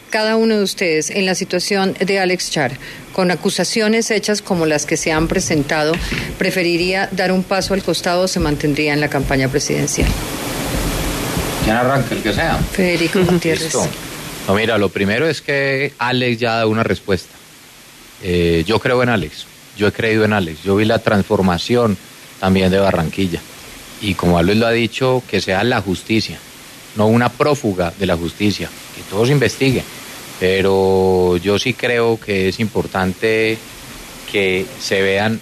cada 0.10 0.36
uno 0.36 0.58
de 0.58 0.64
ustedes, 0.64 1.10
en 1.10 1.26
la 1.26 1.36
situación 1.36 1.94
de 2.00 2.20
Alex 2.20 2.52
Char, 2.52 2.72
con 3.14 3.32
acusaciones 3.32 4.12
hechas 4.12 4.42
como 4.42 4.66
las 4.66 4.86
que 4.86 4.98
se 4.98 5.12
han 5.12 5.28
presentado, 5.28 5.94
preferiría 6.38 7.10
dar 7.12 7.32
un 7.32 7.44
paso 7.44 7.74
al 7.74 7.84
costado 7.84 8.24
o 8.24 8.28
se 8.28 8.40
mantendría 8.40 8.94
en 8.94 9.02
la 9.02 9.10
campaña 9.10 9.50
presidencial? 9.50 10.10
¿Quién 11.64 11.76
arranca? 11.76 12.16
El 12.16 12.22
que 12.22 12.34
sea. 12.34 12.58
Federico 12.58 13.24
Gutiérrez. 13.24 13.74
No, 14.48 14.54
mira, 14.56 14.78
lo 14.78 14.90
primero 14.90 15.28
es 15.28 15.42
que 15.42 15.94
Alex 15.98 16.40
ya 16.40 16.54
ha 16.54 16.56
dado 16.58 16.70
una 16.70 16.84
respuesta. 16.84 17.36
Eh, 18.24 18.64
yo 18.66 18.80
creo 18.80 19.04
en 19.04 19.10
Alex, 19.10 19.46
yo 19.78 19.88
he 19.88 19.92
creído 19.92 20.24
en 20.24 20.34
Alex, 20.34 20.64
yo 20.64 20.76
vi 20.76 20.86
la 20.86 21.00
transformación 21.00 21.98
también 22.40 22.72
de 22.72 22.80
Barranquilla. 22.80 23.42
Y 24.02 24.14
como 24.14 24.38
Alex 24.38 24.58
lo 24.58 24.68
ha 24.68 24.72
dicho, 24.72 25.24
que 25.28 25.42
sea 25.42 25.64
la 25.64 25.82
justicia, 25.82 26.40
no 26.96 27.08
una 27.08 27.30
prófuga 27.30 27.94
de 28.00 28.06
la 28.06 28.16
justicia, 28.16 28.70
que 28.96 29.02
todos 29.10 29.30
investiguen. 29.30 29.84
Pero 30.40 31.38
yo 31.38 31.58
sí 31.58 31.74
creo 31.74 32.20
que 32.20 32.50
es 32.50 32.60
importante 32.60 33.58
que 34.32 34.66
se 34.80 35.02
vean 35.02 35.40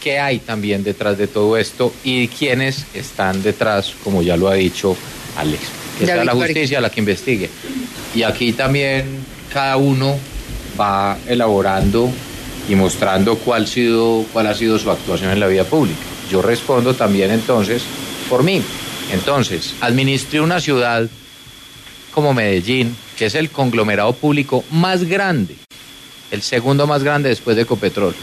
qué 0.00 0.18
hay 0.20 0.38
también 0.38 0.84
detrás 0.84 1.18
de 1.18 1.26
todo 1.26 1.56
esto 1.56 1.92
y 2.04 2.28
quiénes 2.28 2.86
están 2.94 3.42
detrás, 3.42 3.94
como 4.04 4.22
ya 4.22 4.36
lo 4.36 4.48
ha 4.48 4.54
dicho 4.54 4.96
Alex. 5.36 5.62
Que 5.98 6.06
sea 6.06 6.24
la 6.24 6.32
justicia 6.32 6.80
la 6.80 6.90
que 6.90 7.00
investigue. 7.00 7.50
Y 8.14 8.22
aquí 8.22 8.52
también 8.52 9.04
cada 9.52 9.76
uno 9.76 10.16
va 10.80 11.18
elaborando 11.26 12.10
y 12.68 12.74
mostrando 12.74 13.36
cuál, 13.36 13.66
sido, 13.66 14.24
cuál 14.32 14.46
ha 14.46 14.54
sido 14.54 14.78
su 14.78 14.90
actuación 14.90 15.30
en 15.30 15.40
la 15.40 15.46
vida 15.46 15.64
pública. 15.64 15.98
Yo 16.30 16.42
respondo 16.42 16.94
también 16.94 17.30
entonces 17.30 17.82
por 18.28 18.42
mí. 18.42 18.62
Entonces, 19.12 19.74
administré 19.80 20.40
una 20.40 20.60
ciudad 20.60 21.08
como 22.12 22.34
Medellín, 22.34 22.94
que 23.18 23.26
es 23.26 23.34
el 23.34 23.50
conglomerado 23.50 24.12
público 24.12 24.64
más 24.70 25.02
grande, 25.02 25.56
el 26.30 26.40
segundo 26.40 26.86
más 26.86 27.02
grande 27.02 27.28
después 27.28 27.56
de 27.56 27.62
Ecopetrol. 27.62 28.14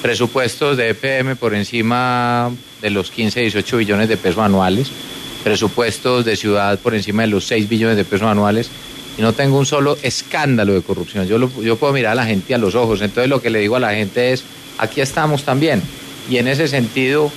Presupuestos 0.00 0.76
de 0.78 0.88
EPM 0.88 1.36
por 1.36 1.54
encima 1.54 2.50
de 2.80 2.90
los 2.90 3.10
15, 3.10 3.40
18 3.40 3.76
billones 3.76 4.08
de 4.08 4.16
pesos 4.16 4.42
anuales. 4.42 4.90
Presupuestos 5.44 6.24
de 6.24 6.36
ciudad 6.36 6.78
por 6.78 6.94
encima 6.94 7.22
de 7.22 7.28
los 7.28 7.44
6 7.44 7.68
billones 7.68 7.96
de 7.96 8.04
pesos 8.04 8.26
anuales 8.26 8.70
y 9.18 9.22
no 9.22 9.34
tengo 9.34 9.58
un 9.58 9.66
solo 9.66 9.98
escándalo 10.02 10.72
de 10.72 10.80
corrupción. 10.80 11.28
Yo, 11.28 11.38
yo 11.60 11.76
puedo 11.76 11.92
mirar 11.92 12.12
a 12.12 12.16
la 12.16 12.24
gente 12.24 12.54
a 12.54 12.58
los 12.58 12.74
ojos. 12.74 13.02
Entonces 13.02 13.28
lo 13.28 13.42
que 13.42 13.50
le 13.50 13.58
digo 13.58 13.76
a 13.76 13.80
la 13.80 13.92
gente 13.92 14.32
es, 14.32 14.44
aquí 14.78 15.02
estamos 15.02 15.44
también. 15.44 15.82
Y 16.30 16.38
en 16.38 16.48
ese 16.48 16.68
sentido 16.68 17.30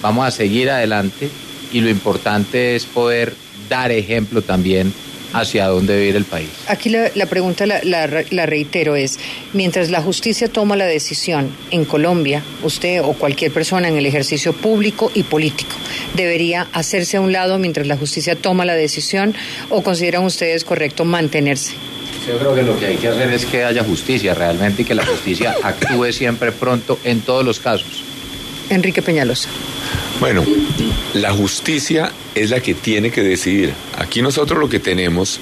vamos 0.00 0.26
a 0.26 0.30
seguir 0.30 0.70
adelante 0.70 1.28
y 1.72 1.82
lo 1.82 1.90
importante 1.90 2.74
es 2.74 2.86
poder 2.86 3.34
dar 3.68 3.92
ejemplo 3.92 4.40
también 4.40 4.94
hacia 5.32 5.66
dónde 5.66 5.94
debe 5.94 6.08
ir 6.08 6.16
el 6.16 6.24
país. 6.24 6.48
Aquí 6.66 6.88
la, 6.88 7.26
pregunta 7.26 7.66
la, 7.66 7.80
la, 7.82 8.46
reitero 8.46 8.96
es, 8.96 9.18
mientras 9.52 9.90
la 9.90 10.00
justicia 10.00 10.48
toma 10.48 10.76
la 10.76 10.86
decisión 10.86 11.50
en 11.70 11.84
Colombia, 11.84 12.42
usted 12.62 13.02
o 13.02 13.12
cualquier 13.12 13.52
persona 13.52 13.88
en 13.88 13.96
el 13.96 14.06
ejercicio 14.06 14.52
público 14.52 15.10
y 15.14 15.22
político, 15.22 15.74
¿debería 16.14 16.68
hacerse 16.72 17.16
a 17.16 17.20
un 17.20 17.32
lado 17.32 17.58
mientras 17.58 17.86
la 17.86 17.96
justicia 17.96 18.36
toma 18.36 18.64
la 18.64 18.74
decisión 18.74 19.34
o 19.70 19.82
consideran 19.82 20.24
ustedes 20.24 20.64
correcto 20.64 21.04
mantenerse? 21.04 21.74
Yo 22.26 22.38
creo 22.38 22.54
que 22.54 22.62
lo 22.62 22.78
que 22.78 22.86
hay 22.86 22.96
que 22.96 23.08
hacer 23.08 23.32
es 23.32 23.46
que 23.46 23.64
haya 23.64 23.82
justicia 23.82 24.34
realmente 24.34 24.82
y 24.82 24.84
que 24.84 24.94
la 24.94 25.06
justicia 25.06 25.56
actúe 25.62 26.12
siempre 26.12 26.52
pronto 26.52 26.98
en 27.04 27.22
todos 27.22 27.44
los 27.44 27.58
casos. 27.58 28.04
Enrique 28.68 29.00
Peñalosa. 29.00 29.48
Bueno, 30.20 30.44
la 31.14 31.32
justicia 31.32 32.10
es 32.34 32.50
la 32.50 32.60
que 32.60 32.74
tiene 32.74 33.12
que 33.12 33.22
decidir. 33.22 33.72
Aquí 33.96 34.20
nosotros 34.20 34.58
lo 34.58 34.68
que 34.68 34.80
tenemos 34.80 35.38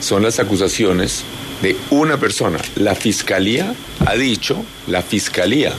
son 0.00 0.22
las 0.22 0.38
acusaciones 0.38 1.24
de 1.62 1.76
una 1.90 2.18
persona. 2.18 2.58
La 2.76 2.94
fiscalía 2.94 3.74
ha 4.06 4.14
dicho, 4.14 4.64
la 4.86 5.02
fiscalía, 5.02 5.72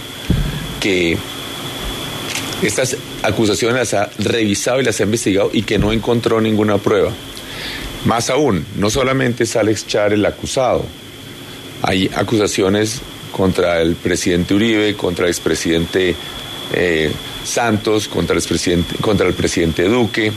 que 0.81 1.17
estas 2.61 2.97
acusaciones 3.23 3.77
las 3.77 3.93
ha 3.93 4.09
revisado 4.19 4.81
y 4.81 4.83
las 4.83 4.99
ha 4.99 5.03
investigado 5.03 5.49
y 5.53 5.61
que 5.63 5.77
no 5.77 5.93
encontró 5.93 6.41
ninguna 6.41 6.77
prueba. 6.77 7.11
Más 8.03 8.29
aún, 8.29 8.65
no 8.75 8.89
solamente 8.89 9.45
es 9.45 9.55
Alex 9.55 9.87
Char 9.87 10.11
el 10.11 10.25
acusado, 10.25 10.85
hay 11.81 12.09
acusaciones 12.15 13.01
contra 13.31 13.81
el 13.81 13.95
presidente 13.95 14.53
Uribe, 14.53 14.95
contra 14.95 15.25
el 15.25 15.31
expresidente 15.31 16.15
eh, 16.73 17.11
Santos, 17.43 18.07
contra 18.07 18.35
el, 18.35 18.41
presidente, 18.43 18.95
contra 18.97 19.27
el 19.27 19.33
presidente 19.33 19.83
Duque. 19.83 20.31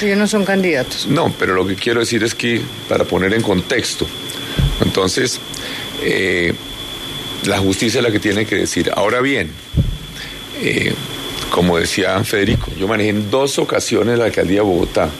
Ellos 0.00 0.18
no 0.18 0.26
son 0.26 0.44
candidatos. 0.44 1.06
No, 1.06 1.34
pero 1.38 1.54
lo 1.54 1.66
que 1.66 1.74
quiero 1.74 2.00
decir 2.00 2.22
es 2.24 2.34
que, 2.34 2.60
para 2.88 3.04
poner 3.04 3.34
en 3.34 3.42
contexto, 3.42 4.06
entonces, 4.80 5.40
eh, 6.02 6.54
la 7.44 7.58
justicia 7.58 7.98
es 7.98 8.04
la 8.04 8.10
que 8.10 8.20
tiene 8.20 8.46
que 8.46 8.56
decir. 8.56 8.90
Ahora 8.94 9.20
bien, 9.20 9.50
eh, 10.62 10.94
como 11.50 11.78
decía 11.78 12.22
Federico, 12.24 12.70
yo 12.78 12.88
manejé 12.88 13.10
en 13.10 13.30
dos 13.30 13.58
ocasiones 13.58 14.18
la 14.18 14.26
alcaldía 14.26 14.60
de 14.60 14.66
Bogotá. 14.66 15.10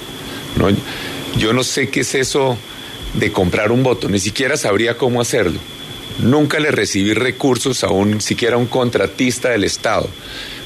¿no? 0.57 0.69
Yo 1.39 1.53
no 1.53 1.63
sé 1.63 1.89
qué 1.89 2.01
es 2.01 2.15
eso 2.15 2.57
de 3.15 3.33
comprar 3.33 3.73
un 3.73 3.83
voto, 3.83 4.09
ni 4.09 4.19
siquiera 4.19 4.57
sabría 4.57 4.97
cómo 4.97 5.21
hacerlo. 5.21 5.59
Nunca 6.19 6.59
le 6.61 6.71
recibí 6.71 7.13
recursos 7.13 7.85
a 7.85 7.89
un 7.89 8.21
siquiera 8.21 8.57
un 8.57 8.67
contratista 8.67 9.51
del 9.51 9.65
Estado, 9.65 10.09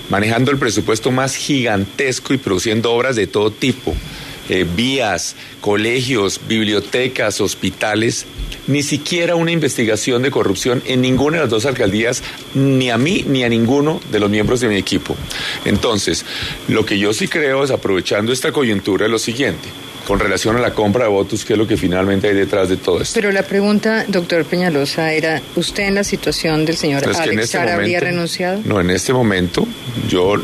manejando 0.09 0.51
el 0.51 0.59
presupuesto 0.59 1.11
más 1.11 1.35
gigantesco 1.35 2.33
y 2.35 2.39
produciendo 2.39 2.93
obras 2.93 3.17
de 3.17 3.27
todo 3.27 3.51
tipo, 3.51 3.95
eh, 4.49 4.65
vías, 4.77 5.35
colegios, 5.61 6.41
bibliotecas, 6.47 7.41
hospitales, 7.41 8.27
ni 8.69 8.83
siquiera 8.83 9.35
una 9.35 9.51
investigación 9.51 10.23
de 10.23 10.31
corrupción 10.31 10.83
en 10.87 11.01
ninguna 11.01 11.39
de 11.39 11.43
las 11.45 11.51
dos 11.51 11.67
alcaldías, 11.67 12.23
ni 12.55 12.91
a 12.91 12.99
mí 12.99 13.25
ni 13.27 13.43
a 13.43 13.49
ninguno 13.49 14.01
de 14.13 14.21
los 14.21 14.31
miembros 14.31 14.61
de 14.61 14.69
mi 14.69 14.77
equipo. 14.77 15.17
Entonces, 15.65 16.25
lo 16.69 16.85
que 16.85 16.99
yo 16.99 17.13
sí 17.13 17.27
creo 17.27 17.65
es, 17.65 17.71
aprovechando 17.71 18.33
esta 18.33 18.53
coyuntura, 18.53 19.09
lo 19.09 19.19
siguiente 19.19 19.69
con 20.11 20.19
relación 20.19 20.57
a 20.57 20.61
la 20.61 20.75
compra 20.75 21.05
de 21.05 21.11
votos, 21.11 21.45
¿qué 21.45 21.53
es 21.53 21.59
lo 21.61 21.69
que 21.69 21.77
finalmente 21.77 22.27
hay 22.27 22.35
detrás 22.35 22.69
de 22.69 22.77
todo 22.77 23.01
esto? 23.01 23.15
Pero 23.15 23.31
la 23.31 23.45
pregunta, 23.45 24.05
doctor 24.09 24.45
Peñalosa, 24.45 25.13
era, 25.13 25.41
¿usted 25.55 25.85
en 25.85 25.95
la 25.95 26.03
situación 26.03 26.65
del 26.65 26.77
señor 26.77 27.05
pues 27.05 27.17
Alex 27.17 27.45
este 27.45 27.59
habría 27.59 28.01
renunciado? 28.01 28.61
No, 28.65 28.81
en 28.81 28.91
este 28.91 29.13
momento 29.13 29.69
yo 30.09 30.35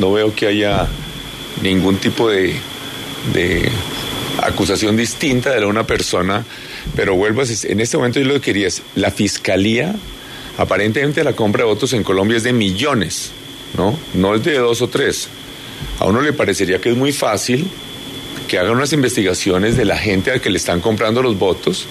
no 0.00 0.12
veo 0.12 0.34
que 0.34 0.48
haya 0.48 0.88
ningún 1.62 1.98
tipo 1.98 2.28
de, 2.28 2.56
de 3.32 3.70
acusación 4.42 4.96
distinta 4.96 5.50
de 5.50 5.64
una 5.64 5.86
persona, 5.86 6.44
pero 6.96 7.14
vuelvo 7.14 7.42
a 7.42 7.44
decir, 7.44 7.70
en 7.70 7.78
este 7.78 7.96
momento 7.96 8.18
yo 8.18 8.26
lo 8.26 8.34
que 8.34 8.40
quería 8.40 8.66
es, 8.66 8.82
la 8.96 9.12
fiscalía, 9.12 9.94
aparentemente 10.58 11.22
la 11.22 11.34
compra 11.34 11.62
de 11.62 11.68
votos 11.68 11.92
en 11.92 12.02
Colombia 12.02 12.36
es 12.36 12.42
de 12.42 12.52
millones, 12.52 13.30
¿no? 13.78 13.96
No 14.12 14.34
es 14.34 14.42
de 14.42 14.58
dos 14.58 14.82
o 14.82 14.88
tres. 14.88 15.28
A 16.00 16.06
uno 16.06 16.20
le 16.20 16.32
parecería 16.32 16.80
que 16.80 16.90
es 16.90 16.96
muy 16.96 17.12
fácil 17.12 17.70
que 18.48 18.58
hagan 18.58 18.72
unas 18.72 18.92
investigaciones 18.92 19.76
de 19.76 19.84
la 19.84 19.96
gente 19.96 20.30
a 20.30 20.34
la 20.34 20.40
que 20.40 20.50
le 20.50 20.58
están 20.58 20.80
comprando 20.80 21.22
los 21.22 21.38
votos, 21.38 21.86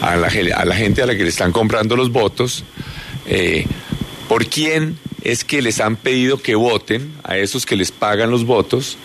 a 0.00 0.16
la, 0.16 0.28
a 0.28 0.64
la 0.64 0.74
gente 0.74 1.02
a 1.02 1.06
la 1.06 1.16
que 1.16 1.22
le 1.22 1.28
están 1.28 1.52
comprando 1.52 1.96
los 1.96 2.10
votos, 2.10 2.64
eh, 3.26 3.66
por 4.28 4.46
quién 4.46 4.98
es 5.22 5.44
que 5.44 5.62
les 5.62 5.80
han 5.80 5.96
pedido 5.96 6.38
que 6.38 6.54
voten 6.54 7.12
a 7.24 7.38
esos 7.38 7.64
que 7.66 7.76
les 7.76 7.90
pagan 7.90 8.30
los 8.30 8.44
votos. 8.44 8.98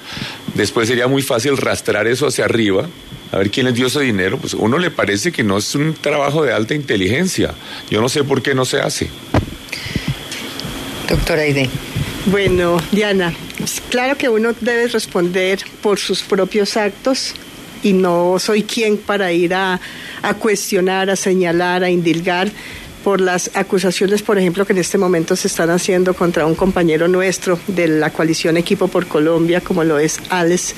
Después 0.53 0.87
sería 0.87 1.07
muy 1.07 1.21
fácil 1.21 1.57
rastrar 1.57 2.07
eso 2.07 2.27
hacia 2.27 2.45
arriba, 2.45 2.87
a 3.31 3.37
ver 3.37 3.51
quién 3.51 3.65
les 3.65 3.75
dio 3.75 3.87
ese 3.87 4.01
dinero. 4.01 4.37
Pues 4.37 4.53
uno 4.53 4.77
le 4.77 4.91
parece 4.91 5.31
que 5.31 5.43
no 5.43 5.57
es 5.57 5.73
un 5.75 5.93
trabajo 5.93 6.43
de 6.43 6.51
alta 6.51 6.73
inteligencia. 6.73 7.53
Yo 7.89 8.01
no 8.01 8.09
sé 8.09 8.23
por 8.23 8.41
qué 8.41 8.53
no 8.53 8.65
se 8.65 8.81
hace. 8.81 9.09
Doctora 11.07 11.41
Aide. 11.41 11.69
Bueno, 12.25 12.77
Diana, 12.91 13.33
claro 13.89 14.17
que 14.17 14.29
uno 14.29 14.53
debe 14.59 14.87
responder 14.87 15.59
por 15.81 15.99
sus 15.99 16.21
propios 16.21 16.77
actos 16.77 17.33
y 17.83 17.93
no 17.93 18.37
soy 18.39 18.63
quien 18.63 18.97
para 18.97 19.31
ir 19.31 19.53
a, 19.53 19.79
cuestionar, 20.39 21.09
a 21.09 21.15
señalar, 21.15 21.83
a 21.83 21.89
indilgar 21.89 22.51
por 23.03 23.21
las 23.21 23.51
acusaciones, 23.55 24.21
por 24.21 24.37
ejemplo, 24.37 24.65
que 24.65 24.73
en 24.73 24.79
este 24.79 24.97
momento 24.97 25.35
se 25.35 25.47
están 25.47 25.69
haciendo 25.69 26.13
contra 26.13 26.45
un 26.45 26.55
compañero 26.55 27.07
nuestro 27.07 27.57
de 27.67 27.87
la 27.87 28.11
coalición 28.11 28.57
Equipo 28.57 28.89
por 28.89 29.07
Colombia, 29.07 29.61
como 29.61 29.83
lo 29.83 29.99
es 29.99 30.19
Alex, 30.29 30.75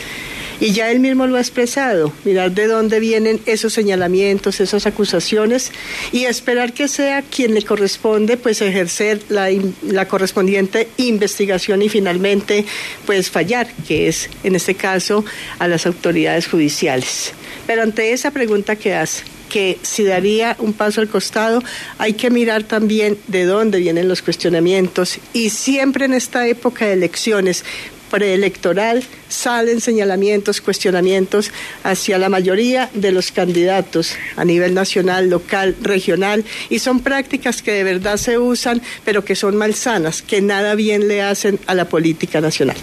Y 0.62 0.74
ya 0.74 0.92
él 0.92 1.00
mismo 1.00 1.26
lo 1.26 1.38
ha 1.38 1.40
expresado, 1.40 2.14
mirar 2.24 2.52
de 2.52 2.68
dónde 2.68 3.00
vienen 3.00 3.42
esos 3.48 3.74
señalamientos, 3.74 4.62
esas 4.62 4.86
acusaciones. 4.86 5.72
Y 6.12 6.26
esperar 6.26 6.72
que 6.72 6.88
sea 6.88 7.24
quien 7.24 7.56
le 7.56 7.64
corresponde 7.64 8.38
pues 8.38 8.62
ejercer 8.62 9.22
la, 9.30 9.50
la 9.82 10.08
correspondiente 10.08 10.88
investigación 10.98 11.82
y 11.82 11.90
finalmente 11.90 12.64
pues 13.08 13.32
fallar, 13.32 13.68
que 13.88 14.08
es 14.08 14.30
en 14.44 14.56
este 14.56 14.76
caso 14.76 15.26
a 15.58 15.68
las 15.68 15.88
autoridades 15.88 16.48
judiciales. 16.48 17.34
Pero 17.66 17.82
ante 17.82 18.12
esa 18.12 18.30
pregunta 18.30 18.76
que 18.76 18.94
hace, 18.94 19.24
que 19.50 19.80
si 19.82 20.04
daría 20.04 20.56
un 20.60 20.74
paso 20.74 21.02
al 21.02 21.10
costado, 21.10 21.64
hay 21.98 22.14
que 22.14 22.30
mirar 22.30 22.64
también 22.64 23.18
de 23.28 23.46
dónde 23.46 23.80
vienen 23.80 24.08
los 24.08 24.22
cuestionamientos. 24.22 25.18
Y 25.34 25.50
siempre 25.50 26.06
en 26.06 26.14
esta 26.14 26.48
época 26.48 26.86
de 26.86 26.94
elecciones 26.94 27.66
preelectoral 28.12 29.04
salen 29.30 29.82
señalamientos, 29.82 30.62
cuestionamientos 30.62 31.52
hacia 31.84 32.18
la 32.18 32.30
mayoría 32.30 32.90
de 32.94 33.12
los 33.12 33.32
candidatos 33.32 34.16
a 34.36 34.46
nivel 34.46 34.74
nacional, 34.74 35.30
local, 35.30 35.76
regional, 35.82 36.44
y 36.70 36.80
son 36.80 37.00
prácticas 37.00 37.62
que 37.62 37.72
de 37.72 37.84
verdad 37.84 38.18
se 38.18 38.38
usan, 38.38 38.82
pero 39.06 39.24
que 39.24 39.36
son 39.36 39.56
malsanas, 39.56 40.22
que 40.22 40.42
nada 40.42 40.76
bien 40.76 41.08
le 41.08 41.22
hacen 41.22 41.60
a 41.68 41.74
la 41.74 41.86
política 41.86 42.42
nacional. 42.42 42.76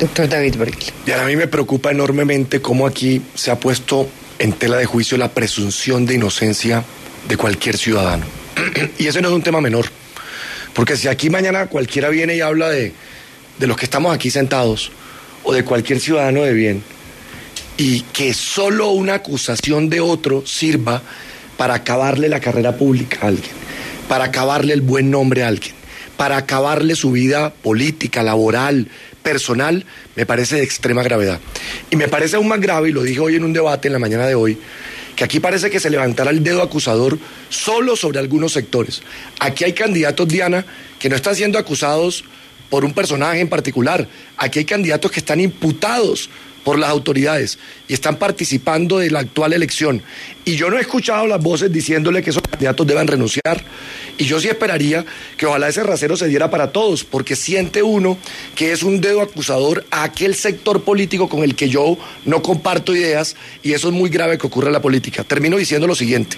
Doctor 0.00 0.28
David 0.28 0.56
Borghi. 0.56 0.90
Y 1.06 1.12
a 1.12 1.24
mí 1.24 1.36
me 1.36 1.46
preocupa 1.46 1.90
enormemente 1.90 2.60
cómo 2.60 2.86
aquí 2.86 3.22
se 3.34 3.50
ha 3.50 3.60
puesto 3.60 4.08
en 4.38 4.54
tela 4.54 4.78
de 4.78 4.86
juicio 4.86 5.16
la 5.18 5.30
presunción 5.30 6.06
de 6.06 6.14
inocencia 6.14 6.82
de 7.28 7.36
cualquier 7.36 7.76
ciudadano. 7.76 8.24
y 8.98 9.06
eso 9.06 9.20
no 9.20 9.28
es 9.28 9.34
un 9.34 9.42
tema 9.42 9.60
menor. 9.60 9.86
Porque 10.72 10.96
si 10.96 11.08
aquí 11.08 11.30
mañana 11.30 11.66
cualquiera 11.66 12.08
viene 12.08 12.36
y 12.36 12.40
habla 12.40 12.70
de, 12.70 12.92
de 13.60 13.66
los 13.66 13.76
que 13.76 13.84
estamos 13.84 14.14
aquí 14.14 14.30
sentados, 14.30 14.90
o 15.42 15.52
de 15.52 15.64
cualquier 15.64 16.00
ciudadano 16.00 16.42
de 16.42 16.54
bien, 16.54 16.82
y 17.76 18.00
que 18.00 18.32
solo 18.32 18.88
una 18.88 19.14
acusación 19.16 19.90
de 19.90 20.00
otro 20.00 20.46
sirva 20.46 21.02
para 21.58 21.74
acabarle 21.74 22.30
la 22.30 22.40
carrera 22.40 22.76
pública 22.76 23.18
a 23.20 23.26
alguien, 23.28 23.52
para 24.08 24.24
acabarle 24.24 24.72
el 24.72 24.80
buen 24.80 25.10
nombre 25.10 25.44
a 25.44 25.48
alguien, 25.48 25.74
para 26.16 26.38
acabarle 26.38 26.96
su 26.96 27.12
vida 27.12 27.52
política, 27.52 28.22
laboral, 28.22 28.88
personal, 29.22 29.84
me 30.16 30.24
parece 30.24 30.56
de 30.56 30.62
extrema 30.62 31.02
gravedad. 31.02 31.38
Y 31.90 31.96
me 31.96 32.08
parece 32.08 32.36
aún 32.36 32.48
más 32.48 32.60
grave, 32.62 32.88
y 32.88 32.92
lo 32.92 33.02
dije 33.02 33.20
hoy 33.20 33.36
en 33.36 33.44
un 33.44 33.52
debate 33.52 33.88
en 33.88 33.92
la 33.92 33.98
mañana 33.98 34.26
de 34.26 34.36
hoy, 34.36 34.58
que 35.16 35.24
aquí 35.24 35.38
parece 35.38 35.68
que 35.68 35.80
se 35.80 35.90
levantará 35.90 36.30
el 36.30 36.42
dedo 36.42 36.62
acusador 36.62 37.18
solo 37.50 37.94
sobre 37.94 38.20
algunos 38.20 38.54
sectores. 38.54 39.02
Aquí 39.38 39.64
hay 39.64 39.74
candidatos, 39.74 40.26
Diana, 40.28 40.64
que 40.98 41.10
no 41.10 41.16
están 41.16 41.36
siendo 41.36 41.58
acusados 41.58 42.24
por 42.70 42.84
un 42.84 42.94
personaje 42.94 43.40
en 43.40 43.48
particular. 43.48 44.08
Aquí 44.36 44.60
hay 44.60 44.64
candidatos 44.64 45.10
que 45.10 45.20
están 45.20 45.40
imputados 45.40 46.30
por 46.64 46.78
las 46.78 46.90
autoridades 46.90 47.58
y 47.88 47.94
están 47.94 48.16
participando 48.16 48.98
de 48.98 49.10
la 49.10 49.20
actual 49.20 49.52
elección. 49.52 50.02
Y 50.44 50.56
yo 50.56 50.70
no 50.70 50.78
he 50.78 50.80
escuchado 50.80 51.26
las 51.26 51.42
voces 51.42 51.72
diciéndole 51.72 52.22
que 52.22 52.30
esos 52.30 52.42
candidatos 52.42 52.86
deben 52.86 53.06
renunciar. 53.06 53.62
Y 54.18 54.24
yo 54.24 54.38
sí 54.40 54.48
esperaría 54.48 55.04
que 55.36 55.46
ojalá 55.46 55.68
ese 55.68 55.82
rasero 55.82 56.16
se 56.16 56.28
diera 56.28 56.50
para 56.50 56.72
todos, 56.72 57.04
porque 57.04 57.36
siente 57.36 57.82
uno 57.82 58.18
que 58.54 58.72
es 58.72 58.82
un 58.82 59.00
dedo 59.00 59.22
acusador 59.22 59.86
a 59.90 60.02
aquel 60.02 60.34
sector 60.34 60.82
político 60.82 61.28
con 61.28 61.42
el 61.42 61.54
que 61.54 61.68
yo 61.68 61.96
no 62.26 62.42
comparto 62.42 62.94
ideas 62.94 63.36
y 63.62 63.72
eso 63.72 63.88
es 63.88 63.94
muy 63.94 64.10
grave 64.10 64.36
que 64.36 64.46
ocurra 64.46 64.68
en 64.68 64.74
la 64.74 64.82
política. 64.82 65.24
Termino 65.24 65.56
diciendo 65.56 65.86
lo 65.86 65.94
siguiente, 65.94 66.36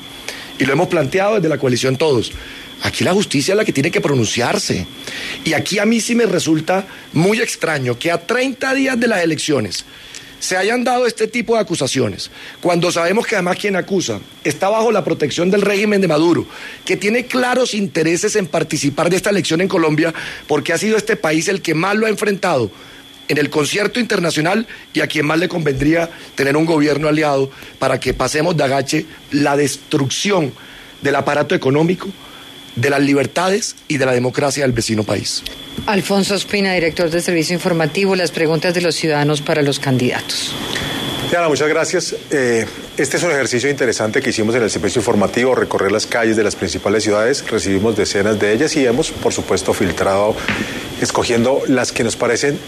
y 0.59 0.65
lo 0.65 0.73
hemos 0.73 0.89
planteado 0.89 1.37
desde 1.37 1.49
la 1.49 1.59
coalición 1.59 1.97
todos. 1.97 2.33
Aquí 2.83 3.05
la 3.05 3.13
justicia 3.13 3.53
es 3.53 3.57
la 3.57 3.65
que 3.65 3.73
tiene 3.73 3.91
que 3.91 4.01
pronunciarse. 4.01 4.87
Y 5.45 5.53
aquí 5.53 5.79
a 5.79 5.87
mí 5.87 6.01
sí 6.01 6.15
me 6.15 6.27
resulta 6.27 6.87
muy 7.13 7.41
extraño 7.41 7.99
que 7.99 8.11
a 8.11 8.27
30 8.27 8.75
días 8.75 8.99
de 8.99 9.09
las 9.09 9.23
elecciones 9.23 9.85
se 10.41 10.57
hayan 10.57 10.83
dado 10.83 11.07
este 11.07 11.29
tipo 11.29 11.55
de 11.55 11.61
acusaciones, 11.61 12.29
cuando 12.61 12.91
sabemos 12.91 13.29
que 13.29 13.37
además 13.37 13.59
quien 13.59 13.77
acusa 13.77 14.19
está 14.43 14.69
bajo 14.69 14.91
la 14.91 15.05
protección 15.05 15.53
del 15.53 15.63
régimen 15.63 16.01
de 16.01 16.09
Maduro, 16.09 16.45
que 16.85 16.97
tiene 16.97 17.27
claros 17.27 17.75
intereses 17.75 18.35
en 18.35 18.49
participar 18.49 19.09
de 19.09 19.15
esta 19.15 19.31
elección 19.31 19.61
en 19.61 19.69
Colombia, 19.69 20.13
porque 20.49 20.73
ha 20.73 20.79
sido 20.79 20.97
este 20.97 21.15
país 21.15 21.47
el 21.47 21.63
que 21.63 21.75
más 21.75 21.95
lo 21.95 22.07
ha 22.07 22.09
enfrentado 22.09 22.73
en 23.29 23.39
el 23.39 23.51
concierto 23.51 24.01
internacional 24.01 24.67
y 24.93 24.99
a 24.99 25.07
quien 25.07 25.27
más 25.27 25.39
le 25.39 25.49
convendría 25.49 26.11
tener 26.35 26.57
un 26.57 26.67
gobierno 26.67 27.07
aliado 27.07 27.49
para 27.79 28.01
que 28.01 28.13
pasemos 28.13 28.57
de 28.57 28.65
agache 28.65 29.07
la 29.31 29.57
destrucción 29.57 30.53
del 31.03 31.15
aparato 31.15 31.55
económico, 31.55 32.09
de 32.77 32.91
las 32.91 33.01
libertades 33.01 33.77
y 33.89 33.99
de 33.99 34.07
la 34.07 34.13
democracia 34.13 34.63
del 34.65 34.73
vecino 34.73 35.05
país. 35.05 35.43
Alfonso 35.87 36.35
Espina, 36.35 36.73
director 36.75 37.11
del 37.11 37.23
Servicio 37.23 37.55
Informativo, 37.55 38.15
las 38.15 38.31
preguntas 38.31 38.75
de 38.75 38.81
los 38.81 38.95
ciudadanos 38.95 39.41
para 39.43 39.63
los 39.63 39.79
candidatos. 39.79 40.55
Diana, 41.31 41.49
muchas 41.49 41.69
gracias. 41.69 42.15
Eh, 42.31 42.67
este 42.99 43.17
es 43.17 43.23
un 43.23 43.31
ejercicio 43.31 43.71
interesante 43.71 44.21
que 44.21 44.31
hicimos 44.31 44.55
en 44.55 44.63
el 44.63 44.71
servicio 44.71 45.01
informativo, 45.01 45.55
recorrer 45.55 45.91
las 45.91 46.07
calles 46.07 46.37
de 46.37 46.45
las 46.45 46.57
principales 46.57 47.05
ciudades, 47.05 47.49
recibimos 47.51 47.97
decenas 47.97 48.39
de 48.39 48.53
ellas 48.53 48.77
y 48.77 48.85
hemos, 48.85 49.11
por 49.11 49.33
supuesto, 49.33 49.73
filtrado, 49.73 50.37
escogiendo 51.01 51.63
las 51.69 51.91
que 51.91 52.05
nos 52.05 52.17
parecen 52.17 52.59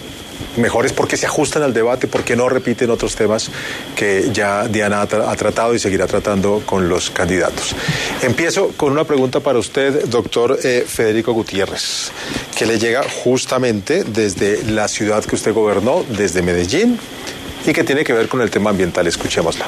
mejores 0.57 0.93
porque 0.93 1.17
se 1.17 1.27
ajustan 1.27 1.63
al 1.63 1.73
debate, 1.73 2.07
porque 2.07 2.37
no 2.37 2.49
repiten 2.49 2.91
otros 2.91 3.17
temas 3.17 3.51
que 3.97 4.31
ya 4.33 4.69
Diana 4.69 5.03
ha, 5.03 5.37
tratado 5.37 5.75
y 5.75 5.79
seguirá 5.79 6.07
tratando 6.07 6.63
con 6.65 6.89
los 6.89 7.11
candidatos. 7.11 7.75
Empiezo 8.23 8.69
con 8.77 8.93
una 8.93 9.05
pregunta 9.05 9.41
para 9.41 9.59
usted, 9.59 10.05
doctor 10.07 10.59
eh, 10.63 10.85
Federico 10.87 11.33
Gutiérrez, 11.33 12.11
que 12.57 12.67
le 12.67 12.79
llega 12.79 13.03
justamente 13.03 14.05
desde 14.05 14.63
la 14.65 14.89
ciudad 14.89 15.25
que 15.25 15.35
usted 15.35 15.53
gobernó, 15.53 16.05
desde 16.09 16.43
Medellín, 16.43 16.99
y 17.67 17.73
que 17.73 17.85
tiene 17.85 18.05
que 18.05 18.13
ver 18.13 18.29
con 18.29 18.41
el 18.41 18.51
tema 18.51 18.71
ambiental. 18.71 19.07
Escuchémosla. 19.07 19.67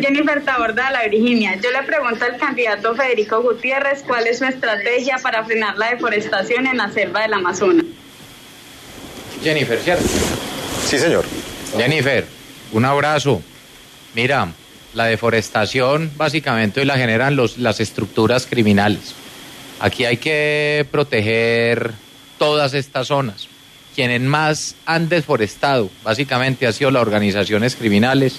Jennifer 0.00 0.42
Taborda 0.44 0.86
de 0.86 0.92
la 0.92 1.02
Virginia. 1.08 1.56
Yo 1.56 1.70
le 1.70 1.82
pregunto 1.82 2.24
al 2.24 2.36
candidato 2.38 2.94
Federico 2.94 3.42
Gutiérrez 3.42 4.02
cuál 4.06 4.26
es 4.26 4.38
su 4.38 4.44
estrategia 4.44 5.18
para 5.22 5.44
frenar 5.44 5.76
la 5.76 5.90
deforestación 5.90 6.66
en 6.66 6.76
la 6.76 6.90
selva 6.90 7.22
del 7.22 7.34
Amazonas. 7.34 7.86
Jennifer, 9.42 9.78
¿cierto? 9.78 10.04
Sí, 10.86 10.98
señor. 10.98 11.24
Jennifer, 11.76 12.26
un 12.72 12.84
abrazo. 12.84 13.42
Mira, 14.14 14.48
la 14.94 15.04
deforestación 15.06 16.10
básicamente 16.16 16.80
hoy 16.80 16.86
la 16.86 16.96
generan 16.96 17.36
los, 17.36 17.58
las 17.58 17.80
estructuras 17.80 18.46
criminales. 18.46 19.14
Aquí 19.80 20.04
hay 20.04 20.16
que 20.16 20.86
proteger 20.90 21.92
todas 22.38 22.74
estas 22.74 23.08
zonas. 23.08 23.48
Quienes 23.94 24.20
más 24.20 24.74
han 24.84 25.08
deforestado 25.08 25.90
básicamente 26.02 26.66
han 26.66 26.72
sido 26.72 26.90
las 26.90 27.02
organizaciones 27.02 27.76
criminales 27.76 28.38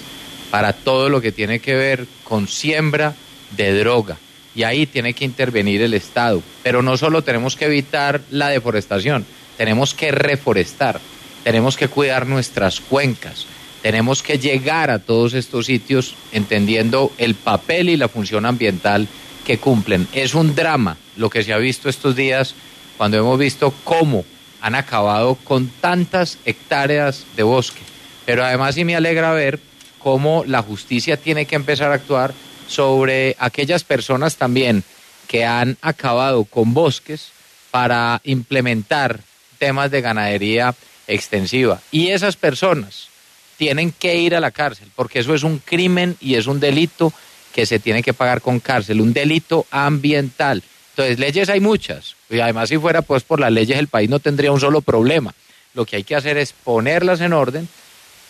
para 0.50 0.72
todo 0.72 1.08
lo 1.08 1.20
que 1.20 1.32
tiene 1.32 1.60
que 1.60 1.74
ver 1.74 2.06
con 2.24 2.48
siembra 2.48 3.14
de 3.56 3.78
droga. 3.78 4.16
Y 4.54 4.62
ahí 4.62 4.86
tiene 4.86 5.14
que 5.14 5.24
intervenir 5.24 5.82
el 5.82 5.94
Estado. 5.94 6.42
Pero 6.62 6.82
no 6.82 6.96
solo 6.96 7.22
tenemos 7.22 7.56
que 7.56 7.66
evitar 7.66 8.20
la 8.30 8.48
deforestación, 8.48 9.24
tenemos 9.56 9.94
que 9.94 10.10
reforestar, 10.10 11.00
tenemos 11.44 11.76
que 11.76 11.88
cuidar 11.88 12.26
nuestras 12.26 12.80
cuencas, 12.80 13.46
tenemos 13.82 14.22
que 14.22 14.38
llegar 14.38 14.90
a 14.90 14.98
todos 14.98 15.34
estos 15.34 15.66
sitios 15.66 16.14
entendiendo 16.32 17.12
el 17.18 17.34
papel 17.34 17.88
y 17.88 17.96
la 17.96 18.08
función 18.08 18.46
ambiental 18.46 19.06
que 19.46 19.58
cumplen. 19.58 20.08
Es 20.12 20.34
un 20.34 20.54
drama 20.54 20.96
lo 21.16 21.30
que 21.30 21.42
se 21.44 21.52
ha 21.52 21.58
visto 21.58 21.88
estos 21.88 22.16
días 22.16 22.54
cuando 22.96 23.16
hemos 23.16 23.38
visto 23.38 23.72
cómo 23.84 24.24
han 24.60 24.74
acabado 24.74 25.36
con 25.36 25.68
tantas 25.68 26.38
hectáreas 26.44 27.24
de 27.36 27.44
bosque. 27.44 27.80
Pero 28.26 28.44
además 28.44 28.74
sí 28.74 28.84
me 28.84 28.96
alegra 28.96 29.32
ver 29.32 29.60
cómo 29.98 30.44
la 30.46 30.62
justicia 30.62 31.16
tiene 31.16 31.46
que 31.46 31.56
empezar 31.56 31.90
a 31.90 31.94
actuar 31.94 32.32
sobre 32.68 33.36
aquellas 33.38 33.84
personas 33.84 34.36
también 34.36 34.84
que 35.26 35.44
han 35.44 35.76
acabado 35.82 36.44
con 36.44 36.74
bosques 36.74 37.30
para 37.70 38.20
implementar 38.24 39.20
temas 39.58 39.90
de 39.90 40.00
ganadería 40.00 40.74
extensiva. 41.06 41.80
Y 41.90 42.08
esas 42.08 42.36
personas 42.36 43.08
tienen 43.56 43.92
que 43.92 44.16
ir 44.16 44.34
a 44.34 44.40
la 44.40 44.50
cárcel, 44.50 44.88
porque 44.94 45.18
eso 45.18 45.34
es 45.34 45.42
un 45.42 45.58
crimen 45.58 46.16
y 46.20 46.36
es 46.36 46.46
un 46.46 46.60
delito 46.60 47.12
que 47.52 47.66
se 47.66 47.78
tiene 47.78 48.02
que 48.02 48.14
pagar 48.14 48.40
con 48.40 48.60
cárcel, 48.60 49.00
un 49.00 49.12
delito 49.12 49.66
ambiental. 49.70 50.62
Entonces, 50.90 51.18
leyes 51.18 51.48
hay 51.48 51.60
muchas, 51.60 52.14
y 52.30 52.40
además 52.40 52.68
si 52.68 52.78
fuera 52.78 53.02
pues 53.02 53.24
por 53.24 53.40
las 53.40 53.52
leyes 53.52 53.78
el 53.78 53.88
país 53.88 54.08
no 54.08 54.20
tendría 54.20 54.52
un 54.52 54.60
solo 54.60 54.80
problema. 54.80 55.34
Lo 55.74 55.84
que 55.84 55.96
hay 55.96 56.04
que 56.04 56.16
hacer 56.16 56.38
es 56.38 56.52
ponerlas 56.52 57.20
en 57.20 57.32
orden 57.32 57.68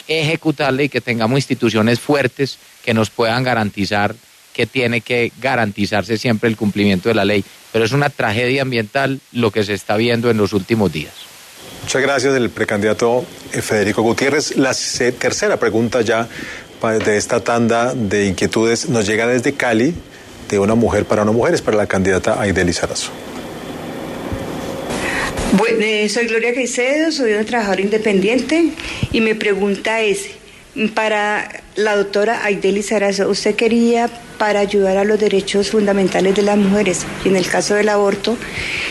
ejecutarle 0.09 0.85
y 0.85 0.89
que 0.89 1.01
tengamos 1.01 1.39
instituciones 1.39 2.01
fuertes 2.01 2.59
que 2.85 2.95
nos 2.95 3.11
puedan 3.11 3.45
garantizar 3.45 4.15
que 4.59 4.67
tiene 4.67 5.03
que 5.03 5.31
garantizarse 5.41 6.19
siempre 6.19 6.49
el 6.49 6.57
cumplimiento 6.57 7.09
de 7.09 7.15
la 7.15 7.25
ley. 7.25 7.45
Pero 7.73 7.85
es 7.85 7.93
una 7.93 8.11
tragedia 8.11 8.63
ambiental 8.63 9.21
lo 9.31 9.53
que 9.53 9.63
se 9.63 9.75
está 9.75 9.97
viendo 9.97 10.31
en 10.31 10.37
los 10.37 10.53
últimos 10.53 10.93
días. 10.93 11.13
Muchas 11.83 12.03
gracias, 12.03 12.35
el 12.35 12.51
precandidato 12.51 13.25
eh, 13.53 13.63
Federico 13.63 14.03
Gutiérrez. 14.03 14.57
La 14.57 14.75
tercera 15.17 15.59
pregunta 15.59 16.01
ya 16.01 16.29
de 16.83 17.17
esta 17.17 17.41
tanda 17.41 17.95
de 17.95 18.27
inquietudes 18.27 18.89
nos 18.89 19.07
llega 19.07 19.27
desde 19.27 19.55
Cali, 19.55 19.95
de 20.49 20.59
una 20.59 20.75
mujer 20.75 21.05
para 21.05 21.23
una 21.23 21.33
mujer, 21.33 21.55
es 21.55 21.63
para 21.63 21.77
la 21.77 21.87
candidata 21.87 22.41
Aideli 22.41 22.73
Sarazo. 22.73 23.11
Bueno, 25.53 25.79
eh, 25.81 26.09
soy 26.11 26.27
Gloria 26.27 26.53
Caicedo, 26.53 27.11
soy 27.11 27.33
una 27.33 27.45
trabajadora 27.45 27.81
independiente 27.81 28.71
y 29.13 29.23
mi 29.23 29.33
pregunta 29.33 30.03
es, 30.03 30.27
para 30.95 31.63
la 31.75 31.97
doctora 31.97 32.45
Aideli 32.45 32.83
Sarazo, 32.83 33.31
¿usted 33.31 33.57
quería 33.57 34.11
para 34.37 34.61
ayudar 34.61 34.99
a 34.99 35.05
los 35.05 35.19
derechos 35.19 35.71
fundamentales 35.71 36.37
de 36.37 36.43
las 36.43 36.59
mujeres 36.59 37.07
y 37.25 37.29
en 37.29 37.37
el 37.37 37.47
caso 37.49 37.75
del 37.75 37.89
aborto 37.89 38.37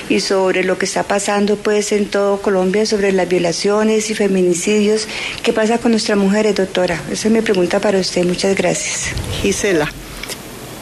y 0.09 0.19
sobre 0.19 0.63
lo 0.63 0.79
que 0.79 0.85
está 0.85 1.03
pasando 1.03 1.57
pues 1.57 1.91
en 1.91 2.07
todo 2.07 2.41
Colombia 2.41 2.88
sobre 2.88 3.11
las 3.11 3.29
violaciones 3.29 4.09
y 4.09 4.15
feminicidios? 4.15 5.07
¿Qué 5.43 5.53
pasa 5.53 5.77
con 5.77 5.91
nuestras 5.91 6.17
mujeres, 6.17 6.55
doctora? 6.55 6.99
Esa 7.11 7.27
es 7.27 7.34
mi 7.34 7.41
pregunta 7.41 7.79
para 7.79 7.99
usted. 7.99 8.25
Muchas 8.25 8.55
gracias. 8.55 9.11
Gisela 9.43 9.89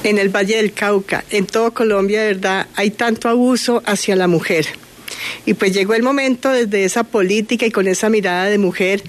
en 0.04 0.20
el 0.20 0.30
Valle 0.30 0.58
del 0.58 0.72
Cauca, 0.72 1.26
en 1.32 1.48
todo 1.48 1.74
Colombia, 1.74 2.24
verdad, 2.24 2.68
hay 2.76 2.92
tanto 2.92 3.28
abuso 3.28 3.82
hacia 3.88 4.16
la 4.16 4.28
mujer. 4.28 4.68
Y 5.46 5.54
pues 5.54 5.74
llegó 5.74 5.94
el 5.94 6.04
momento 6.04 6.50
desde 6.50 6.86
esa 6.86 7.04
política 7.04 7.66
y 7.66 7.72
con 7.72 7.88
esa 7.88 8.10
mirada 8.10 8.46
de 8.46 8.58
mujer 8.58 9.04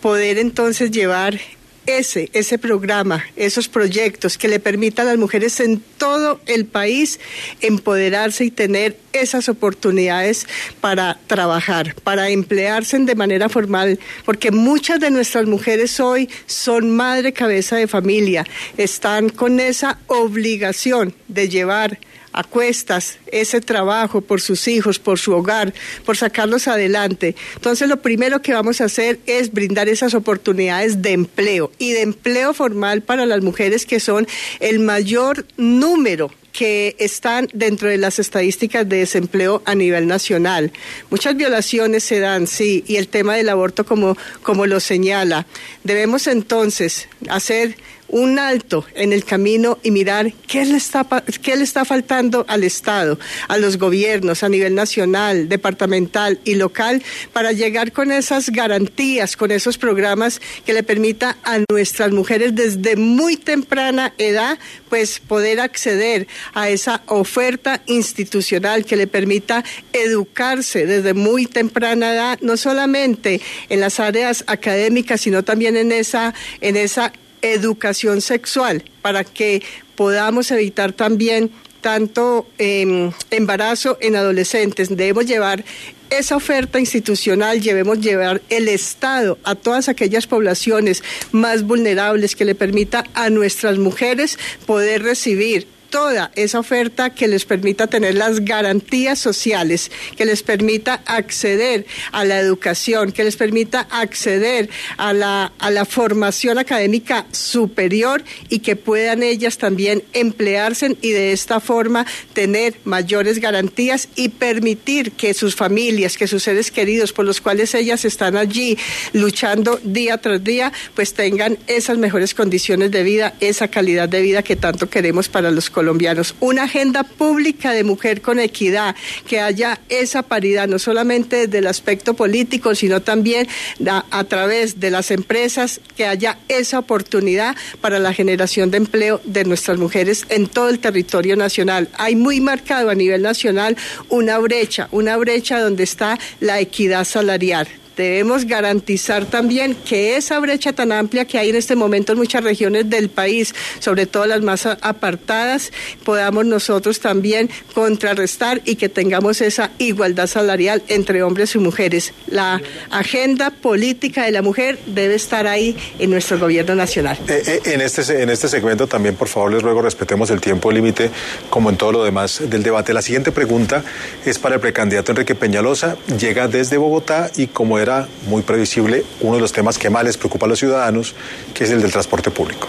poder 0.00 0.38
entonces 0.38 0.90
llevar 0.90 1.38
ese, 1.86 2.30
ese 2.32 2.58
programa, 2.58 3.24
esos 3.36 3.68
proyectos 3.68 4.38
que 4.38 4.48
le 4.48 4.60
permitan 4.60 5.06
a 5.06 5.10
las 5.10 5.18
mujeres 5.18 5.58
en 5.60 5.82
todo 5.98 6.40
el 6.46 6.64
país 6.66 7.18
empoderarse 7.60 8.44
y 8.44 8.50
tener 8.50 8.96
esas 9.12 9.48
oportunidades 9.48 10.46
para 10.80 11.18
trabajar, 11.26 11.94
para 12.02 12.30
emplearse 12.30 12.98
de 12.98 13.14
manera 13.14 13.48
formal, 13.48 13.98
porque 14.24 14.50
muchas 14.50 15.00
de 15.00 15.10
nuestras 15.10 15.46
mujeres 15.46 15.98
hoy 15.98 16.28
son 16.46 16.90
madre 16.94 17.32
cabeza 17.32 17.76
de 17.76 17.88
familia, 17.88 18.46
están 18.76 19.28
con 19.28 19.58
esa 19.58 19.98
obligación 20.06 21.14
de 21.28 21.48
llevar 21.48 21.98
a 22.32 22.44
cuestas 22.44 23.18
ese 23.26 23.60
trabajo 23.60 24.20
por 24.20 24.40
sus 24.40 24.68
hijos, 24.68 24.98
por 24.98 25.18
su 25.18 25.32
hogar, 25.32 25.72
por 26.04 26.16
sacarlos 26.16 26.68
adelante. 26.68 27.34
Entonces 27.54 27.88
lo 27.88 28.00
primero 28.00 28.42
que 28.42 28.54
vamos 28.54 28.80
a 28.80 28.84
hacer 28.84 29.18
es 29.26 29.52
brindar 29.52 29.88
esas 29.88 30.14
oportunidades 30.14 31.02
de 31.02 31.12
empleo 31.12 31.72
y 31.78 31.92
de 31.92 32.02
empleo 32.02 32.54
formal 32.54 33.02
para 33.02 33.26
las 33.26 33.42
mujeres 33.42 33.86
que 33.86 34.00
son 34.00 34.26
el 34.60 34.78
mayor 34.78 35.46
número 35.56 36.30
que 36.52 36.96
están 36.98 37.48
dentro 37.54 37.88
de 37.88 37.96
las 37.96 38.18
estadísticas 38.18 38.88
de 38.88 38.98
desempleo 38.98 39.62
a 39.64 39.74
nivel 39.74 40.06
nacional. 40.06 40.70
Muchas 41.10 41.34
violaciones 41.36 42.04
se 42.04 42.20
dan, 42.20 42.46
sí, 42.46 42.84
y 42.86 42.96
el 42.96 43.08
tema 43.08 43.34
del 43.34 43.48
aborto 43.48 43.84
como, 43.84 44.16
como 44.42 44.66
lo 44.66 44.78
señala. 44.78 45.46
Debemos 45.82 46.26
entonces 46.26 47.08
hacer 47.28 47.76
un 48.12 48.38
alto 48.38 48.84
en 48.94 49.12
el 49.12 49.24
camino 49.24 49.78
y 49.82 49.90
mirar 49.90 50.32
qué 50.46 50.64
le 50.64 50.76
está, 50.76 51.04
qué 51.42 51.56
le 51.56 51.64
está 51.64 51.84
faltando 51.84 52.44
al 52.46 52.62
Estado, 52.62 53.18
a 53.48 53.58
los 53.58 53.78
gobiernos 53.78 54.44
a 54.44 54.48
nivel 54.48 54.74
nacional, 54.74 55.48
departamental 55.48 56.38
y 56.44 56.54
local 56.54 57.02
para 57.32 57.52
llegar 57.52 57.92
con 57.92 58.12
esas 58.12 58.50
garantías, 58.50 59.36
con 59.36 59.50
esos 59.50 59.78
programas 59.78 60.40
que 60.64 60.74
le 60.74 60.82
permita 60.82 61.38
a 61.42 61.58
nuestras 61.70 62.12
mujeres 62.12 62.54
desde 62.54 62.96
muy 62.96 63.36
temprana 63.36 64.14
edad 64.18 64.58
pues 64.88 65.20
poder 65.20 65.58
acceder 65.60 66.26
a 66.52 66.68
esa 66.68 67.02
oferta 67.06 67.82
institucional 67.86 68.84
que 68.84 68.96
le 68.96 69.06
permita 69.06 69.64
educarse 69.94 70.86
desde 70.86 71.14
muy 71.14 71.46
temprana 71.46 72.12
edad, 72.12 72.38
no 72.42 72.58
solamente 72.58 73.40
en 73.70 73.80
las 73.80 74.00
áreas 74.00 74.44
académicas, 74.46 75.22
sino 75.22 75.42
también 75.44 75.78
en 75.78 75.92
esa, 75.92 76.34
en 76.60 76.76
esa 76.76 77.10
educación 77.42 78.20
sexual 78.20 78.84
para 79.02 79.24
que 79.24 79.62
podamos 79.96 80.50
evitar 80.50 80.92
también 80.92 81.50
tanto 81.80 82.46
em, 82.58 83.12
embarazo 83.30 83.98
en 84.00 84.16
adolescentes. 84.16 84.88
Debemos 84.88 85.26
llevar 85.26 85.64
esa 86.10 86.36
oferta 86.36 86.78
institucional, 86.78 87.60
debemos 87.60 88.00
llevar 88.00 88.42
el 88.50 88.68
Estado 88.68 89.38
a 89.44 89.54
todas 89.54 89.88
aquellas 89.88 90.26
poblaciones 90.26 91.02
más 91.32 91.62
vulnerables 91.62 92.36
que 92.36 92.44
le 92.44 92.54
permita 92.54 93.04
a 93.14 93.30
nuestras 93.30 93.78
mujeres 93.78 94.38
poder 94.66 95.02
recibir 95.02 95.66
toda 95.92 96.32
esa 96.36 96.58
oferta 96.58 97.10
que 97.10 97.28
les 97.28 97.44
permita 97.44 97.86
tener 97.86 98.14
las 98.14 98.40
garantías 98.40 99.18
sociales, 99.18 99.90
que 100.16 100.24
les 100.24 100.42
permita 100.42 101.02
acceder 101.04 101.86
a 102.12 102.24
la 102.24 102.40
educación, 102.40 103.12
que 103.12 103.22
les 103.22 103.36
permita 103.36 103.86
acceder 103.90 104.70
a 104.96 105.12
la, 105.12 105.52
a 105.58 105.70
la 105.70 105.84
formación 105.84 106.56
académica 106.58 107.26
superior 107.30 108.24
y 108.48 108.60
que 108.60 108.74
puedan 108.74 109.22
ellas 109.22 109.58
también 109.58 110.02
emplearse 110.14 110.96
y 111.02 111.10
de 111.10 111.32
esta 111.32 111.60
forma 111.60 112.06
tener 112.32 112.74
mayores 112.84 113.38
garantías 113.38 114.08
y 114.16 114.30
permitir 114.30 115.12
que 115.12 115.34
sus 115.34 115.54
familias, 115.54 116.16
que 116.16 116.26
sus 116.26 116.42
seres 116.42 116.70
queridos 116.70 117.12
por 117.12 117.26
los 117.26 117.42
cuales 117.42 117.74
ellas 117.74 118.06
están 118.06 118.38
allí 118.38 118.78
luchando 119.12 119.78
día 119.84 120.16
tras 120.16 120.42
día, 120.42 120.72
pues 120.94 121.12
tengan 121.12 121.58
esas 121.66 121.98
mejores 121.98 122.32
condiciones 122.32 122.90
de 122.90 123.02
vida, 123.02 123.34
esa 123.40 123.68
calidad 123.68 124.08
de 124.08 124.22
vida 124.22 124.42
que 124.42 124.56
tanto 124.56 124.88
queremos 124.88 125.28
para 125.28 125.50
los 125.50 125.68
colombianos. 125.82 126.36
Una 126.38 126.64
agenda 126.64 127.02
pública 127.02 127.72
de 127.72 127.82
mujer 127.82 128.20
con 128.22 128.38
equidad, 128.38 128.94
que 129.26 129.40
haya 129.40 129.80
esa 129.88 130.22
paridad, 130.22 130.68
no 130.68 130.78
solamente 130.78 131.48
desde 131.48 131.58
el 131.58 131.66
aspecto 131.66 132.14
político, 132.14 132.76
sino 132.76 133.02
también 133.02 133.48
a, 133.84 134.04
a 134.12 134.22
través 134.22 134.78
de 134.78 134.92
las 134.92 135.10
empresas, 135.10 135.80
que 135.96 136.06
haya 136.06 136.38
esa 136.46 136.78
oportunidad 136.78 137.56
para 137.80 137.98
la 137.98 138.14
generación 138.14 138.70
de 138.70 138.76
empleo 138.76 139.20
de 139.24 139.44
nuestras 139.44 139.76
mujeres 139.76 140.24
en 140.28 140.46
todo 140.46 140.68
el 140.68 140.78
territorio 140.78 141.34
nacional. 141.34 141.88
Hay 141.94 142.14
muy 142.14 142.40
marcado 142.40 142.88
a 142.88 142.94
nivel 142.94 143.22
nacional 143.22 143.76
una 144.08 144.38
brecha, 144.38 144.86
una 144.92 145.16
brecha 145.16 145.58
donde 145.58 145.82
está 145.82 146.16
la 146.38 146.60
equidad 146.60 147.02
salarial 147.04 147.66
debemos 147.96 148.44
garantizar 148.44 149.26
también 149.26 149.74
que 149.74 150.16
esa 150.16 150.38
brecha 150.38 150.72
tan 150.72 150.92
amplia 150.92 151.24
que 151.24 151.38
hay 151.38 151.50
en 151.50 151.56
este 151.56 151.76
momento 151.76 152.12
en 152.12 152.18
muchas 152.18 152.44
regiones 152.44 152.88
del 152.88 153.08
país, 153.08 153.54
sobre 153.78 154.06
todo 154.06 154.26
las 154.26 154.42
más 154.42 154.66
apartadas, 154.66 155.72
podamos 156.04 156.46
nosotros 156.46 157.00
también 157.00 157.50
contrarrestar 157.74 158.60
y 158.64 158.76
que 158.76 158.88
tengamos 158.88 159.40
esa 159.40 159.70
igualdad 159.78 160.26
salarial 160.26 160.82
entre 160.88 161.22
hombres 161.22 161.54
y 161.54 161.58
mujeres. 161.58 162.12
La 162.26 162.60
agenda 162.90 163.50
política 163.50 164.24
de 164.24 164.32
la 164.32 164.42
mujer 164.42 164.78
debe 164.86 165.14
estar 165.14 165.46
ahí 165.46 165.76
en 165.98 166.10
nuestro 166.10 166.38
gobierno 166.38 166.74
nacional. 166.74 167.18
Eh, 167.28 167.42
eh, 167.46 167.60
en, 167.72 167.80
este, 167.80 168.22
en 168.22 168.30
este 168.30 168.48
segmento 168.48 168.86
también, 168.86 169.14
por 169.16 169.28
favor, 169.28 169.52
les 169.52 169.62
ruego 169.62 169.82
respetemos 169.82 170.30
el 170.30 170.40
tiempo 170.40 170.70
límite, 170.70 171.10
como 171.50 171.70
en 171.70 171.76
todo 171.76 171.92
lo 171.92 172.04
demás 172.04 172.42
del 172.48 172.62
debate. 172.62 172.92
La 172.92 173.02
siguiente 173.02 173.32
pregunta 173.32 173.84
es 174.24 174.38
para 174.38 174.56
el 174.56 174.60
precandidato 174.60 175.12
Enrique 175.12 175.34
Peñalosa. 175.34 175.96
Llega 176.18 176.48
desde 176.48 176.76
Bogotá 176.76 177.30
y 177.36 177.48
como 177.48 177.78
era 177.82 178.08
muy 178.26 178.42
previsible 178.42 179.04
uno 179.20 179.36
de 179.36 179.40
los 179.40 179.52
temas 179.52 179.78
que 179.78 179.90
más 179.90 180.04
les 180.04 180.16
preocupa 180.16 180.46
a 180.46 180.48
los 180.48 180.58
ciudadanos, 180.58 181.14
que 181.54 181.64
es 181.64 181.70
el 181.70 181.82
del 181.82 181.90
transporte 181.90 182.30
público. 182.30 182.68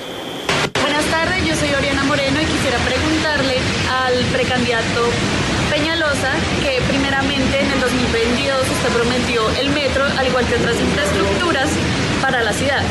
Buenas 0.81 1.06
tardes, 1.06 1.45
yo 1.45 1.56
soy 1.56 1.73
Oriana 1.73 2.03
Moreno 2.03 2.41
y 2.41 2.45
quisiera 2.45 2.77
preguntarle 2.80 3.57
al 3.90 4.15
precandidato 4.34 5.10
Peñalosa 5.69 6.34
que 6.61 6.81
primeramente 6.88 7.60
en 7.61 7.72
el 7.72 7.80
2022 7.80 8.61
usted 8.61 8.90
prometió 8.90 9.49
el 9.60 9.69
metro, 9.69 10.03
al 10.06 10.27
igual 10.27 10.45
que 10.45 10.56
otras 10.56 10.80
infraestructuras 10.80 11.69
para 12.22 12.44
la 12.44 12.53
ciudad, 12.53 12.84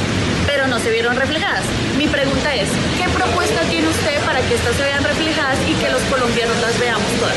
pero 0.46 0.66
no 0.66 0.78
se 0.78 0.90
vieron 0.90 1.16
reflejadas. 1.16 1.64
Mi 1.96 2.08
pregunta 2.08 2.54
es, 2.54 2.68
¿qué 2.98 3.08
propuesta 3.10 3.60
tiene 3.70 3.88
usted 3.88 4.20
para 4.24 4.40
que 4.40 4.54
estas 4.54 4.74
se 4.74 4.82
vean 4.82 5.04
reflejadas 5.04 5.58
y 5.68 5.74
que 5.74 5.90
los 5.90 6.02
colombianos 6.02 6.60
las 6.60 6.78
veamos 6.80 7.06
todas? 7.20 7.36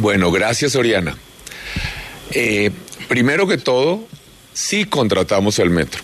Bueno, 0.00 0.32
gracias 0.32 0.74
Oriana. 0.74 1.16
Eh, 2.32 2.70
primero 3.12 3.46
que 3.46 3.58
todo, 3.58 4.06
sí 4.54 4.86
contratamos 4.86 5.58
el 5.58 5.68
metro. 5.68 6.00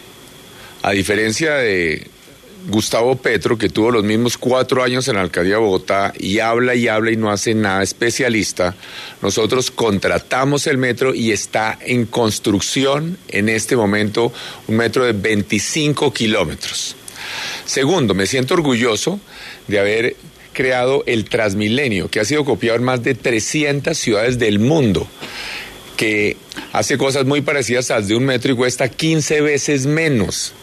A 0.82 0.90
diferencia 0.90 1.54
de 1.54 2.06
Gustavo 2.66 3.16
Petro, 3.16 3.56
que 3.56 3.70
tuvo 3.70 3.90
los 3.90 4.04
mismos 4.04 4.36
cuatro 4.36 4.82
años 4.82 5.08
en 5.08 5.14
la 5.14 5.22
alcaldía 5.22 5.54
de 5.54 5.60
Bogotá 5.60 6.12
y 6.18 6.40
habla 6.40 6.74
y 6.74 6.86
habla 6.86 7.10
y 7.10 7.16
no 7.16 7.30
hace 7.30 7.54
nada 7.54 7.82
especialista, 7.82 8.76
nosotros 9.22 9.70
contratamos 9.70 10.66
el 10.66 10.76
metro 10.76 11.14
y 11.14 11.32
está 11.32 11.78
en 11.80 12.04
construcción 12.04 13.16
en 13.28 13.48
este 13.48 13.74
momento 13.74 14.30
un 14.66 14.76
metro 14.76 15.06
de 15.06 15.14
25 15.14 16.12
kilómetros. 16.12 16.94
Segundo, 17.64 18.12
me 18.12 18.26
siento 18.26 18.52
orgulloso 18.52 19.18
de 19.66 19.78
haber 19.78 20.16
creado 20.52 21.04
el 21.06 21.24
Transmilenio, 21.24 22.10
que 22.10 22.20
ha 22.20 22.26
sido 22.26 22.44
copiado 22.44 22.76
en 22.76 22.84
más 22.84 23.02
de 23.02 23.14
300 23.14 23.96
ciudades 23.96 24.38
del 24.38 24.58
mundo 24.58 25.08
que 25.98 26.36
hace 26.72 26.96
cosas 26.96 27.26
muy 27.26 27.40
parecidas 27.40 27.90
a 27.90 27.96
las 27.96 28.06
de 28.06 28.14
un 28.14 28.24
metro 28.24 28.52
y 28.52 28.56
cuesta 28.56 28.88
15 28.88 29.40
veces 29.40 29.84
menos. 29.84 30.54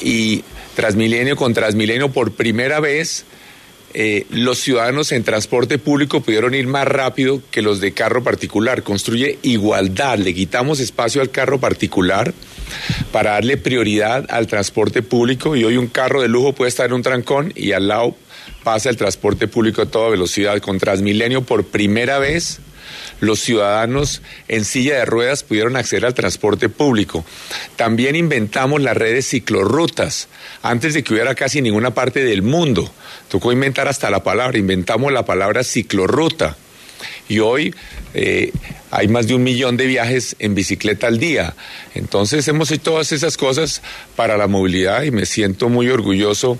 Y 0.00 0.44
Transmilenio 0.76 1.36
con 1.36 1.52
Transmilenio 1.52 2.12
por 2.12 2.32
primera 2.32 2.78
vez 2.78 3.26
eh, 3.92 4.24
los 4.30 4.60
ciudadanos 4.60 5.10
en 5.10 5.24
transporte 5.24 5.78
público 5.78 6.20
pudieron 6.20 6.54
ir 6.54 6.68
más 6.68 6.86
rápido 6.86 7.42
que 7.50 7.60
los 7.60 7.80
de 7.80 7.92
carro 7.92 8.22
particular. 8.22 8.84
Construye 8.84 9.40
igualdad, 9.42 10.16
le 10.16 10.32
quitamos 10.32 10.78
espacio 10.78 11.20
al 11.20 11.30
carro 11.30 11.58
particular 11.58 12.32
para 13.10 13.32
darle 13.32 13.56
prioridad 13.56 14.26
al 14.30 14.46
transporte 14.46 15.02
público 15.02 15.56
y 15.56 15.64
hoy 15.64 15.76
un 15.76 15.88
carro 15.88 16.22
de 16.22 16.28
lujo 16.28 16.52
puede 16.52 16.68
estar 16.68 16.86
en 16.86 16.92
un 16.92 17.02
trancón 17.02 17.52
y 17.56 17.72
al 17.72 17.88
lado 17.88 18.16
pasa 18.62 18.90
el 18.90 18.96
transporte 18.96 19.48
público 19.48 19.82
a 19.82 19.86
toda 19.86 20.08
velocidad. 20.08 20.58
Con 20.60 20.78
Transmilenio 20.78 21.42
por 21.42 21.64
primera 21.64 22.20
vez 22.20 22.60
los 23.20 23.40
ciudadanos 23.40 24.22
en 24.48 24.64
silla 24.64 24.96
de 24.96 25.04
ruedas 25.04 25.42
pudieron 25.42 25.76
acceder 25.76 26.06
al 26.06 26.14
transporte 26.14 26.68
público. 26.68 27.24
También 27.76 28.16
inventamos 28.16 28.80
las 28.82 28.96
redes 28.96 29.28
ciclorrutas, 29.28 30.28
antes 30.62 30.94
de 30.94 31.02
que 31.02 31.14
hubiera 31.14 31.34
casi 31.34 31.62
ninguna 31.62 31.92
parte 31.92 32.24
del 32.24 32.42
mundo. 32.42 32.90
Tocó 33.28 33.52
inventar 33.52 33.88
hasta 33.88 34.10
la 34.10 34.22
palabra, 34.22 34.58
inventamos 34.58 35.12
la 35.12 35.24
palabra 35.24 35.64
ciclorruta. 35.64 36.56
Y 37.28 37.38
hoy 37.38 37.74
eh, 38.14 38.52
hay 38.90 39.08
más 39.08 39.26
de 39.26 39.34
un 39.34 39.42
millón 39.42 39.78
de 39.78 39.86
viajes 39.86 40.36
en 40.38 40.54
bicicleta 40.54 41.06
al 41.06 41.18
día. 41.18 41.54
Entonces 41.94 42.46
hemos 42.48 42.70
hecho 42.70 42.82
todas 42.82 43.12
esas 43.12 43.38
cosas 43.38 43.80
para 44.16 44.36
la 44.36 44.48
movilidad 44.48 45.02
y 45.04 45.10
me 45.10 45.24
siento 45.24 45.70
muy 45.70 45.88
orgulloso 45.88 46.58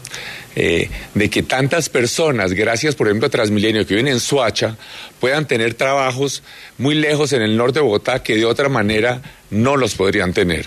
eh, 0.57 0.89
de 1.15 1.29
que 1.29 1.43
tantas 1.43 1.91
personas, 1.91 2.55
gracias 2.55 2.95
por 2.95 3.09
ejemplo 3.09 3.27
a 3.27 3.31
Transmilenio 3.31 3.87
que 3.87 3.95
viven 3.95 4.09
en 4.09 4.19
Suacha, 4.19 4.79
puedan 5.21 5.47
tener 5.47 5.75
trabajos 5.75 6.43
muy 6.79 6.95
lejos 6.95 7.35
en 7.35 7.43
el 7.43 7.57
norte 7.57 7.81
de 7.81 7.85
Bogotá 7.85 8.23
que 8.23 8.37
de 8.37 8.47
otra 8.47 8.71
manera 8.71 9.21
no 9.51 9.77
los 9.77 9.95
podrían 9.95 10.33
tener. 10.33 10.67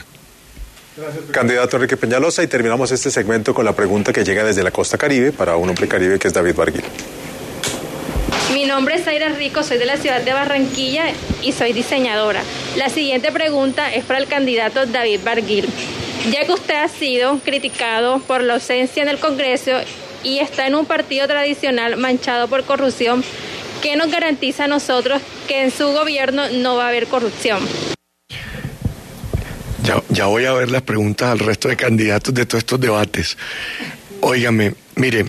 Candidato 1.31 1.75
Enrique 1.77 1.97
Peñalosa 1.97 2.41
y 2.43 2.47
terminamos 2.47 2.91
este 2.91 3.11
segmento 3.11 3.53
con 3.53 3.65
la 3.65 3.75
pregunta 3.75 4.13
que 4.13 4.23
llega 4.23 4.43
desde 4.43 4.63
la 4.63 4.71
costa 4.71 4.97
caribe 4.97 5.31
para 5.31 5.57
un 5.57 5.67
hombre 5.67 5.87
caribe 5.87 6.19
que 6.19 6.27
es 6.27 6.33
David 6.33 6.55
Barguil. 6.55 6.83
Mi 8.55 8.63
nombre 8.63 8.95
es 8.95 9.03
Zaira 9.03 9.27
Rico, 9.27 9.63
soy 9.63 9.77
de 9.77 9.85
la 9.85 9.97
ciudad 9.97 10.21
de 10.21 10.31
Barranquilla 10.31 11.07
y 11.41 11.51
soy 11.51 11.73
diseñadora. 11.73 12.41
La 12.77 12.87
siguiente 12.87 13.29
pregunta 13.33 13.93
es 13.93 14.05
para 14.05 14.17
el 14.17 14.27
candidato 14.27 14.85
David 14.85 15.19
Barguil. 15.25 15.67
Ya 16.31 16.45
que 16.45 16.53
usted 16.53 16.75
ha 16.75 16.87
sido 16.87 17.37
criticado 17.39 18.19
por 18.19 18.41
la 18.41 18.53
ausencia 18.53 19.03
en 19.03 19.09
el 19.09 19.19
Congreso 19.19 19.71
y 20.23 20.39
está 20.39 20.67
en 20.67 20.75
un 20.75 20.85
partido 20.85 21.27
tradicional 21.27 21.97
manchado 21.97 22.47
por 22.47 22.63
corrupción, 22.63 23.25
¿qué 23.81 23.97
nos 23.97 24.09
garantiza 24.09 24.63
a 24.63 24.67
nosotros 24.69 25.21
que 25.49 25.61
en 25.61 25.69
su 25.69 25.87
gobierno 25.91 26.43
no 26.47 26.77
va 26.77 26.85
a 26.85 26.87
haber 26.87 27.07
corrupción? 27.07 27.59
Ya, 29.83 30.01
ya 30.07 30.27
voy 30.27 30.45
a 30.45 30.53
ver 30.53 30.71
las 30.71 30.83
preguntas 30.83 31.29
al 31.29 31.39
resto 31.39 31.67
de 31.67 31.75
candidatos 31.75 32.33
de 32.33 32.45
todos 32.45 32.59
estos 32.59 32.79
debates. 32.79 33.37
Óigame, 34.21 34.75
mire, 34.95 35.25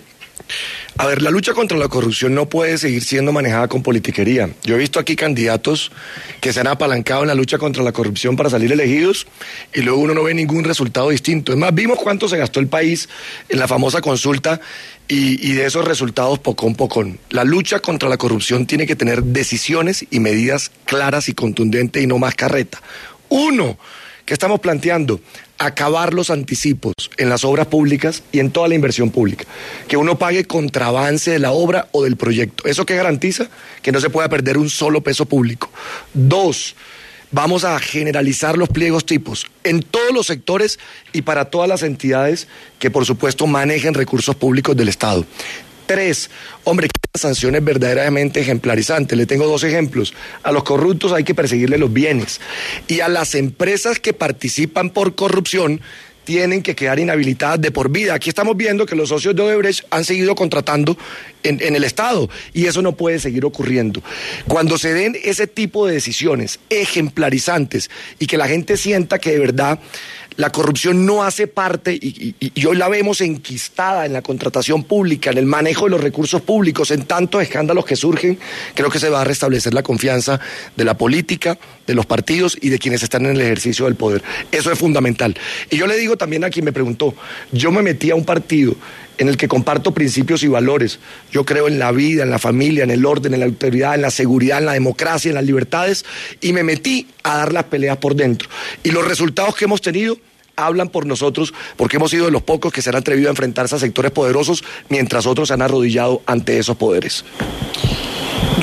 a 0.98 1.06
ver, 1.06 1.20
la 1.20 1.31
lucha 1.31 1.52
contra 1.52 1.77
la 1.77 1.89
corrupción 1.89 2.35
no 2.35 2.48
puede 2.48 2.78
seguir 2.78 3.02
siendo 3.05 3.32
manejada 3.32 3.68
con 3.68 3.82
politiquería. 3.82 4.51
Yo 4.62 4.77
he 4.77 4.78
visto 4.78 4.98
aquí 4.98 5.14
candidatos 5.14 5.93
que 6.40 6.52
se 6.52 6.60
han 6.60 6.66
apalancado 6.66 7.23
en 7.23 7.28
la 7.28 7.35
lucha 7.35 7.59
contra 7.59 7.82
la 7.82 7.93
corrupción 7.93 8.35
para 8.36 8.48
salir 8.48 8.73
elegidos 8.73 9.27
y 9.74 9.82
luego 9.82 10.01
uno 10.01 10.14
no 10.14 10.23
ve 10.23 10.32
ningún 10.32 10.64
resultado 10.64 11.10
distinto. 11.10 11.52
Es 11.52 11.59
más, 11.59 11.74
vimos 11.74 11.98
cuánto 11.98 12.28
se 12.28 12.39
gastó 12.39 12.60
el 12.60 12.68
país 12.68 13.09
en 13.48 13.59
la 13.59 13.68
famosa 13.68 14.01
consulta 14.01 14.60
y, 15.09 15.52
de 15.52 15.66
esos 15.66 15.85
resultados 15.85 16.39
pocón 16.39 16.74
pocón. 16.74 17.18
La 17.31 17.44
lucha 17.44 17.81
contra 17.81 18.09
la 18.09 18.16
corrupción 18.16 18.66
tiene 18.66 18.86
que 18.86 18.97
tener 18.97 19.23
decisiones 19.23 20.06
y 20.10 20.20
medidas 20.20 20.73
claras 20.85 21.28
y 21.28 21.35
contundentes 21.35 22.02
y 22.02 22.06
no 22.06 22.18
más 22.18 22.35
carreta. 22.35 22.81
Uno, 23.28 23.78
¿qué 24.27 24.35
estamos 24.35 24.61
planteando? 24.61 25.20
acabar 25.59 26.12
los 26.15 26.31
anticipos 26.31 26.94
en 27.16 27.28
las 27.28 27.44
obras 27.44 27.66
públicas 27.66 28.23
y 28.32 28.40
en 28.40 28.51
toda 28.51 28.69
la 28.69 28.74
inversión 28.74 29.11
pública. 29.11 29.44
Que 29.89 29.97
uno 29.97 30.19
pague 30.19 30.44
contravance 30.44 31.31
de 31.31 31.39
la 31.39 31.53
obra 31.53 31.89
o 31.93 32.05
del 32.05 32.16
proyecto. 32.16 32.65
¿Eso 32.66 32.86
qué 32.86 32.97
garantiza? 32.97 33.48
Que 33.82 33.93
no 33.93 34.01
se 34.01 34.11
pueda 34.11 34.28
perder 34.28 34.59
un 34.59 34.69
solo 34.69 35.01
peso 35.01 35.27
público. 35.27 35.70
Dos, 36.12 36.77
vamos 37.31 37.65
a 37.65 37.78
generalizar 37.78 38.59
los 38.59 38.69
pliegos 38.69 39.07
tipos 39.07 39.47
en 39.65 39.82
todos 39.82 40.12
los 40.12 40.27
sectores 40.27 40.78
y 41.12 41.23
para 41.23 41.47
todas 41.47 41.69
las 41.69 41.82
entidades 41.82 42.48
que 42.78 42.90
por 42.90 43.07
supuesto 43.07 43.47
manejen 43.47 43.94
recursos 43.94 44.36
públicos 44.36 44.77
del 44.77 44.89
Estado. 44.89 45.24
Tres, 45.86 46.30
hombre, 46.64 46.88
sanciones 47.14 47.64
verdaderamente 47.64 48.40
ejemplarizantes. 48.40 49.16
Le 49.16 49.26
tengo 49.26 49.46
dos 49.46 49.64
ejemplos. 49.64 50.14
A 50.42 50.52
los 50.52 50.64
corruptos 50.64 51.12
hay 51.12 51.24
que 51.24 51.34
perseguirle 51.34 51.78
los 51.78 51.92
bienes. 51.92 52.40
Y 52.88 53.00
a 53.00 53.08
las 53.08 53.34
empresas 53.34 54.00
que 54.00 54.12
participan 54.12 54.90
por 54.90 55.14
corrupción 55.14 55.80
tienen 56.24 56.60
que 56.60 56.74
quedar 56.74 56.98
inhabilitadas 56.98 57.60
de 57.60 57.70
por 57.70 57.88
vida. 57.88 58.14
Aquí 58.14 58.28
estamos 58.28 58.56
viendo 58.56 58.84
que 58.84 58.96
los 58.96 59.10
socios 59.10 59.36
de 59.36 59.42
Odebrecht 59.42 59.86
han 59.90 60.04
seguido 60.04 60.34
contratando 60.34 60.98
en, 61.44 61.62
en, 61.62 61.76
el 61.76 61.84
Estado 61.84 62.28
y 62.52 62.66
eso 62.66 62.82
no 62.82 62.96
puede 62.96 63.20
seguir 63.20 63.44
ocurriendo. 63.44 64.02
Cuando 64.48 64.76
se 64.76 64.92
den 64.92 65.16
ese 65.22 65.46
tipo 65.46 65.86
de 65.86 65.94
decisiones 65.94 66.58
ejemplarizantes 66.68 67.90
y 68.18 68.26
que 68.26 68.38
la 68.38 68.48
gente 68.48 68.76
sienta 68.76 69.20
que 69.20 69.30
de 69.30 69.38
verdad 69.38 69.78
la 70.36 70.50
corrupción 70.50 71.06
no 71.06 71.22
hace 71.22 71.46
parte, 71.46 71.94
y, 71.94 72.34
hoy 72.66 72.76
la 72.76 72.88
vemos 72.88 73.20
enquistada 73.20 74.06
en 74.06 74.12
la 74.12 74.22
contratación 74.22 74.84
pública, 74.84 75.30
en 75.30 75.38
el 75.38 75.46
manejo 75.46 75.84
de 75.84 75.92
los 75.92 76.00
recursos 76.00 76.42
públicos, 76.42 76.90
en 76.90 77.04
tantos 77.04 77.42
escándalos 77.42 77.84
que 77.84 77.96
surgen, 77.96 78.38
creo 78.74 78.90
que 78.90 78.98
se 78.98 79.08
va 79.08 79.22
a 79.22 79.24
restablecer 79.24 79.72
la 79.72 79.82
confianza 79.82 80.40
de 80.76 80.84
la 80.84 80.96
política, 80.96 81.58
de 81.86 81.94
los 81.94 82.06
partidos 82.06 82.58
y 82.60 82.68
de 82.68 82.78
quienes 82.78 83.02
están 83.02 83.24
en 83.26 83.32
el 83.32 83.40
ejercicio 83.40 83.86
del 83.86 83.94
poder. 83.94 84.22
Eso 84.52 84.70
es 84.70 84.78
fundamental. 84.78 85.36
Y 85.70 85.76
yo 85.76 85.86
le 85.86 85.96
digo 85.96 86.16
también 86.16 86.44
a 86.44 86.50
quien 86.50 86.64
me 86.64 86.72
preguntó, 86.72 87.14
yo 87.52 87.70
me 87.70 87.82
metí 87.82 88.10
a 88.10 88.14
un 88.14 88.24
partido 88.24 88.76
en 89.18 89.28
el 89.28 89.36
que 89.36 89.48
comparto 89.48 89.93
principios 89.93 90.43
y 90.43 90.48
valores. 90.48 90.98
Yo 91.32 91.44
creo 91.44 91.68
en 91.68 91.78
la 91.78 91.93
vida, 91.93 92.22
en 92.22 92.30
la 92.30 92.38
familia, 92.38 92.84
en 92.84 92.90
el 92.90 93.05
orden, 93.05 93.34
en 93.34 93.40
la 93.40 93.47
autoridad, 93.47 93.94
en 93.94 94.02
la 94.02 94.10
seguridad, 94.10 94.59
en 94.59 94.66
la 94.66 94.72
democracia, 94.72 95.28
en 95.28 95.34
las 95.34 95.44
libertades, 95.44 96.05
y 96.40 96.52
me 96.52 96.62
metí 96.62 97.09
a 97.22 97.38
dar 97.38 97.52
las 97.52 97.64
peleas 97.64 97.97
por 97.98 98.14
dentro. 98.14 98.48
Y 98.82 98.90
los 98.90 99.06
resultados 99.06 99.55
que 99.55 99.64
hemos 99.64 99.80
tenido 99.80 100.18
hablan 100.56 100.88
por 100.88 101.06
nosotros 101.06 101.52
porque 101.76 101.97
hemos 101.97 102.10
sido 102.10 102.24
de 102.24 102.30
los 102.30 102.43
pocos 102.43 102.72
que 102.72 102.82
se 102.82 102.88
han 102.88 102.97
atrevido 102.97 103.28
a 103.28 103.30
enfrentarse 103.30 103.76
a 103.76 103.78
sectores 103.78 104.10
poderosos 104.10 104.64
mientras 104.88 105.26
otros 105.26 105.48
se 105.48 105.55
han 105.55 105.62
arrodillado 105.62 106.22
ante 106.26 106.59
esos 106.59 106.76
poderes. 106.76 107.24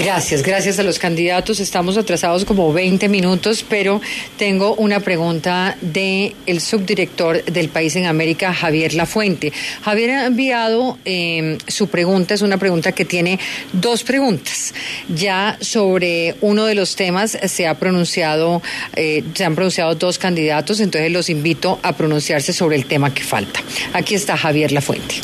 Gracias, 0.03 0.43
gracias 0.43 0.79
a 0.79 0.83
los 0.83 0.99
candidatos. 0.99 1.59
Estamos 1.59 1.97
atrasados 1.97 2.43
como 2.45 2.73
20 2.73 3.07
minutos, 3.07 3.63
pero 3.67 4.01
tengo 4.37 4.75
una 4.75 4.99
pregunta 4.99 5.77
del 5.81 6.35
el 6.45 6.59
subdirector 6.59 7.43
del 7.45 7.69
País 7.69 7.95
en 7.95 8.07
América, 8.07 8.53
Javier 8.53 8.95
Lafuente. 8.95 9.53
Javier 9.81 10.09
ha 10.09 10.25
enviado 10.25 10.97
em, 11.05 11.57
su 11.67 11.87
pregunta, 11.87 12.33
es 12.33 12.41
una 12.41 12.57
pregunta 12.57 12.91
que 12.91 13.05
tiene 13.05 13.39
dos 13.71 14.03
preguntas. 14.03 14.73
Ya 15.07 15.57
sobre 15.61 16.35
uno 16.41 16.65
de 16.65 16.75
los 16.75 16.95
temas 16.95 17.37
se 17.45 17.65
ha 17.65 17.75
pronunciado, 17.75 18.61
eh, 18.95 19.23
se 19.33 19.45
han 19.45 19.55
pronunciado 19.55 19.95
dos 19.95 20.17
candidatos, 20.17 20.81
entonces 20.81 21.11
los 21.11 21.29
invito 21.29 21.79
a 21.81 21.95
pronunciarse 21.95 22.51
sobre 22.51 22.75
el 22.75 22.87
tema 22.87 23.13
que 23.13 23.23
falta. 23.23 23.61
Aquí 23.93 24.15
está 24.15 24.35
Javier 24.35 24.73
Lafuente. 24.73 25.21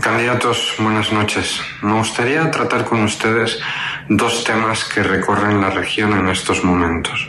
Candidatos, 0.00 0.74
buenas 0.78 1.12
noches. 1.12 1.60
Me 1.82 1.92
gustaría 1.94 2.48
tratar 2.50 2.84
con 2.84 3.02
ustedes 3.02 3.58
dos 4.08 4.44
temas 4.44 4.84
que 4.84 5.02
recorren 5.02 5.60
la 5.60 5.70
región 5.70 6.16
en 6.16 6.28
estos 6.28 6.62
momentos. 6.62 7.28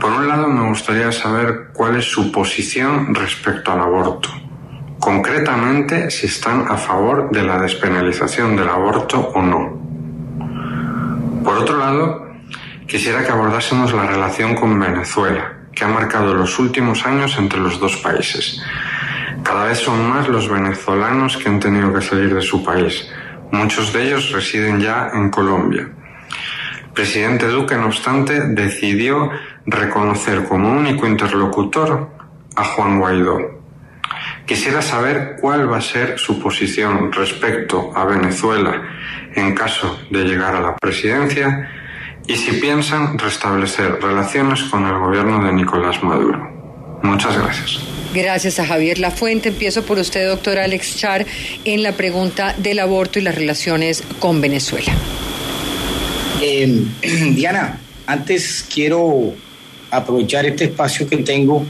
Por 0.00 0.10
un 0.10 0.26
lado, 0.26 0.48
me 0.48 0.68
gustaría 0.68 1.12
saber 1.12 1.68
cuál 1.72 1.96
es 1.96 2.04
su 2.04 2.32
posición 2.32 3.14
respecto 3.14 3.70
al 3.70 3.80
aborto. 3.80 4.30
Concretamente, 4.98 6.10
si 6.10 6.26
están 6.26 6.66
a 6.68 6.76
favor 6.76 7.30
de 7.30 7.44
la 7.44 7.58
despenalización 7.58 8.56
del 8.56 8.68
aborto 8.68 9.20
o 9.20 9.40
no. 9.40 9.80
Por 11.44 11.58
otro 11.58 11.78
lado, 11.78 12.32
quisiera 12.88 13.22
que 13.24 13.30
abordásemos 13.30 13.92
la 13.92 14.06
relación 14.06 14.56
con 14.56 14.76
Venezuela, 14.78 15.52
que 15.72 15.84
ha 15.84 15.88
marcado 15.88 16.34
los 16.34 16.58
últimos 16.58 17.06
años 17.06 17.36
entre 17.38 17.60
los 17.60 17.78
dos 17.78 17.96
países 17.98 18.60
cada 19.42 19.66
vez 19.66 19.78
son 19.78 20.08
más 20.08 20.28
los 20.28 20.48
venezolanos 20.48 21.36
que 21.36 21.48
han 21.48 21.60
tenido 21.60 21.92
que 21.92 22.00
salir 22.00 22.34
de 22.34 22.42
su 22.42 22.64
país. 22.64 23.10
Muchos 23.52 23.92
de 23.92 24.04
ellos 24.04 24.32
residen 24.32 24.80
ya 24.80 25.10
en 25.14 25.30
Colombia. 25.30 25.88
El 26.84 26.92
presidente 26.92 27.46
Duque, 27.46 27.76
no 27.76 27.86
obstante, 27.86 28.40
decidió 28.48 29.30
reconocer 29.66 30.44
como 30.44 30.72
único 30.72 31.06
interlocutor 31.06 32.08
a 32.56 32.64
Juan 32.64 32.98
Guaidó. 32.98 33.62
Quisiera 34.46 34.80
saber 34.80 35.36
cuál 35.40 35.70
va 35.70 35.78
a 35.78 35.80
ser 35.80 36.18
su 36.18 36.40
posición 36.40 37.12
respecto 37.12 37.92
a 37.94 38.04
Venezuela 38.04 38.82
en 39.34 39.54
caso 39.54 40.00
de 40.10 40.24
llegar 40.24 40.54
a 40.54 40.60
la 40.60 40.76
presidencia 40.76 41.68
y 42.26 42.36
si 42.36 42.52
piensan 42.60 43.18
restablecer 43.18 44.00
relaciones 44.00 44.62
con 44.64 44.86
el 44.86 44.98
gobierno 44.98 45.44
de 45.44 45.52
Nicolás 45.52 46.02
Maduro. 46.02 46.55
Muchas 47.02 47.36
gracias. 47.36 47.78
Gracias 48.14 48.58
a 48.58 48.66
Javier 48.66 48.98
Lafuente. 48.98 49.50
Empiezo 49.50 49.84
por 49.84 49.98
usted, 49.98 50.26
doctor 50.26 50.58
Alex 50.58 50.96
Char, 50.96 51.26
en 51.64 51.82
la 51.82 51.92
pregunta 51.92 52.54
del 52.56 52.78
aborto 52.78 53.18
y 53.18 53.22
las 53.22 53.34
relaciones 53.34 54.02
con 54.18 54.40
Venezuela. 54.40 54.92
Em, 56.40 56.88
Diana, 57.34 57.78
antes 58.06 58.66
quiero 58.72 59.34
aprovechar 59.90 60.46
este 60.46 60.64
espacio 60.64 61.08
que 61.08 61.18
tengo 61.18 61.64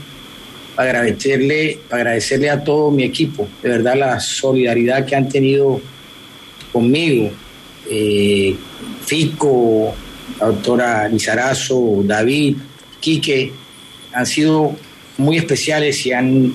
para 0.74 0.90
agradecerle, 0.90 1.80
agradecerle 1.90 2.50
a 2.50 2.62
todo 2.62 2.90
mi 2.90 3.02
equipo, 3.04 3.48
de 3.62 3.70
verdad 3.70 3.96
la 3.96 4.20
solidaridad 4.20 5.06
que 5.06 5.16
han 5.16 5.28
tenido 5.28 5.80
conmigo, 6.72 7.30
eh, 7.90 8.54
Fico, 9.06 9.94
la 10.38 10.46
doctora 10.48 11.08
Lizarazo, 11.08 12.02
David, 12.04 12.56
Quique, 13.00 13.52
han 14.12 14.26
sido 14.26 14.76
muy 15.18 15.38
especiales 15.38 16.04
y 16.06 16.12
han, 16.12 16.52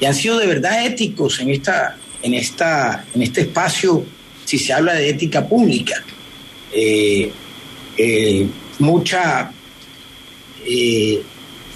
y 0.00 0.04
han 0.04 0.14
sido 0.14 0.38
de 0.38 0.46
verdad 0.46 0.86
éticos 0.86 1.40
en, 1.40 1.50
esta, 1.50 1.96
en, 2.22 2.34
esta, 2.34 3.04
en 3.14 3.22
este 3.22 3.42
espacio, 3.42 4.04
si 4.44 4.58
se 4.58 4.72
habla 4.72 4.94
de 4.94 5.08
ética 5.08 5.46
pública. 5.46 6.02
Eh, 6.72 7.30
eh, 7.96 8.46
mucha, 8.78 9.52
eh, 10.66 11.22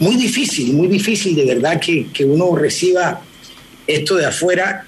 muy 0.01 0.17
difícil, 0.17 0.73
muy 0.73 0.89
difícil 0.89 1.37
de 1.37 1.45
verdad 1.45 1.81
que, 1.81 2.09
que 2.13 2.25
uno 2.25 2.55
reciba 2.57 3.23
esto 3.87 4.17
de 4.17 4.27
afuera 4.27 4.87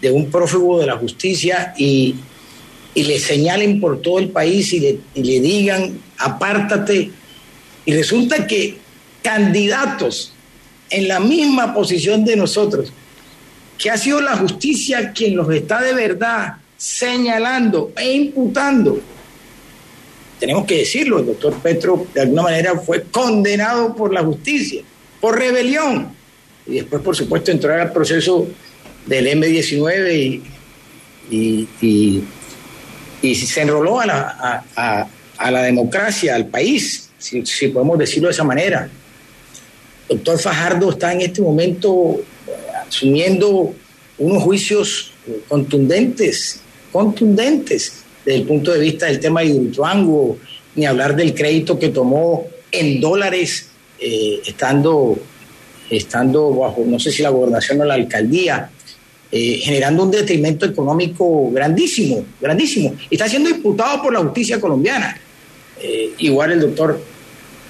de 0.00 0.10
un 0.10 0.30
prófugo 0.30 0.80
de 0.80 0.86
la 0.86 0.96
justicia 0.96 1.74
y, 1.76 2.14
y 2.94 3.02
le 3.04 3.18
señalen 3.18 3.80
por 3.80 4.00
todo 4.00 4.18
el 4.18 4.30
país 4.30 4.72
y 4.72 4.80
le, 4.80 4.98
y 5.14 5.22
le 5.22 5.40
digan, 5.40 5.98
apártate. 6.18 7.10
Y 7.84 7.92
resulta 7.94 8.46
que 8.46 8.76
candidatos 9.22 10.34
en 10.90 11.08
la 11.08 11.20
misma 11.20 11.74
posición 11.74 12.24
de 12.24 12.36
nosotros, 12.36 12.92
que 13.76 13.90
ha 13.90 13.96
sido 13.96 14.20
la 14.20 14.36
justicia 14.36 15.12
quien 15.12 15.36
los 15.36 15.50
está 15.52 15.80
de 15.82 15.94
verdad 15.94 16.54
señalando 16.76 17.92
e 17.96 18.12
imputando. 18.12 19.00
Tenemos 20.38 20.66
que 20.66 20.78
decirlo, 20.78 21.18
el 21.18 21.26
doctor 21.26 21.54
Petro 21.60 22.06
de 22.14 22.22
alguna 22.22 22.42
manera 22.42 22.78
fue 22.78 23.02
condenado 23.02 23.94
por 23.94 24.12
la 24.12 24.22
justicia, 24.22 24.82
por 25.20 25.38
rebelión. 25.38 26.12
Y 26.66 26.74
después, 26.74 27.02
por 27.02 27.16
supuesto, 27.16 27.50
entró 27.50 27.72
al 27.74 27.92
proceso 27.92 28.46
del 29.06 29.26
M19 29.26 30.42
y, 31.30 31.68
y, 31.80 32.24
y, 33.22 33.34
se 33.34 33.62
enroló 33.62 34.00
a 34.00 34.06
la, 34.06 34.20
a, 34.20 34.64
a, 34.76 35.08
a 35.38 35.50
la 35.50 35.62
democracia, 35.62 36.34
al 36.34 36.46
país, 36.46 37.10
si, 37.18 37.44
si 37.44 37.68
podemos 37.68 37.98
decirlo 37.98 38.28
de 38.28 38.32
esa 38.32 38.44
manera 38.44 38.88
doctor 40.08 40.38
Fajardo 40.38 40.90
está 40.90 41.12
en 41.12 41.20
este 41.20 41.42
momento 41.42 42.20
asumiendo 42.88 43.74
unos 44.18 44.42
juicios 44.42 45.12
contundentes, 45.48 46.60
contundentes 46.92 48.04
desde 48.24 48.40
el 48.40 48.46
punto 48.46 48.72
de 48.72 48.80
vista 48.80 49.06
del 49.06 49.20
tema 49.20 49.40
de 49.40 49.46
Hidroituango, 49.46 50.38
ni 50.74 50.86
hablar 50.86 51.14
del 51.16 51.34
crédito 51.34 51.78
que 51.78 51.88
tomó 51.88 52.46
en 52.70 53.00
dólares 53.00 53.68
eh, 54.00 54.40
estando, 54.46 55.18
estando 55.90 56.54
bajo, 56.54 56.84
no 56.86 56.98
sé 56.98 57.10
si 57.10 57.22
la 57.22 57.30
gobernación 57.30 57.80
o 57.80 57.84
la 57.84 57.94
alcaldía, 57.94 58.70
eh, 59.30 59.60
generando 59.62 60.04
un 60.04 60.10
detrimento 60.10 60.66
económico 60.66 61.50
grandísimo, 61.50 62.24
grandísimo. 62.40 62.94
Está 63.10 63.28
siendo 63.28 63.50
imputado 63.50 64.02
por 64.02 64.12
la 64.12 64.20
justicia 64.20 64.60
colombiana. 64.60 65.18
Eh, 65.80 66.12
igual 66.18 66.52
el 66.52 66.60
doctor 66.60 67.00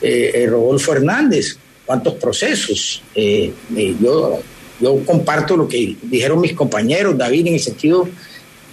Rodolfo 0.01 0.93
Hernández, 0.93 1.59
cuántos 1.89 2.15
procesos. 2.16 3.02
Eh, 3.15 3.51
eh, 3.74 3.97
yo, 3.98 4.43
yo 4.78 5.05
comparto 5.06 5.56
lo 5.56 5.66
que 5.66 5.97
dijeron 6.02 6.39
mis 6.39 6.52
compañeros, 6.52 7.16
David, 7.16 7.47
en 7.47 7.55
el 7.55 7.60
sentido 7.60 8.06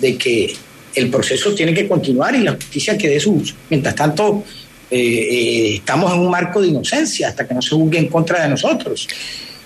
de 0.01 0.17
que 0.17 0.53
el 0.93 1.09
proceso 1.09 1.55
tiene 1.55 1.73
que 1.73 1.87
continuar 1.87 2.35
y 2.35 2.39
la 2.39 2.51
justicia 2.51 2.97
que 2.97 3.07
dé 3.07 3.21
sus. 3.21 3.55
Mientras 3.69 3.95
tanto, 3.95 4.43
eh, 4.91 5.75
estamos 5.75 6.13
en 6.13 6.19
un 6.19 6.29
marco 6.29 6.61
de 6.61 6.67
inocencia 6.67 7.29
hasta 7.29 7.47
que 7.47 7.53
no 7.53 7.61
se 7.61 7.69
juzgue 7.69 7.99
en 7.99 8.07
contra 8.07 8.43
de 8.43 8.49
nosotros. 8.49 9.07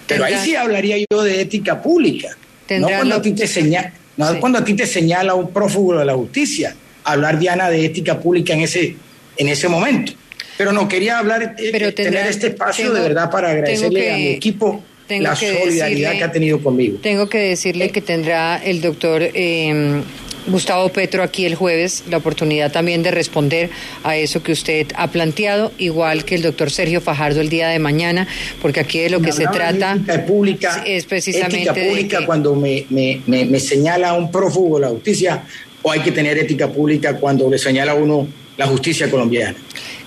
Pero 0.05 0.25
ahí 0.25 0.35
sí 0.43 0.55
hablaría 0.55 0.97
yo 1.09 1.23
de 1.23 1.41
ética 1.41 1.81
pública. 1.81 2.37
No 2.69 2.87
cuando, 2.87 3.15
a 3.15 3.21
ti 3.21 3.31
te 3.31 3.47
señala, 3.47 3.93
no 4.15 4.31
sí. 4.31 4.37
cuando 4.39 4.59
a 4.59 4.63
ti 4.63 4.75
te 4.75 4.85
señala 4.85 5.33
un 5.33 5.49
prófugo 5.49 5.97
de 5.97 6.05
la 6.05 6.13
justicia, 6.13 6.75
hablar, 7.03 7.39
Diana, 7.39 7.67
de 7.67 7.83
ética 7.83 8.19
pública 8.19 8.53
en 8.53 8.61
ese, 8.61 8.95
en 9.37 9.49
ese 9.49 9.67
momento. 9.67 10.13
Pero 10.59 10.73
no, 10.73 10.89
quería 10.89 11.19
hablar, 11.19 11.55
eh, 11.57 11.69
Pero 11.71 11.93
tendrá, 11.93 12.19
tener 12.19 12.31
este 12.31 12.47
espacio 12.47 12.87
tengo, 12.87 12.97
de 12.97 13.01
verdad 13.01 13.31
para 13.31 13.51
agradecerle 13.51 14.01
que, 14.01 14.11
a 14.11 14.17
mi 14.17 14.27
equipo 14.27 14.83
la 15.07 15.33
solidaridad 15.33 15.87
decirle, 15.87 16.17
que 16.17 16.23
ha 16.25 16.31
tenido 16.33 16.61
conmigo. 16.61 16.97
Tengo 17.01 17.29
que 17.29 17.37
decirle 17.37 17.85
eh. 17.85 17.91
que 17.91 18.01
tendrá 18.01 18.57
el 18.57 18.81
doctor 18.81 19.21
eh, 19.23 20.01
Gustavo 20.47 20.89
Petro 20.89 21.23
aquí 21.23 21.45
el 21.45 21.55
jueves 21.55 22.03
la 22.09 22.17
oportunidad 22.17 22.73
también 22.73 23.03
de 23.03 23.11
responder 23.11 23.69
a 24.03 24.17
eso 24.17 24.43
que 24.43 24.51
usted 24.51 24.87
ha 24.95 25.07
planteado, 25.07 25.71
igual 25.77 26.25
que 26.25 26.35
el 26.35 26.41
doctor 26.41 26.71
Sergio 26.71 26.99
Fajardo 26.99 27.39
el 27.39 27.47
día 27.47 27.69
de 27.69 27.79
mañana, 27.79 28.27
porque 28.61 28.81
aquí 28.81 28.99
de 28.99 29.11
lo 29.11 29.21
que 29.21 29.31
se 29.31 29.45
trata 29.45 29.93
ética 29.93 30.25
pública, 30.25 30.83
es 30.85 31.05
precisamente 31.05 31.69
ética 31.69 31.73
pública 31.73 32.19
que, 32.19 32.25
cuando 32.25 32.53
me, 32.55 32.85
me, 32.89 33.21
me, 33.27 33.45
me 33.45 33.61
señala 33.61 34.11
un 34.11 34.29
prófugo 34.29 34.77
la 34.77 34.89
justicia 34.89 35.41
o 35.83 35.89
hay 35.89 36.01
que 36.01 36.11
tener 36.11 36.37
ética 36.37 36.67
pública 36.67 37.15
cuando 37.15 37.49
le 37.49 37.57
señala 37.57 37.93
a 37.93 37.95
uno 37.95 38.27
la 38.59 38.67
justicia 38.67 39.09
colombiana. 39.09 39.55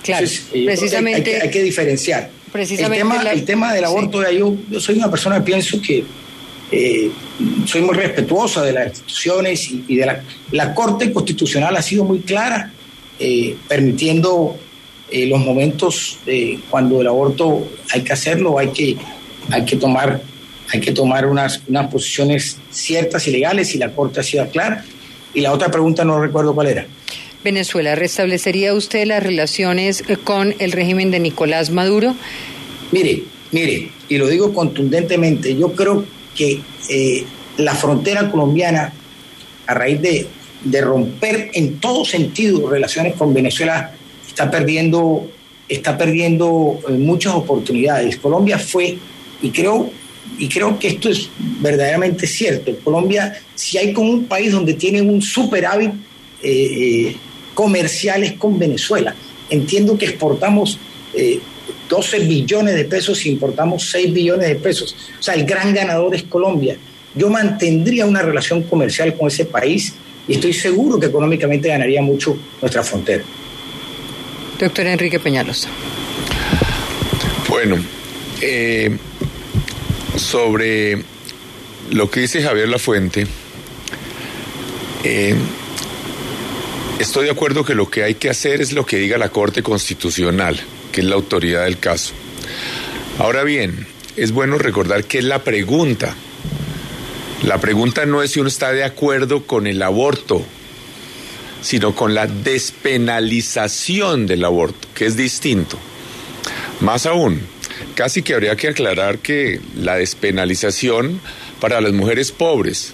Claro, 0.03 0.27
Entonces, 0.27 0.65
precisamente. 0.65 1.17
Hay 1.17 1.23
que, 1.23 1.41
hay 1.41 1.49
que, 1.49 1.63
diferenciar. 1.63 2.29
Precisamente 2.51 3.01
el, 3.01 3.09
tema, 3.09 3.23
la, 3.23 3.31
el 3.31 3.45
tema 3.45 3.73
del 3.73 3.83
aborto, 3.83 4.21
sí. 4.21 4.37
yo, 4.37 4.55
yo, 4.69 4.79
soy 4.79 4.95
una 4.95 5.09
persona 5.09 5.37
que 5.37 5.41
pienso 5.41 5.81
que 5.81 6.03
eh, 6.71 7.09
soy 7.65 7.81
muy 7.81 7.95
respetuosa 7.95 8.61
de 8.61 8.73
las 8.73 8.87
instituciones 8.89 9.71
y, 9.71 9.83
y 9.87 9.95
de 9.95 10.05
la, 10.05 10.23
la, 10.51 10.75
Corte 10.75 11.11
Constitucional 11.11 11.75
ha 11.75 11.81
sido 11.81 12.03
muy 12.03 12.19
clara, 12.19 12.71
eh, 13.19 13.55
permitiendo 13.67 14.55
eh, 15.09 15.25
los 15.25 15.39
momentos 15.39 16.19
cuando 16.69 17.01
el 17.01 17.07
aborto 17.07 17.67
hay 17.91 18.01
que 18.03 18.13
hacerlo, 18.13 18.59
hay 18.59 18.67
que, 18.67 18.97
hay 19.49 19.65
que 19.65 19.77
tomar, 19.77 20.21
hay 20.71 20.79
que 20.79 20.91
tomar 20.91 21.25
unas, 21.25 21.59
unas 21.67 21.91
posiciones 21.91 22.57
ciertas 22.69 23.27
y 23.27 23.31
legales 23.31 23.73
y 23.73 23.79
la 23.79 23.89
Corte 23.89 24.19
ha 24.19 24.23
sido 24.23 24.47
clara. 24.49 24.85
Y 25.33 25.41
la 25.41 25.51
otra 25.53 25.71
pregunta 25.71 26.05
no 26.05 26.21
recuerdo 26.21 26.53
cuál 26.53 26.67
era. 26.67 26.85
Venezuela, 27.43 27.95
¿restablecería 27.95 28.73
usted 28.73 29.05
las 29.05 29.21
relaciones 29.21 30.03
con 30.23 30.55
el 30.59 30.71
régimen 30.71 31.11
de 31.11 31.19
Nicolás 31.19 31.69
Maduro? 31.69 32.15
Mire, 32.91 33.23
mire, 33.51 33.91
y 34.07 34.17
lo 34.17 34.27
digo 34.27 34.53
contundentemente, 34.53 35.55
yo 35.55 35.73
creo 35.73 36.05
que 36.35 36.61
eh, 36.89 37.23
la 37.57 37.75
frontera 37.75 38.29
colombiana, 38.31 38.93
a 39.67 39.73
raíz 39.73 40.01
de, 40.01 40.27
romper 40.81 41.51
en 41.53 41.79
todo 41.79 42.05
sentido 42.05 42.69
relaciones 42.69 43.15
con 43.15 43.33
Venezuela, 43.33 43.91
está 44.27 44.49
perdiendo, 44.49 45.29
está 45.67 45.97
perdiendo 45.97 46.79
eh, 46.87 46.93
muchas 46.93 47.33
oportunidades. 47.33 48.17
Colombia 48.17 48.57
fue, 48.57 48.97
y 49.41 49.49
creo, 49.49 49.91
y 50.37 50.47
creo 50.47 50.79
que 50.79 50.87
esto 50.87 51.09
es 51.09 51.29
verdaderamente 51.59 52.25
cierto, 52.27 52.73
Colombia, 52.83 53.37
si 53.55 53.77
hay 53.77 53.91
como 53.91 54.11
un 54.11 54.25
país 54.25 54.51
donde 54.51 54.73
tiene 54.73 55.01
un 55.01 55.21
superávit, 55.21 55.91
eh, 56.41 57.15
comerciales 57.53 58.33
con 58.33 58.57
Venezuela. 58.59 59.15
Entiendo 59.49 59.97
que 59.97 60.05
exportamos 60.05 60.79
eh, 61.13 61.39
12 61.89 62.19
billones 62.19 62.75
de 62.75 62.85
pesos 62.85 63.25
y 63.25 63.29
importamos 63.29 63.89
6 63.91 64.13
billones 64.13 64.47
de 64.47 64.55
pesos. 64.55 64.95
O 65.19 65.23
sea, 65.23 65.35
el 65.35 65.45
gran 65.45 65.73
ganador 65.73 66.15
es 66.15 66.23
Colombia. 66.23 66.77
Yo 67.15 67.29
mantendría 67.29 68.05
una 68.05 68.21
relación 68.21 68.63
comercial 68.63 69.15
con 69.15 69.27
ese 69.27 69.45
país 69.45 69.93
y 70.27 70.33
estoy 70.33 70.53
seguro 70.53 70.99
que 70.99 71.07
económicamente 71.07 71.67
ganaría 71.67 72.01
mucho 72.01 72.37
nuestra 72.61 72.83
frontera. 72.83 73.23
Doctor 74.57 74.87
Enrique 74.87 75.19
Peñalosa. 75.19 75.69
Bueno, 77.49 77.77
eh, 78.41 78.97
sobre 80.15 81.03
lo 81.91 82.09
que 82.09 82.21
dice 82.21 82.41
Javier 82.41 82.69
Lafuente, 82.69 83.27
eh, 85.03 85.35
Estoy 87.03 87.25
de 87.25 87.31
acuerdo 87.31 87.65
que 87.65 87.75
lo 87.75 87.89
que 87.89 88.05
hay 88.05 88.15
que 88.15 88.29
hacer 88.29 88.61
es 88.61 88.71
lo 88.71 88.85
que 88.85 88.95
diga 88.95 89.17
la 89.17 89.27
Corte 89.27 89.61
Constitucional, 89.61 90.57
que 90.93 91.01
es 91.01 91.05
la 91.05 91.15
autoridad 91.15 91.65
del 91.65 91.77
caso. 91.77 92.13
Ahora 93.19 93.43
bien, 93.43 93.85
es 94.15 94.31
bueno 94.31 94.57
recordar 94.57 95.03
que 95.03 95.17
es 95.17 95.25
la 95.25 95.43
pregunta. 95.43 96.15
La 97.43 97.59
pregunta 97.59 98.05
no 98.05 98.23
es 98.23 98.31
si 98.31 98.39
uno 98.39 98.47
está 98.47 98.71
de 98.71 98.85
acuerdo 98.85 99.45
con 99.45 99.67
el 99.67 99.81
aborto, 99.81 100.45
sino 101.61 101.93
con 101.93 102.15
la 102.15 102.25
despenalización 102.25 104.25
del 104.25 104.45
aborto, 104.45 104.87
que 104.95 105.05
es 105.05 105.17
distinto. 105.17 105.77
Más 106.79 107.05
aún, 107.05 107.41
casi 107.95 108.23
que 108.23 108.33
habría 108.33 108.55
que 108.55 108.69
aclarar 108.69 109.19
que 109.19 109.59
la 109.75 109.97
despenalización 109.97 111.19
para 111.59 111.81
las 111.81 111.91
mujeres 111.91 112.31
pobres, 112.31 112.93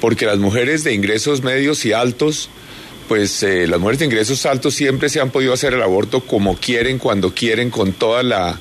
porque 0.00 0.24
las 0.24 0.38
mujeres 0.38 0.82
de 0.82 0.94
ingresos 0.94 1.42
medios 1.42 1.84
y 1.84 1.92
altos 1.92 2.48
pues 3.08 3.42
eh, 3.42 3.66
las 3.66 3.80
mujeres 3.80 3.98
de 3.98 4.04
ingresos 4.06 4.46
altos 4.46 4.74
siempre 4.74 5.08
se 5.08 5.20
han 5.20 5.30
podido 5.30 5.52
hacer 5.52 5.74
el 5.74 5.82
aborto 5.82 6.20
como 6.20 6.56
quieren, 6.56 6.98
cuando 6.98 7.34
quieren, 7.34 7.70
con 7.70 7.92
toda 7.92 8.22
la, 8.22 8.58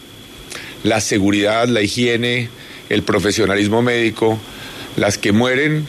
la 0.84 1.02
seguridad, 1.02 1.68
la 1.68 1.82
higiene, 1.82 2.49
el 2.90 3.03
profesionalismo 3.03 3.82
médico. 3.82 4.40
Las 4.95 5.18
que 5.18 5.32
mueren 5.32 5.88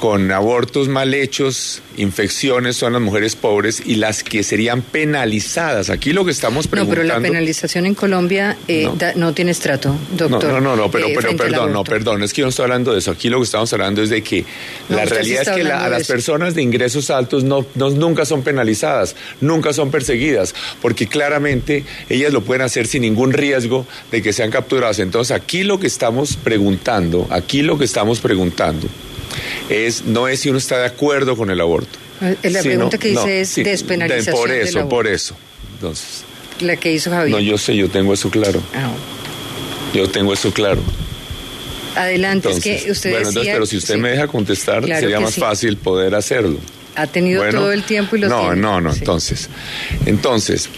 con 0.00 0.32
abortos 0.32 0.88
mal 0.88 1.12
hechos, 1.12 1.82
infecciones, 1.98 2.74
son 2.74 2.94
las 2.94 3.02
mujeres 3.02 3.36
pobres 3.36 3.82
y 3.84 3.96
las 3.96 4.24
que 4.24 4.42
serían 4.42 4.80
penalizadas. 4.80 5.90
Aquí 5.90 6.14
lo 6.14 6.24
que 6.24 6.30
estamos 6.30 6.68
preguntando... 6.68 7.02
No, 7.02 7.08
pero 7.08 7.20
la 7.20 7.22
penalización 7.22 7.84
en 7.84 7.94
Colombia 7.94 8.56
eh, 8.66 8.84
no. 8.84 8.94
Da, 8.94 9.12
no. 9.14 9.34
tiene 9.34 9.50
estrato, 9.50 9.94
doctor. 10.16 10.42
No, 10.44 10.52
no, 10.52 10.60
no, 10.60 10.76
no 10.76 10.90
pero, 10.90 11.06
eh, 11.06 11.12
pero 11.14 11.36
perdón, 11.36 11.74
no, 11.74 11.84
perdón, 11.84 12.22
es 12.22 12.32
que 12.32 12.40
yo 12.40 12.46
no 12.46 12.48
estoy 12.48 12.62
hablando 12.62 12.94
de 12.94 13.00
eso. 13.00 13.10
Aquí 13.10 13.28
lo 13.28 13.40
que 13.40 13.44
estamos 13.44 13.70
hablando 13.74 14.02
es 14.02 14.08
de 14.08 14.22
que 14.22 14.46
no, 14.88 14.96
la 14.96 15.04
realidad 15.04 15.42
es 15.42 15.50
que 15.50 15.64
la, 15.64 15.84
a 15.84 15.90
las 15.90 16.06
personas 16.06 16.54
de 16.54 16.62
ingresos 16.62 17.10
altos 17.10 17.44
no, 17.44 17.66
no, 17.74 17.90
nunca 17.90 18.24
son 18.24 18.42
penalizadas, 18.42 19.16
nunca 19.42 19.74
son 19.74 19.90
perseguidas, 19.90 20.54
porque 20.80 21.08
claramente 21.08 21.84
ellas 22.08 22.32
lo 22.32 22.40
pueden 22.40 22.62
hacer 22.62 22.86
sin 22.86 23.02
ningún 23.02 23.34
riesgo 23.34 23.86
de 24.10 24.22
que 24.22 24.32
sean 24.32 24.50
capturadas. 24.50 24.98
Entonces 24.98 25.36
aquí 25.36 25.62
lo 25.62 25.78
que 25.78 25.88
estamos 25.88 26.36
preguntando, 26.36 27.26
aquí 27.28 27.60
lo 27.60 27.76
que 27.76 27.84
estamos 27.84 28.20
preguntando 28.20 28.88
es 29.68 30.04
no 30.04 30.28
es 30.28 30.40
si 30.40 30.48
uno 30.50 30.58
está 30.58 30.78
de 30.78 30.86
acuerdo 30.86 31.36
con 31.36 31.50
el 31.50 31.60
aborto, 31.60 31.98
Eh, 32.22 32.50
La 32.50 32.60
pregunta 32.62 32.98
que 32.98 33.08
dice 33.08 33.20
no, 33.22 33.26
es 33.28 33.48
sí, 33.48 33.62
despenalización 33.62 34.34
Por 34.36 34.48
del 34.50 34.66
eso, 34.68 34.78
aborto. 34.80 34.96
por 34.96 35.06
eso. 35.06 35.36
Entonces, 35.74 36.22
La 36.60 36.76
que 36.76 36.92
hizo 36.92 37.10
Javier. 37.10 37.36
no, 37.36 37.40
yo 37.42 37.56
sé, 37.58 37.74
yo 37.76 37.88
tengo 37.88 38.12
eso 38.12 38.28
claro. 38.30 38.60
Ah, 38.74 38.90
Yo 39.94 40.08
tengo 40.08 40.32
eso 40.32 40.52
claro. 40.52 40.82
Adelante, 41.96 42.48
Entonces, 42.48 42.76
es 42.76 42.84
que 42.84 42.90
usted 42.92 43.10
bueno, 43.10 43.26
decía... 43.26 43.40
entonces, 43.40 43.52
pero 43.54 43.66
si 43.66 43.76
usted 43.78 43.94
sí, 43.94 44.00
me 44.00 44.10
deja 44.10 44.26
contestar, 44.28 44.84
Claro 44.84 45.00
sería 45.00 45.18
más 45.20 45.34
sí. 45.34 45.40
fácil 45.40 45.76
poder 45.76 46.14
hacerlo. 46.14 46.58
Ha 46.94 47.06
tenido 47.06 47.42
Bueno, 47.42 47.60
todo 47.60 47.72
el 47.72 47.82
tiempo 47.84 48.14
y 48.16 48.20
lo 48.20 48.28
no, 48.28 48.40
tiene. 48.42 48.56
no, 48.56 48.80
no, 48.80 48.92
entonces, 48.92 49.48
entonces, 50.06 50.68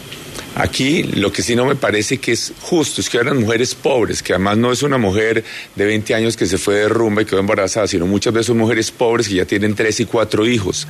aquí 0.54 1.02
lo 1.02 1.32
que 1.32 1.42
sí 1.42 1.56
no 1.56 1.64
me 1.64 1.74
parece 1.74 2.18
que 2.18 2.32
es 2.32 2.52
justo 2.60 3.00
es 3.00 3.08
que 3.08 3.18
eran 3.18 3.38
mujeres 3.38 3.74
pobres, 3.74 4.22
que 4.22 4.32
además 4.32 4.58
no 4.58 4.72
es 4.72 4.82
una 4.82 4.98
mujer 4.98 5.44
de 5.74 5.84
20 5.84 6.14
años 6.14 6.36
que 6.36 6.46
se 6.46 6.58
fue 6.58 6.76
de 6.76 6.88
rumba 6.88 7.22
y 7.22 7.24
quedó 7.24 7.40
embarazada, 7.40 7.86
sino 7.86 8.06
muchas 8.06 8.32
veces 8.32 8.46
son 8.46 8.58
mujeres 8.58 8.90
pobres 8.90 9.28
que 9.28 9.34
ya 9.34 9.44
tienen 9.44 9.74
tres 9.74 10.00
y 10.00 10.04
cuatro 10.04 10.46
hijos 10.46 10.86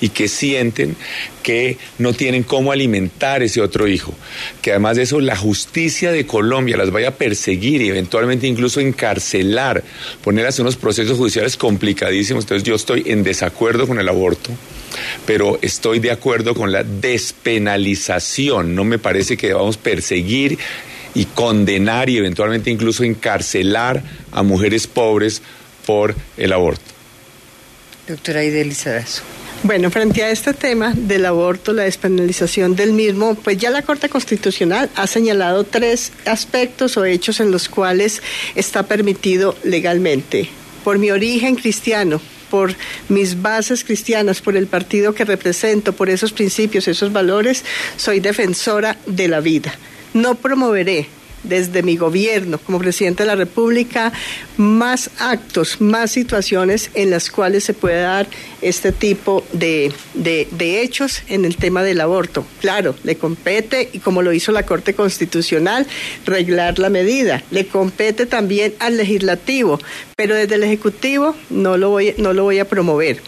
y 0.00 0.10
que 0.10 0.28
sienten 0.28 0.96
que 1.42 1.78
no 1.98 2.12
tienen 2.12 2.42
cómo 2.42 2.72
alimentar 2.72 3.42
ese 3.42 3.60
otro 3.60 3.86
hijo, 3.86 4.14
que 4.62 4.70
además 4.72 4.96
de 4.96 5.04
eso 5.04 5.20
la 5.20 5.36
justicia 5.36 6.10
de 6.10 6.26
Colombia 6.26 6.76
las 6.76 6.90
vaya 6.90 7.08
a 7.08 7.14
perseguir 7.14 7.82
y 7.82 7.88
eventualmente 7.88 8.46
incluso 8.46 8.80
encarcelar, 8.80 9.84
ponerlas 10.24 10.58
en 10.58 10.64
unos 10.64 10.76
procesos 10.76 11.16
judiciales 11.16 11.56
complicadísimos, 11.56 12.44
entonces 12.44 12.66
yo 12.66 12.74
estoy 12.74 13.04
en 13.06 13.22
desacuerdo 13.22 13.86
con 13.86 13.98
el 13.98 14.08
aborto 14.08 14.50
pero 15.26 15.58
estoy 15.62 15.98
de 15.98 16.10
acuerdo 16.10 16.54
con 16.54 16.72
la 16.72 16.82
despenalización. 16.82 18.74
No 18.74 18.84
me 18.84 18.98
parece 18.98 19.36
que 19.36 19.48
debamos 19.48 19.76
perseguir 19.76 20.58
y 21.14 21.24
condenar 21.24 22.10
y 22.10 22.18
eventualmente 22.18 22.70
incluso 22.70 23.02
encarcelar 23.02 24.02
a 24.32 24.42
mujeres 24.42 24.86
pobres 24.86 25.42
por 25.86 26.14
el 26.36 26.52
aborto. 26.52 26.84
Doctora 28.06 28.44
Ideli 28.44 28.74
Sarazo. 28.74 29.22
Bueno, 29.62 29.90
frente 29.90 30.22
a 30.22 30.30
este 30.30 30.52
tema 30.52 30.92
del 30.94 31.24
aborto, 31.24 31.72
la 31.72 31.84
despenalización 31.84 32.76
del 32.76 32.92
mismo, 32.92 33.34
pues 33.34 33.56
ya 33.56 33.70
la 33.70 33.82
Corte 33.82 34.08
Constitucional 34.08 34.90
ha 34.94 35.06
señalado 35.06 35.64
tres 35.64 36.12
aspectos 36.26 36.96
o 36.96 37.04
hechos 37.04 37.40
en 37.40 37.50
los 37.50 37.68
cuales 37.68 38.22
está 38.54 38.84
permitido 38.84 39.56
legalmente. 39.64 40.48
Por 40.84 40.98
mi 40.98 41.10
origen 41.10 41.56
cristiano, 41.56 42.20
por 42.50 42.74
mis 43.08 43.40
bases 43.42 43.84
cristianas, 43.84 44.40
por 44.40 44.56
el 44.56 44.66
partido 44.66 45.14
que 45.14 45.24
represento, 45.24 45.92
por 45.92 46.10
esos 46.10 46.32
principios, 46.32 46.88
esos 46.88 47.12
valores, 47.12 47.64
soy 47.96 48.20
defensora 48.20 48.96
de 49.06 49.28
la 49.28 49.40
vida. 49.40 49.74
No 50.14 50.34
promoveré 50.36 51.08
desde 51.48 51.82
mi 51.82 51.96
gobierno 51.96 52.58
como 52.58 52.78
presidente 52.78 53.22
de 53.22 53.28
la 53.28 53.36
República 53.36 54.12
más 54.56 55.10
actos, 55.18 55.80
más 55.80 56.10
situaciones 56.10 56.90
en 56.94 57.10
las 57.10 57.30
cuales 57.30 57.64
se 57.64 57.74
puede 57.74 58.00
dar 58.00 58.26
este 58.62 58.92
tipo 58.92 59.44
de, 59.52 59.92
de, 60.14 60.82
hechos 60.82 61.22
en 61.28 61.44
el 61.44 61.56
tema 61.56 61.82
del 61.82 62.00
aborto. 62.00 62.44
Claro, 62.60 62.94
le 63.04 63.16
compete, 63.16 63.90
y 63.92 63.98
como 63.98 64.22
lo 64.22 64.32
hizo 64.32 64.52
la 64.52 64.64
Corte 64.64 64.94
Constitucional, 64.94 65.86
reglar 66.24 66.78
la 66.78 66.90
medida. 66.90 67.42
Le 67.50 67.66
compete 67.66 68.26
también 68.26 68.74
al 68.78 68.96
legislativo, 68.96 69.78
pero 70.16 70.34
desde 70.34 70.56
el 70.56 70.64
Ejecutivo 70.64 71.34
no 71.50 71.76
lo 71.76 71.90
voy, 71.90 72.14
no 72.18 72.32
lo 72.32 72.44
voy 72.44 72.58
a 72.58 72.68
promover. 72.68 73.20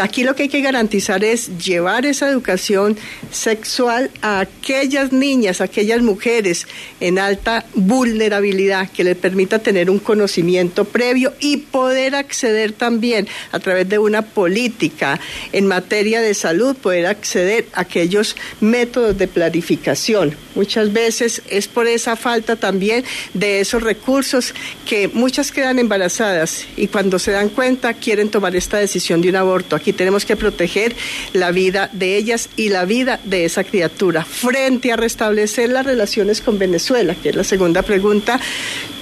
Aquí 0.00 0.24
lo 0.24 0.34
que 0.34 0.44
hay 0.44 0.48
que 0.48 0.62
garantizar 0.62 1.22
es 1.22 1.58
llevar 1.58 2.06
esa 2.06 2.28
educación 2.28 2.96
sexual 3.30 4.10
a 4.22 4.40
aquellas 4.40 5.12
niñas, 5.12 5.60
a 5.60 5.64
aquellas 5.64 6.00
mujeres 6.00 6.66
en 7.00 7.18
alta 7.18 7.66
vulnerabilidad 7.74 8.90
que 8.90 9.04
les 9.04 9.16
permita 9.16 9.58
tener 9.58 9.90
un 9.90 9.98
conocimiento 9.98 10.86
previo 10.86 11.34
y 11.40 11.58
poder 11.58 12.14
acceder 12.14 12.72
también 12.72 13.28
a 13.52 13.58
través 13.58 13.86
de 13.88 13.98
una 13.98 14.22
política 14.22 15.20
en 15.52 15.66
materia 15.66 16.22
de 16.22 16.32
salud, 16.32 16.74
poder 16.74 17.06
acceder 17.06 17.66
a 17.74 17.82
aquellos 17.82 18.34
métodos 18.60 19.18
de 19.18 19.28
planificación. 19.28 20.34
Muchas 20.54 20.92
veces 20.92 21.42
es 21.50 21.68
por 21.68 21.86
esa 21.86 22.16
falta 22.16 22.56
también 22.56 23.04
de 23.34 23.60
esos 23.60 23.82
recursos 23.82 24.54
que 24.86 25.08
muchas 25.08 25.52
quedan 25.52 25.78
embarazadas 25.78 26.66
y 26.76 26.88
cuando 26.88 27.18
se 27.18 27.32
dan 27.32 27.50
cuenta 27.50 27.94
quieren 27.94 28.30
tomar 28.30 28.56
esta 28.56 28.78
decisión 28.78 29.20
de 29.20 29.28
un 29.28 29.36
aborto. 29.36 29.81
Aquí 29.82 29.92
tenemos 29.92 30.24
que 30.24 30.36
proteger 30.36 30.94
la 31.32 31.50
vida 31.50 31.90
de 31.92 32.16
ellas 32.16 32.48
y 32.54 32.68
la 32.68 32.84
vida 32.84 33.18
de 33.24 33.44
esa 33.44 33.64
criatura. 33.64 34.24
Frente 34.24 34.92
a 34.92 34.96
restablecer 34.96 35.70
las 35.70 35.84
relaciones 35.84 36.40
con 36.40 36.56
Venezuela, 36.56 37.16
que 37.16 37.30
es 37.30 37.34
la 37.34 37.42
segunda 37.42 37.82
pregunta, 37.82 38.38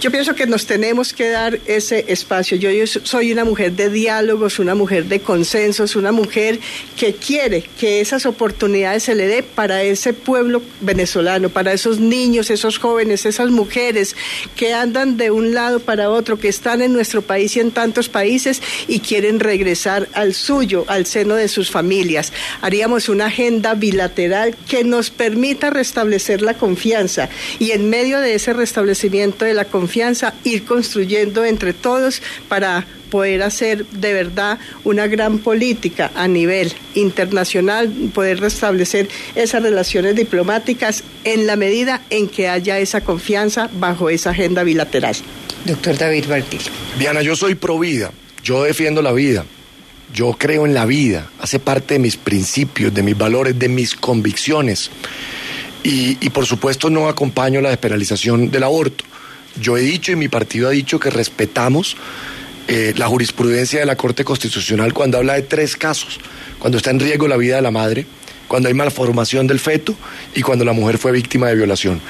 yo 0.01 0.11
pienso 0.11 0.35
que 0.35 0.47
nos 0.47 0.65
tenemos 0.65 1.13
que 1.13 1.29
dar 1.29 1.61
ese 1.67 2.07
espacio. 2.09 2.57
Yo, 2.57 2.71
soy 2.87 3.33
una 3.33 3.45
mujer 3.45 3.73
de 3.73 3.91
diálogos, 3.91 4.59
una 4.59 4.75
mujer 4.75 5.05
de 5.05 5.21
consensos, 5.21 5.95
una 5.95 6.11
mujer 6.11 6.59
que 6.97 7.15
quiere 7.15 7.63
que 7.79 8.01
esas 8.01 8.25
oportunidades 8.25 9.03
se 9.03 9.15
le 9.15 9.27
dé 9.27 9.43
para 9.43 9.83
ese 9.83 10.15
pueblo 10.15 10.63
venezolano, 10.81 11.51
para 11.51 11.75
esos 11.75 12.01
niños, 12.01 12.51
esos 12.51 12.79
jóvenes, 12.79 13.27
esas 13.27 13.51
mujeres 13.51 14.17
que 14.57 14.73
andan 14.73 15.19
de 15.19 15.31
un 15.31 15.53
lado 15.53 15.81
para 15.81 16.09
otro, 16.09 16.39
que 16.39 16.49
están 16.49 16.81
en 16.81 16.95
nuestro 16.95 17.21
país 17.21 17.55
y 17.57 17.61
en 17.61 17.71
tantos 17.71 18.09
países 18.09 18.63
y 18.89 19.01
quieren 19.01 19.39
regresar 19.39 20.09
al 20.15 20.33
suyo, 20.33 20.87
al 20.89 21.05
seno 21.05 21.35
de 21.35 21.49
sus 21.49 21.71
familias. 21.71 22.33
Haríamos 22.63 23.11
una 23.11 23.27
agenda 23.27 23.75
bilateral 23.75 24.57
que 24.67 24.83
nos 24.83 25.11
permita 25.11 25.69
restablecer 25.69 26.41
la 26.41 26.55
confianza 26.55 27.29
y 27.59 27.73
en 27.73 27.91
medio 27.91 28.19
de 28.21 28.35
ese 28.35 28.55
restablecimiento 28.55 29.45
de 29.45 29.53
la 29.53 29.67
confianza 29.67 29.90
ir 30.45 30.65
construyendo 30.65 31.45
entre 31.45 31.73
todos 31.73 32.23
para 32.49 32.87
poder 33.11 33.43
hacer 33.43 33.85
de 33.87 34.13
verdad 34.13 34.59
una 34.85 35.07
gran 35.09 35.39
política 35.39 36.11
a 36.15 36.29
nivel 36.29 36.73
internacional, 36.95 37.93
poder 38.15 38.41
restablecer 38.41 39.09
esas 39.35 39.63
relaciones 39.63 40.15
diplomáticas 40.15 41.03
en 41.25 41.47
la 41.47 41.57
medida 41.57 42.03
en 42.09 42.29
que 42.29 42.49
haya 42.49 42.79
esa 42.79 43.03
confianza 43.03 43.69
bajo 43.75 44.09
esa 44.09 44.31
agenda 44.31 44.63
bilateral. 44.63 45.17
Doctor 45.67 45.99
David 45.99 46.27
Bartil. 46.29 46.61
Diana, 46.99 47.21
yo 47.21 47.37
soy 47.37 47.55
pro 47.55 47.79
vida, 47.79 48.13
yo 48.43 48.63
defiendo 48.63 49.03
la 49.03 49.13
vida, 49.13 49.45
yo 50.15 50.35
creo 50.39 50.65
en 50.65 50.73
la 50.73 50.87
vida, 50.87 51.29
hace 51.39 51.59
parte 51.59 51.95
de 51.95 52.01
mis 52.01 52.17
principios, 52.17 52.95
de 52.95 53.03
mis 53.03 53.19
valores, 53.19 53.59
de 53.59 53.69
mis 53.69 53.95
convicciones. 53.95 54.91
Y, 55.83 56.19
y 56.21 56.31
por 56.31 56.47
supuesto 56.47 56.91
no 56.91 57.09
acompaño 57.09 57.61
la 57.61 57.71
despenalización 57.71 58.51
del 58.51 58.65
aborto. 58.65 59.05
Yo 59.61 59.77
he 59.77 59.83
dicho 59.83 60.13
y 60.13 60.17
mi 60.17 60.29
partido 60.29 60.69
ha 60.69 60.73
dicho 60.73 60.99
que 60.99 61.11
respetamos 61.11 61.97
eh, 62.69 62.95
la 62.97 63.09
jurisprudencia 63.09 63.81
de 63.81 63.87
la 63.87 63.97
Corte 63.97 64.25
Constitucional 64.25 64.93
cuando 64.93 65.19
habla 65.19 65.35
de 65.35 65.43
tres 65.43 65.77
casos, 65.77 66.19
cuando 66.59 66.79
está 66.79 66.91
en 66.91 67.01
riesgo 67.01 67.29
la 67.29 67.37
vida 67.37 67.57
de 67.57 67.63
la 67.63 67.71
madre, 67.71 68.07
cuando 68.51 68.67
hay 68.67 68.75
malformación 68.75 69.47
del 69.47 69.61
feto 69.61 69.95
y 70.35 70.43
cuando 70.43 70.65
la 70.65 70.73
mujer 70.73 70.99
fue 70.99 71.13
víctima 71.13 71.47
de 71.47 71.55
violación. 71.55 72.01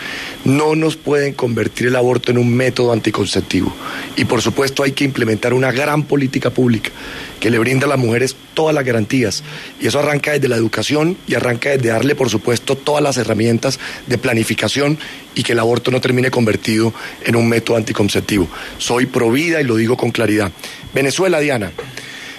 No 0.47 0.75
nos 0.75 0.97
pueden 0.97 1.35
convertir 1.35 1.89
el 1.89 1.97
aborto 1.97 2.31
en 2.31 2.39
un 2.39 2.51
método 2.57 2.95
anticonceptivo. 2.95 3.71
Y 4.17 4.25
por 4.25 4.41
supuesto 4.41 4.83
hay 4.83 4.93
que 4.93 5.05
implementar 5.05 5.53
una 5.53 5.71
gran 5.71 6.05
política 6.05 6.49
pública 6.49 6.93
que 7.41 7.51
le 7.51 7.59
brinda 7.59 7.85
a 7.85 7.91
las 7.91 7.99
mujeres 7.99 8.37
todas 8.55 8.75
las 8.75 8.87
garantías. 8.87 9.43
Y 9.83 9.87
eso 9.87 9.99
arranca 9.99 10.33
desde 10.33 10.49
la 10.49 10.57
educación 10.57 11.19
y 11.27 11.35
arranca 11.35 11.77
desde 11.77 11.91
darle, 11.91 12.15
por 12.15 12.31
supuesto, 12.31 12.75
todas 12.75 13.03
las 13.03 13.19
herramientas 13.19 13.79
de 14.07 14.17
planificación 14.17 14.99
y 15.35 15.43
que 15.43 15.53
el 15.53 15.59
aborto 15.59 15.91
no 15.91 16.01
termine 16.01 16.31
convertido 16.31 16.95
en 17.23 17.37
un 17.37 17.51
método 17.51 17.77
anticonceptivo. 17.77 18.49
Soy 18.79 19.05
pro 19.05 19.31
vida 19.31 19.61
y 19.61 19.65
lo 19.65 19.77
digo 19.77 19.99
con 19.99 20.11
claridad. 20.11 20.51
Venezuela, 20.95 21.39
Diana. 21.39 21.71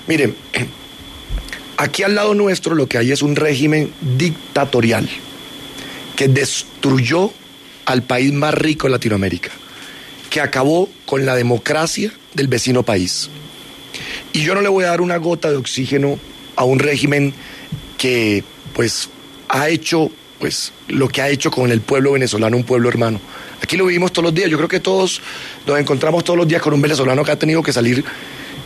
Miren, 0.07 0.35
Aquí 1.81 2.03
al 2.03 2.13
lado 2.13 2.35
nuestro 2.35 2.75
lo 2.75 2.85
que 2.85 2.99
hay 2.99 3.11
es 3.11 3.23
un 3.23 3.35
régimen 3.35 3.91
dictatorial 4.15 5.09
que 6.15 6.27
destruyó 6.27 7.33
al 7.85 8.03
país 8.03 8.31
más 8.31 8.53
rico 8.53 8.85
de 8.85 8.91
Latinoamérica, 8.91 9.49
que 10.29 10.41
acabó 10.41 10.89
con 11.07 11.25
la 11.25 11.33
democracia 11.33 12.11
del 12.35 12.47
vecino 12.49 12.83
país. 12.83 13.31
Y 14.31 14.43
yo 14.43 14.53
no 14.53 14.61
le 14.61 14.69
voy 14.69 14.83
a 14.83 14.89
dar 14.89 15.01
una 15.01 15.17
gota 15.17 15.49
de 15.49 15.57
oxígeno 15.57 16.19
a 16.55 16.65
un 16.65 16.77
régimen 16.77 17.33
que 17.97 18.43
pues 18.75 19.09
ha 19.49 19.67
hecho 19.67 20.11
pues 20.37 20.73
lo 20.87 21.07
que 21.07 21.23
ha 21.23 21.29
hecho 21.29 21.49
con 21.49 21.71
el 21.71 21.81
pueblo 21.81 22.11
venezolano, 22.11 22.57
un 22.57 22.63
pueblo 22.63 22.89
hermano. 22.89 23.19
Aquí 23.59 23.75
lo 23.75 23.87
vivimos 23.87 24.13
todos 24.13 24.25
los 24.25 24.35
días, 24.35 24.51
yo 24.51 24.57
creo 24.57 24.69
que 24.69 24.81
todos 24.81 25.19
nos 25.65 25.79
encontramos 25.79 26.23
todos 26.23 26.37
los 26.37 26.47
días 26.47 26.61
con 26.61 26.75
un 26.75 26.81
venezolano 26.83 27.23
que 27.23 27.31
ha 27.31 27.39
tenido 27.39 27.63
que 27.63 27.73
salir, 27.73 28.05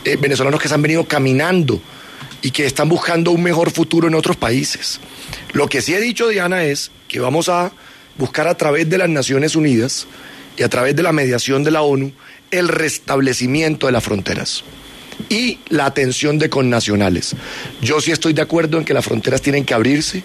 eh, 0.04 0.18
venezolanos 0.20 0.60
que 0.60 0.68
se 0.68 0.74
han 0.74 0.82
venido 0.82 1.04
caminando 1.04 1.80
y 2.42 2.50
que 2.50 2.66
están 2.66 2.88
buscando 2.88 3.30
un 3.30 3.42
mejor 3.42 3.70
futuro 3.70 4.08
en 4.08 4.14
otros 4.14 4.36
países. 4.36 5.00
Lo 5.52 5.68
que 5.68 5.82
sí 5.82 5.94
he 5.94 6.00
dicho, 6.00 6.28
Diana, 6.28 6.64
es 6.64 6.90
que 7.08 7.20
vamos 7.20 7.48
a 7.48 7.72
buscar 8.18 8.48
a 8.48 8.56
través 8.56 8.88
de 8.88 8.98
las 8.98 9.08
Naciones 9.08 9.56
Unidas 9.56 10.06
y 10.56 10.62
a 10.62 10.68
través 10.68 10.96
de 10.96 11.02
la 11.02 11.12
mediación 11.12 11.64
de 11.64 11.70
la 11.70 11.82
ONU 11.82 12.12
el 12.50 12.68
restablecimiento 12.68 13.86
de 13.86 13.92
las 13.92 14.04
fronteras 14.04 14.64
y 15.28 15.58
la 15.68 15.86
atención 15.86 16.38
de 16.38 16.50
connacionales. 16.50 17.34
Yo 17.80 18.00
sí 18.00 18.12
estoy 18.12 18.32
de 18.32 18.42
acuerdo 18.42 18.78
en 18.78 18.84
que 18.84 18.94
las 18.94 19.04
fronteras 19.04 19.40
tienen 19.40 19.64
que 19.64 19.74
abrirse. 19.74 20.22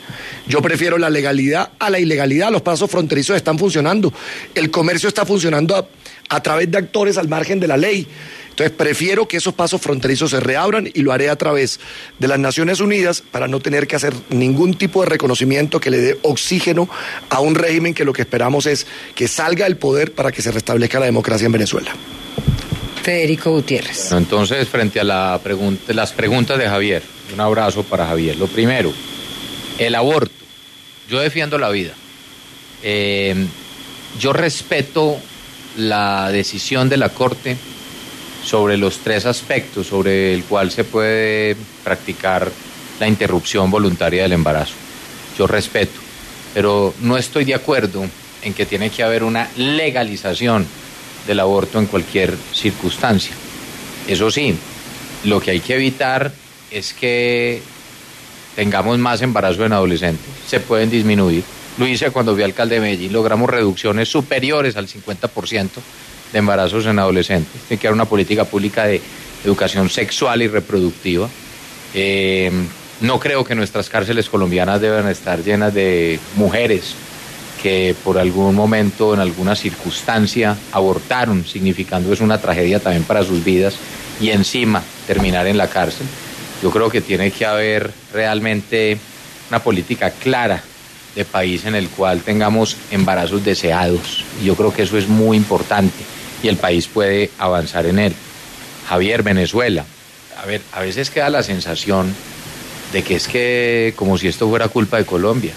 Yo 0.47 0.61
prefiero 0.61 0.97
la 0.97 1.09
legalidad 1.09 1.71
a 1.79 1.89
la 1.89 1.99
ilegalidad. 1.99 2.51
Los 2.51 2.61
pasos 2.61 2.89
fronterizos 2.89 3.35
están 3.35 3.57
funcionando. 3.57 4.13
El 4.53 4.69
comercio 4.69 5.07
está 5.07 5.25
funcionando 5.25 5.75
a, 5.75 5.88
a 6.29 6.43
través 6.43 6.69
de 6.69 6.77
actores 6.77 7.17
al 7.17 7.27
margen 7.27 7.59
de 7.59 7.67
la 7.67 7.77
ley. 7.77 8.07
Entonces 8.52 8.72
prefiero 8.78 9.28
que 9.28 9.38
esos 9.38 9.53
pasos 9.53 9.82
fronterizos 9.82 10.32
se 10.32 10.40
reabran 10.40 10.90
y 10.94 11.02
lo 11.02 11.11
haré 11.11 11.30
a 11.30 11.36
través 11.36 11.80
de 12.19 12.28
las 12.28 12.38
Naciones 12.38 12.80
Unidas 12.80 13.23
para 13.32 13.48
no 13.48 13.60
tener 13.60 13.88
que 13.88 13.95
hacer 13.95 14.14
ningún 14.30 14.76
tipo 14.76 15.02
de 15.02 15.10
reconocimiento 15.10 15.80
que 15.80 15.90
le 15.90 15.98
dé 15.98 16.19
oxígeno 16.22 16.90
a 17.30 17.40
un 17.40 17.56
régimen 17.56 17.94
que 17.94 18.06
lo 18.06 18.14
que 18.14 18.22
esperamos 18.22 18.65
es 18.65 18.86
que 19.15 19.28
salga 19.28 19.65
del 19.65 19.78
poder 19.78 20.11
para 20.11 20.32
que 20.32 20.41
se 20.41 20.52
restablezca 20.52 20.99
la 20.99 21.06
democracia 21.06 21.45
en 21.45 21.53
Venezuela. 21.53 21.91
Federico 23.02 23.52
Gutiérrez. 23.52 24.10
Bueno, 24.10 24.18
entonces, 24.19 24.68
frente 24.68 24.99
a 24.99 25.03
la 25.03 25.40
pregunta, 25.41 25.91
las 25.94 26.11
preguntas 26.11 26.60
de 26.60 26.68
Javier, 26.68 27.02
un 27.34 27.40
abrazo 27.40 27.84
para 27.84 28.06
Javier. 28.06 28.36
Lo 28.36 28.48
primero, 28.48 28.94
el 29.80 29.95
aborto. 29.95 30.36
Yo 31.10 31.19
defiendo 31.19 31.57
la 31.57 31.69
vida. 31.69 31.94
Eh, 32.84 33.48
yo 34.19 34.34
respeto 34.34 35.18
la 35.78 36.32
decisión 36.32 36.90
de 36.90 36.98
la 36.98 37.10
Corte 37.10 37.57
sobre 38.43 38.77
los 38.77 38.99
tres 38.99 39.26
aspectos 39.26 39.88
sobre 39.88 40.34
el 40.34 40.43
cual 40.43 40.72
se 40.72 40.84
puede 40.84 41.55
practicar 41.84 42.51
la 42.99 43.07
interrupción 43.07 43.69
voluntaria 43.72 44.23
del 44.23 44.34
embarazo. 44.34 44.73
Yo 45.38 45.47
respeto, 45.47 45.99
pero 46.53 46.93
no 47.01 47.18
estoy 47.18 47.45
de 47.45 47.55
acuerdo 47.55 48.05
en 48.41 48.53
que 48.53 48.65
tiene 48.65 48.89
que 48.89 49.03
haber 49.03 49.23
una 49.23 49.49
legalización 49.55 50.65
del 51.27 51.39
aborto 51.39 51.80
en 51.80 51.85
cualquier 51.85 52.35
circunstancia. 52.53 53.34
Eso 54.07 54.31
sí, 54.31 54.55
lo 55.23 55.39
que 55.39 55.51
hay 55.51 55.59
que 55.59 55.76
evitar 55.76 56.31
es 56.72 56.93
que 56.93 57.61
tengamos 58.55 58.97
más 58.97 59.22
embarazo 59.22 59.65
en 59.65 59.73
adolescentes. 59.73 60.26
Se 60.47 60.59
pueden 60.59 60.89
disminuir. 60.89 61.43
Lo 61.77 61.88
hice 61.88 62.11
cuando 62.11 62.34
fui 62.34 62.43
alcalde 62.43 62.76
de 62.76 62.81
Medellín, 62.81 63.13
logramos 63.13 63.49
reducciones 63.49 64.09
superiores 64.09 64.76
al 64.76 64.88
50% 64.88 65.69
de 66.31 66.39
embarazos 66.39 66.85
en 66.85 66.99
adolescentes. 66.99 67.61
Tiene 67.67 67.79
que 67.79 67.87
haber 67.87 67.95
una 67.95 68.05
política 68.05 68.45
pública 68.45 68.85
de 68.85 69.01
educación 69.43 69.89
sexual 69.89 70.41
y 70.41 70.47
reproductiva. 70.47 71.29
Eh, 71.93 72.51
no 73.01 73.19
creo 73.19 73.43
que 73.43 73.55
nuestras 73.55 73.89
cárceles 73.89 74.29
colombianas 74.29 74.79
deban 74.79 75.07
estar 75.07 75.43
llenas 75.43 75.73
de 75.73 76.19
mujeres 76.35 76.95
que 77.61 77.95
por 78.03 78.17
algún 78.17 78.55
momento, 78.55 79.13
en 79.13 79.19
alguna 79.19 79.55
circunstancia, 79.55 80.57
abortaron, 80.71 81.45
significando 81.45 82.11
es 82.11 82.19
una 82.19 82.39
tragedia 82.39 82.79
también 82.79 83.03
para 83.03 83.23
sus 83.23 83.43
vidas, 83.43 83.75
y 84.19 84.31
encima 84.31 84.81
terminar 85.05 85.45
en 85.47 85.57
la 85.57 85.67
cárcel. 85.67 86.07
Yo 86.63 86.71
creo 86.71 86.89
que 86.89 87.01
tiene 87.01 87.31
que 87.31 87.45
haber 87.45 87.91
realmente 88.13 88.97
una 89.49 89.59
política 89.59 90.11
clara 90.11 90.63
de 91.15 91.25
país 91.25 91.65
en 91.65 91.75
el 91.75 91.89
cual 91.89 92.21
tengamos 92.21 92.77
embarazos 92.89 93.43
deseados. 93.43 94.23
Yo 94.43 94.55
creo 94.55 94.73
que 94.73 94.83
eso 94.83 94.97
es 94.97 95.07
muy 95.07 95.37
importante 95.37 96.03
y 96.43 96.47
el 96.47 96.57
país 96.57 96.88
puede 96.88 97.30
avanzar 97.38 97.85
en 97.85 97.99
él. 97.99 98.13
Javier, 98.88 99.23
Venezuela. 99.23 99.85
A 100.41 100.45
ver, 100.45 100.61
a 100.73 100.81
veces 100.81 101.09
queda 101.09 101.30
la 101.30 101.43
sensación 101.43 102.13
de 102.91 103.03
que 103.03 103.15
es 103.15 103.27
que 103.27 103.93
como 103.95 104.18
si 104.18 104.27
esto 104.27 104.49
fuera 104.49 104.68
culpa 104.68 104.97
de 104.97 105.05
Colombia. 105.05 105.53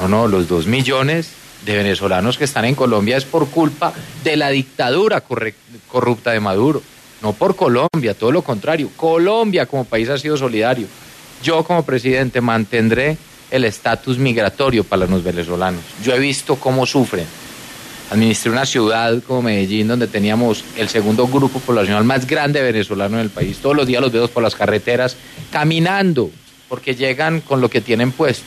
No, 0.00 0.08
no, 0.08 0.26
los 0.26 0.48
dos 0.48 0.66
millones 0.66 1.28
de 1.64 1.76
venezolanos 1.76 2.38
que 2.38 2.44
están 2.44 2.64
en 2.64 2.74
Colombia 2.74 3.16
es 3.16 3.24
por 3.24 3.48
culpa 3.48 3.92
de 4.24 4.36
la 4.36 4.50
dictadura 4.50 5.22
corrupta 5.88 6.32
de 6.32 6.40
Maduro, 6.40 6.82
no 7.20 7.32
por 7.32 7.56
Colombia, 7.56 8.14
todo 8.14 8.32
lo 8.32 8.42
contrario. 8.42 8.90
Colombia 8.96 9.66
como 9.66 9.84
país 9.84 10.08
ha 10.08 10.18
sido 10.18 10.36
solidario. 10.36 10.86
Yo 11.42 11.62
como 11.64 11.84
presidente 11.84 12.40
mantendré 12.40 13.16
el 13.50 13.64
estatus 13.64 14.18
migratorio 14.18 14.82
para 14.82 15.06
los 15.06 15.22
venezolanos. 15.22 15.82
Yo 16.02 16.14
he 16.14 16.18
visto 16.18 16.56
cómo 16.56 16.86
sufren. 16.86 17.26
Administré 18.12 18.50
una 18.50 18.66
ciudad 18.66 19.22
como 19.26 19.40
Medellín 19.40 19.88
donde 19.88 20.06
teníamos 20.06 20.66
el 20.76 20.90
segundo 20.90 21.26
grupo 21.28 21.60
poblacional 21.60 22.04
más 22.04 22.26
grande 22.26 22.60
venezolano 22.60 23.16
en 23.16 23.22
el 23.22 23.30
país. 23.30 23.56
Todos 23.56 23.74
los 23.74 23.86
días 23.86 24.02
los 24.02 24.12
veo 24.12 24.28
por 24.28 24.42
las 24.42 24.54
carreteras 24.54 25.16
caminando 25.50 26.30
porque 26.68 26.94
llegan 26.94 27.40
con 27.40 27.62
lo 27.62 27.70
que 27.70 27.80
tienen 27.80 28.12
puesto. 28.12 28.44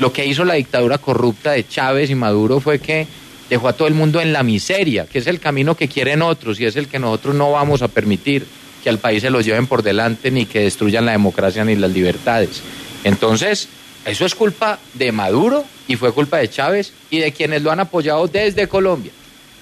Lo 0.00 0.12
que 0.12 0.26
hizo 0.26 0.44
la 0.44 0.54
dictadura 0.54 0.98
corrupta 0.98 1.52
de 1.52 1.68
Chávez 1.68 2.10
y 2.10 2.16
Maduro 2.16 2.58
fue 2.58 2.80
que 2.80 3.06
dejó 3.48 3.68
a 3.68 3.74
todo 3.74 3.86
el 3.86 3.94
mundo 3.94 4.20
en 4.20 4.32
la 4.32 4.42
miseria, 4.42 5.06
que 5.06 5.20
es 5.20 5.28
el 5.28 5.38
camino 5.38 5.76
que 5.76 5.86
quieren 5.86 6.20
otros 6.20 6.58
y 6.58 6.64
es 6.64 6.74
el 6.74 6.88
que 6.88 6.98
nosotros 6.98 7.36
no 7.36 7.52
vamos 7.52 7.82
a 7.82 7.88
permitir 7.88 8.44
que 8.82 8.90
al 8.90 8.98
país 8.98 9.22
se 9.22 9.30
lo 9.30 9.40
lleven 9.40 9.68
por 9.68 9.84
delante 9.84 10.32
ni 10.32 10.46
que 10.46 10.62
destruyan 10.62 11.06
la 11.06 11.12
democracia 11.12 11.64
ni 11.64 11.76
las 11.76 11.92
libertades. 11.92 12.60
Entonces, 13.04 13.68
eso 14.04 14.24
es 14.24 14.34
culpa 14.34 14.78
de 14.94 15.12
Maduro 15.12 15.64
y 15.86 15.96
fue 15.96 16.12
culpa 16.12 16.38
de 16.38 16.48
Chávez 16.48 16.92
y 17.10 17.18
de 17.18 17.32
quienes 17.32 17.62
lo 17.62 17.70
han 17.70 17.80
apoyado 17.80 18.26
desde 18.26 18.66
Colombia. 18.66 19.12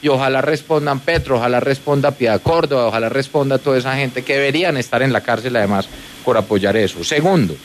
Y 0.01 0.09
ojalá 0.09 0.41
respondan 0.41 1.01
Petro, 1.01 1.37
ojalá 1.37 1.59
responda 1.59 2.13
Piedad 2.13 2.41
Córdoba, 2.41 2.87
ojalá 2.87 3.09
responda 3.09 3.59
toda 3.59 3.79
esa 3.79 3.97
gente 3.97 4.23
que 4.23 4.35
deberían 4.35 4.77
estar 4.77 5.03
en 5.03 5.13
la 5.13 5.23
cárcel 5.23 5.57
además 5.57 5.89
por 6.25 6.37
apoyar 6.37 6.77
eso. 6.77 7.03
Segundo, 7.03 7.57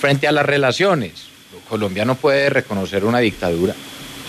frente 0.00 0.26
a 0.26 0.32
las 0.32 0.46
relaciones, 0.46 1.28
Colombia 1.68 2.04
no 2.04 2.14
puede 2.14 2.48
reconocer 2.48 3.04
una 3.04 3.18
dictadura. 3.18 3.74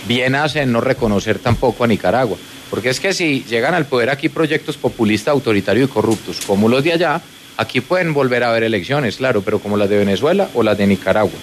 Bien 0.06 0.34
hace 0.34 0.66
no 0.66 0.80
reconocer 0.80 1.38
tampoco 1.38 1.84
a 1.84 1.86
Nicaragua. 1.86 2.36
Porque 2.68 2.90
es 2.90 3.00
que 3.00 3.12
si 3.12 3.44
llegan 3.48 3.74
al 3.74 3.86
poder 3.86 4.10
aquí 4.10 4.28
proyectos 4.28 4.76
populistas, 4.76 5.32
autoritarios 5.32 5.88
y 5.88 5.92
corruptos 5.92 6.40
como 6.46 6.68
los 6.68 6.84
de 6.84 6.92
allá, 6.92 7.20
Aquí 7.60 7.82
pueden 7.82 8.14
volver 8.14 8.42
a 8.42 8.48
haber 8.48 8.62
elecciones, 8.62 9.18
claro, 9.18 9.42
pero 9.42 9.58
como 9.58 9.76
las 9.76 9.90
de 9.90 9.98
Venezuela 9.98 10.48
o 10.54 10.62
las 10.62 10.78
de 10.78 10.86
Nicaragua. 10.86 11.38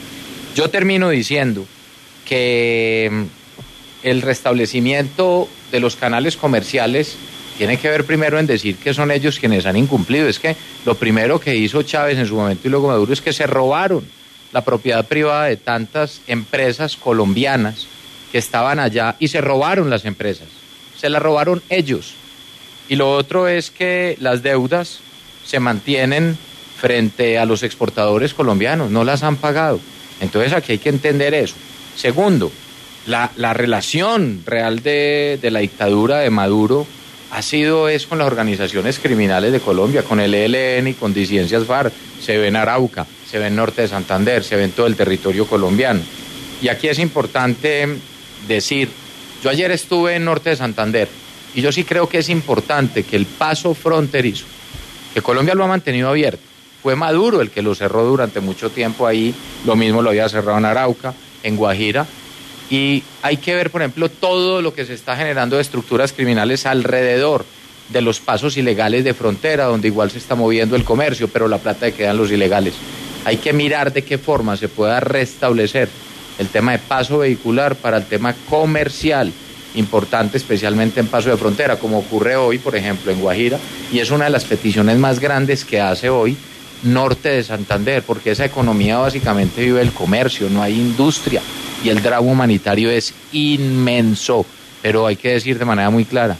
Yo 0.56 0.68
termino 0.68 1.10
diciendo 1.10 1.64
que 2.26 3.07
mm, 3.11 3.23
el 4.02 4.23
restablecimiento 4.23 5.48
de 5.72 5.80
los 5.80 5.95
canales 5.95 6.35
comerciales 6.35 7.15
tiene 7.60 7.77
que 7.77 7.89
ver 7.89 8.03
primero 8.03 8.39
en 8.39 8.48
decir 8.48 8.77
que 8.77 8.95
son 8.95 9.11
ellos 9.11 9.38
quienes 9.38 9.68
han 9.68 9.77
incumplido. 9.77 10.27
Es 10.27 10.39
que 10.39 10.56
lo 10.88 10.95
primero 10.95 11.39
que 11.39 11.56
hizo 11.56 11.84
Chávez 11.84 12.18
en 12.18 12.26
su 12.26 12.34
momento 12.34 12.68
y 12.68 12.72
luego 12.72 12.88
Maduro 12.88 13.14
es 13.14 13.22
que 13.22 13.31
se 13.31 13.45
robaron 13.45 14.03
la 14.53 14.65
propiedad 14.65 15.06
privada 15.06 15.44
de 15.44 15.57
tantas 15.57 16.22
empresas 16.26 16.98
colombianas 16.98 17.85
que 18.31 18.39
estaban 18.39 18.80
allá 18.80 19.15
y 19.19 19.27
se 19.27 19.39
robaron 19.39 19.91
las 19.91 20.03
empresas. 20.03 20.48
Se 20.99 21.11
las 21.11 21.22
robaron 21.22 21.61
ellos. 21.69 22.15
Y 22.89 22.95
lo 22.95 23.11
otro 23.11 23.48
es 23.48 23.69
que 23.69 24.18
las 24.19 24.41
deudas 24.41 25.02
se 25.47 25.59
mantienen 25.59 26.37
frente 26.77 27.39
a 27.39 27.45
los 27.45 27.63
exportadores 27.63 28.33
colombianos, 28.33 28.91
no 28.91 29.03
las 29.03 29.23
han 29.23 29.37
pagado. 29.37 29.79
Entonces 30.19 30.53
aquí 30.53 30.73
hay 30.73 30.77
que 30.77 30.89
entender 30.89 31.33
eso. 31.33 31.55
Segundo, 31.95 32.51
la, 33.07 33.53
relación 33.53 34.43
real 34.45 34.83
de, 34.83 35.39
de, 35.41 35.51
la 35.51 35.59
dictadura 35.59 36.19
de 36.19 36.29
Maduro 36.29 36.85
ha 37.31 37.41
sido 37.41 37.89
es 37.89 38.05
con 38.05 38.17
las 38.17 38.27
organizaciones 38.27 38.99
criminales 38.99 39.51
de 39.51 39.59
Colombia, 39.59 40.03
con 40.03 40.19
el 40.19 40.33
ELN 40.33 40.87
y 40.87 40.93
con 40.93 41.13
disidencias 41.13 41.65
FARC. 41.65 41.93
Se 42.21 42.37
ve 42.37 42.47
en 42.47 42.55
Arauca, 42.55 43.07
se 43.29 43.39
ve 43.39 43.47
en 43.47 43.55
Norte 43.55 43.83
de 43.83 43.87
Santander, 43.87 44.43
se 44.43 44.55
ve 44.55 44.65
en 44.65 44.71
todo 44.71 44.87
el 44.87 44.95
territorio 44.95 45.47
colombiano. 45.47 46.01
Y 46.61 46.67
aquí 46.67 46.87
es 46.87 46.99
importante 46.99 47.87
decir, 48.47 48.89
yo 49.43 49.49
ayer 49.49 49.71
estuve 49.71 50.15
en 50.15 50.25
Norte 50.25 50.51
de 50.51 50.55
Santander 50.55 51.07
y 51.55 51.61
yo 51.61 51.71
sí 51.71 51.83
creo 51.83 52.09
que 52.09 52.19
es 52.19 52.29
importante 52.29 53.03
que 53.03 53.15
el 53.15 53.25
paso 53.25 53.73
fronterizo 53.73 54.45
que 55.18 55.23
Colombia 55.23 55.56
lo 55.56 55.64
ha 55.64 55.68
mantenido 55.68 56.10
abierto. 56.10 56.44
Fue 56.84 56.95
Maduro 56.95 57.41
el 57.41 57.49
que 57.49 57.64
lo 57.64 57.73
cerró 57.73 58.03
durante 58.03 58.39
mucho 58.39 58.69
tiempo 58.69 59.07
ahí, 59.07 59.34
lo 59.65 59.76
mismo 59.76 60.03
lo 60.03 60.11
había 60.11 60.30
cerrado 60.30 60.60
en 60.60 60.65
Arauca, 60.65 61.15
en 61.41 61.56
Guajira, 61.56 62.06
y 62.69 63.02
hay 63.23 63.38
que 63.38 63.56
ver, 63.56 63.72
por 63.72 63.81
ejemplo, 63.81 64.10
todo 64.10 64.61
lo 64.61 64.76
que 64.76 64.85
se 64.85 64.94
está 64.94 65.18
generando 65.18 65.56
de 65.56 65.64
estructuras 65.64 66.14
criminales 66.14 66.68
alrededor 66.68 67.45
de 67.89 68.02
los 68.02 68.19
pasos 68.19 68.57
ilegales 68.57 69.03
de 69.03 69.15
frontera, 69.15 69.65
donde 69.65 69.88
igual 69.88 70.11
se 70.11 70.19
está 70.19 70.35
moviendo 70.35 70.76
el 70.76 70.84
comercio, 70.84 71.27
pero 71.27 71.48
la 71.48 71.57
plata 71.57 71.89
quedan 71.89 72.18
los 72.18 72.30
ilegales. 72.30 72.76
Hay 73.26 73.38
que 73.38 73.53
mirar 73.53 73.91
de 73.94 74.03
qué 74.03 74.19
forma 74.19 74.56
se 74.56 74.69
pueda 74.69 74.99
restablecer 74.99 75.89
el 76.38 76.48
tema 76.49 76.73
de 76.73 76.80
paso 76.80 77.18
vehicular 77.18 77.76
para 77.76 77.98
el 77.98 78.06
tema 78.06 78.35
comercial 78.52 79.34
importante, 79.76 80.38
especialmente 80.38 80.99
en 80.99 81.07
paso 81.07 81.30
de 81.30 81.38
frontera, 81.38 81.77
como 81.77 81.99
ocurre 81.99 82.35
hoy, 82.35 82.57
por 82.57 82.76
ejemplo, 82.76 83.11
en 83.11 83.22
Guajira, 83.22 83.60
y 83.91 83.99
es 83.99 84.11
una 84.11 84.26
de 84.26 84.31
las 84.31 84.45
peticiones 84.45 84.98
más 84.98 85.19
grandes 85.19 85.65
que 85.65 85.80
hace 85.81 86.10
hoy 86.10 86.38
norte 86.84 87.30
de 87.30 87.44
Santander, 87.44 88.03
porque 88.03 88.31
esa 88.31 88.45
economía 88.45 88.98
básicamente 88.98 89.64
vive 89.64 89.81
el 89.81 89.91
comercio, 89.91 90.49
no 90.49 90.61
hay 90.61 90.73
industria, 90.73 91.41
y 91.84 91.89
el 91.89 92.02
drama 92.02 92.27
humanitario 92.27 92.89
es 92.89 93.14
inmenso, 93.31 94.45
pero 94.81 95.07
hay 95.07 95.15
que 95.15 95.34
decir 95.34 95.57
de 95.57 95.65
manera 95.65 95.89
muy 95.89 96.06
clara, 96.06 96.38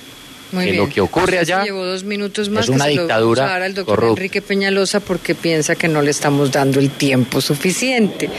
que 0.52 0.74
lo 0.74 0.90
que 0.90 1.02
ocurre 1.02 1.40
allá 1.40 1.64
llevó 1.64 1.86
dos 1.86 2.04
minutos 2.04 2.50
más 2.50 2.66
es 2.66 2.70
una 2.70 2.86
dictadura 2.88 3.18
lo 3.18 3.28
vamos 3.28 3.40
a 3.40 3.54
dar 3.54 3.62
al 3.64 3.74
doctor 3.74 3.96
corrupta. 3.96 4.20
Enrique 4.22 4.42
Peñalosa 4.42 5.00
porque 5.00 5.36
piensa 5.36 5.76
que 5.76 5.88
no 5.88 6.02
le 6.02 6.12
estamos 6.12 6.52
dando 6.52 6.80
el 6.80 6.90
tiempo 6.90 7.42
suficiente. 7.42 8.30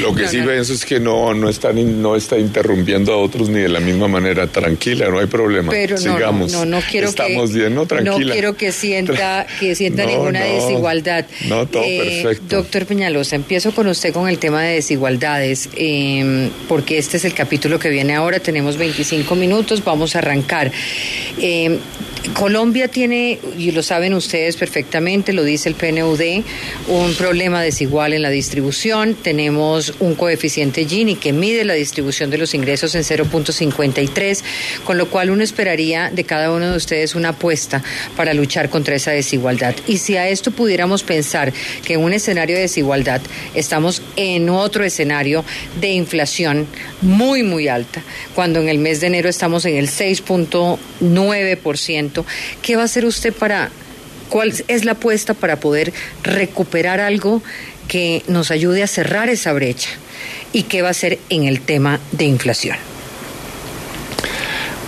Lo 0.00 0.14
que 0.14 0.22
No, 0.24 0.28
sí 0.28 0.38
no. 0.38 0.46
pienso 0.46 0.72
es 0.72 0.84
que 0.84 1.00
no, 1.00 1.34
no, 1.34 1.48
están, 1.48 2.02
no 2.02 2.16
está 2.16 2.38
interrumpiendo 2.38 3.12
a 3.12 3.16
otros 3.16 3.48
ni 3.48 3.60
de 3.60 3.68
la 3.68 3.80
misma 3.80 4.08
manera. 4.08 4.46
Tranquila, 4.46 5.08
no 5.08 5.18
hay 5.18 5.26
problema. 5.26 5.70
Pero 5.70 5.96
no, 5.98 6.04
no, 6.06 6.14
Sigamos. 6.16 6.52
no, 6.52 6.64
no 6.64 6.80
quiero 6.88 7.08
Estamos 7.08 7.50
que 7.50 7.58
bien, 7.58 7.74
no, 7.74 7.86
tranquila. 7.86 8.26
no 8.26 8.32
quiero 8.32 8.56
que 8.56 8.72
sienta 8.72 9.46
que 9.60 9.74
sienta 9.74 10.04
No, 10.04 10.10
ninguna 10.10 10.40
no. 10.40 10.54
desigualdad. 10.54 11.26
Eh, 11.40 11.46
No, 11.48 11.66
todo 11.66 11.82
perfecto. 11.82 12.56
Doctor 12.56 12.86
Peñalosa, 12.86 13.36
empiezo 13.36 13.72
con 13.72 13.86
usted 13.88 14.12
con 14.12 14.28
el 14.28 14.38
tema 14.38 14.62
de 14.62 14.74
desigualdades, 14.76 15.68
eh, 15.76 16.50
porque 16.68 16.98
este 16.98 17.16
es 17.16 17.24
el 17.24 17.34
capítulo 17.34 17.78
que 17.78 17.88
viene 17.88 18.14
ahora. 18.14 18.40
Tenemos 18.40 18.76
25 18.76 19.34
minutos, 19.34 19.82
vamos 19.84 20.14
a 20.16 20.18
arrancar. 20.18 20.70
Eh, 21.38 21.80
Colombia 22.34 22.88
tiene, 22.88 23.38
y 23.56 23.70
lo 23.70 23.82
saben 23.82 24.12
ustedes 24.12 24.56
perfectamente, 24.56 25.32
lo 25.32 25.42
dice 25.42 25.70
el 25.70 25.74
PNUD, 25.74 26.20
un 26.88 27.14
problema 27.14 27.62
desigual 27.62 28.12
en 28.12 28.20
la 28.22 28.28
distribución. 28.28 29.14
Tenemos 29.14 29.94
un 30.00 30.14
coeficiente 30.14 30.84
Gini 30.84 31.16
que 31.16 31.32
mide 31.32 31.64
la 31.64 31.72
distribución 31.74 32.28
de 32.30 32.36
los 32.36 32.52
ingresos 32.54 32.94
en 32.94 33.04
0.53, 33.04 34.42
con 34.84 34.98
lo 34.98 35.08
cual 35.08 35.30
uno 35.30 35.42
esperaría 35.42 36.10
de 36.10 36.24
cada 36.24 36.52
uno 36.52 36.70
de 36.70 36.76
ustedes 36.76 37.14
una 37.14 37.30
apuesta 37.30 37.82
para 38.16 38.34
luchar 38.34 38.68
contra 38.68 38.96
esa 38.96 39.12
desigualdad. 39.12 39.74
Y 39.86 39.96
si 39.98 40.16
a 40.16 40.28
esto 40.28 40.50
pudiéramos 40.50 41.02
pensar 41.02 41.54
que 41.84 41.94
en 41.94 42.00
un 42.00 42.12
escenario 42.12 42.56
de 42.56 42.62
desigualdad 42.62 43.22
estamos 43.54 44.02
en 44.16 44.50
otro 44.50 44.84
escenario 44.84 45.42
de 45.80 45.92
inflación 45.92 46.66
muy, 47.00 47.42
muy 47.42 47.68
alta, 47.68 48.02
cuando 48.34 48.60
en 48.60 48.68
el 48.68 48.76
mes 48.78 49.00
de 49.00 49.06
enero 49.06 49.30
estamos 49.30 49.64
en 49.64 49.76
el 49.76 49.88
6.9%, 49.88 52.09
¿Qué 52.62 52.76
va 52.76 52.82
a 52.82 52.84
hacer 52.84 53.04
usted 53.04 53.32
para, 53.32 53.70
cuál 54.28 54.52
es 54.68 54.84
la 54.84 54.92
apuesta 54.92 55.34
para 55.34 55.60
poder 55.60 55.92
recuperar 56.22 57.00
algo 57.00 57.42
que 57.88 58.22
nos 58.28 58.50
ayude 58.50 58.82
a 58.82 58.86
cerrar 58.86 59.28
esa 59.28 59.52
brecha? 59.52 59.90
¿Y 60.52 60.64
qué 60.64 60.82
va 60.82 60.88
a 60.88 60.90
hacer 60.92 61.18
en 61.28 61.44
el 61.44 61.60
tema 61.60 62.00
de 62.12 62.24
inflación? 62.24 62.76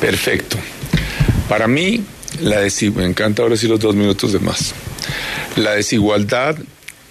Perfecto. 0.00 0.58
Para 1.48 1.68
mí, 1.68 2.04
la 2.40 2.60
me 2.94 3.04
encanta 3.04 3.42
ahora 3.42 3.56
sí 3.56 3.68
los 3.68 3.78
dos 3.78 3.94
minutos 3.94 4.32
de 4.32 4.40
más. 4.40 4.74
La 5.56 5.72
desigualdad 5.72 6.56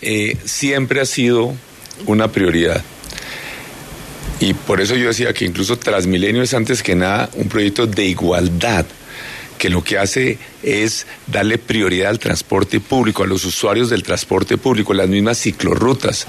eh, 0.01 0.35
siempre 0.45 0.99
ha 0.99 1.05
sido 1.05 1.53
una 2.05 2.31
prioridad. 2.31 2.83
Y 4.39 4.55
por 4.55 4.81
eso 4.81 4.95
yo 4.95 5.07
decía 5.07 5.33
que 5.33 5.45
incluso 5.45 5.77
Transmilenio 5.77 6.41
es 6.41 6.53
antes 6.55 6.81
que 6.81 6.95
nada 6.95 7.29
un 7.35 7.47
proyecto 7.47 7.85
de 7.85 8.05
igualdad 8.05 8.85
que 9.61 9.69
lo 9.69 9.83
que 9.83 9.99
hace 9.99 10.39
es 10.63 11.05
darle 11.27 11.59
prioridad 11.59 12.09
al 12.09 12.17
transporte 12.17 12.79
público, 12.79 13.21
a 13.21 13.27
los 13.27 13.45
usuarios 13.45 13.91
del 13.91 14.01
transporte 14.01 14.57
público, 14.57 14.91
las 14.95 15.07
mismas 15.07 15.37
ciclorrutas. 15.37 16.25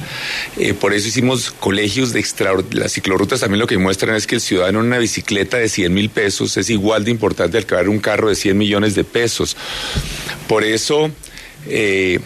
Eh, 0.59 0.75
por 0.75 0.93
eso 0.93 1.09
hicimos 1.09 1.51
colegios 1.51 2.13
de 2.13 2.21
extraordinario. 2.21 2.83
Las 2.83 2.93
ciclorrutas 2.93 3.41
también 3.41 3.61
lo 3.61 3.67
que 3.67 3.79
muestran 3.79 4.17
es 4.17 4.27
que 4.27 4.35
el 4.35 4.43
ciudadano 4.43 4.81
en 4.81 4.87
una 4.89 4.99
bicicleta 4.99 5.57
de 5.57 5.71
100 5.71 5.95
mil 5.95 6.11
pesos 6.11 6.59
es 6.59 6.69
igual 6.69 7.07
de 7.07 7.11
importante 7.11 7.57
al 7.57 7.65
que 7.65 7.75
un 7.75 8.01
carro 8.01 8.29
de 8.29 8.35
100 8.35 8.59
millones 8.59 8.95
de 8.95 9.05
pesos. 9.05 9.57
Por 10.47 10.63
eso... 10.63 11.11
Eh, 11.69 12.21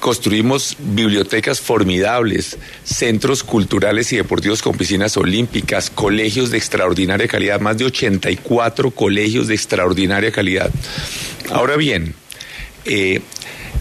construimos 0.00 0.76
bibliotecas 0.78 1.60
formidables, 1.60 2.58
centros 2.84 3.42
culturales 3.42 4.12
y 4.12 4.16
deportivos 4.16 4.62
con 4.62 4.76
piscinas 4.76 5.16
olímpicas, 5.16 5.90
colegios 5.90 6.50
de 6.50 6.58
extraordinaria 6.58 7.28
calidad, 7.28 7.60
más 7.60 7.78
de 7.78 7.84
84 7.86 8.90
colegios 8.90 9.48
de 9.48 9.54
extraordinaria 9.54 10.32
calidad. 10.32 10.70
Ahora 11.50 11.76
bien, 11.76 12.14
eh, 12.84 13.20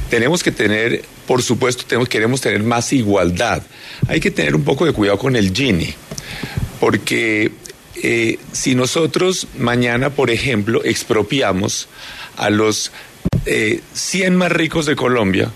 tenemos 0.10 0.44
que 0.44 0.52
tener, 0.52 1.04
por 1.28 1.42
supuesto, 1.42 1.86
queremos 2.06 2.42
tener 2.42 2.64
más 2.64 2.94
igualdad. 2.94 3.64
Hay 4.08 4.20
que 4.20 4.32
tener 4.32 4.56
un 4.56 4.64
poco 4.64 4.86
de 4.86 4.94
cuidado 4.94 5.18
con 5.18 5.36
el 5.36 5.54
Gini, 5.54 5.94
porque 6.80 7.52
eh, 8.04 8.40
si 8.52 8.76
nosotros 8.76 9.48
mañana, 9.58 10.10
por 10.10 10.30
ejemplo, 10.30 10.84
expropiamos 10.84 11.88
a 12.38 12.50
los 12.50 12.92
100 13.46 14.34
eh, 14.34 14.36
más 14.36 14.52
ricos 14.52 14.86
de 14.86 14.96
Colombia, 14.96 15.52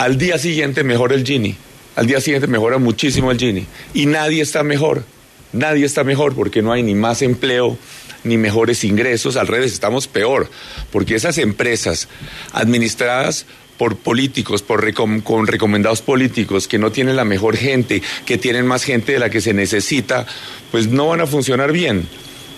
al 0.00 0.16
día 0.16 0.38
siguiente 0.38 0.82
mejora 0.82 1.14
el 1.14 1.26
Gini. 1.26 1.54
Al 1.94 2.06
día 2.06 2.22
siguiente 2.22 2.46
mejora 2.46 2.78
muchísimo 2.78 3.30
el 3.30 3.38
Gini. 3.38 3.66
Y 3.92 4.06
nadie 4.06 4.40
está 4.40 4.62
mejor. 4.62 5.04
Nadie 5.52 5.84
está 5.84 6.04
mejor 6.04 6.34
porque 6.34 6.62
no 6.62 6.72
hay 6.72 6.82
ni 6.82 6.94
más 6.94 7.20
empleo 7.20 7.76
ni 8.24 8.38
mejores 8.38 8.82
ingresos. 8.84 9.36
Al 9.36 9.46
revés, 9.46 9.74
estamos 9.74 10.08
peor. 10.08 10.48
Porque 10.90 11.16
esas 11.16 11.36
empresas 11.36 12.08
administradas 12.52 13.44
por 13.76 13.98
políticos, 13.98 14.62
por 14.62 14.90
con 14.94 15.46
recomendados 15.46 16.00
políticos 16.00 16.66
que 16.66 16.78
no 16.78 16.90
tienen 16.90 17.14
la 17.14 17.26
mejor 17.26 17.58
gente, 17.58 18.00
que 18.24 18.38
tienen 18.38 18.66
más 18.66 18.84
gente 18.84 19.12
de 19.12 19.18
la 19.18 19.28
que 19.28 19.42
se 19.42 19.52
necesita, 19.52 20.26
pues 20.70 20.86
no 20.86 21.08
van 21.08 21.20
a 21.20 21.26
funcionar 21.26 21.72
bien. 21.72 22.08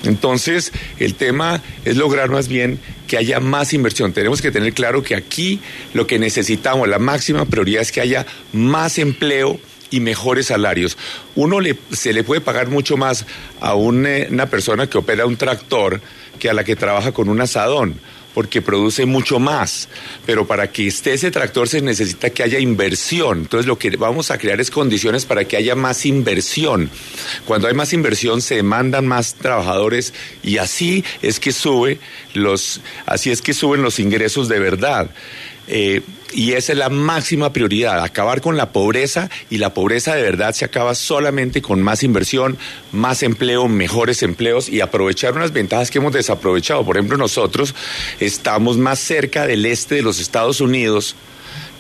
Entonces, 0.05 0.73
el 0.99 1.15
tema 1.15 1.63
es 1.85 1.97
lograr 1.97 2.31
más 2.31 2.49
bien 2.49 2.79
que 3.07 3.17
haya 3.17 3.41
más 3.41 3.73
inversión. 3.73 4.13
Tenemos 4.13 4.43
que 4.43 4.51
tener 4.51 4.73
claro 4.73 5.03
que 5.03 5.15
aquí 5.15 5.61
lo 5.95 6.07
que 6.07 6.19
necesitamos, 6.19 6.89
la 6.89 6.99
máxima 6.99 7.45
prioridad 7.45 7.83
es 7.83 7.93
que 7.93 8.01
haya 8.01 8.27
más 8.53 8.99
empleo 8.99 9.61
y 9.91 10.01
mejores 10.01 10.47
salarios. 10.47 10.97
Uno 11.35 11.59
se 11.93 12.13
le 12.13 12.25
puede 12.25 12.41
pagar 12.41 12.69
mucho 12.69 12.97
más 12.97 13.27
a 13.61 13.75
una 13.75 14.47
persona 14.47 14.89
que 14.89 14.99
opera 14.99 15.27
un 15.27 15.37
tractor 15.37 16.01
que 16.39 16.51
a 16.51 16.55
la 16.55 16.65
que 16.65 16.75
trabaja 16.75 17.13
con 17.13 17.29
un 17.29 17.41
asadón 17.41 18.01
porque 18.35 18.63
produce 18.63 19.07
mucho 19.07 19.39
más. 19.39 19.89
Pero 20.27 20.47
para 20.47 20.71
que 20.71 20.87
esté 20.87 21.15
ese 21.15 21.31
tractor 21.31 21.69
se 21.69 21.81
necesita 21.83 22.31
que 22.31 22.43
haya 22.43 22.59
inversión. 22.59 23.41
Entonces 23.41 23.67
lo 23.67 23.79
que 23.79 23.91
vamos 23.97 24.31
a 24.31 24.39
crear 24.39 24.61
es 24.61 24.71
condiciones 24.71 25.25
para 25.25 25.45
que 25.45 25.57
haya 25.57 25.75
más 25.75 26.07
inversión. 26.07 26.91
Cuando 27.47 27.69
hay 27.69 27.75
más 27.75 27.93
inversión 27.93 28.43
se 28.43 28.57
demandan 28.57 29.07
más 29.07 29.35
trabajadores 29.35 30.15
y 30.43 30.59
así 30.59 31.05
es 31.23 31.41
que 31.41 31.53
sube 31.53 31.99
los, 32.35 32.81
así 33.07 33.31
es 33.31 33.43
que 33.43 33.55
suben 33.55 33.83
los 33.83 33.99
ingresos 33.99 34.49
de 34.49 34.59
verdad. 34.59 35.11
Eh, 35.75 36.03
y 36.35 36.53
esa 36.53 36.73
es 36.73 36.79
la 36.79 36.91
máxima 36.91 37.51
prioridad, 37.55 38.05
acabar 38.05 38.43
con 38.43 38.59
la 38.59 38.73
pobreza 38.73 39.31
y 39.49 39.57
la 39.57 39.73
pobreza 39.73 40.15
de 40.15 40.21
verdad 40.21 40.53
se 40.53 40.67
acaba 40.67 40.95
solamente 40.95 41.63
con 41.63 41.83
más 41.83 42.03
inversión, 42.03 42.59
más 42.93 43.23
empleo, 43.23 43.69
mejores 43.69 44.23
empleos 44.23 44.69
y 44.69 44.83
aprovechar 44.83 45.33
unas 45.33 45.55
ventajas 45.55 45.91
que 45.91 45.97
hemos 45.97 46.13
desaprovechado. 46.13 46.85
Por 46.85 46.99
ejemplo, 46.99 47.17
nosotros 47.17 47.75
estamos 48.21 48.77
más 48.77 48.99
cerca 48.99 49.47
del 49.47 49.65
este 49.65 49.95
de 49.95 50.03
los 50.03 50.21
Estados 50.21 50.61
Unidos 50.61 51.17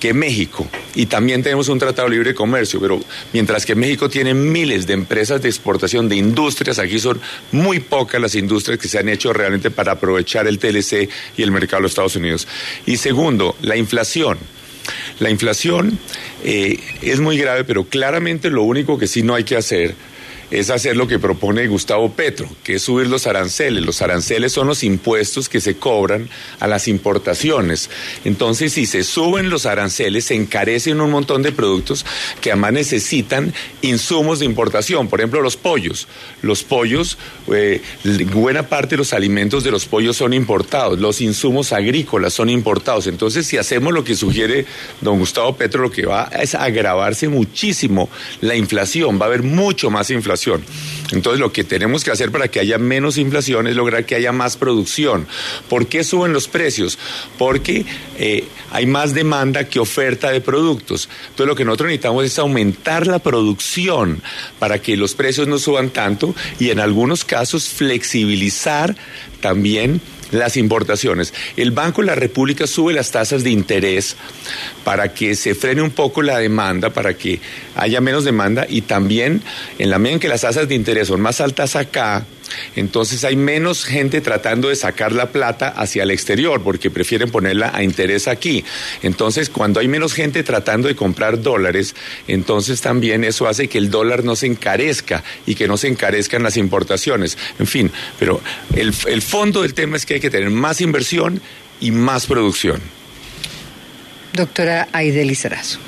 que 0.03 0.13
México. 0.13 0.67
Y 0.97 1.07
también 1.07 1.45
tenemos 1.45 1.69
un 1.69 1.79
tratado 1.79 2.09
de 2.09 2.17
libre 2.17 2.35
comercio, 2.35 2.81
pero 2.81 3.01
mientras 3.33 3.65
que 3.65 3.77
México 3.77 4.09
tiene 4.09 4.35
miles 4.35 4.85
de 4.85 4.95
empresas 4.95 5.41
de 5.41 5.49
exportación 5.49 6.09
de 6.09 6.17
industrias, 6.17 6.81
aquí 6.81 6.99
son 6.99 7.21
muy 7.53 7.79
pocas 7.79 8.21
las 8.21 8.35
industrias 8.35 8.81
que 8.81 8.89
se 8.89 8.99
han 8.99 9.09
hecho 9.09 9.33
realmente 9.33 9.71
para 9.71 9.93
aprovechar 9.93 10.49
el 10.49 10.59
TLC 10.59 11.09
y 11.37 11.43
el 11.45 11.53
mercado 11.53 11.77
de 11.77 11.83
los 11.83 11.93
Estados 11.93 12.17
Unidos. 12.17 12.49
Y 12.85 12.97
segundo, 12.97 13.55
la 13.63 13.77
inflación. 13.77 14.39
La 15.21 15.31
inflación 15.31 15.97
eh, 16.43 16.81
es 17.01 17.21
muy 17.21 17.39
grave, 17.39 17.63
pero 17.63 17.85
claramente 17.85 18.51
lo 18.51 18.65
único 18.65 18.99
que 18.99 19.07
sí 19.07 19.23
no 19.23 19.37
hay 19.37 19.45
que 19.45 19.57
hacer 19.57 19.95
es 20.53 20.69
hacer 20.69 20.97
lo 20.99 21.09
que 21.09 21.19
propone 21.19 21.67
Gustavo 21.67 22.13
Petro, 22.13 22.47
que 22.63 22.75
es 22.75 22.83
subir 22.83 23.07
los 23.07 23.27
aranceles. 23.27 23.83
Los 23.83 24.03
aranceles 24.03 24.53
son 24.53 24.67
los 24.67 24.85
impuestos 24.85 25.49
que 25.49 25.63
se 25.63 25.77
cobran 25.77 26.29
a 26.61 26.67
las 26.67 26.89
importaciones. 26.89 27.89
Entonces, 28.27 28.75
si 28.75 28.85
se 28.85 29.03
suben 29.03 29.49
los 29.49 29.65
aranceles, 29.65 30.27
se 30.27 30.35
encarecen 30.35 31.01
un 31.01 31.11
montón 31.11 31.43
de 31.43 31.53
productos 31.53 32.05
que 32.43 32.53
además 32.53 32.75
necesitan 32.75 33.55
insumos 33.81 34.41
de 34.41 34.45
importación. 34.45 35.09
Por 35.09 35.21
ejemplo, 35.21 35.41
los 35.41 35.57
pollos. 35.57 36.07
Los 36.43 36.63
pollos, 36.65 37.17
eh, 37.51 37.81
buena 38.35 38.69
parte 38.69 38.91
de 38.91 38.99
los 38.99 39.15
alimentos 39.15 39.65
de 39.65 39.71
los 39.71 39.87
pollos 39.87 40.19
son 40.19 40.35
importados. 40.35 41.01
Los 41.01 41.23
insumos 41.23 41.73
agrícolas 41.73 42.35
son 42.35 42.51
importados. 42.51 43.07
Entonces, 43.07 43.47
si 43.47 43.57
hacemos 43.57 43.95
lo 43.95 44.05
que 44.05 44.15
sugiere 44.15 44.67
don 45.01 45.19
Gustavo 45.19 45.57
Petro, 45.57 45.81
lo 45.81 45.91
que 45.91 46.05
va 46.05 46.31
es 46.39 46.55
agravarse 46.55 47.29
muchísimo 47.29 48.11
la 48.43 48.55
inflación. 48.55 49.19
Va 49.19 49.25
a 49.25 49.29
haber 49.29 49.43
mucho 49.43 49.89
más 49.89 50.11
inflación 50.11 50.42
entonces 51.13 51.41
lo 51.41 51.53
que 51.53 51.65
tenemos 51.65 52.05
que 52.05 52.11
hacer 52.11 52.31
para 52.31 52.49
que 52.49 52.61
haya 52.61 52.79
menos 52.79 53.19
inflación 53.19 53.67
es 53.67 53.77
lograr 53.77 54.05
que 54.07 54.15
haya 54.15 54.33
más 54.33 54.57
producción. 54.57 55.27
¿Por 55.69 55.87
qué 55.87 56.05
suben 56.05 56.33
los 56.33 56.49
precios? 56.49 56.99
Porque 57.39 57.85
eh, 58.19 58.45
hay 58.71 58.87
más 58.87 59.15
demanda 59.15 59.69
que 59.69 59.79
oferta 59.79 60.31
de 60.31 60.41
productos. 60.41 61.09
Entonces 61.31 61.47
lo 61.47 61.55
que 61.55 61.65
nosotros 61.65 61.89
necesitamos 61.89 62.25
es 62.25 62.39
aumentar 62.39 63.07
la 63.07 63.19
producción 63.19 64.23
para 64.59 64.81
que 64.81 64.97
los 64.97 65.15
precios 65.15 65.47
no 65.49 65.59
suban 65.59 65.91
tanto 65.91 66.35
y 66.59 66.71
en 66.71 66.81
algunos 66.81 67.25
casos 67.25 67.69
flexibilizar 67.69 68.97
también 69.41 70.01
las 70.33 70.57
importaciones. 70.57 71.33
El 71.57 71.71
Banco 71.71 72.01
de 72.01 72.09
la 72.09 72.15
República 72.15 72.67
sube 72.67 72.93
las 72.93 73.11
tasas 73.11 73.45
de 73.45 73.51
interés 73.51 74.17
para 74.83 75.13
que 75.13 75.37
se 75.37 75.55
frene 75.55 75.83
un 75.83 75.91
poco 75.91 76.23
la 76.23 76.39
demanda, 76.39 76.91
para 76.91 77.15
que 77.15 77.41
haya 77.75 78.01
menos 78.01 78.25
demanda 78.25 78.67
y 78.69 78.83
también 78.83 79.43
en 79.79 79.91
la 79.91 79.99
medida 79.99 80.15
en 80.15 80.21
que 80.21 80.29
las 80.29 80.43
tasas 80.43 80.69
de 80.69 80.75
interés 80.75 81.09
son 81.09 81.21
más 81.21 81.41
altas 81.41 81.77
acá, 81.77 82.25
entonces 82.77 83.25
hay 83.25 83.37
menos 83.37 83.85
gente 83.85 84.21
tratando 84.21 84.69
de 84.69 84.77
sacar 84.77 85.13
la 85.13 85.31
plata 85.31 85.69
hacia 85.69 86.03
el 86.03 86.11
exterior 86.11 86.63
porque 86.63 86.91
prefieren 86.91 87.31
ponerla 87.31 87.71
a 87.75 87.83
interés 87.83 88.29
aquí. 88.29 88.65
Entonces, 89.03 89.49
cuando 89.49 89.81
hay 89.81 89.89
menos 89.89 90.13
gente 90.15 90.43
tratando 90.43 90.89
de 90.89 90.97
comprar 90.97 91.41
dólares, 91.41 91.95
entonces 92.29 92.81
también 92.81 93.25
eso 93.25 93.47
hace 93.47 93.69
que 93.69 93.79
el 93.79 93.91
dólar 93.91 94.25
no 94.25 94.37
se 94.37 94.47
encarezca 94.47 95.23
y 95.47 95.55
que 95.55 95.69
no 95.69 95.77
se 95.77 95.89
encarezcan 95.89 96.43
las 96.43 96.57
importaciones. 96.57 97.37
En 97.59 97.67
fin, 97.67 97.91
pero 98.19 98.41
el, 98.75 98.93
fondo 99.23 99.63
del 99.63 99.75
tema 99.75 99.97
es 99.97 100.07
que 100.07 100.15
hay 100.15 100.21
que 100.21 100.31
tener 100.31 100.51
más 100.51 100.81
inversión 100.81 101.41
y 101.81 101.91
más 101.91 102.27
producción. 102.27 102.81
Doctora 104.33 104.89
Aide 104.93 105.25
Lizarazo. 105.25 105.79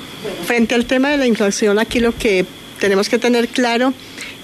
Frente 0.45 0.75
al 0.75 0.85
tema 0.85 1.09
de 1.09 1.17
la 1.17 1.27
inflación, 1.27 1.79
aquí 1.79 1.99
lo 1.99 2.15
que 2.15 2.45
tenemos 2.79 3.09
que 3.09 3.17
tener 3.17 3.47
claro 3.47 3.93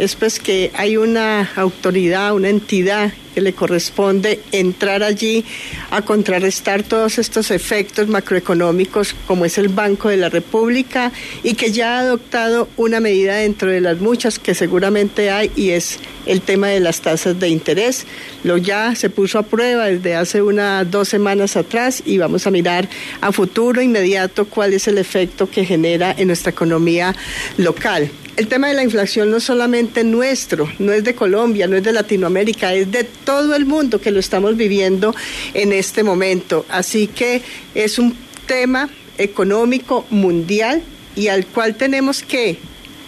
es 0.02 0.16
pues 0.16 0.40
que 0.40 0.72
hay 0.74 0.98
una 0.98 1.52
autoridad, 1.56 2.34
una 2.34 2.50
entidad 2.50 3.14
que 3.36 3.42
le 3.42 3.54
corresponde 3.54 4.40
entrar 4.52 5.04
allí 5.04 5.46
a 5.92 6.02
contrarrestar 6.02 6.82
todos 6.82 7.20
estos 7.20 7.52
efectos 7.52 8.08
macroeconómicos 8.08 9.16
como 9.28 9.46
es 9.46 9.60
el 9.60 9.70
Banco 9.70 10.10
de 10.10 10.18
la 10.18 10.30
República 10.30 11.12
y 11.44 11.54
que 11.54 11.72
ya 11.72 11.98
ha 11.98 12.00
adoptado 12.00 12.68
una 12.78 13.00
medida 13.00 13.36
dentro 13.36 13.70
de 13.70 13.80
las 13.80 14.00
muchas 14.00 14.40
que 14.40 14.56
seguramente 14.56 15.30
hay 15.30 15.52
y 15.56 15.70
es 15.70 16.00
el 16.26 16.42
tema 16.42 16.70
de 16.70 16.80
las 16.80 17.02
tasas 17.02 17.40
de 17.40 17.50
interés. 17.50 18.08
Lo 18.44 18.58
ya 18.58 18.96
se 18.96 19.12
puso 19.12 19.38
a 19.38 19.44
prueba 19.44 19.86
desde 19.86 20.16
hace 20.16 20.42
unas 20.42 20.90
dos 20.90 21.10
semanas 21.10 21.58
atrás 21.58 22.02
y 22.04 22.18
vamos 22.18 22.48
a 22.48 22.52
mirar 22.52 22.90
a 23.22 23.32
futuro 23.32 23.84
inmediato 23.84 24.46
cuál 24.46 24.74
es 24.74 24.88
el 24.88 24.98
efecto 24.98 25.48
que 25.48 25.64
genera 25.64 26.12
en 26.18 26.26
nuestra 26.26 26.50
economía 26.50 27.16
local. 27.58 28.10
El 28.38 28.48
tema 28.48 28.70
de 28.70 28.74
la 28.74 28.84
inflación 28.84 29.30
no 29.30 29.38
es 29.38 29.44
solamente 29.44 30.04
nuestro, 30.04 30.72
no 30.80 30.94
es 30.94 31.04
de 31.04 31.16
Colombia, 31.16 31.68
no 31.68 31.76
es 31.76 31.84
de 31.84 31.92
Latinoamérica, 31.92 32.74
es 32.74 32.90
de 32.90 33.04
todo 33.04 33.56
el 33.56 33.66
mundo 33.66 34.00
que 34.00 34.10
lo 34.10 34.20
estamos 34.20 34.56
viviendo 34.56 35.14
en 35.54 35.74
este 35.74 36.04
momento. 36.04 36.66
Así 36.70 37.08
que 37.08 37.42
es 37.76 38.00
un 38.00 38.16
tema 38.46 38.90
económico 39.18 40.06
mundial 40.10 40.82
y 41.16 41.28
al 41.28 41.46
cual 41.46 41.76
tenemos 41.76 42.24
que 42.24 42.58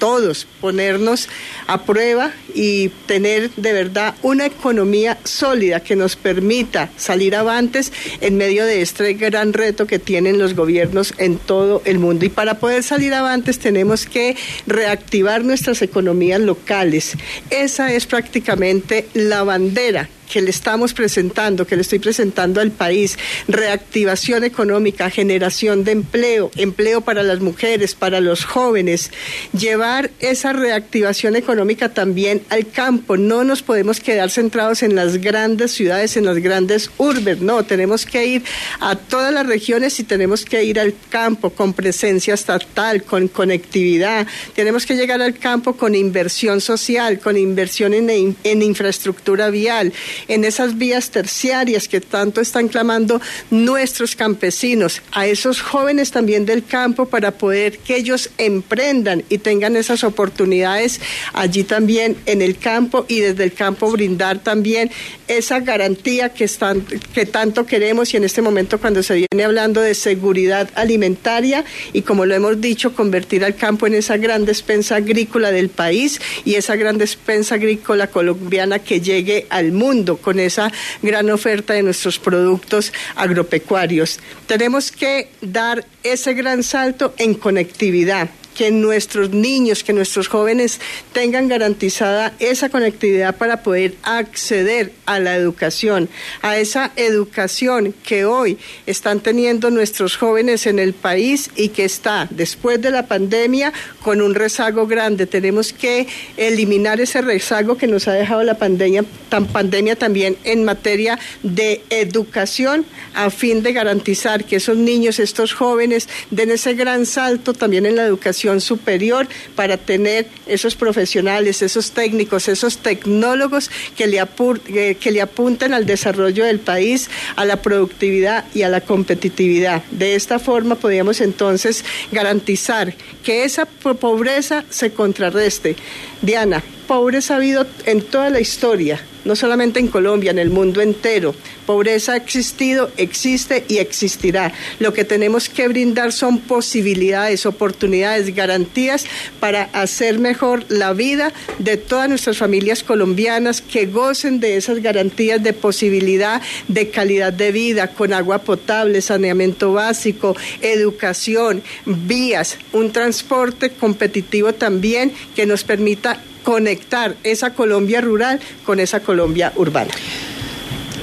todos 0.03 0.45
ponernos 0.59 1.30
a 1.65 1.85
prueba 1.85 2.34
y 2.53 2.89
tener 3.07 3.51
de 3.51 3.71
verdad 3.71 4.13
una 4.21 4.45
economía 4.45 5.17
sólida 5.23 5.80
que 5.80 5.95
nos 5.95 6.17
permita 6.17 6.89
salir 6.97 7.38
avantes 7.38 7.93
en 8.19 8.35
medio 8.35 8.65
de 8.65 8.81
este 8.81 9.13
gran 9.13 9.53
reto 9.53 9.88
que 9.88 9.99
tienen 9.99 10.39
los 10.39 10.55
gobiernos 10.55 11.13
en 11.19 11.38
todo 11.38 11.81
el 11.85 11.99
mundo. 11.99 12.25
Y 12.25 12.30
para 12.30 12.55
poder 12.55 12.84
salir 12.84 13.13
avantes 13.13 13.59
tenemos 13.59 14.05
que 14.05 14.35
reactivar 14.67 15.45
nuestras 15.45 15.81
economías 15.81 16.41
locales. 16.41 17.13
Esa 17.49 17.93
es 17.93 18.05
prácticamente 18.05 19.07
la 19.13 19.43
bandera 19.43 20.09
que 20.31 20.41
le 20.41 20.49
estamos 20.49 20.93
presentando, 20.93 21.65
que 21.67 21.75
le 21.75 21.81
estoy 21.81 21.99
presentando 21.99 22.61
al 22.61 22.71
país, 22.71 23.17
reactivación 23.47 24.43
económica, 24.43 25.09
generación 25.09 25.83
de 25.83 25.91
empleo, 25.91 26.51
empleo 26.55 27.01
para 27.01 27.23
las 27.23 27.39
mujeres, 27.39 27.95
para 27.95 28.21
los 28.21 28.45
jóvenes, 28.45 29.11
llevar 29.57 30.11
esa 30.19 30.53
reactivación 30.53 31.35
económica 31.35 31.93
también 31.93 32.43
al 32.49 32.69
campo. 32.69 33.17
No 33.17 33.43
nos 33.43 33.61
podemos 33.61 33.99
quedar 33.99 34.29
centrados 34.29 34.83
en 34.83 34.95
las 34.95 35.17
grandes 35.17 35.71
ciudades, 35.71 36.17
en 36.17 36.25
las 36.25 36.37
grandes 36.37 36.89
urbes, 36.97 37.41
no, 37.41 37.63
tenemos 37.63 38.05
que 38.05 38.25
ir 38.25 38.43
a 38.79 38.95
todas 38.95 39.33
las 39.33 39.45
regiones 39.45 39.99
y 39.99 40.03
tenemos 40.03 40.45
que 40.45 40.63
ir 40.63 40.79
al 40.79 40.93
campo 41.09 41.51
con 41.51 41.73
presencia 41.73 42.33
estatal, 42.33 43.03
con 43.03 43.27
conectividad, 43.27 44.27
tenemos 44.55 44.85
que 44.85 44.95
llegar 44.95 45.21
al 45.21 45.37
campo 45.37 45.73
con 45.73 45.95
inversión 45.95 46.61
social, 46.61 47.19
con 47.19 47.37
inversión 47.37 47.93
en, 47.93 48.35
en 48.43 48.61
infraestructura 48.61 49.49
vial 49.49 49.93
en 50.27 50.45
esas 50.45 50.77
vías 50.77 51.10
terciarias 51.10 51.88
que 51.88 52.02
tanto 52.02 52.41
están 52.41 52.68
clamando 52.68 53.22
nuestros 53.52 54.15
campesinos, 54.15 55.02
a 55.11 55.27
esos 55.27 55.61
jóvenes 55.61 56.11
también 56.11 56.45
del 56.45 56.65
campo 56.65 57.07
para 57.07 57.31
poder 57.31 57.77
que 57.80 57.95
ellos 57.95 58.30
emprendan 58.38 59.23
y 59.30 59.38
tengan 59.38 59.76
esas 59.76 60.03
oportunidades 60.03 60.99
allí 61.34 61.64
también 61.64 62.18
en 62.26 62.41
el 62.41 62.57
campo 62.57 63.06
y 63.07 63.19
desde 63.19 63.44
el 63.44 63.53
campo 63.53 63.91
brindar 63.91 64.40
también 64.40 64.91
esa 65.27 65.60
garantía 65.60 66.30
que, 66.30 66.44
están, 66.44 66.85
que 67.14 67.26
tanto 67.26 67.65
queremos 67.65 68.14
y 68.14 68.18
en 68.18 68.23
este 68.23 68.41
momento 68.41 68.80
cuando 68.80 69.03
se 69.03 69.15
viene 69.15 69.44
hablando 69.44 69.81
de 69.81 69.95
seguridad 69.95 70.69
alimentaria 70.76 71.65
y 71.94 72.02
como 72.02 72.26
lo 72.26 72.35
hemos 72.35 72.60
dicho, 72.60 72.94
convertir 72.94 73.44
al 73.44 73.56
campo 73.56 73.88
en 73.88 73.95
esa 73.95 74.18
gran 74.18 74.45
despensa 74.45 74.98
agrícola 74.98 75.52
del 75.52 75.69
país 75.69 76.19
y 76.45 76.56
esa 76.56 76.76
gran 76.76 76.98
despensa 76.98 77.56
agrícola 77.56 78.07
colombiana 78.07 78.80
que 78.80 79.02
llegue 79.02 79.48
al 79.49 79.72
mundo 79.72 80.02
con 80.21 80.39
esa 80.39 80.71
gran 81.01 81.30
oferta 81.30 81.73
de 81.73 81.84
nuestros 81.84 82.19
productos 82.19 82.91
agropecuarios. 83.15 84.19
Tenemos 84.47 84.91
que 84.91 85.30
dar 85.41 85.85
ese 86.03 86.34
gran 86.34 86.63
salto 86.63 87.13
en 87.17 87.34
conectividad 87.34 88.30
que 88.55 88.71
nuestros 88.71 89.31
niños, 89.31 89.84
que 89.84 89.93
nuestros 89.93 90.27
jóvenes 90.27 90.80
tengan 91.11 91.47
garantizada 91.47 92.34
esa 92.39 92.69
conectividad 92.69 93.35
para 93.38 93.63
poder 93.63 93.95
acceder 94.03 94.93
a 95.05 95.19
la 95.19 95.35
educación, 95.35 96.09
a 96.41 96.57
esa 96.57 96.91
educación 96.95 97.93
que 98.03 98.25
hoy 98.25 98.57
están 98.85 99.19
teniendo 99.19 99.69
nuestros 99.69 100.17
jóvenes 100.17 100.67
en 100.67 100.80
el 100.80 100.93
país 100.93 101.49
y 101.55 101.69
que 101.69 101.85
está 101.85 102.27
después 102.30 102.81
de 102.81 102.91
la 102.91 103.07
pandemia 103.07 103.73
con 104.01 104.21
un 104.21 104.35
rezago 104.35 104.88
grande. 104.88 105.25
Tenemos 105.25 105.73
que 105.73 106.07
eliminar 106.38 107.01
ese 107.01 107.21
rezago 107.21 107.77
que 107.77 107.88
nos 107.88 108.07
ha 108.07 108.13
dejado 108.13 108.43
la 108.43 108.57
pandemia, 108.57 109.05
tan 109.30 109.47
pandemia 109.47 109.95
también 109.95 110.38
en 110.43 110.63
materia 110.63 111.17
de 111.41 111.81
educación 111.89 112.85
a 113.13 113.30
fin 113.30 113.63
de 113.63 113.73
garantizar 113.73 114.45
que 114.45 114.57
esos 114.57 114.77
niños, 114.77 115.19
estos 115.19 115.53
jóvenes 115.53 116.09
den 116.30 116.51
ese 116.51 116.73
gran 116.73 117.05
salto 117.05 117.53
también 117.53 117.85
en 117.85 117.95
la 117.95 118.03
educación 118.03 118.42
superior 118.61 119.27
para 119.55 119.77
tener 119.77 120.27
esos 120.47 120.75
profesionales, 120.75 121.61
esos 121.61 121.91
técnicos, 121.91 122.47
esos 122.47 122.77
tecnólogos 122.77 123.69
que 123.95 124.07
le, 124.07 124.21
eh, 124.21 124.95
que 124.95 125.11
le 125.11 125.21
apunten 125.21 125.73
al 125.73 125.85
desarrollo 125.85 126.45
del 126.45 126.59
país, 126.59 127.09
a 127.35 127.45
la 127.45 127.61
productividad 127.61 128.45
y 128.53 128.63
a 128.63 128.69
la 128.69 128.81
competitividad. 128.81 129.83
De 129.91 130.15
esta 130.15 130.39
forma 130.39 130.75
podríamos 130.75 131.21
entonces 131.21 131.85
garantizar 132.11 132.93
que 133.23 133.43
esa 133.43 133.65
pobreza 133.65 134.65
se 134.69 134.91
contrarreste. 134.91 135.75
Diana, 136.23 136.63
pobreza 136.87 137.33
ha 137.33 137.37
habido 137.37 137.67
en 137.85 138.01
toda 138.01 138.29
la 138.29 138.39
historia 138.39 139.01
no 139.25 139.35
solamente 139.35 139.79
en 139.79 139.87
Colombia, 139.87 140.31
en 140.31 140.39
el 140.39 140.49
mundo 140.49 140.81
entero. 140.81 141.35
Pobreza 141.65 142.13
ha 142.13 142.17
existido, 142.17 142.91
existe 142.97 143.63
y 143.67 143.77
existirá. 143.77 144.51
Lo 144.79 144.93
que 144.93 145.05
tenemos 145.05 145.47
que 145.47 145.67
brindar 145.67 146.11
son 146.11 146.39
posibilidades, 146.39 147.45
oportunidades, 147.45 148.35
garantías 148.35 149.05
para 149.39 149.63
hacer 149.73 150.19
mejor 150.19 150.65
la 150.67 150.93
vida 150.93 151.31
de 151.59 151.77
todas 151.77 152.09
nuestras 152.09 152.37
familias 152.37 152.83
colombianas 152.83 153.61
que 153.61 153.85
gocen 153.85 154.39
de 154.39 154.57
esas 154.57 154.79
garantías 154.79 155.41
de 155.41 155.53
posibilidad 155.53 156.41
de 156.67 156.89
calidad 156.89 157.31
de 157.31 157.51
vida 157.51 157.87
con 157.87 158.13
agua 158.13 158.39
potable, 158.39 159.01
saneamiento 159.01 159.73
básico, 159.73 160.35
educación, 160.61 161.63
vías, 161.85 162.57
un 162.73 162.91
transporte 162.91 163.69
competitivo 163.69 164.53
también 164.53 165.13
que 165.35 165.45
nos 165.45 165.63
permita 165.63 166.12
conectar 166.44 167.15
esa 167.23 167.53
Colombia 167.53 168.02
rural 168.02 168.40
con 168.65 168.80
esa 168.80 168.99
Colombia 168.99 169.53
urbana. 169.56 169.91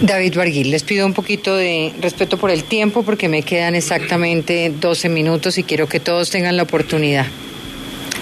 David 0.00 0.34
Barguil, 0.34 0.70
les 0.70 0.82
pido 0.82 1.04
un 1.04 1.12
poquito 1.12 1.54
de 1.54 1.92
respeto 2.00 2.38
por 2.38 2.50
el 2.50 2.64
tiempo 2.64 3.02
porque 3.02 3.28
me 3.28 3.42
quedan 3.42 3.74
exactamente 3.74 4.72
12 4.80 5.10
minutos 5.10 5.58
y 5.58 5.62
quiero 5.62 5.88
que 5.88 6.00
todos 6.00 6.30
tengan 6.30 6.56
la 6.56 6.62
oportunidad. 6.62 7.26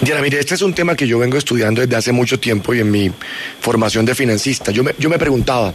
Diana, 0.01 0.21
mire, 0.21 0.39
este 0.39 0.55
es 0.55 0.63
un 0.63 0.75
tema 0.75 0.97
que 0.97 1.07
yo 1.07 1.19
vengo 1.19 1.37
estudiando 1.39 1.81
desde 1.81 1.97
hace 1.97 2.13
mucho 2.13 2.39
tiempo 2.39 2.75
y 2.75 2.81
en 2.81 2.91
mi 2.91 3.11
formación 3.61 4.05
de 4.05 4.15
financista. 4.15 4.73
Yo 4.73 4.83
me, 4.85 4.95
yo 4.99 5.09
me 5.09 5.19
preguntaba, 5.19 5.73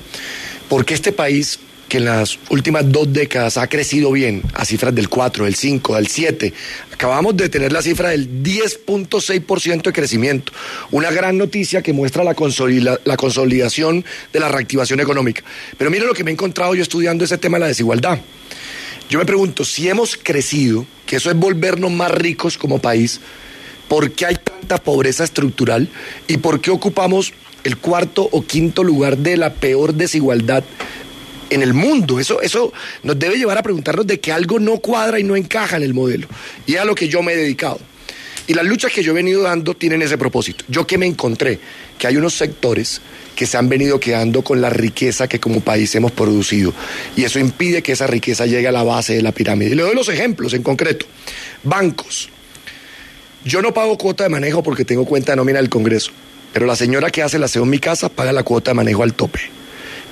¿por 0.70 0.86
qué 0.86 0.94
este 0.94 1.12
país 1.12 1.60
que 1.94 2.00
en 2.00 2.06
las 2.06 2.40
últimas 2.50 2.92
dos 2.92 3.14
décadas 3.14 3.56
ha 3.56 3.68
crecido 3.68 4.12
bien, 4.12 4.42
a 4.56 4.66
cifras 4.66 4.96
del 4.96 5.10
4, 5.10 5.46
del 5.46 5.54
5, 5.54 5.96
del 5.96 6.08
7. 6.08 6.52
Acabamos 6.92 7.38
de 7.38 7.50
tener 7.50 7.72
la 7.72 7.84
cifra 7.84 8.10
del 8.10 8.42
10.6% 8.42 9.84
de 9.84 9.94
crecimiento. 9.94 10.52
Una 10.90 11.12
gran 11.12 11.38
noticia 11.38 11.84
que 11.84 11.94
muestra 11.94 12.24
la, 12.24 12.34
la 13.04 13.16
consolidación 13.16 14.04
de 14.34 14.40
la 14.40 14.50
reactivación 14.50 15.02
económica. 15.02 15.44
Pero 15.78 15.92
mire 15.92 16.08
lo 16.08 16.16
que 16.16 16.24
me 16.24 16.32
he 16.32 16.34
encontrado 16.34 16.74
yo 16.74 16.82
estudiando 16.82 17.26
ese 17.26 17.38
tema 17.38 17.58
de 17.58 17.62
la 17.62 17.68
desigualdad. 17.68 18.18
Yo 19.08 19.20
me 19.20 19.26
pregunto, 19.26 19.64
si 19.64 19.88
hemos 19.88 20.18
crecido, 20.18 20.88
que 21.06 21.18
eso 21.18 21.30
es 21.30 21.38
volvernos 21.38 21.92
más 21.92 22.10
ricos 22.10 22.58
como 22.58 22.80
país, 22.80 23.22
¿por 23.88 24.14
qué 24.14 24.26
hay 24.26 24.38
tanta 24.44 24.80
pobreza 24.82 25.24
estructural 25.24 25.90
y 26.28 26.38
por 26.38 26.60
qué 26.60 26.72
ocupamos 26.72 27.34
el 27.64 27.78
cuarto 27.78 28.28
o 28.32 28.44
quinto 28.44 28.84
lugar 28.84 29.20
de 29.20 29.38
la 29.38 29.54
peor 29.54 29.94
desigualdad 29.94 30.64
en 31.54 31.62
el 31.62 31.74
mundo. 31.74 32.20
Eso, 32.20 32.42
eso 32.42 32.74
nos 33.04 33.18
debe 33.18 33.38
llevar 33.38 33.58
a 33.58 33.64
preguntarnos 33.64 34.08
de 34.08 34.20
que 34.20 34.32
algo 34.32 34.60
no 34.60 34.78
cuadra 34.78 35.20
y 35.20 35.24
no 35.24 35.36
encaja 35.36 35.78
en 35.78 35.84
el 35.84 35.94
modelo. 35.94 36.28
Y 36.66 36.76
es 36.76 36.80
a 36.80 36.86
lo 36.86 36.96
que 36.96 37.08
yo 37.08 37.22
me 37.22 37.34
he 37.34 37.38
dedicado. 37.38 37.80
Y 38.46 38.54
las 38.54 38.66
luchas 38.66 38.92
que 38.92 39.04
yo 39.04 39.12
he 39.12 39.16
venido 39.16 39.42
dando 39.42 39.74
tienen 39.74 40.02
ese 40.02 40.18
propósito. 40.18 40.66
Yo 40.68 40.86
que 40.86 40.98
me 40.98 41.06
encontré 41.06 41.60
que 41.98 42.08
hay 42.08 42.18
unos 42.18 42.34
sectores 42.34 43.02
que 43.36 43.46
se 43.46 43.58
han 43.58 43.70
venido 43.70 44.00
quedando 44.00 44.44
con 44.44 44.60
la 44.60 44.70
riqueza 44.70 45.28
que 45.28 45.40
como 45.40 45.62
país 45.62 45.96
hemos 45.96 46.12
producido. 46.12 46.74
Y 47.16 47.24
eso 47.24 47.40
impide 47.40 47.82
que 47.82 47.94
esa 47.94 48.06
riqueza 48.06 48.46
llegue 48.46 48.68
a 48.68 48.72
la 48.72 48.84
base 48.84 49.16
de 49.16 49.22
la 49.22 49.32
pirámide. 49.32 49.72
Y 49.72 49.76
le 49.76 49.84
doy 49.84 49.96
los 49.96 50.10
ejemplos 50.10 50.54
en 50.54 50.62
concreto. 50.62 51.06
Bancos. 51.64 52.30
Yo 53.46 53.62
no 53.62 53.74
pago 53.74 53.98
cuota 53.98 54.24
de 54.24 54.30
manejo 54.30 54.62
porque 54.62 54.86
tengo 54.86 55.06
cuenta 55.06 55.32
de 55.32 55.38
nómina 55.38 55.60
del 55.60 55.70
Congreso, 55.70 56.12
pero 56.54 56.66
la 56.66 56.78
señora 56.78 57.10
que 57.10 57.22
hace 57.22 57.38
la 57.38 57.46
aseo 57.46 57.64
en 57.64 57.70
mi 57.70 57.80
casa 57.80 58.08
paga 58.08 58.32
la 58.32 58.44
cuota 58.44 58.72
de 58.72 58.76
manejo 58.76 59.04
al 59.04 59.14
tope 59.14 59.63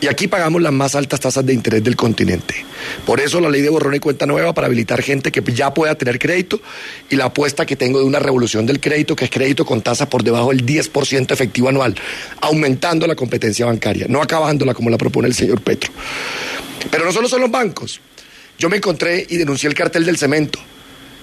Y 0.01 0.07
aquí 0.07 0.27
pagamos 0.27 0.63
las 0.63 0.73
más 0.73 0.95
altas 0.95 1.19
tasas 1.19 1.45
de 1.45 1.53
interés 1.53 1.83
del 1.83 1.95
continente. 1.95 2.65
Por 3.05 3.19
eso 3.19 3.39
la 3.39 3.49
ley 3.49 3.61
de 3.61 3.69
borrón 3.69 3.93
y 3.93 3.99
cuenta 3.99 4.25
nueva 4.25 4.51
para 4.51 4.65
habilitar 4.65 5.03
gente 5.03 5.31
que 5.31 5.43
ya 5.53 5.75
pueda 5.75 5.93
tener 5.93 6.17
crédito 6.17 6.59
y 7.07 7.15
la 7.15 7.25
apuesta 7.25 7.67
que 7.67 7.75
tengo 7.75 7.99
de 7.99 8.05
una 8.05 8.17
revolución 8.17 8.65
del 8.65 8.79
crédito, 8.79 9.15
que 9.15 9.25
es 9.25 9.31
crédito 9.31 9.63
con 9.63 9.83
tasas 9.83 10.07
por 10.07 10.23
debajo 10.23 10.49
del 10.49 10.65
10% 10.65 11.31
efectivo 11.31 11.69
anual, 11.69 11.95
aumentando 12.41 13.05
la 13.05 13.15
competencia 13.15 13.67
bancaria, 13.67 14.07
no 14.09 14.23
acabándola 14.23 14.73
como 14.73 14.89
la 14.89 14.97
propone 14.97 15.27
el 15.27 15.35
señor 15.35 15.61
Petro. 15.61 15.91
Pero 16.89 17.05
no 17.05 17.11
solo 17.11 17.29
son 17.29 17.41
los 17.41 17.51
bancos. 17.51 18.01
Yo 18.57 18.69
me 18.69 18.77
encontré 18.77 19.27
y 19.29 19.37
denuncié 19.37 19.69
el 19.69 19.75
cartel 19.75 20.03
del 20.03 20.17
cemento 20.17 20.59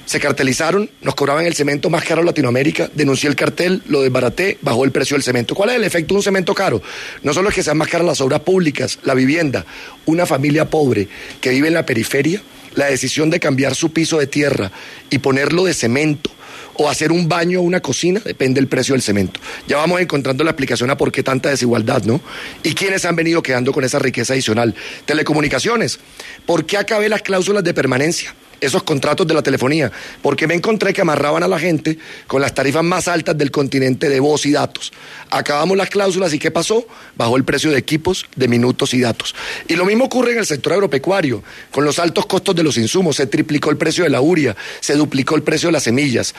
se 0.08 0.20
cartelizaron, 0.20 0.88
nos 1.02 1.14
cobraban 1.14 1.44
el 1.44 1.54
cemento 1.54 1.90
más 1.90 2.02
caro 2.02 2.22
en 2.22 2.26
Latinoamérica, 2.26 2.88
denuncié 2.94 3.28
el 3.28 3.36
cartel, 3.36 3.82
lo 3.88 4.00
desbaraté, 4.00 4.56
bajó 4.62 4.86
el 4.86 4.90
precio 4.90 5.16
del 5.16 5.22
cemento. 5.22 5.54
¿Cuál 5.54 5.68
es 5.68 5.76
el 5.76 5.84
efecto 5.84 6.14
de 6.14 6.16
un 6.16 6.22
cemento 6.22 6.54
caro? 6.54 6.80
No 7.22 7.34
solo 7.34 7.50
es 7.50 7.54
que 7.54 7.62
sean 7.62 7.76
más 7.76 7.88
caras 7.88 8.06
las 8.06 8.22
obras 8.22 8.40
públicas, 8.40 8.98
la 9.02 9.12
vivienda, 9.12 9.66
una 10.06 10.24
familia 10.24 10.70
pobre 10.70 11.08
que 11.42 11.50
vive 11.50 11.68
en 11.68 11.74
la 11.74 11.84
periferia, 11.84 12.40
la 12.74 12.86
decisión 12.86 13.28
de 13.28 13.38
cambiar 13.38 13.74
su 13.74 13.92
piso 13.92 14.18
de 14.18 14.26
tierra 14.26 14.72
y 15.10 15.18
ponerlo 15.18 15.66
de 15.66 15.74
cemento 15.74 16.30
o 16.72 16.88
hacer 16.88 17.12
un 17.12 17.28
baño 17.28 17.60
o 17.60 17.62
una 17.62 17.80
cocina, 17.80 18.22
depende 18.24 18.62
del 18.62 18.68
precio 18.68 18.94
del 18.94 19.02
cemento. 19.02 19.38
Ya 19.66 19.76
vamos 19.76 20.00
encontrando 20.00 20.42
la 20.42 20.52
explicación 20.52 20.88
a 20.88 20.96
por 20.96 21.12
qué 21.12 21.22
tanta 21.22 21.50
desigualdad, 21.50 22.04
¿no? 22.04 22.22
¿Y 22.62 22.72
quiénes 22.72 23.04
han 23.04 23.14
venido 23.14 23.42
quedando 23.42 23.72
con 23.74 23.84
esa 23.84 23.98
riqueza 23.98 24.32
adicional? 24.32 24.74
Telecomunicaciones. 25.04 25.98
¿Por 26.46 26.64
qué 26.64 26.78
acabé 26.78 27.10
las 27.10 27.20
cláusulas 27.20 27.62
de 27.62 27.74
permanencia? 27.74 28.34
Esos 28.60 28.82
contratos 28.82 29.26
de 29.26 29.34
la 29.34 29.42
telefonía, 29.42 29.90
porque 30.22 30.46
me 30.46 30.54
encontré 30.54 30.92
que 30.92 31.00
amarraban 31.00 31.42
a 31.42 31.48
la 31.48 31.58
gente 31.58 31.98
con 32.26 32.40
las 32.40 32.54
tarifas 32.54 32.84
más 32.84 33.08
altas 33.08 33.36
del 33.36 33.50
continente 33.50 34.08
de 34.08 34.20
voz 34.20 34.46
y 34.46 34.52
datos. 34.52 34.92
Acabamos 35.30 35.76
las 35.76 35.90
cláusulas 35.90 36.32
y 36.32 36.38
¿qué 36.38 36.50
pasó? 36.50 36.86
Bajó 37.16 37.36
el 37.36 37.44
precio 37.44 37.70
de 37.70 37.78
equipos, 37.78 38.26
de 38.36 38.48
minutos 38.48 38.94
y 38.94 39.00
datos. 39.00 39.34
Y 39.66 39.76
lo 39.76 39.84
mismo 39.84 40.04
ocurre 40.04 40.32
en 40.32 40.38
el 40.38 40.46
sector 40.46 40.72
agropecuario, 40.72 41.42
con 41.70 41.84
los 41.84 41.98
altos 41.98 42.26
costos 42.26 42.54
de 42.54 42.62
los 42.62 42.76
insumos, 42.76 43.16
se 43.16 43.26
triplicó 43.26 43.70
el 43.70 43.76
precio 43.76 44.04
de 44.04 44.10
la 44.10 44.20
uria, 44.20 44.56
se 44.80 44.94
duplicó 44.94 45.36
el 45.36 45.42
precio 45.42 45.68
de 45.68 45.72
las 45.72 45.84
semillas. 45.84 46.34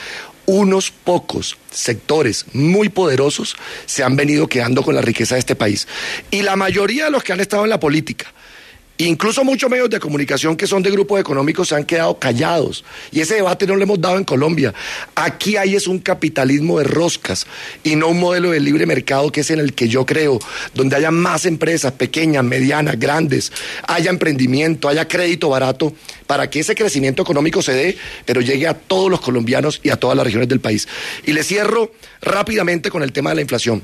Unos 0.45 0.89
pocos 0.91 1.57
sectores 1.69 2.45
muy 2.53 2.89
poderosos 2.89 3.55
se 3.85 4.03
han 4.03 4.15
venido 4.15 4.47
quedando 4.47 4.81
con 4.81 4.95
la 4.95 5.01
riqueza 5.01 5.35
de 5.35 5.39
este 5.39 5.55
país. 5.55 5.87
Y 6.31 6.41
la 6.41 6.55
mayoría 6.55 7.05
de 7.05 7.11
los 7.11 7.23
que 7.23 7.33
han 7.33 7.39
estado 7.39 7.65
en 7.65 7.69
la 7.69 7.79
política, 7.79 8.33
Incluso 9.01 9.45
muchos 9.45 9.69
medios 9.69 9.89
de 9.89 9.97
comunicación 9.97 10.57
que 10.57 10.67
son 10.67 10.83
de 10.83 10.91
grupos 10.91 11.21
económicos 11.21 11.69
se 11.69 11.75
han 11.75 11.85
quedado 11.85 12.19
callados. 12.19 12.83
Y 13.13 13.21
ese 13.21 13.35
debate 13.35 13.65
no 13.65 13.77
lo 13.77 13.83
hemos 13.83 14.01
dado 14.01 14.17
en 14.17 14.25
Colombia. 14.25 14.73
Aquí 15.15 15.55
hay 15.55 15.77
es 15.77 15.87
un 15.87 15.99
capitalismo 15.99 16.79
de 16.79 16.83
roscas 16.83 17.47
y 17.81 17.95
no 17.95 18.09
un 18.09 18.19
modelo 18.19 18.51
de 18.51 18.59
libre 18.59 18.85
mercado 18.85 19.31
que 19.31 19.39
es 19.39 19.51
en 19.51 19.59
el 19.59 19.73
que 19.73 19.87
yo 19.87 20.05
creo, 20.05 20.37
donde 20.73 20.97
haya 20.97 21.11
más 21.11 21.45
empresas 21.45 21.93
pequeñas, 21.93 22.43
medianas, 22.43 22.99
grandes, 22.99 23.53
haya 23.87 24.09
emprendimiento, 24.09 24.89
haya 24.89 25.07
crédito 25.07 25.47
barato, 25.47 25.93
para 26.27 26.49
que 26.49 26.59
ese 26.59 26.75
crecimiento 26.75 27.21
económico 27.21 27.61
se 27.61 27.71
dé, 27.71 27.97
pero 28.25 28.41
llegue 28.41 28.67
a 28.67 28.73
todos 28.73 29.09
los 29.09 29.21
colombianos 29.21 29.79
y 29.81 29.91
a 29.91 29.95
todas 29.95 30.17
las 30.17 30.25
regiones 30.25 30.49
del 30.49 30.59
país. 30.59 30.89
Y 31.25 31.31
le 31.31 31.43
cierro 31.43 31.93
rápidamente 32.21 32.91
con 32.91 33.01
el 33.01 33.13
tema 33.13 33.29
de 33.29 33.37
la 33.37 33.41
inflación. 33.43 33.81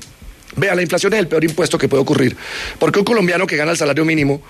Vea, 0.56 0.74
la 0.74 0.82
inflación 0.82 1.14
es 1.14 1.20
el 1.20 1.28
peor 1.28 1.42
impuesto 1.42 1.78
que 1.78 1.88
puede 1.88 2.02
ocurrir, 2.02 2.36
porque 2.78 2.98
un 2.98 3.04
colombiano 3.06 3.46
que 3.46 3.56
gana 3.56 3.70
el 3.70 3.78
salario 3.78 4.04
mínimo 4.04 4.42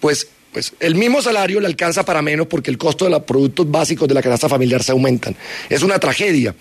pues, 0.00 0.28
pues 0.52 0.72
el 0.80 0.94
mismo 0.94 1.22
salario 1.22 1.60
le 1.60 1.66
alcanza 1.66 2.04
para 2.04 2.22
menos 2.22 2.46
porque 2.46 2.70
el 2.70 2.78
costo 2.78 3.04
de 3.04 3.10
los 3.10 3.22
productos 3.22 3.70
básicos 3.70 4.08
de 4.08 4.14
la 4.14 4.22
canasta 4.22 4.48
familiar 4.48 4.82
se 4.82 4.92
aumentan. 4.92 5.36
Es 5.68 5.82
una 5.82 5.98
tragedia. 5.98 6.54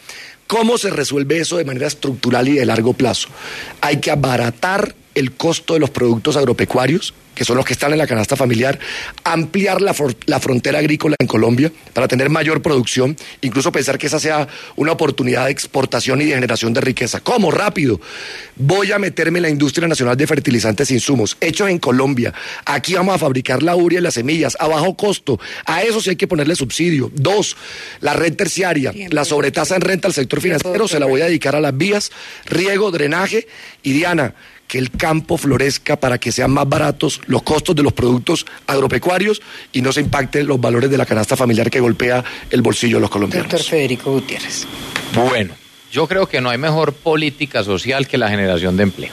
¿Cómo 0.48 0.78
se 0.78 0.90
resuelve 0.90 1.40
eso 1.40 1.57
de 1.57 1.66
manera 1.66 1.88
estructural 1.88 2.48
y 2.48 2.53
de 2.53 2.66
largo 2.66 2.94
plazo? 2.94 3.30
Hay 3.82 3.98
que 3.98 4.11
abaratar 4.11 4.95
el 5.20 5.34
costo 5.34 5.74
de 5.74 5.80
los 5.80 5.90
productos 5.90 6.38
agropecuarios, 6.38 7.14
que 7.40 7.46
son 7.46 7.56
los 7.56 7.66
que 7.66 7.72
están 7.72 7.94
en 7.94 7.98
la 7.98 8.06
canasta 8.06 8.36
familiar, 8.36 8.78
ampliar 9.24 9.82
la, 9.82 9.94
frontera 9.94 10.80
agrícola 10.80 11.16
en 11.18 11.26
Colombia 11.26 11.72
para 11.94 12.06
tener 12.06 12.30
mayor 12.30 12.62
producción, 12.62 13.16
incluso 13.40 13.72
pensar 13.72 13.98
que 13.98 14.08
esa 14.08 14.20
sea 14.20 14.48
una 14.76 14.91
oportunidad 14.91 15.46
de 15.46 15.52
exportación 15.52 16.22
y 16.22 16.26
de 16.26 16.34
generación 16.34 16.74
de 16.74 16.82
riqueza. 16.82 17.22
¿Cómo? 17.22 17.50
Rápido. 17.50 18.02
Voy 18.58 18.91
a 18.91 19.00
meterme 19.00 19.40
en 19.40 19.44
la 19.44 19.50
industria 19.50 19.88
nacional 19.88 20.18
de 20.18 20.28
fertilizantes 20.28 20.91
e 20.91 20.96
insumos, 20.96 21.38
hechos 21.40 21.70
en 21.70 21.80
Colombia. 21.80 22.34
Aquí 22.66 22.96
vamos 22.96 23.16
a 23.16 23.18
fabricar 23.18 23.64
la 23.64 23.74
uria 23.78 24.00
y 24.00 24.02
las 24.02 24.16
semillas 24.16 24.58
a 24.60 24.68
bajo 24.68 24.98
costo. 24.98 25.40
A 25.66 25.84
eso 25.84 26.02
sí 26.02 26.10
hay 26.10 26.16
que 26.18 26.28
ponerle 26.28 26.58
subsidio. 26.58 27.10
Dos, 27.16 27.56
la 28.02 28.14
red 28.14 28.36
terciaria, 28.36 28.91
la 29.12 29.24
sobretasa 29.24 29.78
en 29.78 29.82
renta 29.82 30.10
al 30.10 30.14
sector 30.14 30.41
financiero, 30.41 30.90
se 30.90 31.00
la 31.00 31.06
voy 31.06 31.22
a 31.22 31.26
dedicar 31.28 31.56
a 31.56 31.62
las 31.62 31.78
vías, 31.78 32.12
riego, 32.48 32.91
drenaje 32.91 33.48
y 33.82 33.94
Diana 33.94 34.36
que 34.70 34.78
el 34.78 34.91
campo 34.91 35.36
florezca 35.38 35.98
para 35.98 36.20
que 36.20 36.32
sean 36.32 36.52
más 36.52 36.70
baratos 36.70 37.20
los 37.26 37.41
costos 37.41 37.76
de 37.76 37.82
los 37.82 37.91
productos 37.91 38.46
agropecuarios 38.68 39.41
y 39.74 39.82
no 39.82 39.91
se 39.91 40.02
impacten 40.02 40.46
los 40.48 40.62
valores 40.62 40.91
de 40.91 40.98
la 40.98 41.08
canasta 41.08 41.36
familiar 41.36 41.72
que 41.72 41.80
golpea 41.80 42.24
el 42.52 42.62
bolsillo 42.62 42.98
de 42.98 43.02
los 43.02 43.10
colombianos. 43.10 43.52
Doctor 43.52 43.68
Federico 43.68 44.12
Gutiérrez. 44.12 44.68
Bueno, 45.16 45.56
yo 45.91 46.08
creo 46.08 46.28
que 46.28 46.40
no 46.40 46.52
hay 46.52 46.60
mejor 46.60 46.94
política 46.94 47.64
social 47.64 48.08
que 48.08 48.20
la 48.20 48.30
generación 48.30 48.78
de 48.78 48.84
empleo. 48.84 49.12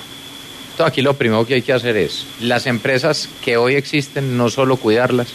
Entonces 0.73 0.93
aquí 0.93 1.01
lo 1.01 1.15
primero 1.15 1.47
que 1.47 1.55
hay 1.55 1.63
que 1.63 1.73
hacer 1.73 1.97
es 1.97 2.27
las 2.39 2.67
empresas 2.67 3.31
que 3.43 3.57
hoy 3.57 3.77
existen, 3.77 4.37
no 4.37 4.51
solo 4.51 4.77
cuidarlas 4.77 5.29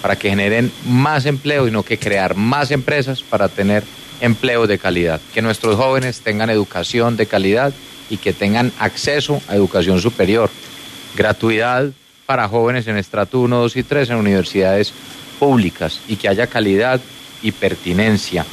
para 0.00 0.16
que 0.16 0.30
generen 0.30 0.72
más 0.86 1.26
empleo, 1.26 1.66
sino 1.66 1.82
que 1.82 1.98
crear 1.98 2.36
más 2.36 2.70
empresas 2.70 3.22
para 3.22 3.50
tener 3.50 3.84
empleo 4.22 4.66
de 4.66 4.78
calidad, 4.78 5.20
que 5.34 5.42
nuestros 5.42 5.76
jóvenes 5.76 6.22
tengan 6.22 6.48
educación 6.48 7.18
de 7.18 7.26
calidad 7.26 7.74
y 8.10 8.16
que 8.16 8.32
tengan 8.32 8.72
acceso 8.78 9.40
a 9.48 9.54
educación 9.54 10.00
superior. 10.00 10.50
Gratuidad 11.16 11.90
para 12.26 12.48
jóvenes 12.48 12.86
en 12.86 12.98
estrato 12.98 13.40
1, 13.40 13.56
2 13.56 13.76
y 13.76 13.82
3 13.82 14.10
en 14.10 14.16
universidades 14.16 14.92
públicas 15.38 16.00
y 16.08 16.16
que 16.16 16.28
haya 16.28 16.46
calidad 16.46 17.00
y 17.42 17.52
pertinencia. 17.52 18.44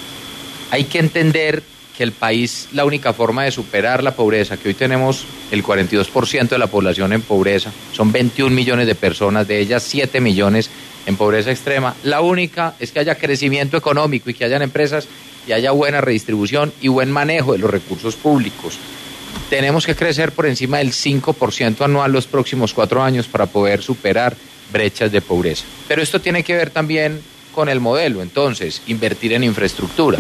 Hay 0.72 0.86
que 0.86 1.00
entender 1.00 1.62
que 1.98 2.04
el 2.04 2.12
país, 2.12 2.70
la 2.74 2.86
única 2.86 3.14
forma 3.14 3.44
de 3.44 3.52
superar 3.52 4.04
la 4.04 4.16
pobreza, 4.16 4.58
que 4.58 4.70
hoy 4.70 4.74
tenemos 4.74 5.26
el 5.52 5.64
42% 5.64 6.50
de 6.50 6.58
la 6.58 6.68
población 6.68 7.14
en 7.14 7.22
pobreza, 7.22 7.72
son 7.94 8.12
21 8.12 8.54
millones 8.54 8.88
de 8.88 8.96
personas, 8.96 9.48
de 9.48 9.60
ellas 9.60 9.84
7 9.84 10.20
millones 10.22 10.70
en 11.06 11.16
pobreza 11.16 11.52
extrema, 11.52 11.96
la 12.04 12.22
única 12.22 12.76
es 12.80 12.92
que 12.92 13.00
haya 13.00 13.16
crecimiento 13.16 13.78
económico 13.78 14.30
y 14.30 14.34
que 14.34 14.46
hayan 14.46 14.62
empresas 14.62 15.08
y 15.48 15.52
haya 15.52 15.72
buena 15.72 16.02
redistribución 16.02 16.74
y 16.82 16.88
buen 16.88 17.12
manejo 17.12 17.54
de 17.54 17.60
los 17.60 17.70
recursos 17.70 18.16
públicos 18.16 18.80
tenemos 19.50 19.86
que 19.86 19.96
crecer 19.96 20.32
por 20.32 20.46
encima 20.46 20.80
del 20.80 20.92
5% 20.92 21.84
anual 21.84 22.12
los 22.12 22.28
próximos 22.28 22.74
cuatro 22.74 23.04
años 23.04 23.28
para 23.28 23.46
poder 23.46 23.82
superar 23.82 24.36
brechas 24.72 25.12
de 25.12 25.22
pobreza. 25.22 25.66
Pero 25.88 26.02
esto 26.02 26.20
tiene 26.20 26.44
que 26.44 26.56
ver 26.56 26.70
también 26.70 27.22
con 27.54 27.70
el 27.70 27.80
modelo, 27.80 28.22
entonces, 28.22 28.82
invertir 28.88 29.34
en 29.34 29.44
infraestructura. 29.44 30.20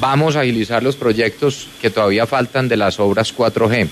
Vamos 0.00 0.36
a 0.36 0.40
agilizar 0.40 0.82
los 0.82 0.96
proyectos 0.96 1.68
que 1.80 1.90
todavía 1.90 2.26
faltan 2.26 2.68
de 2.68 2.76
las 2.76 3.00
obras 3.00 3.34
4G. 3.34 3.88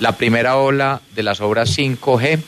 La 0.00 0.16
primera 0.16 0.56
ola 0.56 1.00
de 1.14 1.22
las 1.22 1.40
obras 1.40 1.76
5G, 1.76 2.40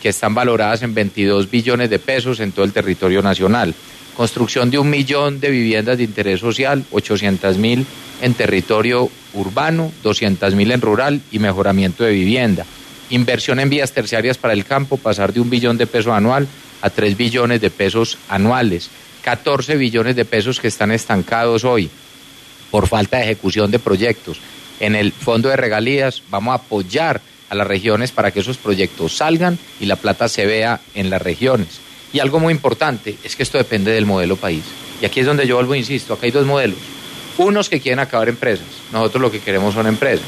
que 0.00 0.08
están 0.08 0.34
valoradas 0.34 0.82
en 0.82 0.94
22 0.94 1.50
billones 1.50 1.90
de 1.90 1.98
pesos 1.98 2.40
en 2.40 2.52
todo 2.52 2.64
el 2.64 2.72
territorio 2.72 3.20
nacional. 3.20 3.74
Construcción 4.20 4.70
de 4.70 4.78
un 4.78 4.90
millón 4.90 5.40
de 5.40 5.48
viviendas 5.48 5.96
de 5.96 6.04
interés 6.04 6.40
social, 6.40 6.84
800 6.90 7.56
mil 7.56 7.86
en 8.20 8.34
territorio 8.34 9.08
urbano, 9.32 9.90
200 10.02 10.54
mil 10.54 10.70
en 10.72 10.82
rural 10.82 11.22
y 11.32 11.38
mejoramiento 11.38 12.04
de 12.04 12.12
vivienda. 12.12 12.66
Inversión 13.08 13.60
en 13.60 13.70
vías 13.70 13.92
terciarias 13.92 14.36
para 14.36 14.52
el 14.52 14.66
campo, 14.66 14.98
pasar 14.98 15.32
de 15.32 15.40
un 15.40 15.48
billón 15.48 15.78
de 15.78 15.86
pesos 15.86 16.12
anual 16.12 16.46
a 16.82 16.90
3 16.90 17.16
billones 17.16 17.62
de 17.62 17.70
pesos 17.70 18.18
anuales. 18.28 18.90
14 19.22 19.76
billones 19.76 20.14
de 20.16 20.26
pesos 20.26 20.60
que 20.60 20.68
están 20.68 20.92
estancados 20.92 21.64
hoy 21.64 21.88
por 22.70 22.88
falta 22.88 23.16
de 23.16 23.22
ejecución 23.22 23.70
de 23.70 23.78
proyectos. 23.78 24.38
En 24.80 24.96
el 24.96 25.12
fondo 25.12 25.48
de 25.48 25.56
regalías 25.56 26.22
vamos 26.28 26.52
a 26.52 26.56
apoyar 26.56 27.22
a 27.48 27.54
las 27.54 27.66
regiones 27.66 28.12
para 28.12 28.32
que 28.32 28.40
esos 28.40 28.58
proyectos 28.58 29.16
salgan 29.16 29.58
y 29.80 29.86
la 29.86 29.96
plata 29.96 30.28
se 30.28 30.44
vea 30.44 30.78
en 30.94 31.08
las 31.08 31.22
regiones. 31.22 31.80
Y 32.12 32.18
algo 32.18 32.40
muy 32.40 32.52
importante 32.52 33.16
es 33.22 33.36
que 33.36 33.42
esto 33.42 33.58
depende 33.58 33.92
del 33.92 34.06
modelo 34.06 34.36
país. 34.36 34.64
Y 35.00 35.04
aquí 35.06 35.20
es 35.20 35.26
donde 35.26 35.46
yo 35.46 35.56
vuelvo, 35.56 35.74
insisto, 35.74 36.14
acá 36.14 36.26
hay 36.26 36.32
dos 36.32 36.46
modelos 36.46 36.78
unos 37.40 37.68
que 37.68 37.80
quieren 37.80 38.00
acabar 38.00 38.28
empresas, 38.28 38.66
nosotros 38.92 39.22
lo 39.22 39.30
que 39.30 39.40
queremos 39.40 39.74
son 39.74 39.86
empresas. 39.86 40.26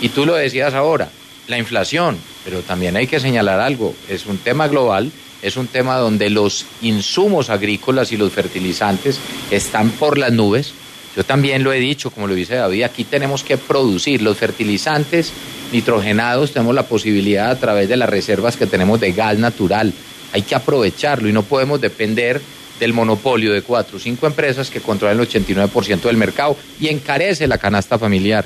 Y 0.00 0.10
tú 0.10 0.26
lo 0.26 0.34
decías 0.34 0.74
ahora, 0.74 1.10
la 1.48 1.58
inflación, 1.58 2.16
pero 2.44 2.60
también 2.60 2.96
hay 2.96 3.06
que 3.06 3.20
señalar 3.20 3.60
algo, 3.60 3.94
es 4.08 4.26
un 4.26 4.38
tema 4.38 4.68
global, 4.68 5.10
es 5.42 5.56
un 5.56 5.66
tema 5.66 5.96
donde 5.96 6.30
los 6.30 6.66
insumos 6.80 7.50
agrícolas 7.50 8.12
y 8.12 8.16
los 8.16 8.32
fertilizantes 8.32 9.18
están 9.50 9.90
por 9.90 10.18
las 10.18 10.32
nubes. 10.32 10.72
Yo 11.16 11.24
también 11.24 11.64
lo 11.64 11.72
he 11.72 11.80
dicho, 11.80 12.10
como 12.10 12.28
lo 12.28 12.34
dice 12.34 12.54
David, 12.54 12.84
aquí 12.84 13.04
tenemos 13.04 13.42
que 13.42 13.58
producir 13.58 14.22
los 14.22 14.38
fertilizantes 14.38 15.32
nitrogenados, 15.72 16.52
tenemos 16.52 16.74
la 16.74 16.86
posibilidad 16.86 17.50
a 17.50 17.58
través 17.58 17.88
de 17.88 17.96
las 17.96 18.08
reservas 18.08 18.56
que 18.56 18.66
tenemos 18.66 19.00
de 19.00 19.12
gas 19.12 19.36
natural. 19.38 19.92
Hay 20.32 20.42
que 20.42 20.54
aprovecharlo 20.54 21.28
y 21.28 21.32
no 21.32 21.42
podemos 21.42 21.80
depender 21.80 22.40
del 22.80 22.92
monopolio 22.92 23.52
de 23.52 23.62
cuatro 23.62 23.96
o 23.96 24.00
cinco 24.00 24.26
empresas 24.26 24.70
que 24.70 24.80
controlan 24.80 25.20
el 25.20 25.28
89% 25.28 26.00
del 26.02 26.16
mercado 26.16 26.56
y 26.80 26.88
encarece 26.88 27.46
la 27.46 27.58
canasta 27.58 27.98
familiar. 27.98 28.44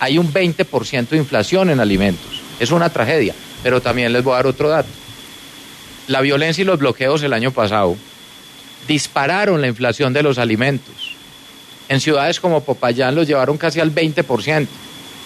Hay 0.00 0.18
un 0.18 0.32
20% 0.32 1.08
de 1.08 1.16
inflación 1.16 1.70
en 1.70 1.80
alimentos. 1.80 2.42
Es 2.58 2.70
una 2.70 2.90
tragedia. 2.90 3.34
Pero 3.62 3.80
también 3.80 4.12
les 4.12 4.22
voy 4.22 4.34
a 4.34 4.36
dar 4.36 4.46
otro 4.46 4.68
dato. 4.68 4.88
la 6.08 6.20
violencia 6.20 6.62
y 6.62 6.64
los 6.64 6.78
bloqueos 6.78 7.22
el 7.22 7.32
año 7.32 7.50
pasado 7.50 7.96
dispararon 8.86 9.60
la 9.60 9.66
inflación 9.66 10.12
de 10.12 10.22
los 10.22 10.38
alimentos. 10.38 11.14
En 11.88 12.00
ciudades 12.00 12.38
como 12.38 12.62
Popayán 12.62 13.14
los 13.14 13.26
llevaron 13.26 13.58
casi 13.58 13.80
al 13.80 13.92
20%. 13.92 14.66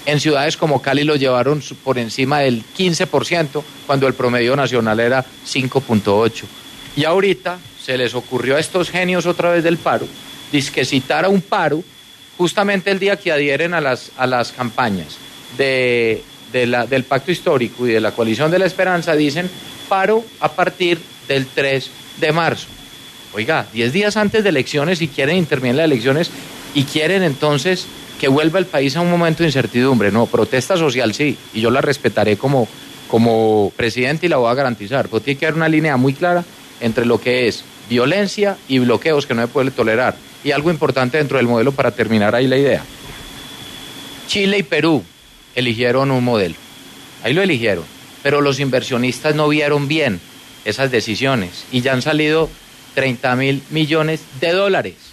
En 0.07 0.21
ciudades 0.21 0.57
como 0.57 0.81
Cali 0.81 1.05
los 1.05 1.19
llevaron 1.19 1.63
por 1.85 1.99
encima 1.99 2.41
del 2.41 2.65
15%, 2.77 3.63
cuando 3.87 4.07
el 4.07 4.15
promedio 4.15 4.57
nacional 4.57 5.01
era 5.01 5.25
5.8%. 5.47 6.45
Y 6.97 7.05
ahorita 7.05 7.59
se 7.85 7.97
les 7.97 8.15
ocurrió 8.15 8.57
a 8.57 8.61
estos 8.61 8.91
genios 8.91 9.27
otra 9.27 9.51
vez 9.51 9.63
del 9.63 9.77
paro, 9.77 10.07
que 10.51 10.85
citar 10.85 11.25
a 11.25 11.29
un 11.29 11.41
paro 11.41 11.83
justamente 12.37 12.91
el 12.91 12.99
día 12.99 13.17
que 13.17 13.31
adhieren 13.31 13.75
a 13.75 13.81
las, 13.81 14.11
a 14.17 14.27
las 14.27 14.53
campañas 14.53 15.19
de, 15.57 16.23
la, 16.53 16.87
del 16.87 17.05
pacto 17.05 17.31
histórico 17.31 17.87
y 17.87 17.93
de 17.93 18.01
la 18.01 18.13
coalición 18.13 18.51
de 18.51 18.59
la 18.59 18.67
esperanza, 18.67 19.15
dicen 19.15 19.51
paro 19.89 20.25
a 20.41 20.51
partir 20.51 20.99
del 21.29 21.47
3 21.47 21.91
de 22.21 22.33
marzo. 22.33 22.67
Oiga, 23.35 23.67
10 23.73 23.93
días 23.93 24.17
antes 24.17 24.43
de 24.43 24.49
elecciones 24.49 25.03
y 25.03 25.09
quieren 25.09 25.37
intervenir 25.37 25.77
las 25.77 25.85
elecciones 25.85 26.31
y 26.75 26.85
quieren 26.85 27.23
entonces 27.23 27.87
que 28.21 28.29
vuelva 28.29 28.59
el 28.59 28.67
país 28.67 28.95
a 28.97 29.01
un 29.01 29.11
momento 29.11 29.43
de 29.43 29.49
incertidumbre. 29.49 30.13
No, 30.13 30.27
protesta 30.27 30.77
social 30.77 31.15
sí, 31.15 31.39
y 31.55 31.63
yo 31.63 31.71
la 31.71 31.81
respetaré 31.81 32.37
como, 32.37 32.69
como 33.09 33.73
presidente 33.75 34.27
y 34.27 34.29
la 34.29 34.37
voy 34.37 34.51
a 34.51 34.55
garantizar. 34.55 35.09
Pero 35.09 35.23
tiene 35.23 35.41
que 35.41 35.47
haber 35.47 35.57
una 35.57 35.71
línea 35.71 35.97
muy 35.97 36.13
clara 36.13 36.45
entre 36.83 37.07
lo 37.07 37.19
que 37.19 37.49
es 37.49 37.65
violencia 37.89 38.59
y 38.69 38.79
bloqueos 38.79 39.27
que 39.27 39.33
no 39.33 39.41
se 39.41 39.49
puede 39.49 39.71
tolerar. 39.71 40.17
Y 40.45 40.51
algo 40.51 40.71
importante 40.71 41.17
dentro 41.17 41.39
del 41.39 41.47
modelo 41.47 41.73
para 41.73 41.93
terminar 41.93 42.35
ahí 42.35 42.47
la 42.47 42.59
idea. 42.59 42.85
Chile 44.27 44.59
y 44.59 44.63
Perú 44.65 45.03
eligieron 45.55 46.11
un 46.11 46.23
modelo. 46.23 46.57
Ahí 47.23 47.33
lo 47.33 47.41
eligieron. 47.41 47.85
Pero 48.23 48.43
los 48.43 48.61
inversionistas 48.61 49.35
no 49.35 49.49
vieron 49.49 49.89
bien 49.89 50.21
esas 50.67 50.91
decisiones 50.91 51.65
y 51.73 51.81
ya 51.81 51.95
han 51.95 52.03
salido 52.03 52.51
30 52.97 53.35
mil 53.37 53.63
millones 53.71 54.21
de 54.43 54.53
dólares 54.53 55.10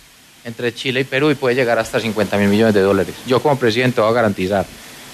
entre 0.48 0.74
Chile 0.74 1.02
y 1.02 1.04
Perú 1.04 1.30
y 1.30 1.36
puede 1.36 1.56
llegar 1.56 1.78
hasta 1.78 2.00
50 2.00 2.38
mil 2.38 2.48
millones 2.48 2.74
de 2.74 2.82
dólares. 2.82 3.14
Yo 3.28 3.42
como 3.42 3.60
presidente 3.60 4.00
voy 4.00 4.10
a 4.10 4.14
garantizar 4.14 4.66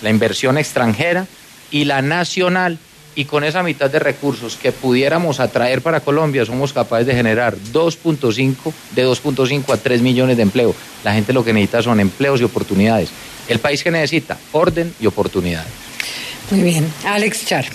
la 0.01 0.09
inversión 0.09 0.57
extranjera 0.59 1.25
y 1.71 1.85
la 1.85 2.03
nacional 2.03 2.77
y 3.15 3.25
con 3.25 3.43
esa 3.43 3.63
mitad 3.63 3.89
de 3.89 3.99
recursos 3.99 4.55
que 4.55 4.71
pudiéramos 4.71 5.39
atraer 5.39 5.81
para 5.81 5.99
Colombia 5.99 6.45
somos 6.45 6.71
capaces 6.71 7.07
de 7.07 7.15
generar 7.15 7.55
2.5 7.73 8.73
de 8.91 9.07
2.5 9.07 9.73
a 9.73 9.77
3 9.77 10.01
millones 10.01 10.37
de 10.37 10.43
empleo. 10.43 10.75
La 11.03 11.13
gente 11.13 11.33
lo 11.33 11.43
que 11.43 11.51
necesita 11.51 11.81
son 11.81 11.99
empleos 11.99 12.39
y 12.39 12.43
oportunidades. 12.43 13.09
El 13.47 13.59
país 13.59 13.83
que 13.83 13.91
necesita 13.91 14.37
orden 14.51 14.93
y 14.99 15.07
oportunidades. 15.07 15.71
Muy 16.51 16.61
bien, 16.61 16.87
Alex 17.05 17.45
Char. 17.45 17.65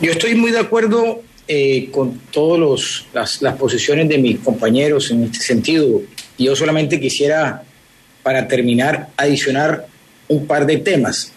Yo 0.00 0.12
estoy 0.12 0.34
muy 0.36 0.52
de 0.52 0.60
acuerdo 0.60 1.22
eh, 1.48 1.88
con 1.90 2.18
todas 2.30 3.04
las, 3.12 3.42
las 3.42 3.56
posiciones 3.56 4.08
de 4.08 4.18
mis 4.18 4.40
compañeros 4.40 5.10
en 5.10 5.24
este 5.24 5.38
sentido. 5.38 6.02
Yo 6.38 6.56
solamente 6.56 7.00
quisiera, 7.00 7.62
para 8.22 8.48
terminar, 8.48 9.08
adicionar 9.16 9.86
un 10.28 10.46
par 10.46 10.66
de 10.66 10.78
temas. 10.78 11.32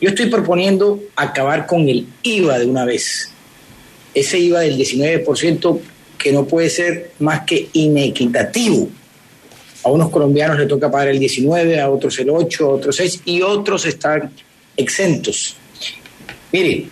Yo 0.00 0.08
estoy 0.08 0.26
proponiendo 0.26 1.00
acabar 1.14 1.66
con 1.66 1.88
el 1.88 2.08
IVA 2.22 2.58
de 2.58 2.66
una 2.66 2.84
vez. 2.84 3.30
Ese 4.12 4.38
IVA 4.40 4.60
del 4.60 4.76
19% 4.76 5.80
que 6.18 6.32
no 6.32 6.44
puede 6.46 6.70
ser 6.70 7.12
más 7.18 7.42
que 7.42 7.68
inequitativo. 7.72 8.88
A 9.84 9.90
unos 9.90 10.10
colombianos 10.10 10.58
le 10.58 10.66
toca 10.66 10.90
pagar 10.90 11.08
el 11.08 11.18
19, 11.18 11.80
a 11.80 11.90
otros 11.90 12.18
el 12.18 12.30
8, 12.30 12.64
a 12.64 12.68
otros 12.68 12.96
6 12.96 13.22
y 13.24 13.42
otros 13.42 13.86
están 13.86 14.32
exentos. 14.76 15.56
Miren, 16.52 16.90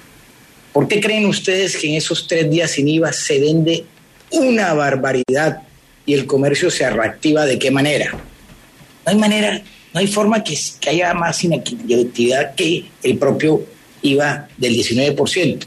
¿Por 0.73 0.87
qué 0.87 1.01
creen 1.01 1.27
ustedes 1.27 1.77
que 1.77 1.89
en 1.89 1.95
esos 1.95 2.29
tres 2.29 2.51
días 2.51 2.71
sin 2.71 2.89
IVA 2.89 3.13
se 3.13 3.41
vende 3.41 3.85
una 4.31 4.73
barbaridad 4.75 5.63
y 6.07 6.15
el 6.15 6.27
comercio 6.27 6.71
se 6.71 6.89
reactiva? 6.89 7.45
¿De 7.45 7.59
qué 7.59 7.71
manera? 7.71 8.13
No 8.13 9.13
hay 9.13 9.17
manera, 9.17 9.63
no 9.93 10.01
hay 10.01 10.07
forma 10.07 10.45
que, 10.45 10.57
haya 10.89 11.13
más 11.15 11.43
inequidad 11.43 12.55
que 12.55 12.85
el 13.03 13.19
propio 13.19 13.65
IVA 14.03 14.49
del 14.57 14.75
19%. 14.75 15.67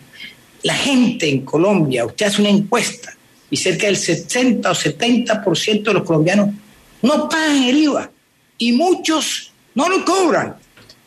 La 0.64 0.76
gente 0.76 1.30
en 1.30 1.42
Colombia, 1.42 2.06
usted 2.06 2.28
hace 2.28 2.42
una 2.42 2.50
encuesta 2.50 3.14
y 3.50 3.58
cerca 3.58 3.88
del 3.88 3.98
60 3.98 4.72
o 4.72 4.74
70% 4.74 5.84
de 5.84 5.94
los 5.94 6.04
colombianos 6.04 6.50
no 7.02 7.28
pagan 7.28 7.64
el 7.64 7.78
IVA 7.78 8.10
y 8.58 8.72
muchos 8.72 9.52
no 9.76 9.90
lo 9.90 10.06
cobran. 10.06 10.56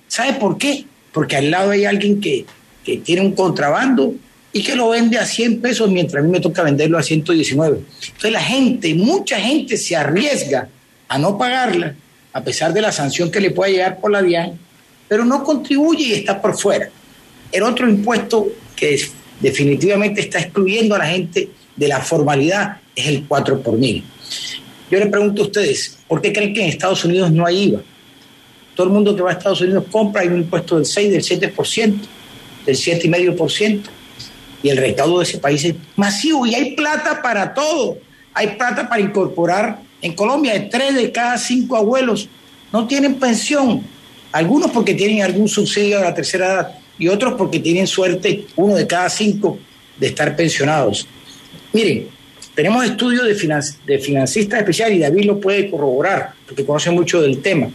¿Sabe 0.06 0.34
por 0.34 0.58
qué? 0.58 0.84
Porque 1.12 1.36
al 1.36 1.50
lado 1.50 1.70
hay 1.70 1.86
alguien 1.86 2.20
que 2.20 2.44
que 2.86 2.98
tiene 2.98 3.20
un 3.20 3.32
contrabando 3.32 4.14
y 4.52 4.62
que 4.62 4.76
lo 4.76 4.90
vende 4.90 5.18
a 5.18 5.26
100 5.26 5.60
pesos 5.60 5.90
mientras 5.90 6.22
a 6.22 6.24
mí 6.24 6.30
me 6.30 6.38
toca 6.38 6.62
venderlo 6.62 6.96
a 6.96 7.02
119. 7.02 7.80
Entonces 8.06 8.30
la 8.30 8.40
gente, 8.40 8.94
mucha 8.94 9.40
gente 9.40 9.76
se 9.76 9.96
arriesga 9.96 10.68
a 11.08 11.18
no 11.18 11.36
pagarla, 11.36 11.96
a 12.32 12.44
pesar 12.44 12.72
de 12.72 12.80
la 12.80 12.92
sanción 12.92 13.28
que 13.30 13.40
le 13.40 13.50
pueda 13.50 13.72
llegar 13.72 14.00
por 14.00 14.12
la 14.12 14.22
DIAN, 14.22 14.52
pero 15.08 15.24
no 15.24 15.42
contribuye 15.42 16.04
y 16.04 16.12
está 16.12 16.40
por 16.40 16.56
fuera. 16.56 16.88
El 17.50 17.64
otro 17.64 17.88
impuesto 17.88 18.46
que 18.76 18.98
definitivamente 19.40 20.20
está 20.20 20.38
excluyendo 20.38 20.94
a 20.94 20.98
la 20.98 21.06
gente 21.06 21.50
de 21.74 21.88
la 21.88 22.00
formalidad 22.00 22.76
es 22.94 23.08
el 23.08 23.24
4 23.26 23.62
por 23.62 23.76
mil. 23.76 24.04
Yo 24.90 24.98
le 25.00 25.06
pregunto 25.06 25.42
a 25.42 25.46
ustedes, 25.46 25.98
¿por 26.06 26.22
qué 26.22 26.32
creen 26.32 26.54
que 26.54 26.62
en 26.62 26.68
Estados 26.68 27.04
Unidos 27.04 27.32
no 27.32 27.44
hay 27.44 27.64
IVA? 27.64 27.82
Todo 28.76 28.86
el 28.86 28.92
mundo 28.92 29.16
que 29.16 29.22
va 29.22 29.30
a 29.30 29.32
Estados 29.32 29.60
Unidos 29.60 29.84
compra, 29.90 30.22
hay 30.22 30.28
un 30.28 30.36
impuesto 30.36 30.76
del 30.76 30.86
6, 30.86 31.10
del 31.10 31.22
7% 31.22 32.15
del 32.66 32.76
7,5%. 32.76 33.82
Y 34.62 34.68
el 34.68 34.76
recaudo 34.76 35.18
de 35.18 35.24
ese 35.24 35.38
país 35.38 35.64
es 35.64 35.74
masivo 35.94 36.46
y 36.46 36.54
hay 36.54 36.74
plata 36.74 37.22
para 37.22 37.54
todo. 37.54 37.98
Hay 38.34 38.48
plata 38.48 38.88
para 38.88 39.00
incorporar. 39.00 39.80
En 40.02 40.12
Colombia, 40.14 40.68
tres 40.68 40.94
de 40.94 41.10
cada 41.12 41.38
cinco 41.38 41.76
abuelos 41.76 42.28
no 42.72 42.86
tienen 42.86 43.14
pensión. 43.14 43.82
Algunos 44.32 44.70
porque 44.72 44.94
tienen 44.94 45.22
algún 45.22 45.48
subsidio 45.48 45.98
de 45.98 46.04
la 46.04 46.14
tercera 46.14 46.46
edad 46.46 46.78
y 46.98 47.08
otros 47.08 47.34
porque 47.34 47.60
tienen 47.60 47.86
suerte, 47.86 48.46
uno 48.56 48.74
de 48.74 48.86
cada 48.86 49.08
cinco, 49.08 49.58
de 49.98 50.08
estar 50.08 50.34
pensionados. 50.34 51.06
Miren, 51.72 52.08
tenemos 52.54 52.84
estudios 52.84 53.24
de, 53.24 53.62
de 53.86 53.98
financistas 53.98 54.58
especiales 54.58 54.98
y 54.98 55.00
David 55.00 55.24
lo 55.24 55.40
puede 55.40 55.70
corroborar 55.70 56.32
porque 56.46 56.64
conoce 56.64 56.90
mucho 56.90 57.20
del 57.22 57.40
tema 57.40 57.70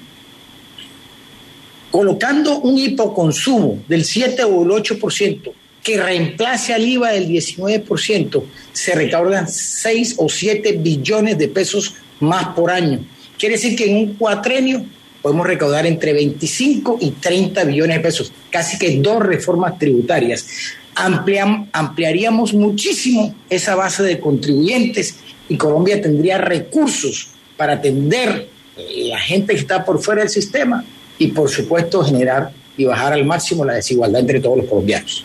colocando 1.92 2.60
un 2.60 2.78
hipoconsumo 2.78 3.84
del 3.88 4.06
7 4.06 4.44
o 4.46 4.64
el 4.64 4.70
8% 4.70 5.52
que 5.84 6.02
reemplace 6.02 6.74
al 6.74 6.88
IVA 6.88 7.12
del 7.12 7.28
19%, 7.28 8.44
se 8.72 8.96
recaudan 8.96 9.48
6 9.48 10.16
o 10.18 10.30
7 10.30 10.74
billones 10.74 11.38
de 11.38 11.48
pesos 11.48 11.96
más 12.20 12.48
por 12.50 12.72
año. 12.72 13.04
Quiere 13.38 13.56
decir 13.56 13.76
que 13.76 13.90
en 13.90 13.98
un 13.98 14.14
cuatrenio 14.14 14.86
podemos 15.22 15.46
recaudar 15.46 15.86
entre 15.86 16.14
25 16.14 16.98
y 17.02 17.12
30 17.12 17.64
billones 17.64 17.98
de 17.98 18.04
pesos, 18.04 18.32
casi 18.50 18.78
que 18.78 18.96
dos 18.98 19.22
reformas 19.22 19.78
tributarias. 19.78 20.46
ampliaríamos 20.94 22.54
muchísimo 22.54 23.34
esa 23.50 23.76
base 23.76 24.04
de 24.04 24.20
contribuyentes 24.20 25.16
y 25.50 25.58
Colombia 25.58 26.02
tendría 26.02 26.38
recursos 26.38 27.30
para 27.58 27.74
atender 27.74 28.48
la 28.96 29.20
gente 29.20 29.54
que 29.54 29.60
está 29.60 29.84
por 29.84 30.02
fuera 30.02 30.22
del 30.22 30.30
sistema 30.30 30.86
y 31.22 31.28
por 31.28 31.52
supuesto 31.52 32.04
generar 32.04 32.52
y 32.76 32.86
bajar 32.86 33.14
al 33.14 33.26
máximo 33.26 33.64
la 33.64 33.74
desigualdad 33.74 34.22
entre 34.22 34.40
todos 34.40 34.58
los 34.58 34.66
colombianos. 34.66 35.24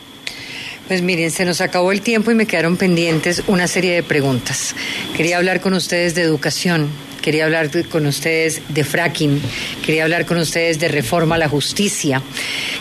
Pues 0.89 1.01
miren, 1.01 1.31
se 1.31 1.47
nos 1.47 1.62
acabó 1.62 1.90
el 1.90 2.02
tiempo 2.02 2.31
y 2.31 2.35
me 2.35 2.47
quedaron 2.47 2.77
pendientes 2.77 3.43
una 3.47 3.66
serie 3.66 3.94
de 3.94 4.02
preguntas. 4.02 4.74
Quería 5.16 5.39
hablar 5.39 5.62
con 5.62 5.73
ustedes 5.73 6.14
de 6.14 6.20
educación, 6.20 6.90
quería 7.23 7.47
hablar 7.47 7.70
con 7.89 8.05
ustedes 8.05 8.60
de 8.68 8.85
fracking, 8.85 9.40
quería 9.85 10.05
hablar 10.05 10.27
con 10.27 10.36
ustedes 10.36 10.78
de 10.78 10.89
reforma 10.89 11.36
a 11.36 11.39
la 11.39 11.48
justicia, 11.48 12.20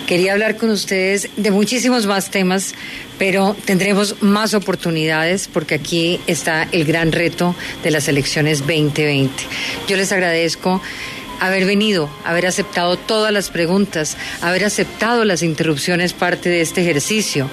quería 0.07 0.33
hablar 0.33 0.57
con 0.57 0.69
ustedes 0.69 1.29
de 1.37 1.51
muchísimos 1.51 2.05
más 2.07 2.29
temas, 2.29 2.75
pero 3.17 3.55
tendremos 3.63 4.21
más 4.21 4.53
oportunidades 4.53 5.47
porque 5.47 5.75
aquí 5.75 6.19
está 6.27 6.67
el 6.73 6.83
gran 6.83 7.13
reto 7.13 7.55
de 7.81 7.91
las 7.91 8.09
elecciones 8.09 8.59
2020. 8.59 9.31
Yo 9.87 9.95
les 9.95 10.11
agradezco 10.11 10.81
haber 11.39 11.65
venido, 11.65 12.09
haber 12.23 12.45
aceptado 12.45 12.97
todas 12.97 13.31
las 13.31 13.49
preguntas, 13.49 14.17
haber 14.41 14.65
aceptado 14.65 15.25
las 15.25 15.43
interrupciones 15.43 16.13
parte 16.13 16.49
de 16.49 16.61
este 16.61 16.81
ejercicio, 16.81 17.49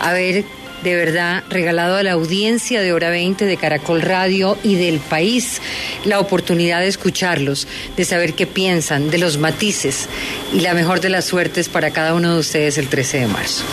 haber 0.00 0.44
de 0.82 0.94
verdad 0.94 1.42
regalado 1.48 1.96
a 1.96 2.02
la 2.02 2.12
audiencia 2.12 2.80
de 2.80 2.92
Hora 2.92 3.10
20 3.10 3.44
de 3.44 3.56
Caracol 3.56 4.02
Radio 4.02 4.56
y 4.62 4.76
del 4.76 5.00
país 5.00 5.60
la 6.04 6.20
oportunidad 6.20 6.80
de 6.80 6.88
escucharlos, 6.88 7.66
de 7.96 8.04
saber 8.04 8.34
qué 8.34 8.46
piensan, 8.46 9.10
de 9.10 9.18
los 9.18 9.38
matices 9.38 10.08
y 10.52 10.60
la 10.60 10.74
mejor 10.74 11.00
de 11.00 11.08
las 11.08 11.24
suertes 11.24 11.68
para 11.68 11.90
cada 11.90 12.14
uno 12.14 12.34
de 12.34 12.40
ustedes 12.40 12.78
el 12.78 12.88
13 12.88 13.20
de 13.20 13.26
marzo. 13.26 13.64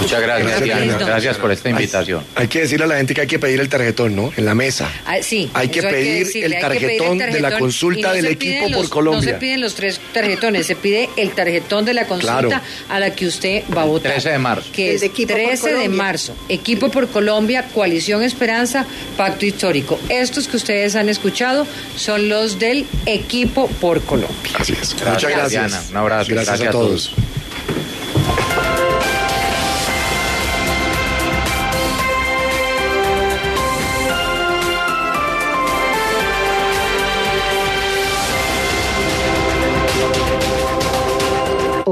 Muchas 0.00 0.20
gracias, 0.20 0.62
Diana. 0.62 0.98
Gracias 0.98 1.36
por 1.36 1.52
esta 1.52 1.70
invitación. 1.70 2.24
Hay, 2.34 2.48
que 2.48 2.60
decirle 2.60 2.84
a 2.84 2.88
la 2.88 2.96
gente 2.96 3.14
que 3.14 3.22
hay 3.22 3.26
que 3.26 3.38
pedir 3.38 3.60
el 3.60 3.68
tarjetón, 3.68 4.14
¿no? 4.16 4.32
En 4.36 4.44
la 4.44 4.54
mesa. 4.54 4.90
Ah, 5.06 5.16
sí. 5.22 5.50
Hay 5.54 5.68
que, 5.68 5.82
pedir, 5.82 6.28
el 6.44 6.58
tarjetón 6.58 7.18
de 7.18 7.40
la 7.40 7.58
consulta 7.58 8.12
del 8.12 8.26
equipo 8.26 8.70
por 8.72 8.88
Colombia. 8.88 9.20
No 9.20 9.26
se 9.26 9.34
piden 9.34 9.60
los 9.60 9.74
tres 9.74 10.00
tarjetones, 10.12 10.66
se 10.66 10.76
pide 10.76 11.08
el 11.16 11.32
tarjetón 11.32 11.84
de 11.84 11.94
la 11.94 12.06
consulta 12.06 12.62
a 12.88 13.00
la 13.00 13.10
que 13.14 13.26
usted 13.26 13.64
va 13.76 13.82
a 13.82 13.86
votar. 13.86 14.12
13 14.12 14.30
de 14.30 14.38
marzo. 14.38 14.70
Que 14.72 14.94
es 14.94 15.02
equipo 15.02 15.34
13 15.34 15.74
de 15.74 15.88
marzo. 15.88 16.34
Equipo 16.48 16.90
por 16.90 17.08
Colombia, 17.08 17.64
Coalición 17.74 18.22
Esperanza, 18.22 18.86
Pacto 19.16 19.46
Histórico. 19.46 19.98
Estos 20.08 20.48
que 20.48 20.56
ustedes 20.56 20.96
han 20.96 21.08
escuchado 21.08 21.66
son 21.96 22.28
los 22.28 22.58
del 22.58 22.86
equipo 23.06 23.68
por 23.80 24.02
Colombia. 24.02 24.52
Así 24.54 24.74
es. 24.80 24.94
Muchas 24.94 25.30
gracias. 25.30 25.50
Diana. 25.50 25.82
Un 25.90 25.96
abrazo. 25.96 26.30
Gracias, 26.32 26.60
a 26.60 26.70
todos. 26.70 27.14